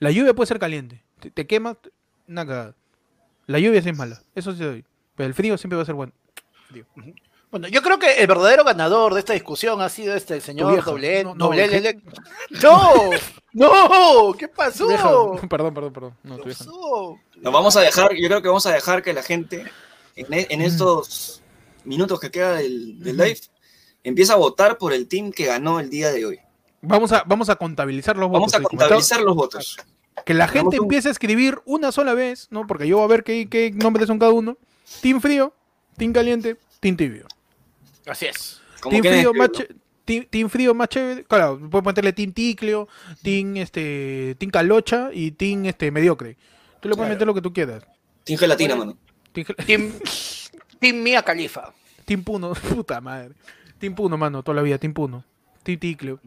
La 0.00 0.10
lluvia 0.10 0.34
puede 0.34 0.48
ser 0.48 0.58
caliente. 0.58 1.00
Te, 1.20 1.30
te 1.30 1.46
quema, 1.46 1.76
una 2.26 2.44
cagada. 2.44 2.74
La 3.46 3.60
lluvia 3.60 3.80
sí 3.80 3.90
es 3.90 3.96
mala, 3.96 4.20
eso 4.34 4.52
sí 4.52 4.64
doy. 4.64 4.84
Pero 5.14 5.28
el 5.28 5.34
frío 5.34 5.56
siempre 5.56 5.76
va 5.76 5.82
a 5.82 5.86
ser 5.86 5.94
bueno. 5.94 6.12
Bueno, 7.50 7.68
yo 7.68 7.80
creo 7.80 7.98
que 7.98 8.14
el 8.20 8.26
verdadero 8.26 8.64
ganador 8.64 9.14
de 9.14 9.20
esta 9.20 9.32
discusión 9.32 9.80
ha 9.80 9.88
sido 9.88 10.16
este 10.16 10.40
señor 10.40 10.84
doble, 10.84 11.22
No, 11.24 11.34
no, 11.36 11.50
¿qué? 11.50 11.64
L- 11.64 12.02
No, 12.60 13.10
no, 13.52 14.32
¿qué 14.36 14.48
pasó? 14.48 14.88
Vieja- 14.88 15.08
¿Qué 15.40 15.46
Perdón, 15.46 15.72
perdón, 15.72 15.92
perdón. 15.92 16.14
No, 16.24 16.36
no. 16.38 16.42
pasó? 16.42 17.18
Nos 17.36 17.52
vamos 17.52 17.76
a 17.76 17.80
dejar, 17.82 18.12
yo 18.14 18.26
creo 18.28 18.42
que 18.42 18.48
vamos 18.48 18.66
a 18.66 18.72
dejar 18.72 19.02
que 19.02 19.12
la 19.12 19.22
gente, 19.22 19.64
en, 20.16 20.32
e- 20.34 20.46
en 20.50 20.60
estos 20.60 21.40
minutos 21.84 22.18
que 22.18 22.30
queda 22.30 22.56
del, 22.56 22.98
del 22.98 23.16
live, 23.16 23.38
empiece 24.02 24.32
a 24.32 24.36
votar 24.36 24.76
por 24.76 24.92
el 24.92 25.06
team 25.06 25.30
que 25.30 25.46
ganó 25.46 25.78
el 25.80 25.88
día 25.88 26.10
de 26.10 26.26
hoy. 26.26 26.38
Vamos 26.82 27.12
a, 27.12 27.24
vamos 27.26 27.48
a 27.48 27.56
contabilizar 27.56 28.16
los 28.16 28.30
Vamos 28.30 28.52
votos. 28.52 28.54
a 28.54 28.58
¿sí? 28.58 28.64
Como 28.64 28.78
contabilizar 28.78 29.20
los 29.22 29.34
votos. 29.34 29.76
Que 30.24 30.34
la 30.34 30.48
gente 30.48 30.76
empiece 30.76 31.08
a 31.08 31.12
escribir 31.12 31.58
una 31.66 31.92
sola 31.92 32.14
vez, 32.14 32.48
¿no? 32.50 32.66
Porque 32.66 32.86
yo 32.88 32.96
voy 32.96 33.04
a 33.04 33.08
ver 33.08 33.24
qué, 33.24 33.48
qué 33.48 33.70
nombres 33.72 34.06
son 34.06 34.18
cada 34.18 34.32
uno. 34.32 34.56
Team 35.02 35.20
frío, 35.20 35.52
team 35.96 36.12
caliente, 36.12 36.56
team 36.80 36.96
tibio. 36.96 37.26
Así 38.06 38.26
es. 38.26 38.60
Team 38.88 39.02
frío, 39.02 39.34
más 39.34 39.50
team, 40.04 40.24
team 40.30 40.48
frío 40.48 40.74
más 40.74 40.88
chévere. 40.88 41.24
Claro, 41.24 41.58
puedes 41.70 41.82
ponerle 41.84 42.12
Team 42.12 42.32
Ticlio, 42.32 42.88
Team, 43.22 43.56
este, 43.56 44.36
team 44.38 44.50
Calocha 44.50 45.10
y 45.12 45.32
Team 45.32 45.66
este, 45.66 45.90
Mediocre. 45.90 46.36
Tú 46.80 46.88
le 46.88 46.94
puedes 46.94 47.08
Claro. 47.08 47.14
meter 47.14 47.26
lo 47.26 47.34
que 47.34 47.42
tú 47.42 47.52
quieras. 47.52 47.84
Team 48.24 48.38
gelatina, 48.38 48.76
mano. 48.76 48.96
Team, 49.32 49.46
Team, 49.66 49.92
Team 50.78 51.02
Mia 51.02 51.22
Califa. 51.22 51.72
team 52.04 52.22
Puno, 52.22 52.52
puta 52.74 53.00
madre. 53.00 53.34
Team 53.78 53.94
Puno, 53.94 54.16
mano, 54.16 54.42
toda 54.42 54.56
la 54.56 54.62
vida. 54.62 54.78
Team 54.78 54.94
Puno. 54.94 55.24
Team 55.62 55.78
Ticlio. 55.78 56.20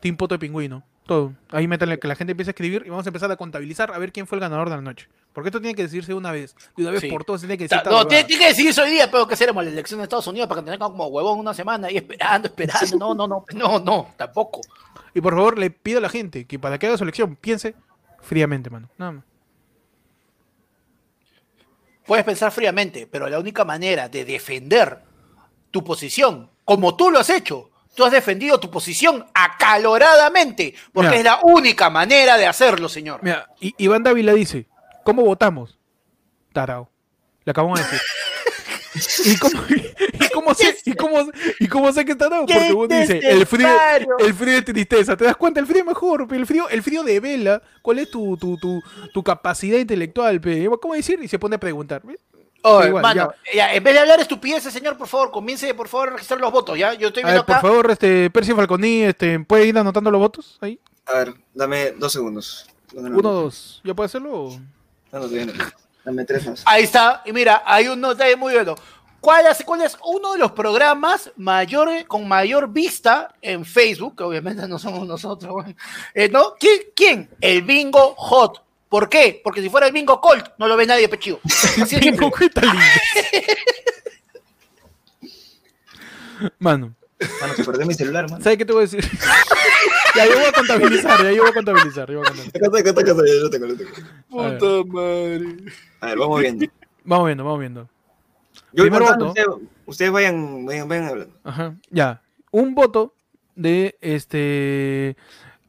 Team 0.00 0.16
Poto 0.16 0.34
de 0.34 0.38
Pingüino. 0.38 0.82
Todo. 1.06 1.32
Ahí 1.50 1.66
métanle 1.66 1.98
que 1.98 2.06
la 2.06 2.14
gente 2.14 2.32
empiece 2.32 2.50
a 2.50 2.52
escribir 2.52 2.84
y 2.86 2.90
vamos 2.90 3.04
a 3.04 3.08
empezar 3.08 3.30
a 3.32 3.36
contabilizar 3.36 3.92
a 3.92 3.98
ver 3.98 4.12
quién 4.12 4.26
fue 4.26 4.36
el 4.36 4.40
ganador 4.40 4.70
de 4.70 4.76
la 4.76 4.82
noche. 4.82 5.08
Porque 5.32 5.48
esto 5.48 5.60
tiene 5.60 5.74
que 5.74 5.82
decirse 5.82 6.08
de 6.12 6.14
una 6.14 6.30
vez. 6.30 6.54
De 6.76 6.82
una 6.82 6.92
vez 6.92 7.00
Sí. 7.00 7.08
por 7.08 7.24
todas. 7.24 7.40
Tiene 7.40 7.58
que 7.58 7.64
decir 7.64 7.80
no, 7.90 8.06
tiene, 8.06 8.24
tiene 8.24 8.42
que 8.42 8.48
decidirse 8.50 8.80
hoy 8.80 8.90
día, 8.90 9.10
pero 9.10 9.26
que 9.26 9.34
seremos 9.34 9.64
la 9.64 9.70
elección 9.70 9.98
de 9.98 10.04
Estados 10.04 10.26
Unidos 10.28 10.48
para 10.48 10.60
que 10.60 10.70
tengan 10.70 10.90
como 10.90 11.06
huevón 11.08 11.38
una 11.40 11.52
semana 11.54 11.90
y 11.90 11.96
esperando, 11.96 12.48
esperando. 12.48 12.96
No, 12.98 13.14
no, 13.14 13.26
no, 13.26 13.44
no, 13.54 13.78
no, 13.80 14.08
tampoco. 14.16 14.60
Y 15.12 15.20
por 15.20 15.34
favor, 15.34 15.58
le 15.58 15.70
pido 15.70 15.98
a 15.98 16.02
la 16.02 16.08
gente 16.08 16.44
que 16.46 16.58
para 16.58 16.78
que 16.78 16.86
haga 16.86 16.96
su 16.96 17.02
elección 17.04 17.34
piense 17.36 17.74
fríamente, 18.20 18.70
mano. 18.70 18.88
Nada 18.96 19.12
más. 19.12 19.24
Puedes 22.06 22.24
pensar 22.24 22.50
fríamente, 22.50 23.06
pero 23.06 23.28
la 23.28 23.38
única 23.38 23.64
manera 23.64 24.08
de 24.08 24.24
defender 24.24 25.00
tu 25.70 25.84
posición, 25.84 26.50
como 26.64 26.96
tú 26.96 27.10
lo 27.10 27.20
has 27.20 27.30
hecho, 27.30 27.69
tú 28.00 28.06
has 28.06 28.12
defendido 28.12 28.58
tu 28.58 28.70
posición 28.70 29.26
acaloradamente, 29.34 30.74
porque 30.90 31.08
Mira. 31.10 31.18
es 31.18 31.24
la 31.24 31.40
única 31.42 31.90
manera 31.90 32.38
de 32.38 32.46
hacerlo, 32.46 32.88
señor. 32.88 33.20
Mira, 33.22 33.46
I- 33.60 33.74
Iván 33.76 34.02
Dávila 34.02 34.32
dice, 34.32 34.66
¿cómo 35.04 35.22
votamos? 35.22 35.78
Tarao. 36.54 36.90
Le 37.44 37.50
acabamos 37.50 37.78
de 37.78 37.84
decir. 37.84 38.00
¿Y 39.26 39.36
cómo, 39.36 39.62
y 39.68 40.28
cómo 40.32 40.54
sé, 40.54 40.76
y 40.86 40.94
cómo, 40.94 41.30
y 41.60 41.68
cómo 41.68 41.92
sé 41.92 42.06
que 42.06 42.12
es 42.12 42.18
tarao? 42.18 42.46
¡Qué 42.46 42.54
Porque 42.54 42.72
vos 42.72 42.88
dice, 42.88 43.18
el 43.22 43.44
frío, 43.46 43.68
el 44.18 44.32
frío 44.32 44.56
es 44.56 44.64
tristeza. 44.64 45.14
¿Te 45.14 45.24
das 45.26 45.36
cuenta? 45.36 45.60
El 45.60 45.66
frío 45.66 45.80
es 45.80 45.86
mejor, 45.86 46.26
el 46.30 46.46
frío, 46.46 46.70
el 46.70 46.82
frío 46.82 47.02
de 47.02 47.20
vela, 47.20 47.60
¿cuál 47.82 47.98
es 47.98 48.10
tu, 48.10 48.38
tu, 48.38 48.56
tu, 48.56 48.82
tu 49.12 49.22
capacidad 49.22 49.78
intelectual? 49.78 50.40
pe? 50.40 50.66
¿Cómo 50.80 50.94
decir? 50.94 51.20
Y 51.22 51.28
se 51.28 51.38
pone 51.38 51.56
a 51.56 51.60
preguntar. 51.60 52.00
¿ves? 52.02 52.18
Oye, 52.62 52.88
igual, 52.88 53.02
mano, 53.02 53.32
ya, 53.54 53.74
en 53.74 53.82
vez 53.82 53.94
de 53.94 54.00
hablar 54.00 54.20
estupideces, 54.20 54.72
señor, 54.72 54.96
por 54.96 55.08
favor, 55.08 55.30
comience 55.30 55.72
por 55.74 55.88
favor 55.88 56.08
a 56.08 56.12
registrar 56.12 56.40
los 56.40 56.52
votos, 56.52 56.78
¿ya? 56.78 56.92
Yo 56.94 57.08
estoy 57.08 57.22
A 57.22 57.26
viendo 57.26 57.42
ver, 57.42 57.46
por 57.46 57.54
acá. 57.56 57.62
favor, 57.66 57.90
este, 57.90 58.30
Percy 58.30 58.52
Falconi, 58.52 59.02
este, 59.04 59.40
¿puede 59.40 59.66
ir 59.66 59.78
anotando 59.78 60.10
los 60.10 60.20
votos? 60.20 60.58
Ahí. 60.60 60.78
A 61.06 61.12
ver, 61.14 61.34
dame 61.54 61.92
dos 61.92 62.12
segundos. 62.12 62.66
No, 62.92 63.02
no, 63.02 63.08
no. 63.08 63.18
Uno, 63.18 63.32
dos. 63.32 63.80
¿Ya 63.84 63.94
puede 63.94 64.06
hacerlo? 64.06 64.32
o? 64.32 64.50
No, 64.50 64.60
no, 65.12 65.20
todavía 65.20 65.46
no. 65.46 65.52
Dame 66.04 66.24
tres 66.24 66.46
más. 66.46 66.62
Ahí 66.66 66.84
está, 66.84 67.22
y 67.24 67.32
mira, 67.32 67.62
hay 67.64 67.88
un 67.88 68.00
detalle 68.00 68.36
muy 68.36 68.52
bueno. 68.54 68.74
¿Cuál 69.20 69.46
es, 69.46 69.62
¿Cuál 69.64 69.82
es 69.82 69.98
uno 70.02 70.32
de 70.32 70.38
los 70.38 70.52
programas 70.52 71.30
mayor, 71.36 72.06
con 72.06 72.26
mayor 72.26 72.70
vista 72.70 73.34
en 73.42 73.66
Facebook? 73.66 74.16
Que 74.16 74.22
obviamente 74.24 74.66
no 74.66 74.78
somos 74.78 75.06
nosotros. 75.06 75.66
Eh, 76.14 76.28
¿No? 76.30 76.54
¿Quién? 76.58 76.80
¿Quién? 76.96 77.30
El 77.40 77.62
Bingo 77.62 78.14
Hot. 78.16 78.62
¿Por 78.90 79.08
qué? 79.08 79.40
Porque 79.42 79.62
si 79.62 79.70
fuera 79.70 79.86
el 79.86 79.92
Bingo 79.92 80.20
Colt, 80.20 80.48
no 80.58 80.66
lo 80.66 80.76
ve 80.76 80.84
nadie, 80.84 81.08
pechido. 81.08 81.40
Así. 81.80 81.98
Bingo, 82.00 82.30
¿qué 82.32 82.50
tal? 82.50 82.68
Mano, 86.58 86.94
Mano, 87.40 87.54
se 87.54 87.64
perdió 87.64 87.86
mi 87.86 87.92
celular, 87.92 88.30
mano. 88.30 88.42
¿Sabes 88.42 88.56
qué 88.56 88.64
te 88.64 88.72
voy 88.72 88.80
a 88.80 88.86
decir? 88.86 89.04
ya, 90.16 90.24
yo 90.26 90.36
voy 90.36 90.46
a 90.46 90.52
contabilizar, 90.52 91.22
ya 91.22 91.32
yo 91.32 91.42
voy 91.42 91.50
a 91.50 91.54
contabilizar. 91.54 92.10
Yo 92.10 92.18
voy 92.18 92.26
a 92.26 92.30
contabilizar. 92.30 92.56
Acá 92.56 92.66
está, 92.66 92.78
acá 92.78 92.88
está, 92.88 93.00
acá 93.02 93.10
está, 93.10 93.26
ya 93.26 93.34
lo 93.42 93.50
tengo, 93.50 93.66
lo 93.66 93.76
tengo. 93.76 93.90
Puta 94.30 94.90
madre. 94.90 95.56
A 96.00 96.06
ver, 96.06 96.18
vamos 96.18 96.40
viendo. 96.40 96.66
Vamos 97.04 97.26
viendo, 97.26 97.44
vamos 97.44 97.60
viendo. 97.60 97.88
Yo 98.72 98.84
voy 98.84 98.90
Primer 98.90 99.02
voto. 99.02 99.26
ustedes, 99.28 99.48
ustedes 99.84 100.10
vayan, 100.10 100.64
vayan, 100.64 100.88
vayan 100.88 101.08
hablando. 101.08 101.34
Ajá. 101.44 101.74
Ya. 101.90 102.22
Un 102.50 102.74
voto 102.74 103.14
de 103.54 103.98
este. 104.00 105.14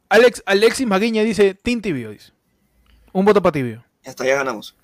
Alex, 0.08 0.42
Alexis 0.46 0.86
Maguiña 0.86 1.22
dice 1.22 1.52
Team 1.54 1.82
Tibio. 1.82 2.10
Dice. 2.10 2.31
Un 3.12 3.24
voto 3.24 3.42
para 3.42 3.52
Tibio. 3.52 3.84
Ya 4.02 4.10
está, 4.10 4.24
ya 4.24 4.36
ganamos. 4.36 4.76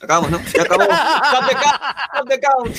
Acabamos, 0.00 0.30
¿no? 0.30 0.40
Ya 0.54 0.62
acabamos. 0.62 0.96
Stop 1.28 1.48
the 1.48 1.54
count. 1.54 1.82
Stop 2.14 2.28
the 2.28 2.40
count. 2.40 2.76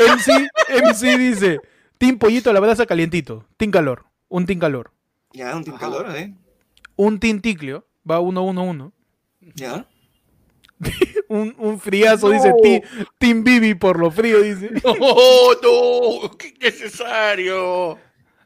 MC, 0.00 0.48
MC 0.68 1.18
dice 1.18 1.60
Team 1.98 2.18
Pollito 2.18 2.50
a 2.50 2.52
la 2.52 2.60
brasa 2.60 2.86
calientito. 2.86 3.46
Team 3.56 3.70
Calor. 3.70 4.06
Un 4.28 4.46
Team 4.46 4.58
Calor. 4.58 4.92
Ya, 5.32 5.54
un 5.56 5.64
team 5.64 5.76
calor, 5.76 6.16
¿eh? 6.16 6.34
Un 6.96 7.20
Team 7.20 7.40
Ticlio. 7.40 7.86
Va 8.08 8.20
1-1-1. 8.20 8.92
Ya. 9.54 9.86
Un, 11.28 11.54
un 11.58 11.78
friazo 11.78 12.30
dice 12.30 12.52
team, 12.60 12.82
team 13.18 13.44
Bibi 13.44 13.74
por 13.74 14.00
lo 14.00 14.10
frío. 14.10 14.40
Dice. 14.40 14.70
No, 14.82 14.94
no, 15.62 16.36
qué 16.36 16.54
necesario. 16.60 17.98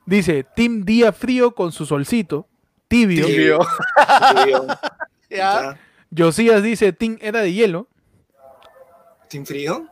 Dice 0.05 0.45
Team 0.55 0.85
Día 0.85 1.13
Frío 1.13 1.55
con 1.55 1.73
su 1.73 1.87
solcito. 1.87 2.47
Tibio. 2.89 3.27
Tibio. 3.27 3.59
Tibio. 4.37 4.67
Ya. 5.31 5.77
Josías 6.17 6.63
dice 6.63 6.93
Team 6.93 7.19
Era 7.21 7.41
de 7.41 7.53
Hielo. 7.53 7.89
Team 9.29 9.45
frío. 9.45 9.89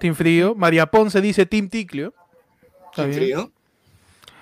Team 0.00 0.14
Frío. 0.16 0.54
María 0.56 0.86
Ponce 0.86 1.20
dice 1.20 1.46
Team 1.46 1.68
Ticlio. 1.68 2.12
Team 2.96 3.12
frío. 3.12 3.52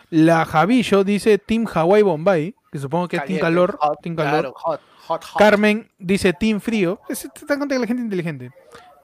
La 0.09 0.47
Javillo 0.47 1.05
dice 1.05 1.37
Team 1.37 1.67
Hawaii 1.73 2.03
Bombay. 2.03 2.55
Que 2.73 2.79
supongo 2.79 3.09
que 3.09 3.17
es 3.17 3.25
Team 3.27 3.41
Calor. 3.41 3.77
hot, 3.81 3.99
Team 4.03 4.17
Calor. 4.17 4.31
Claro, 4.31 4.55
hot, 4.57 4.81
hot, 5.07 5.25
hot. 5.25 5.39
Carmen 5.39 5.91
dice 5.99 6.33
Team 6.33 6.61
Frío. 6.61 7.01
Es- 7.11 7.21
Te 7.35 7.45
das 7.47 7.59
cuenta 7.59 7.75
que 7.75 7.81
la 7.81 7.87
gente 7.87 8.01
es 8.03 8.05
inteligente. 8.07 8.51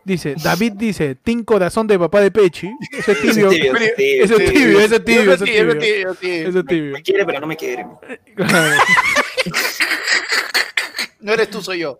Dice, 0.05 0.35
David 0.43 0.73
dice 0.77 1.15
Team 1.15 1.45
Corazón 1.45 1.87
de 1.87 1.99
Papá 1.99 2.21
de 2.21 2.31
Pechi. 2.31 2.71
Ese 2.93 3.13
es 3.13 3.21
tibio. 3.21 3.51
es 3.51 3.57
tibio, 3.97 4.25
ese 4.25 4.35
es 4.37 4.45
tibio, 4.53 4.81
ese 4.81 4.95
es 4.97 5.05
tibio, 5.05 5.33
ese 5.33 5.45
es 5.45 5.45
Tibio, 5.45 5.79
tibio. 5.79 5.81
tibio, 5.81 6.15
tibio. 6.15 6.49
Ese 6.49 6.59
es 6.59 6.67
tibio. 6.67 6.93
Me 6.93 7.03
quiere, 7.03 7.25
pero 7.25 7.41
no 7.41 7.47
me 7.47 7.57
quiere. 7.57 7.87
No 11.21 11.33
eres 11.33 11.49
tú, 11.51 11.63
soy 11.63 11.79
yo. 11.81 11.99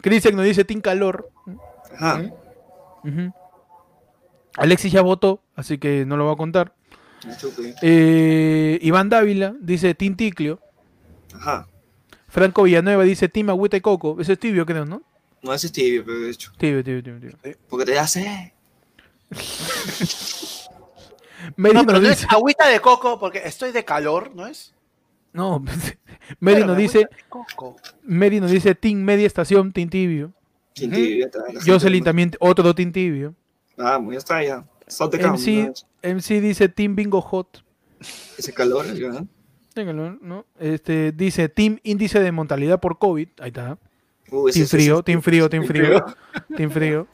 Cristian 0.00 0.34
nos 0.36 0.44
dice 0.44 0.64
Team 0.64 0.80
Calor. 0.80 1.30
Ajá. 1.94 2.22
Ujú. 3.04 3.32
Alexis 4.56 4.90
ya 4.92 5.02
votó, 5.02 5.40
así 5.54 5.78
que 5.78 6.04
no 6.06 6.16
lo 6.16 6.26
va 6.26 6.32
a 6.32 6.36
contar. 6.36 6.72
Eh, 7.82 8.78
Iván 8.82 9.08
Dávila 9.08 9.54
dice 9.60 9.94
Team 9.94 10.16
Ticlio. 10.16 10.60
Ajá. 11.34 11.68
Franco 12.28 12.64
Villanueva 12.64 13.04
dice 13.04 13.28
Team 13.28 13.50
Agüita 13.50 13.76
y 13.76 13.80
Coco. 13.80 14.16
Ese 14.20 14.32
es 14.34 14.38
tibio, 14.38 14.66
creo, 14.66 14.84
¿no? 14.84 15.02
No, 15.42 15.52
ese 15.54 15.66
es 15.68 15.72
tibio, 15.72 16.04
pero 16.04 16.20
de 16.20 16.30
hecho. 16.30 16.52
Tibio, 16.58 16.82
tibio, 16.82 17.02
tibio. 17.02 17.20
tibio. 17.20 17.56
Porque 17.68 17.84
te 17.84 18.06
sed. 18.06 18.52
Mary 21.56 21.74
No, 21.74 21.86
pero 21.86 22.00
no 22.00 22.08
es 22.08 22.16
dice. 22.20 22.26
agüita 22.30 22.66
de 22.68 22.80
coco 22.80 23.18
porque 23.20 23.42
estoy 23.44 23.72
de 23.72 23.84
calor, 23.84 24.34
¿no 24.34 24.46
es? 24.46 24.74
No, 25.32 25.62
Mary 26.40 26.64
nos 26.64 26.76
dice. 26.76 27.06
Mary 28.02 28.40
nos 28.40 28.50
dice 28.50 28.74
Team 28.74 28.98
Media 29.02 29.26
Estación, 29.26 29.72
Team 29.72 29.88
Tibio. 29.90 30.32
Team 30.74 30.90
tibio, 30.90 31.28
gente- 31.30 31.70
Jocelyn 31.70 32.04
también, 32.04 32.32
otro 32.40 32.74
Team 32.74 32.92
Tibio. 32.92 33.34
Vamos, 33.76 34.12
ya 34.12 34.18
está, 34.18 34.42
ya. 34.42 34.64
Count. 34.98 35.14
MC. 35.14 35.72
MC 36.02 36.40
dice 36.40 36.68
Team 36.68 36.96
Bingo 36.96 37.20
Hot. 37.20 37.62
Ese 38.38 38.52
calor. 38.52 38.86
Téngalo, 39.74 40.12
¿no? 40.22 40.46
Este, 40.58 41.12
dice 41.12 41.48
Team 41.48 41.78
Índice 41.82 42.20
de 42.20 42.32
Mortalidad 42.32 42.80
por 42.80 42.98
COVID. 42.98 43.28
Ahí 43.40 43.48
está. 43.48 43.78
Uh, 44.30 44.50
Team 44.50 44.66
Frío, 44.66 45.02
Team 45.02 45.22
Frío, 45.22 45.48
Team 45.48 45.66
Team 45.66 45.68
Frío. 45.68 46.04
Team 46.56 46.70
Frío. 46.70 47.06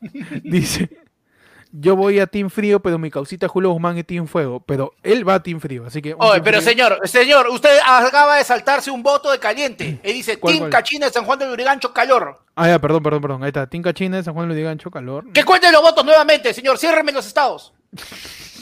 dice, 0.42 0.90
yo 1.72 1.96
voy 1.96 2.20
a 2.20 2.26
Team 2.26 2.48
Frío, 2.48 2.80
pero 2.80 2.98
mi 2.98 3.10
causita 3.10 3.48
Julio 3.48 3.70
Guzmán 3.70 3.98
es 3.98 4.06
Team 4.06 4.26
Fuego. 4.26 4.60
Pero 4.60 4.94
él 5.02 5.28
va 5.28 5.34
a 5.34 5.42
Team 5.42 5.60
Frío, 5.60 5.84
así 5.86 6.00
que... 6.00 6.14
Oye, 6.18 6.40
pero 6.40 6.58
Frío. 6.60 6.70
señor, 6.70 7.00
señor, 7.04 7.48
usted 7.48 7.78
acaba 7.84 8.36
de 8.36 8.44
saltarse 8.44 8.90
un 8.90 9.02
voto 9.02 9.30
de 9.30 9.38
caliente. 9.38 10.00
Él 10.02 10.14
dice 10.14 10.38
¿Cuál, 10.38 10.52
Team 10.52 10.62
cuál? 10.62 10.70
Cachina 10.70 11.06
de 11.06 11.12
San 11.12 11.24
Juan 11.24 11.38
de 11.38 11.46
Lurigancho, 11.46 11.92
calor. 11.92 12.40
Ah, 12.54 12.68
ya, 12.68 12.78
perdón, 12.78 13.02
perdón, 13.02 13.20
perdón. 13.20 13.42
Ahí 13.42 13.48
está. 13.48 13.66
Team 13.66 13.82
Cachina, 13.82 14.22
San 14.22 14.34
Juan 14.34 14.48
de 14.48 14.54
Lurigancho, 14.54 14.90
calor. 14.90 15.30
Que 15.32 15.44
cuenten 15.44 15.72
los 15.72 15.82
votos 15.82 16.04
nuevamente, 16.04 16.54
señor. 16.54 16.78
Ciérreme 16.78 17.12
los 17.12 17.26
estados. 17.26 17.74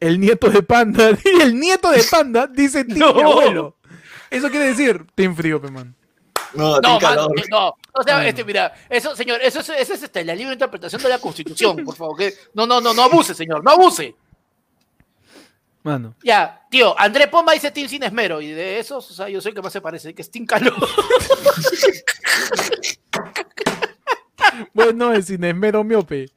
El 0.00 0.18
nieto 0.18 0.48
de 0.50 0.62
Panda, 0.62 1.10
el 1.42 1.58
nieto 1.60 1.90
de 1.90 2.02
Panda 2.10 2.46
dice 2.46 2.84
Team 2.84 2.98
No. 2.98 3.06
abuelo. 3.08 3.76
Eso 4.30 4.48
quiere 4.50 4.66
decir 4.68 5.04
Team 5.14 5.36
Frío, 5.36 5.60
pe, 5.60 5.70
man. 5.70 5.94
No, 6.54 6.80
No, 6.80 6.98
calor. 6.98 7.32
que 7.34 7.44
no. 7.48 7.68
O 7.92 8.02
sea, 8.02 8.14
Bueno. 8.16 8.28
este, 8.28 8.44
mira, 8.44 8.72
eso, 8.88 9.14
señor, 9.14 9.40
eso, 9.42 9.60
es- 9.60 9.68
eso 9.68 9.94
es 9.94 10.02
este, 10.02 10.24
la 10.24 10.34
libre 10.34 10.54
interpretación 10.54 11.00
de 11.02 11.08
la 11.08 11.18
Constitución, 11.18 11.84
por 11.84 11.94
favor. 11.94 12.16
Que, 12.18 12.34
no, 12.54 12.66
no, 12.66 12.80
no, 12.80 12.92
no 12.94 13.02
abuse, 13.02 13.34
señor, 13.34 13.62
no 13.62 13.70
abuse. 13.72 14.14
Mano. 15.82 16.14
Ya, 16.24 16.66
tío, 16.70 16.98
André 16.98 17.28
Pomba 17.28 17.52
dice 17.52 17.70
Team 17.70 17.88
Sin 17.88 18.02
Esmero, 18.02 18.40
y 18.40 18.48
de 18.50 18.78
esos, 18.80 19.10
o 19.10 19.14
sea, 19.14 19.28
yo 19.28 19.40
soy 19.40 19.50
el 19.50 19.54
que 19.56 19.62
más 19.62 19.72
se 19.72 19.80
parece, 19.80 20.14
que 20.14 20.22
es 20.22 20.30
Team 20.30 20.46
Calor. 20.46 20.74
Bueno, 24.74 25.12
es 25.12 25.26
sin 25.26 25.44
esmero 25.44 25.84
miope. 25.84 26.28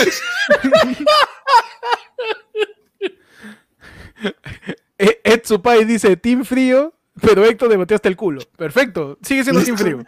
Eh, 4.97 5.19
Ed 5.23 5.41
Supai 5.43 5.83
dice 5.85 6.15
Team 6.17 6.45
Frío, 6.45 6.93
pero 7.19 7.43
Héctor 7.45 7.69
debatió 7.69 7.95
hasta 7.95 8.07
el 8.09 8.15
culo. 8.15 8.41
Perfecto. 8.57 9.17
Sigue 9.21 9.43
siendo 9.43 9.63
Team 9.63 9.77
Frío. 9.77 9.97
Team 9.97 10.05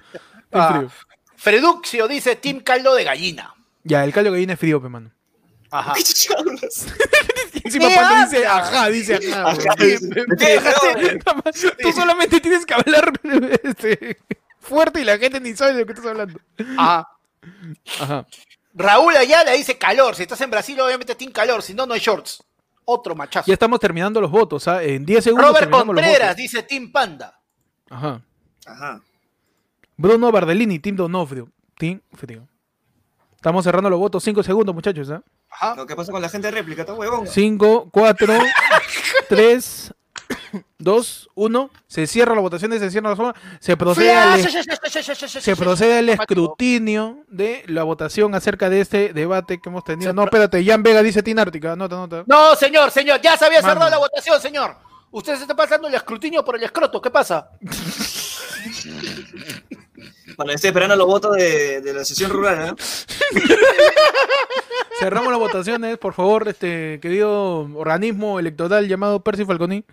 Ah. 0.52 0.74
Frío. 0.78 0.92
Freduxio 1.36 2.08
dice 2.08 2.36
Team 2.36 2.60
Caldo 2.62 2.94
de 2.96 3.04
Gallina. 3.04 3.54
Ya, 3.84 4.04
el 4.04 4.14
caldo 4.14 4.30
de 4.32 4.38
gallina 4.38 4.54
es 4.54 4.60
frío, 4.60 4.82
pe, 4.82 4.88
mano. 4.88 5.12
Ajá. 5.72 5.94
Encima 7.64 7.88
¿Qué 7.90 7.96
Panda 7.96 8.26
dice 8.26 8.46
ajá, 8.46 8.90
dice 8.90 9.16
ajá. 9.16 9.50
Ajá, 9.52 9.58
güey. 9.78 9.92
dice, 9.92 10.10
¿qué? 10.38 11.20
No, 11.26 11.42
Tú 11.82 11.92
solamente 11.92 12.40
tienes 12.40 12.66
que 12.66 12.74
hablar 12.74 13.12
este, 13.64 14.18
fuerte 14.60 15.02
y 15.02 15.04
la 15.04 15.18
gente 15.18 15.40
ni 15.40 15.56
sabe 15.56 15.74
de 15.74 15.80
lo 15.82 15.86
que 15.86 15.94
estás 15.94 16.06
hablando. 16.08 16.40
Ajá. 16.78 17.10
Ajá. 18.00 18.28
Raúl 18.74 19.16
Ayala 19.16 19.52
dice 19.52 19.78
calor. 19.78 20.16
Si 20.16 20.24
estás 20.24 20.40
en 20.42 20.50
Brasil, 20.52 20.80
obviamente 20.80 21.16
Team 21.16 21.32
Calor. 21.32 21.62
Si 21.62 21.74
no, 21.74 21.86
no 21.86 21.94
hay 21.94 22.00
shorts. 22.00 22.44
Otro 22.86 23.16
machazo. 23.16 23.48
Ya 23.48 23.54
estamos 23.54 23.80
terminando 23.80 24.20
los 24.20 24.30
votos, 24.30 24.68
¿ah? 24.68 24.84
En 24.84 25.06
10 25.06 25.24
segundos 25.24 25.48
Robert 25.48 25.62
terminamos 25.62 25.96
los 25.96 26.04
Contreras 26.04 26.36
dice 26.36 26.64
Team 26.64 26.92
Panda. 26.92 27.40
Ajá. 27.90 28.22
Ajá. 28.66 29.02
Bruno 29.98 30.32
Bardellini, 30.32 30.80
Team 30.80 30.96
Donofrio. 30.96 31.50
Team 31.78 32.02
Frío. 32.14 32.48
Estamos 33.36 33.64
cerrando 33.64 33.90
los 33.90 34.00
votos. 34.00 34.24
5 34.24 34.44
segundos, 34.44 34.74
muchachos. 34.74 35.10
¿ah? 35.12 35.22
Ajá. 35.50 35.76
No, 35.76 35.86
¿Qué 35.86 35.96
pasa 35.96 36.12
con 36.12 36.22
la 36.22 36.30
gente 36.30 36.48
de 36.48 36.52
réplica? 36.52 36.82
¿Está 36.82 36.94
huevón? 36.94 37.28
5, 37.28 37.90
4, 37.92 38.34
3, 39.30 39.94
2, 40.78 41.30
1. 41.36 41.70
Se 41.88 42.08
cierra 42.08 42.36
la 42.36 42.42
votación, 42.42 42.72
se 42.78 42.92
cierra 42.92 43.10
la 43.12 43.16
zona. 43.16 43.34
Se 43.60 43.78
procede 43.78 44.14
al, 44.14 44.42
se 44.44 45.56
procede 45.56 46.00
al 46.00 46.10
escrutinio 46.10 47.24
de 47.28 47.64
la 47.68 47.84
votación 47.84 48.36
acerca 48.36 48.70
de 48.70 48.82
este 48.82 49.14
debate 49.14 49.60
que 49.62 49.70
hemos 49.70 49.84
tenido. 49.84 50.14
No, 50.14 50.24
espérate, 50.24 50.64
Jan 50.64 50.84
Vega 50.84 51.02
dice 51.02 51.24
Team 51.24 51.40
Ártica. 51.40 51.76
Nota, 51.76 51.96
nota. 51.96 52.24
No, 52.28 52.56
señor, 52.56 52.92
señor, 52.92 53.22
ya 53.22 53.38
se 53.38 53.46
había 53.46 53.62
Mano. 53.62 53.74
cerrado 53.74 53.90
la 53.92 53.98
votación, 53.98 54.42
señor. 54.42 54.76
Usted 55.12 55.36
se 55.36 55.42
está 55.44 55.56
pasando 55.56 55.88
el 55.88 55.94
escrutinio 55.94 56.44
por 56.44 56.56
el 56.56 56.64
escroto. 56.64 57.02
¿Qué 57.02 57.10
pasa? 57.12 57.50
Bueno, 60.36 60.52
estoy 60.54 60.70
esperando 60.70 60.96
los 60.96 61.06
votos 61.06 61.36
de, 61.36 61.82
de 61.82 61.94
la 61.94 62.04
sesión 62.04 62.32
rural, 62.32 62.70
¿eh? 62.70 62.84
Cerramos 65.00 65.30
las 65.32 65.40
votaciones, 65.40 65.98
por 65.98 66.14
favor, 66.14 66.48
este 66.48 67.00
querido 67.02 67.70
organismo 67.76 68.40
electoral 68.40 68.88
llamado 68.88 69.24
Percy 69.24 69.46
Falconi. 69.46 69.84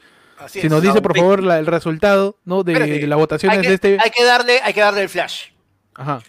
Así 0.41 0.61
Si 0.61 0.67
es. 0.67 0.73
nos 0.73 0.83
dice, 0.83 1.01
por 1.03 1.17
favor, 1.17 1.43
la- 1.43 1.59
el 1.59 1.67
resultado 1.67 2.37
¿no? 2.45 2.63
de, 2.63 2.75
de 2.75 3.07
las 3.07 3.19
votaciones 3.19 3.59
hay 3.59 3.63
que, 3.63 3.69
de 3.69 3.75
este. 3.75 3.99
hay 4.03 4.11
que 4.11 4.25
darle, 4.25 4.61
hay 4.63 4.73
que 4.75 4.81
darle 4.81 5.03
el 5.03 5.09
flash. 5.09 5.49
Ajá. 5.95 6.21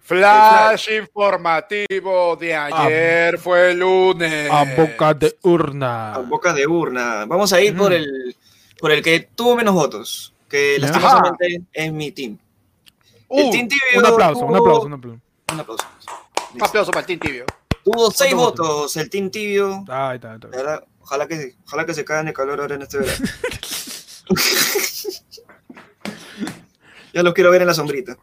Flash 0.00 0.88
informativo 0.90 2.36
de 2.36 2.54
ayer 2.54 3.38
fue 3.38 3.74
lunes. 3.74 4.50
A 4.50 4.64
boca 4.76 5.14
de 5.14 5.36
urna. 5.42 6.14
A 6.14 6.18
boca 6.18 6.52
de 6.52 6.66
urna. 6.66 7.24
Vamos 7.26 7.52
a 7.52 7.60
ir 7.60 7.76
por 7.76 7.92
el 7.92 8.36
por 8.80 8.90
el 8.90 9.00
que 9.02 9.20
tuvo 9.34 9.54
menos 9.56 9.74
votos, 9.74 10.34
que 10.48 10.76
Ya. 10.80 10.86
lastimosamente 10.88 11.62
es 11.72 11.92
mi 11.92 12.10
team. 12.10 12.36
el 13.30 13.46
Uh, 13.46 13.50
team 13.52 13.68
tibio 13.68 13.82
Un 14.00 14.06
aplauso, 14.06 14.44
un 14.44 14.56
aplauso, 14.56 14.82
un 14.86 14.92
aplauso. 14.94 15.20
Un 15.52 15.60
aplauso. 15.60 15.84
Un 16.54 16.62
aplauso 16.64 16.90
para 16.90 17.00
el 17.00 17.06
Team 17.06 17.18
Tibio. 17.20 17.44
Tuvo 17.84 18.10
seis 18.10 18.34
votos? 18.34 18.66
votos 18.68 18.96
el 18.96 19.08
team 19.08 19.30
tibio. 19.30 19.84
Ah, 19.88 20.10
Ahí 20.10 20.16
está, 20.16 20.32
ahí 20.32 20.38
está. 20.42 20.84
Ojalá 21.02 21.26
que, 21.28 21.54
ojalá 21.66 21.84
que 21.86 21.94
se 21.94 22.04
caigan 22.04 22.26
de 22.26 22.32
calor 22.32 22.60
ahora 22.60 22.74
en 22.76 22.82
este 22.82 22.98
verano. 22.98 23.18
ya 27.12 27.22
los 27.22 27.34
quiero 27.34 27.50
ver 27.50 27.62
en 27.62 27.68
la 27.68 27.74
sombrita. 27.74 28.16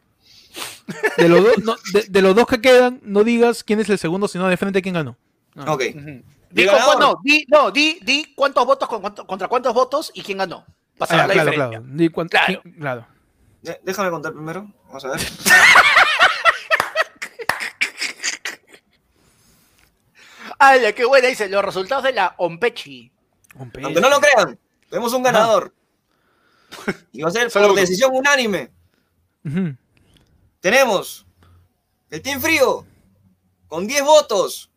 De 1.18 1.30
los, 1.30 1.44
dos, 1.44 1.58
no, 1.64 1.76
de, 1.94 2.04
de 2.10 2.22
los 2.22 2.36
dos 2.36 2.48
que 2.48 2.62
quedan, 2.62 3.00
no 3.04 3.24
digas 3.24 3.64
quién 3.64 3.80
es 3.80 3.90
el 3.90 4.00
segundo, 4.00 4.28
sino 4.28 4.48
de 4.48 4.58
frente 4.58 4.82
quién 4.82 4.96
ganó. 4.96 5.18
Ah. 5.56 5.74
Ok. 5.74 5.84
¿Y 5.84 6.24
Di, 6.52 6.66
con 6.66 7.00
no, 7.00 7.20
di, 7.24 7.46
no, 7.48 7.70
di, 7.70 8.00
di 8.02 8.34
cuántos 8.36 8.66
votos 8.66 8.90
con, 8.90 9.02
cuánto- 9.02 9.28
contra 9.28 9.48
cuántos 9.48 9.72
votos 9.72 10.12
y 10.16 10.24
quién 10.24 10.40
ganó. 10.40 10.66
Para 10.98 11.14
Ah, 11.14 11.28
la 11.28 11.34
claro, 11.34 11.52
diferencia. 11.52 11.80
claro. 11.80 11.96
Di 11.96 12.10
cuán- 12.10 12.28
Claro. 12.28 12.62
quién- 12.64 12.74
claro. 12.76 13.08
De- 13.62 13.80
Déjame 13.84 14.10
contar 14.10 14.34
primero. 14.34 14.68
Vamos 14.88 15.06
a 15.06 15.10
ver. 15.10 15.20
¡Hala, 20.60 20.92
qué 20.94 21.06
buena! 21.06 21.28
Dice, 21.30 21.48
los 21.50 21.64
resultados 21.64 22.04
de 22.04 22.12
la 22.14 22.36
Ompechi. 22.38 23.12
Hombre. 23.58 23.84
Aunque 23.84 24.02
no 24.02 24.10
lo 24.10 24.20
crean, 24.20 24.60
tenemos 24.90 25.14
un 25.14 25.24
ganador. 25.24 25.74
Y 27.12 27.24
va 27.24 27.30
a 27.30 27.32
ser 27.32 27.50
por 27.52 27.74
decisión 27.74 28.12
unánime. 28.14 28.70
Tenemos 30.60 31.26
el 32.12 32.22
Team 32.22 32.40
Frío 32.40 32.86
con 33.68 33.88
10 33.88 34.04
votos 34.04 34.70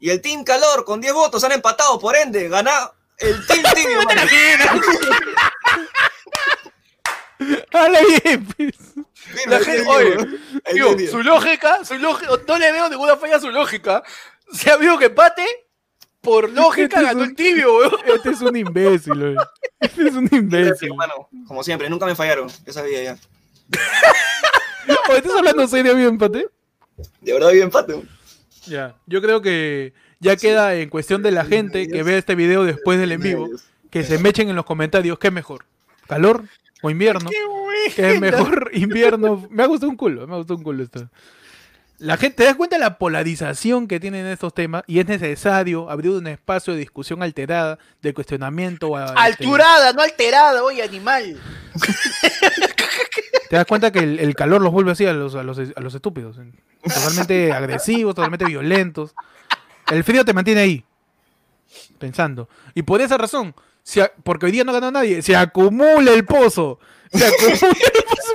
y 0.00 0.10
el 0.10 0.20
Team 0.20 0.42
Calor 0.42 0.84
con 0.84 1.00
10 1.00 1.14
votos. 1.14 1.44
Han 1.44 1.52
empatado, 1.52 1.98
por 2.00 2.16
ende, 2.16 2.48
gana 2.48 2.90
el 3.18 3.46
Team 3.46 3.62
Tibio. 3.74 4.00
¡Hala 7.72 8.00
bien! 8.24 8.46
pues! 8.46 8.74
La 9.46 9.58
gente- 9.60 9.84
Team 9.84 10.86
oye, 10.88 11.08
su 11.08 11.22
lógica, 11.22 11.84
su 11.84 11.94
lógica, 11.98 12.32
no 12.46 12.58
le 12.58 12.72
veo 12.72 12.88
ninguna 12.88 13.16
falla 13.16 13.36
a 13.36 13.40
su 13.40 13.50
lógica. 13.50 14.02
Si 14.52 14.68
ha 14.70 14.74
habido 14.74 14.98
que 14.98 15.06
empate, 15.06 15.44
por 16.20 16.50
lógica 16.50 16.82
Este 16.96 16.98
es 16.98 17.02
ganó 17.06 17.20
un- 17.22 17.28
el 17.30 17.34
tibio, 17.36 17.76
weón. 17.76 17.92
Este 18.14 18.30
es 18.30 18.40
un 18.40 18.56
imbécil, 18.56 19.22
oye. 19.22 19.36
Este 19.80 20.08
es 20.08 20.14
un 20.14 20.28
imbécil. 20.30 20.90
hermano. 20.90 21.28
Como 21.46 21.62
siempre, 21.64 21.88
nunca 21.90 22.06
me 22.06 22.14
fallaron. 22.14 22.48
Ya 22.66 22.72
sabía 22.72 23.02
ya. 23.02 23.18
¿Estás 25.16 25.32
hablando 25.36 25.66
serio 25.68 25.94
bien, 25.94 26.08
empate? 26.08 26.46
De 27.20 27.32
verdad, 27.32 27.50
bien 27.52 27.64
empate. 27.64 28.02
Ya. 28.66 28.94
Yo 29.06 29.20
creo 29.20 29.42
que 29.42 29.92
ya 30.20 30.36
queda 30.36 30.74
en 30.74 30.88
cuestión 30.88 31.22
de 31.22 31.30
la 31.30 31.44
gente 31.44 31.88
que 31.88 32.02
vea 32.02 32.18
este 32.18 32.34
video 32.34 32.64
después 32.64 32.98
del 32.98 33.12
en 33.12 33.20
vivo, 33.20 33.48
que 33.90 34.04
se 34.04 34.18
me 34.18 34.28
echen 34.30 34.48
en 34.48 34.56
los 34.56 34.64
comentarios 34.64 35.18
qué 35.18 35.28
es 35.28 35.32
mejor, 35.32 35.64
calor 36.08 36.44
o 36.82 36.90
invierno. 36.90 37.28
¿Qué 37.96 38.14
es 38.14 38.20
mejor 38.20 38.70
invierno? 38.72 39.46
Me 39.50 39.62
ha 39.62 39.66
gustado 39.66 39.90
un 39.90 39.96
culo, 39.96 40.26
me 40.26 40.34
ha 40.34 40.38
gustado 40.38 40.56
un 40.58 40.62
culo 40.64 40.82
esto. 40.84 41.08
La 42.02 42.16
gente, 42.16 42.38
¿te 42.38 42.44
das 42.44 42.56
cuenta 42.56 42.74
de 42.74 42.80
la 42.80 42.98
polarización 42.98 43.86
que 43.86 44.00
tienen 44.00 44.26
estos 44.26 44.52
temas? 44.52 44.82
Y 44.88 44.98
es 44.98 45.06
necesario 45.06 45.88
abrir 45.88 46.10
un 46.10 46.26
espacio 46.26 46.72
de 46.72 46.80
discusión 46.80 47.22
alterada, 47.22 47.78
de 48.02 48.12
cuestionamiento. 48.12 48.96
a, 48.96 49.04
este, 49.04 49.44
Alturada, 49.44 49.92
no 49.92 50.02
alterada, 50.02 50.64
oye, 50.64 50.82
animal. 50.82 51.40
¿Te 53.48 53.54
das 53.54 53.66
cuenta 53.66 53.92
que 53.92 54.00
el, 54.00 54.18
el 54.18 54.34
calor 54.34 54.60
los 54.60 54.72
vuelve 54.72 54.90
así 54.90 55.06
a 55.06 55.12
los, 55.12 55.36
a 55.36 55.44
los, 55.44 55.56
a 55.58 55.80
los 55.80 55.94
estúpidos? 55.94 56.40
Totalmente 56.82 57.52
agresivos, 57.52 58.16
totalmente 58.16 58.46
violentos. 58.46 59.14
El 59.88 60.02
frío 60.02 60.24
te 60.24 60.34
mantiene 60.34 60.62
ahí, 60.62 60.84
pensando. 62.00 62.48
Y 62.74 62.82
por 62.82 63.00
esa 63.00 63.16
razón, 63.16 63.54
se 63.84 64.10
porque 64.24 64.46
hoy 64.46 64.52
día 64.52 64.64
no 64.64 64.72
ganó 64.72 64.90
nadie, 64.90 65.22
se 65.22 65.36
acumula 65.36 66.10
el 66.10 66.24
pozo. 66.24 66.80
Se 67.12 67.24
acumula 67.24 67.78
el 67.94 68.04
pozo. 68.08 68.32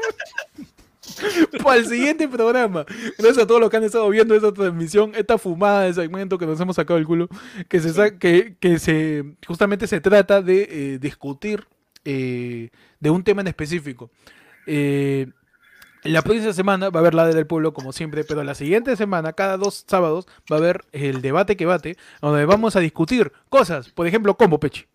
Para 1.64 1.78
el 1.80 1.86
siguiente 1.88 2.28
programa. 2.28 2.86
Gracias 3.18 3.40
a 3.44 3.48
todos 3.48 3.60
los 3.62 3.70
que 3.70 3.78
han 3.78 3.84
estado 3.84 4.10
viendo 4.10 4.36
esta 4.36 4.54
transmisión, 4.54 5.12
esta 5.16 5.38
fumada 5.38 5.84
de 5.84 5.94
segmento 5.94 6.38
que 6.38 6.46
nos 6.46 6.60
hemos 6.60 6.76
sacado 6.76 7.00
el 7.00 7.06
culo. 7.06 7.28
Que 7.70 7.80
se 7.80 7.94
sa- 7.94 8.18
que, 8.18 8.56
que 8.60 8.80
se 8.80 9.24
justamente 9.48 9.88
se 9.88 10.00
trata 10.02 10.42
de 10.42 10.68
eh, 10.70 11.00
discutir 11.00 11.66
eh, 12.06 12.70
de 13.00 13.10
un 13.10 13.24
tema 13.24 13.42
en 13.42 13.48
específico. 13.48 14.10
Eh, 14.66 15.28
la 16.04 16.22
próxima 16.22 16.54
semana 16.54 16.90
va 16.90 17.00
a 17.00 17.02
haber 17.02 17.14
la 17.14 17.26
del 17.28 17.48
pueblo, 17.48 17.74
como 17.74 17.92
siempre, 17.92 18.24
pero 18.24 18.44
la 18.44 18.56
siguiente 18.56 18.96
semana, 18.96 19.34
cada 19.34 19.58
dos 19.58 19.84
sábados, 19.88 20.26
va 20.52 20.56
a 20.56 20.60
haber 20.60 20.86
el 20.94 21.22
debate 21.22 21.58
que 21.58 21.66
bate, 21.66 21.98
donde 22.22 22.46
vamos 22.46 22.76
a 22.76 22.80
discutir 22.80 23.32
cosas, 23.50 23.90
por 23.90 24.08
ejemplo, 24.08 24.38
combo 24.38 24.60
pechi. 24.60 24.86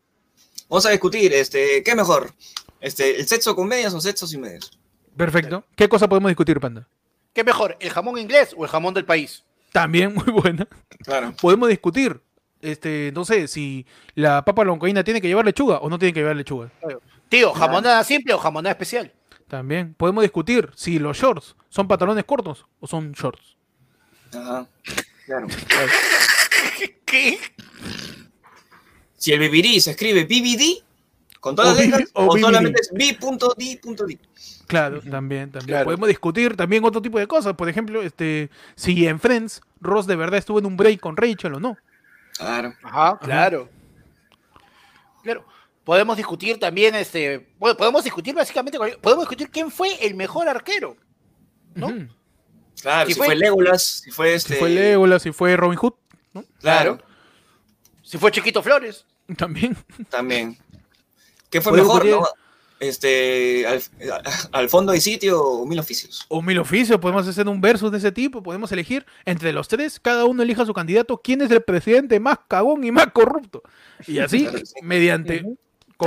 Vamos 0.70 0.86
a 0.86 0.90
discutir, 0.90 1.34
este, 1.34 1.82
¿qué 1.82 1.94
mejor? 1.94 2.32
Este, 2.80 3.20
¿El 3.20 3.26
sexo 3.28 3.54
con 3.54 3.68
medias 3.68 3.92
o 3.92 4.00
sexo 4.00 4.26
sin 4.26 4.40
medias? 4.40 4.70
Perfecto. 5.16 5.64
¿Qué 5.76 5.88
cosa 5.88 6.08
podemos 6.08 6.30
discutir, 6.30 6.58
Panda? 6.60 6.86
¿Qué 7.32 7.44
mejor, 7.44 7.76
el 7.80 7.90
jamón 7.90 8.18
inglés 8.18 8.54
o 8.56 8.64
el 8.64 8.70
jamón 8.70 8.94
del 8.94 9.04
país? 9.04 9.44
También 9.72 10.14
muy 10.14 10.32
buena. 10.32 10.68
Claro. 11.04 11.32
Podemos 11.40 11.68
discutir, 11.68 12.20
este, 12.60 13.10
no 13.14 13.24
sé, 13.24 13.48
si 13.48 13.86
la 14.14 14.44
papa 14.44 14.64
loncoína 14.64 15.02
tiene 15.02 15.20
que 15.20 15.28
llevar 15.28 15.44
lechuga 15.44 15.78
o 15.78 15.88
no 15.88 15.98
tiene 15.98 16.12
que 16.12 16.20
llevar 16.20 16.36
lechuga. 16.36 16.70
Tío, 17.28 17.52
jamonada 17.52 18.04
simple 18.04 18.34
o 18.34 18.38
jamonada 18.38 18.72
especial. 18.72 19.12
También 19.48 19.94
podemos 19.94 20.22
discutir 20.22 20.70
si 20.74 20.98
los 20.98 21.16
shorts 21.16 21.56
son 21.68 21.88
pantalones 21.88 22.24
cortos 22.24 22.66
o 22.80 22.86
son 22.86 23.12
shorts. 23.12 23.56
Ajá. 24.34 24.66
Claro. 25.26 25.46
¿Qué? 27.04 27.38
Si 29.16 29.32
el 29.32 29.40
BBD 29.40 29.78
se 29.80 29.92
escribe 29.92 30.24
BBD 30.24 30.82
con 31.42 31.56
todas 31.56 31.72
O 31.76 31.80
las 31.80 31.86
letras 31.88 32.10
o 32.14 32.38
solamente 32.38 32.80
es 32.80 32.90
B.D.D. 32.92 34.18
Claro, 34.68 35.00
también, 35.02 35.50
también. 35.50 35.66
Claro. 35.66 35.84
Podemos 35.86 36.08
discutir 36.08 36.56
también 36.56 36.84
otro 36.84 37.02
tipo 37.02 37.18
de 37.18 37.26
cosas. 37.26 37.54
Por 37.54 37.68
ejemplo, 37.68 38.00
este, 38.00 38.48
si 38.76 39.08
en 39.08 39.18
Friends 39.18 39.60
Ross 39.80 40.06
de 40.06 40.14
verdad 40.14 40.38
estuvo 40.38 40.60
en 40.60 40.66
un 40.66 40.76
break 40.76 41.00
con 41.00 41.16
Rachel 41.16 41.54
o 41.54 41.60
no. 41.60 41.76
Claro. 42.38 42.72
Ajá, 42.84 43.18
claro. 43.18 43.68
Claro. 45.24 45.44
Podemos 45.82 46.16
discutir 46.16 46.60
también, 46.60 46.94
este, 46.94 47.48
bueno, 47.58 47.76
podemos 47.76 48.04
discutir 48.04 48.36
básicamente, 48.36 48.78
podemos 49.00 49.24
discutir 49.24 49.50
quién 49.50 49.68
fue 49.68 49.94
el 50.06 50.14
mejor 50.14 50.48
arquero. 50.48 50.96
¿no? 51.74 51.92
Claro, 52.80 53.08
Si 53.08 53.14
si, 53.14 53.18
fue- 53.18 53.26
fue, 53.26 53.36
Legolas, 53.36 53.82
si 53.82 54.10
fue 54.12 54.34
este. 54.34 54.54
Si 54.54 54.60
fue 54.60 54.70
Legolas, 54.70 55.22
si 55.22 55.32
fue 55.32 55.56
Robin 55.56 55.76
Hood, 55.76 55.94
¿no? 56.34 56.44
Claro, 56.60 56.98
Si 58.02 58.16
fue 58.16 58.30
Chiquito 58.30 58.62
Flores. 58.62 59.04
También. 59.36 59.76
también. 60.08 60.56
¿Qué 61.52 61.60
fue 61.60 61.72
mejor, 61.72 62.04
no? 62.06 62.24
Este, 62.80 63.64
al, 63.64 63.80
al 64.50 64.68
fondo 64.68 64.90
hay 64.90 65.00
sitio 65.00 65.40
o 65.40 65.66
mil 65.66 65.78
oficios. 65.78 66.24
O 66.28 66.42
mil 66.42 66.58
oficios, 66.58 66.98
podemos 66.98 67.28
hacer 67.28 67.46
un 67.48 67.60
versus 67.60 67.92
de 67.92 67.98
ese 67.98 68.10
tipo, 68.10 68.42
podemos 68.42 68.72
elegir 68.72 69.06
entre 69.24 69.52
los 69.52 69.68
tres, 69.68 70.00
cada 70.00 70.24
uno 70.24 70.42
elija 70.42 70.66
su 70.66 70.74
candidato, 70.74 71.20
quién 71.22 71.42
es 71.42 71.50
el 71.52 71.62
presidente 71.62 72.18
más 72.18 72.38
cagón 72.48 72.82
y 72.82 72.90
más 72.90 73.06
corrupto. 73.12 73.62
Y 74.08 74.18
así, 74.18 74.40
Claro 74.42 74.58
que 74.58 74.66
sí. 74.66 74.74
mediante, 74.82 75.42
con 75.42 75.56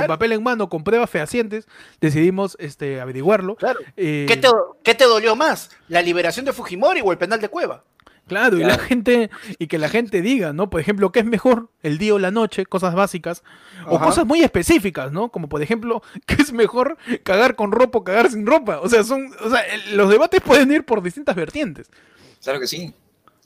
Claro. 0.02 0.08
papel 0.08 0.32
en 0.32 0.42
mano, 0.42 0.68
con 0.68 0.84
pruebas 0.84 1.08
fehacientes, 1.08 1.66
decidimos 1.98 2.58
este, 2.60 3.00
averiguarlo. 3.00 3.56
Claro. 3.56 3.80
Eh, 3.96 4.26
¿Qué 4.28 4.36
te, 4.36 4.48
¿Qué 4.82 4.94
te 4.94 5.04
dolió 5.04 5.34
más? 5.34 5.70
¿La 5.88 6.02
liberación 6.02 6.44
de 6.44 6.52
Fujimori 6.52 7.00
o 7.02 7.10
el 7.10 7.16
penal 7.16 7.40
de 7.40 7.48
Cueva? 7.48 7.84
Claro, 8.26 8.58
y 8.58 8.64
la 8.64 8.76
gente, 8.78 9.30
y 9.58 9.68
que 9.68 9.78
la 9.78 9.88
gente 9.88 10.20
diga, 10.20 10.52
¿no? 10.52 10.68
Por 10.68 10.80
ejemplo, 10.80 11.12
¿qué 11.12 11.20
es 11.20 11.26
mejor? 11.26 11.68
El 11.82 11.98
día 11.98 12.14
o 12.14 12.18
la 12.18 12.32
noche, 12.32 12.66
cosas 12.66 12.94
básicas, 12.94 13.44
o 13.86 13.96
Ajá. 13.96 14.04
cosas 14.06 14.26
muy 14.26 14.42
específicas, 14.42 15.12
¿no? 15.12 15.28
Como 15.30 15.48
por 15.48 15.62
ejemplo, 15.62 16.02
¿qué 16.26 16.34
es 16.42 16.52
mejor 16.52 16.96
cagar 17.22 17.54
con 17.54 17.70
ropa 17.70 17.98
o 17.98 18.04
cagar 18.04 18.30
sin 18.30 18.44
ropa? 18.46 18.80
O 18.80 18.88
sea, 18.88 19.04
son, 19.04 19.30
o 19.44 19.50
sea, 19.50 19.60
el- 19.60 19.96
los 19.96 20.10
debates 20.10 20.40
pueden 20.40 20.72
ir 20.72 20.84
por 20.84 21.02
distintas 21.02 21.36
vertientes. 21.36 21.88
Claro 22.42 22.58
que 22.60 22.66
sí. 22.66 22.92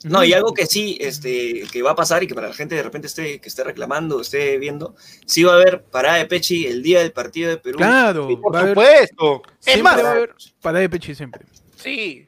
No, 0.03 0.25
y 0.25 0.33
algo 0.33 0.55
que 0.55 0.65
sí, 0.65 0.97
este, 0.99 1.65
que 1.71 1.83
va 1.83 1.91
a 1.91 1.95
pasar 1.95 2.23
y 2.23 2.27
que 2.27 2.35
para 2.35 2.49
la 2.49 2.55
gente 2.55 2.75
de 2.75 2.83
repente 2.83 3.07
esté, 3.07 3.39
que 3.39 3.51
esté 3.51 3.65
reclamando, 3.65 4.23
esté 4.23 4.57
viendo, 4.57 4.97
sí 5.27 5.43
va 5.43 5.53
a 5.53 5.57
haber 5.57 5.83
parada 5.83 6.17
de 6.17 6.25
Pechi 6.25 6.67
el 6.67 6.83
día 6.83 7.01
del 7.01 7.13
partido 7.13 7.51
de 7.51 7.59
Perú. 7.59 7.77
Claro, 7.77 8.27
Por 8.41 8.55
va 8.55 8.61
a 8.61 8.63
haber, 8.63 8.75
supuesto. 8.75 9.43
Es 9.67 9.83
más, 9.83 10.03
va 10.03 10.09
a 10.09 10.13
haber 10.13 10.35
parada 10.63 10.81
de 10.81 10.89
pechi 10.89 11.15
siempre. 11.15 11.45
sí. 11.77 12.27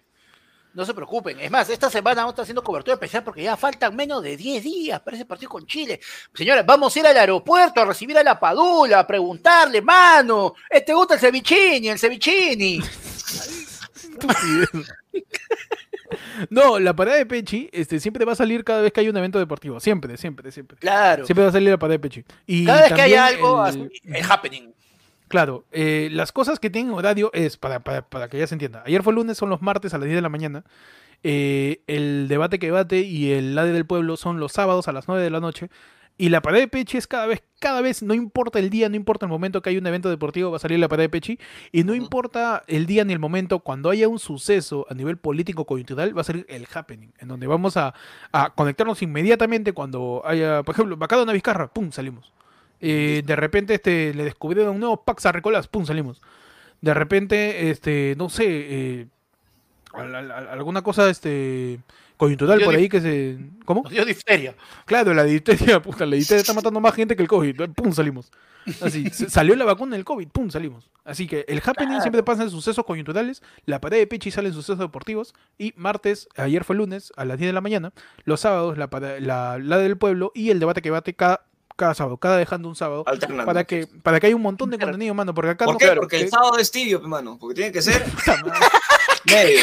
No 0.75 0.85
se 0.87 0.95
preocupen. 0.95 1.39
Es 1.39 1.51
más, 1.51 1.69
esta 1.69 1.91
semana 1.91 2.23
vamos 2.23 2.31
a 2.31 2.33
estar 2.33 2.43
haciendo 2.45 2.65
cobertura 2.65 2.95
especial 2.95 3.23
porque 3.23 3.43
ya 3.43 3.57
faltan 3.57 3.95
menos 3.95 4.23
de 4.23 4.37
10 4.37 4.63
días 4.65 5.01
para 5.01 5.17
ese 5.17 5.27
partido 5.27 5.51
con 5.51 5.67
Chile. 5.67 6.01
Señores, 6.35 6.65
vamos 6.65 6.95
a 6.97 6.99
ir 7.01 7.07
al 7.07 7.17
aeropuerto 7.17 7.81
a 7.81 7.85
recibir 7.85 8.17
a 8.17 8.23
la 8.23 8.41
Padula, 8.41 9.01
a 9.01 9.07
preguntarle, 9.07 9.83
mano, 9.83 10.55
¿eh, 10.71 10.81
¿te 10.81 10.95
gusta 10.95 11.15
el 11.15 11.21
cevichini, 11.21 11.89
el 11.89 11.99
cevichini? 11.99 12.81
No, 16.51 16.79
la 16.79 16.95
parada 16.95 17.17
de 17.17 17.25
pechi 17.27 17.71
este, 17.73 17.99
siempre 18.01 18.25
va 18.25 18.33
a 18.33 18.37
salir 18.37 18.65
cada 18.65 18.83
vez 18.83 18.93
que 18.93 19.01
hay 19.01 19.09
un 19.09 19.17
evento 19.17 19.39
deportivo. 19.39 19.81
Siempre, 19.81 20.17
siempre, 20.19 20.51
siempre. 20.53 20.77
Claro. 20.79 21.25
Siempre 21.25 21.43
va 21.45 21.49
a 21.49 21.53
salir 21.53 21.71
la 21.71 21.79
parada 21.79 21.95
de 21.95 21.99
pechi. 22.01 22.25
Y 22.47 22.67
Cada 22.67 22.81
vez 22.83 22.89
que 22.93 22.97
también 22.97 23.19
algo, 23.21 23.67
el- 23.67 23.91
es 24.05 24.31
happening. 24.31 24.73
Claro, 25.33 25.65
eh, 25.73 26.11
las 26.13 26.31
cosas 26.31 26.61
que 26.61 26.69
tienen 26.69 26.93
horario 26.93 27.31
es, 27.33 27.57
para, 27.57 27.81
para, 27.81 28.03
para 28.03 28.29
que 28.29 28.37
ya 28.37 28.47
se 28.47 28.55
entienda, 28.55 28.83
ayer 28.85 29.03
fue 29.03 29.15
lunes, 29.15 29.39
son 29.39 29.49
los 29.49 29.63
martes 29.63 29.95
a 29.95 29.97
las 29.97 30.05
10 30.05 30.17
de 30.17 30.21
la 30.21 30.29
mañana, 30.29 30.63
eh, 31.23 31.81
el 31.87 32.29
debate 32.29 32.59
que 32.59 32.71
bate 32.71 33.01
y 33.01 33.33
el 33.33 33.55
lade 33.55 33.73
del 33.73 33.87
pueblo 33.87 34.19
son 34.19 34.41
los 34.41 34.53
sábados 34.53 34.89
a 34.89 34.93
las 34.93 35.09
9 35.09 35.23
de 35.23 35.31
la 35.31 35.41
noche, 35.41 35.71
y 36.19 36.29
la 36.29 36.43
pared 36.43 36.61
de 36.61 36.69
Pechi 36.69 36.99
es 36.99 37.07
cada 37.07 37.25
vez, 37.25 37.43
cada 37.61 37.81
vez, 37.81 38.03
no 38.03 38.13
importa 38.13 38.59
el 38.59 38.69
día, 38.69 38.91
no 38.91 38.97
importa 38.97 39.25
el 39.25 39.31
momento 39.31 39.63
que 39.63 39.71
hay 39.71 39.79
un 39.79 39.87
evento 39.87 40.11
deportivo, 40.11 40.51
va 40.51 40.59
a 40.59 40.61
salir 40.61 40.79
la 40.79 40.89
pared 40.89 41.05
de 41.05 41.09
Pechi, 41.09 41.39
y 41.73 41.83
no 41.85 41.95
importa 41.95 42.63
el 42.67 42.85
día 42.85 43.03
ni 43.07 43.15
el 43.15 43.19
momento, 43.19 43.61
cuando 43.61 43.89
haya 43.89 44.09
un 44.09 44.19
suceso 44.19 44.87
a 44.91 44.93
nivel 44.93 45.17
político 45.17 45.65
coyuntural, 45.65 46.15
va 46.15 46.21
a 46.21 46.25
salir 46.25 46.45
el 46.51 46.69
happening, 46.75 47.09
en 47.19 47.29
donde 47.29 47.47
vamos 47.47 47.79
a, 47.79 47.95
a 48.33 48.51
conectarnos 48.51 49.01
inmediatamente 49.01 49.73
cuando 49.73 50.21
haya, 50.27 50.63
por 50.63 50.75
ejemplo, 50.75 50.99
Bacado 50.99 51.23
una 51.23 51.33
Vizcarra, 51.33 51.73
pum, 51.73 51.91
salimos. 51.91 52.35
Eh, 52.83 53.23
de 53.25 53.37
repente 53.37 53.75
este, 53.75 54.13
le 54.13 54.25
descubrieron 54.25 54.75
un 54.75 54.81
nuevo 54.81 55.03
Pax 55.05 55.25
Arrecolas, 55.27 55.69
pum, 55.69 55.87
salimos. 55.87 56.21
De 56.81 56.93
repente, 56.93 57.71
este, 57.71 58.15
no 58.19 58.29
sé, 58.29 58.45
eh, 58.49 59.07
al- 59.95 60.15
al- 60.15 60.31
al- 60.33 60.49
alguna 60.49 60.83
cosa 60.83 61.09
este 61.09 61.79
coyuntural 62.17 62.61
por 62.61 62.75
ahí 62.75 62.89
que 62.89 63.01
se. 63.01 63.39
¿Cómo? 63.65 63.83
Nos 63.85 63.93
dio 63.93 64.05
difteria. 64.05 64.55
Claro, 64.85 65.15
la 65.15 65.25
difteria, 65.25 65.81
puta, 65.83 66.05
la 66.07 66.17
difteria 66.17 66.41
está 66.41 66.55
matando 66.55 66.81
más 66.81 66.95
gente 66.95 67.15
que 67.17 67.23
el 67.23 67.29
COVID. 67.29 67.71
Pum, 67.71 67.93
salimos. 67.93 68.31
Así, 68.81 69.09
salió 69.11 69.55
la 69.57 69.65
vacuna 69.65 69.97
del 69.97 70.05
COVID, 70.05 70.29
pum, 70.29 70.51
salimos. 70.51 70.89
Así 71.05 71.27
que 71.27 71.45
el 71.49 71.61
happening 71.65 72.01
siempre 72.01 72.23
pasa 72.23 72.45
en 72.45 72.51
sucesos 72.51 72.85
coyunturales, 72.85 73.43
la 73.67 73.81
pared 73.81 73.99
de 73.99 74.07
Pechi 74.07 74.31
sale 74.31 74.49
en 74.49 74.55
sucesos 74.55 74.79
deportivos, 74.79 75.35
y 75.59 75.73
martes, 75.77 76.29
ayer 76.37 76.63
fue 76.63 76.77
lunes, 76.77 77.13
a 77.17 77.25
las 77.25 77.39
10 77.39 77.49
de 77.49 77.53
la 77.55 77.61
mañana, 77.61 77.93
los 78.25 78.41
sábados, 78.41 78.79
la, 78.79 78.89
la, 79.21 79.59
la 79.59 79.79
del 79.79 79.97
pueblo 79.99 80.31
y 80.35 80.51
el 80.51 80.61
debate 80.61 80.81
que 80.81 80.91
bate 80.91 81.15
cada, 81.15 81.45
cada 81.83 81.95
sábado, 81.95 82.17
cada 82.17 82.37
dejando 82.37 82.69
un 82.69 82.77
sábado, 82.77 83.03
Alternando. 83.07 83.45
para 83.45 83.65
que, 83.65 83.89
para 84.05 84.21
que 84.21 84.29
haya 84.29 84.37
un 84.37 84.43
montón 84.43 84.71
de 84.71 84.77
Claro. 84.77 84.93
contenido, 84.93 85.15
mano, 85.15 85.35
porque 85.35 85.51
acá 85.51 85.65
¿Por 85.65 85.75
no- 85.75 85.79
qué? 85.79 85.85
claro, 85.87 86.01
Porque 86.03 86.19
que- 86.19 86.23
el 86.25 86.31
sábado 86.31 86.57
es 86.59 86.71
tibio, 86.71 86.99
hermano. 86.99 87.37
Porque 87.41 87.55
tiene 87.57 87.73
que 87.73 87.83
ser 87.83 88.05
medio. 89.27 89.61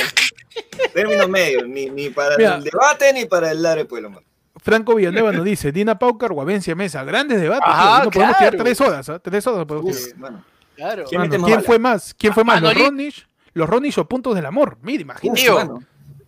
Términos 0.94 1.30
medios. 1.30 1.68
Ni, 1.68 1.90
ni 1.90 2.10
para 2.10 2.36
Mira. 2.38 2.56
el 2.56 2.64
debate 2.64 3.14
ni 3.14 3.26
para 3.26 3.52
el 3.52 3.62
dar 3.62 3.78
del 3.78 3.88
pueblo, 3.88 4.10
mano. 4.10 4.26
Franco 4.58 4.96
Villanueva 4.96 5.32
nos 5.32 5.46
dice, 5.46 5.72
Dina 5.72 5.98
Paucar, 5.98 6.34
Guavencia 6.34 6.76
Mesa, 6.76 7.04
grandes 7.06 7.40
debates, 7.40 7.64
Ajá, 7.66 7.96
tío, 8.02 8.06
no 8.06 8.12
podemos 8.12 8.38
tirar 8.38 8.56
tres 8.58 8.82
horas, 8.82 9.10
¿ah? 9.10 9.20
Tres 9.20 9.48
horas 9.48 9.66
podemos 9.66 9.96
Uf, 9.96 10.04
tirar. 10.04 10.20
mano. 10.20 10.46
Claro. 10.76 11.04
¿Quién 11.08 11.22
Mano, 11.22 11.62
fue 11.62 11.80
más? 11.80 12.14
¿Quién 12.14 12.34
fue 12.34 12.44
más? 12.44 12.62
¿Los. 12.62 12.74
Ronish? 12.74 13.26
¿Los 13.54 13.70
Ronish 13.70 13.98
o 14.00 14.06
Puntos 14.08 14.36
del 14.36 14.46
Amor? 14.46 14.78
Mira, 14.82 15.02
imagínate. 15.04 15.42
Tío. 15.42 15.56
mano. 15.56 15.80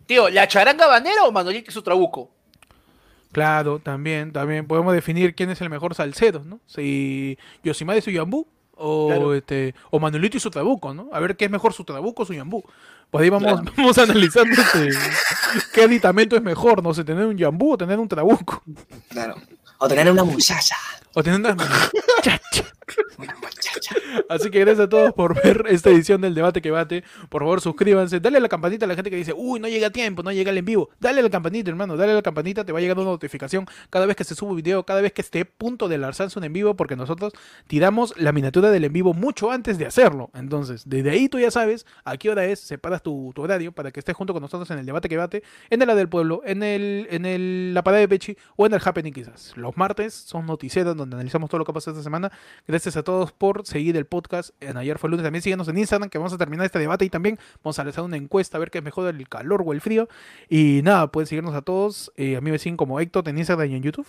Tío, 0.06 0.30
¿la 0.30 0.48
charanga 0.48 0.88
banera 0.88 1.24
o 1.26 1.32
Manolito 1.32 1.70
y 1.72 1.74
su 1.74 1.82
trabuco? 1.82 2.32
Claro, 3.32 3.80
también, 3.80 4.32
también 4.32 4.68
podemos 4.68 4.94
definir 4.94 5.36
quién 5.36 5.50
es 5.50 5.62
el 5.62 5.70
mejor 5.70 5.96
salsero, 5.96 6.44
¿no? 6.44 6.60
Si 6.66 7.38
Yosimar 7.64 7.98
y 7.98 8.02
su 8.02 8.12
yambú 8.12 8.46
o 8.76 9.08
Claro. 9.08 9.34
este 9.34 9.74
o 9.90 10.00
Manuelito 10.00 10.38
y 10.38 10.40
su 10.40 10.50
trabuco, 10.50 10.94
¿no? 10.94 11.10
A 11.14 11.20
ver 11.20 11.36
qué 11.38 11.46
es 11.46 11.52
mejor 11.52 11.72
su 11.74 11.84
trabuco 11.84 12.24
o 12.24 12.26
su 12.26 12.34
yambú. 12.34 12.64
Pues 13.10 13.24
ahí 13.24 13.30
vamos, 13.30 13.52
Claro. 13.62 13.72
vamos 13.78 13.98
analizando 13.98 14.62
este, 14.62 14.90
qué 15.74 15.84
aditamento 15.84 16.36
es 16.36 16.42
mejor, 16.42 16.82
no 16.84 16.94
sé, 16.94 17.04
tener 17.04 17.26
un 17.26 17.38
yambú 17.38 17.74
o 17.74 17.78
tener 17.78 18.00
un 18.00 18.08
trabuco. 18.08 18.64
Claro. 19.10 19.36
O 19.78 19.88
tener 19.88 20.12
una 20.12 20.24
muchacha. 20.24 20.76
O 21.14 21.24
tener 21.24 21.40
una 21.40 21.54
muchacha. 21.56 22.42
Una 23.18 23.36
muchacha. 23.36 23.96
Así 24.30 24.50
que 24.50 24.60
gracias 24.60 24.86
a 24.86 24.90
todos 24.90 25.14
por 25.14 25.42
ver 25.42 25.66
esta 25.70 25.90
edición 25.90 26.22
del 26.22 26.34
debate 26.34 26.62
que 26.62 26.72
bate. 26.72 27.04
Por 27.30 27.42
favor, 27.42 27.62
suscríbanse. 27.62 28.20
Dale 28.20 28.38
a 28.38 28.42
la 28.42 28.50
campanita 28.50 28.86
a 28.86 28.88
la 28.88 28.96
gente 28.96 29.10
que 29.10 29.16
dice, 29.16 29.34
uy, 29.36 29.60
no 29.60 29.68
llega 29.68 29.88
a 29.88 29.90
tiempo, 29.92 30.24
no 30.24 30.32
llega 30.32 30.52
el 30.52 30.58
en 30.58 30.66
vivo. 30.66 30.90
Dale 31.00 31.20
a 31.20 31.24
la 31.24 31.30
campanita, 31.30 31.70
hermano. 31.70 31.96
Dale 31.98 32.12
a 32.12 32.16
la 32.16 32.22
campanita, 32.22 32.66
te 32.66 32.72
va 32.72 32.80
a 32.80 32.82
llegar 32.82 32.98
una 32.98 33.12
notificación 33.12 33.66
cada 33.90 34.06
vez 34.06 34.16
que 34.16 34.24
se 34.24 34.36
sube 34.36 34.52
un 34.52 34.56
video, 34.58 34.86
cada 34.86 35.02
vez 35.02 35.14
que 35.14 35.22
esté 35.22 35.42
a 35.42 35.46
punto 35.46 35.88
de 35.88 35.98
lanzarse 35.98 36.38
un 36.38 36.46
en 36.46 36.54
vivo, 36.54 36.76
porque 36.76 36.96
nosotros 36.96 37.34
tiramos 37.68 38.14
la 38.18 38.32
miniatura 38.32 38.72
del 38.72 38.84
en 38.84 38.94
vivo 38.94 39.14
mucho 39.14 39.52
antes 39.52 39.78
de 39.78 39.86
hacerlo. 39.86 40.32
Entonces, 40.34 40.84
desde 40.86 41.12
ahí 41.12 41.30
tú 41.30 41.40
ya 41.40 41.52
sabes 41.52 41.86
a 42.04 42.18
qué 42.18 42.30
hora 42.30 42.46
es, 42.46 42.60
separas 42.60 43.04
tu, 43.04 43.32
tu 43.36 43.42
horario 43.42 43.72
para 43.72 43.92
que 43.92 44.00
estés 44.00 44.16
junto 44.16 44.34
con 44.34 44.42
nosotros 44.42 44.70
en 44.72 44.80
el 44.80 44.86
debate 44.86 45.10
que 45.10 45.18
bate, 45.18 45.44
en 45.70 45.82
el 45.82 45.88
la 45.88 45.96
del 45.96 46.10
pueblo, 46.10 46.42
en 46.46 46.64
el, 46.64 47.08
en 47.10 47.26
el 47.26 47.74
la 47.74 47.84
parada 47.84 48.02
de 48.02 48.08
Pechi 48.08 48.38
o 48.56 48.66
en 48.66 48.74
el 48.74 48.82
happening 48.84 49.14
quizás. 49.14 49.54
Los 49.56 49.78
martes 49.78 50.14
son 50.14 50.46
noticieros 50.46 50.96
donde 51.02 51.16
analizamos 51.16 51.50
todo 51.50 51.60
lo 51.60 51.66
que 51.66 51.72
ha 51.72 51.74
pasado 51.74 51.98
esta 51.98 52.04
semana. 52.04 52.32
Gracias 52.68 52.96
a 52.96 53.04
todos 53.04 53.32
por 53.32 53.66
seguir 53.66 53.98
el 53.98 54.06
podcast. 54.06 54.52
En 54.60 54.78
ayer 54.78 54.98
fue 54.98 55.10
lunes. 55.10 55.24
También 55.24 55.42
síganos 55.42 55.68
en 55.68 55.78
Instagram 55.78 56.10
que 56.10 56.18
vamos 56.18 56.34
a 56.34 56.38
terminar 56.38 56.66
este 56.66 56.80
debate 56.80 57.06
y 57.06 57.10
también 57.10 57.38
vamos 57.64 57.78
a 57.80 57.84
realizar 57.84 58.04
una 58.04 58.18
encuesta 58.18 58.58
a 58.58 58.60
ver 58.60 58.72
qué 58.72 58.80
es 58.80 58.84
mejor 58.84 59.14
el 59.14 59.30
calor 59.30 59.64
o 59.66 59.74
el 59.74 59.82
frío. 59.82 60.08
Y 60.50 60.82
nada, 60.84 61.12
pueden 61.12 61.28
seguirnos 61.28 61.56
a 61.56 61.62
todos. 61.62 62.12
Eh, 62.16 62.38
a 62.38 62.42
mí 62.42 62.52
me 62.52 62.60
siguen 62.60 62.78
como 62.78 63.00
Héctor 63.00 63.28
en 63.28 63.38
Instagram 63.38 63.70
y 63.70 63.76
en 63.76 63.84
YouTube. 63.84 64.08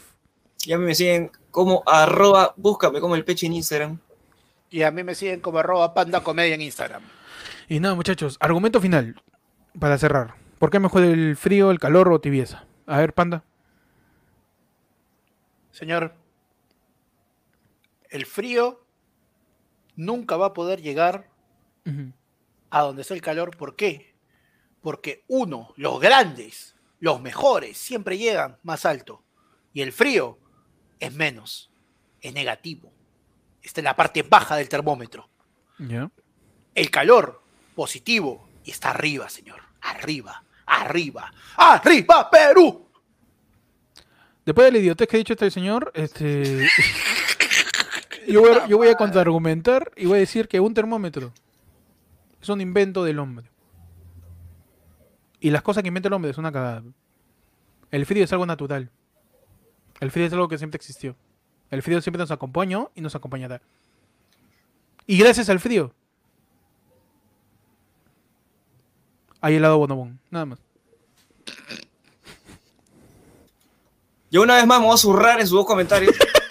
Y 0.64 0.72
a 0.72 0.78
mí 0.78 0.84
me 0.84 0.94
siguen 0.94 1.30
como 1.50 1.82
arroba, 1.86 2.54
búscame 2.56 3.00
como 3.00 3.16
el 3.16 3.24
peche 3.24 3.46
en 3.46 3.54
Instagram. 3.54 3.98
Y 4.70 4.82
a 4.82 4.90
mí 4.90 5.02
me 5.02 5.14
siguen 5.14 5.40
como 5.40 5.58
arroba 5.58 5.92
panda 5.92 6.22
comedia 6.22 6.54
en 6.54 6.62
Instagram. 6.62 7.02
Y 7.68 7.80
nada, 7.80 7.94
muchachos, 7.94 8.36
argumento 8.40 8.80
final 8.80 9.20
para 9.78 9.98
cerrar. 9.98 10.34
¿Por 10.58 10.70
qué 10.70 10.78
mejor 10.78 11.02
el 11.02 11.36
frío, 11.36 11.70
el 11.70 11.78
calor 11.78 12.12
o 12.12 12.20
tibieza? 12.20 12.64
A 12.86 12.98
ver, 12.98 13.12
panda. 13.12 13.42
Señor, 15.72 16.14
el 18.12 18.26
frío 18.26 18.84
nunca 19.96 20.36
va 20.36 20.46
a 20.46 20.52
poder 20.52 20.82
llegar 20.82 21.30
a 22.70 22.82
donde 22.82 23.02
está 23.02 23.14
el 23.14 23.22
calor. 23.22 23.56
¿Por 23.56 23.74
qué? 23.74 24.14
Porque 24.80 25.24
uno, 25.28 25.72
los 25.76 25.98
grandes, 25.98 26.76
los 27.00 27.20
mejores, 27.20 27.78
siempre 27.78 28.18
llegan 28.18 28.58
más 28.62 28.84
alto. 28.84 29.24
Y 29.72 29.80
el 29.80 29.92
frío 29.92 30.38
es 31.00 31.12
menos, 31.14 31.70
es 32.20 32.34
negativo. 32.34 32.92
Está 33.62 33.80
en 33.80 33.86
la 33.86 33.96
parte 33.96 34.22
baja 34.22 34.56
del 34.56 34.68
termómetro. 34.68 35.28
El 36.74 36.90
calor, 36.90 37.42
positivo, 37.74 38.48
y 38.64 38.70
está 38.70 38.90
arriba, 38.90 39.28
señor. 39.28 39.60
Arriba, 39.80 40.44
arriba, 40.66 41.32
arriba, 41.56 42.30
Perú. 42.30 42.88
Después 44.44 44.66
de 44.66 44.72
la 44.72 44.78
idiotez 44.78 45.08
que 45.08 45.16
ha 45.16 45.18
dicho 45.18 45.32
este 45.32 45.50
señor, 45.50 45.90
este. 45.94 46.68
yo, 48.26 48.40
voy 48.40 48.50
a, 48.50 48.66
yo 48.66 48.76
voy 48.76 48.88
a 48.88 48.94
contraargumentar 48.94 49.92
y 49.96 50.06
voy 50.06 50.16
a 50.16 50.20
decir 50.20 50.48
que 50.48 50.60
un 50.60 50.74
termómetro 50.74 51.32
es 52.40 52.48
un 52.48 52.60
invento 52.60 53.04
del 53.04 53.18
hombre. 53.18 53.50
Y 55.40 55.50
las 55.50 55.62
cosas 55.62 55.82
que 55.82 55.88
inventa 55.88 56.08
el 56.08 56.12
hombre 56.14 56.30
es 56.30 56.38
una 56.38 56.52
cagada. 56.52 56.82
El 57.90 58.06
frío 58.06 58.24
es 58.24 58.32
algo 58.32 58.46
natural. 58.46 58.90
El 60.00 60.10
frío 60.10 60.26
es 60.26 60.32
algo 60.32 60.48
que 60.48 60.58
siempre 60.58 60.76
existió. 60.76 61.16
El 61.70 61.82
frío 61.82 62.00
siempre 62.00 62.18
nos 62.18 62.30
acompañó 62.30 62.90
y 62.94 63.00
nos 63.00 63.14
acompañará. 63.14 63.60
Y 65.06 65.18
gracias 65.18 65.48
al 65.48 65.60
frío. 65.60 65.92
Hay 69.40 69.56
helado 69.56 69.78
bonobón, 69.78 70.20
nada 70.30 70.46
más. 70.46 70.58
Yo 74.30 74.42
una 74.42 74.56
vez 74.56 74.66
más 74.66 74.80
me 74.80 74.86
voy 74.86 74.94
a 74.94 74.98
zurrar 74.98 75.40
en 75.40 75.46
sus 75.46 75.56
dos 75.56 75.66
comentarios. 75.66 76.14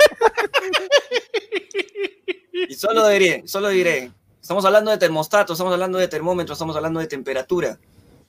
y 2.72 2.76
solo 2.76 3.06
diré, 3.10 3.44
solo 3.48 3.68
diré. 3.68 4.14
Estamos 4.42 4.64
hablando 4.64 4.92
de 4.92 4.98
termostato, 4.98 5.52
estamos 5.52 5.74
hablando 5.74 5.98
de 5.98 6.08
termómetro, 6.08 6.54
estamos 6.54 6.74
hablando 6.74 7.02
de 7.02 7.08
temperatura. 7.08 7.78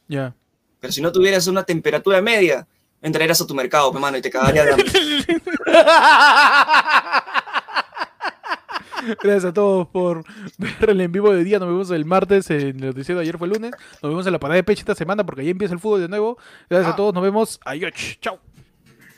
Ya. 0.09 0.35
Pero 0.81 0.93
si 0.93 1.01
no 1.01 1.12
tuvieras 1.12 1.47
una 1.47 1.62
temperatura 1.62 2.20
media, 2.20 2.66
entrarías 3.01 3.40
a 3.40 3.47
tu 3.47 3.55
mercado, 3.55 3.93
hermano, 3.94 4.16
y 4.16 4.20
te 4.20 4.31
cagarías 4.31 4.66
de. 4.66 4.82
Gracias 9.23 9.44
a 9.44 9.52
todos 9.52 9.86
por 9.86 10.24
ver 10.59 10.90
el 10.90 11.01
en 11.02 11.12
vivo 11.12 11.32
de 11.32 11.44
día. 11.44 11.60
Nos 11.60 11.69
vemos 11.69 11.93
el 11.93 12.05
martes 12.05 12.51
en 12.51 12.81
el 12.81 12.86
noticiero 12.86 13.20
de 13.20 13.23
ayer 13.23 13.39
fue 13.39 13.47
el 13.47 13.52
lunes. 13.52 13.70
Nos 14.02 14.10
vemos 14.10 14.27
en 14.27 14.32
la 14.32 14.40
parada 14.40 14.56
de 14.56 14.64
pecho 14.64 14.81
esta 14.81 14.97
semana 14.97 15.24
porque 15.24 15.43
ahí 15.43 15.51
empieza 15.51 15.73
el 15.73 15.78
fútbol 15.78 16.01
de 16.01 16.09
nuevo. 16.09 16.36
Gracias 16.69 16.94
a 16.94 16.97
todos. 16.97 17.14
Nos 17.14 17.23
vemos. 17.23 17.60
Adiós. 17.64 17.93
Chao. 18.20 18.40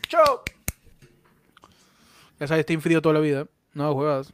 Chao. 0.06 0.42
Ya 2.38 2.46
sabes, 2.46 2.66
Team 2.66 2.82
Frío 2.82 3.00
toda 3.00 3.14
la 3.14 3.20
vida. 3.20 3.46
No, 3.72 3.94
juegas. 3.94 4.30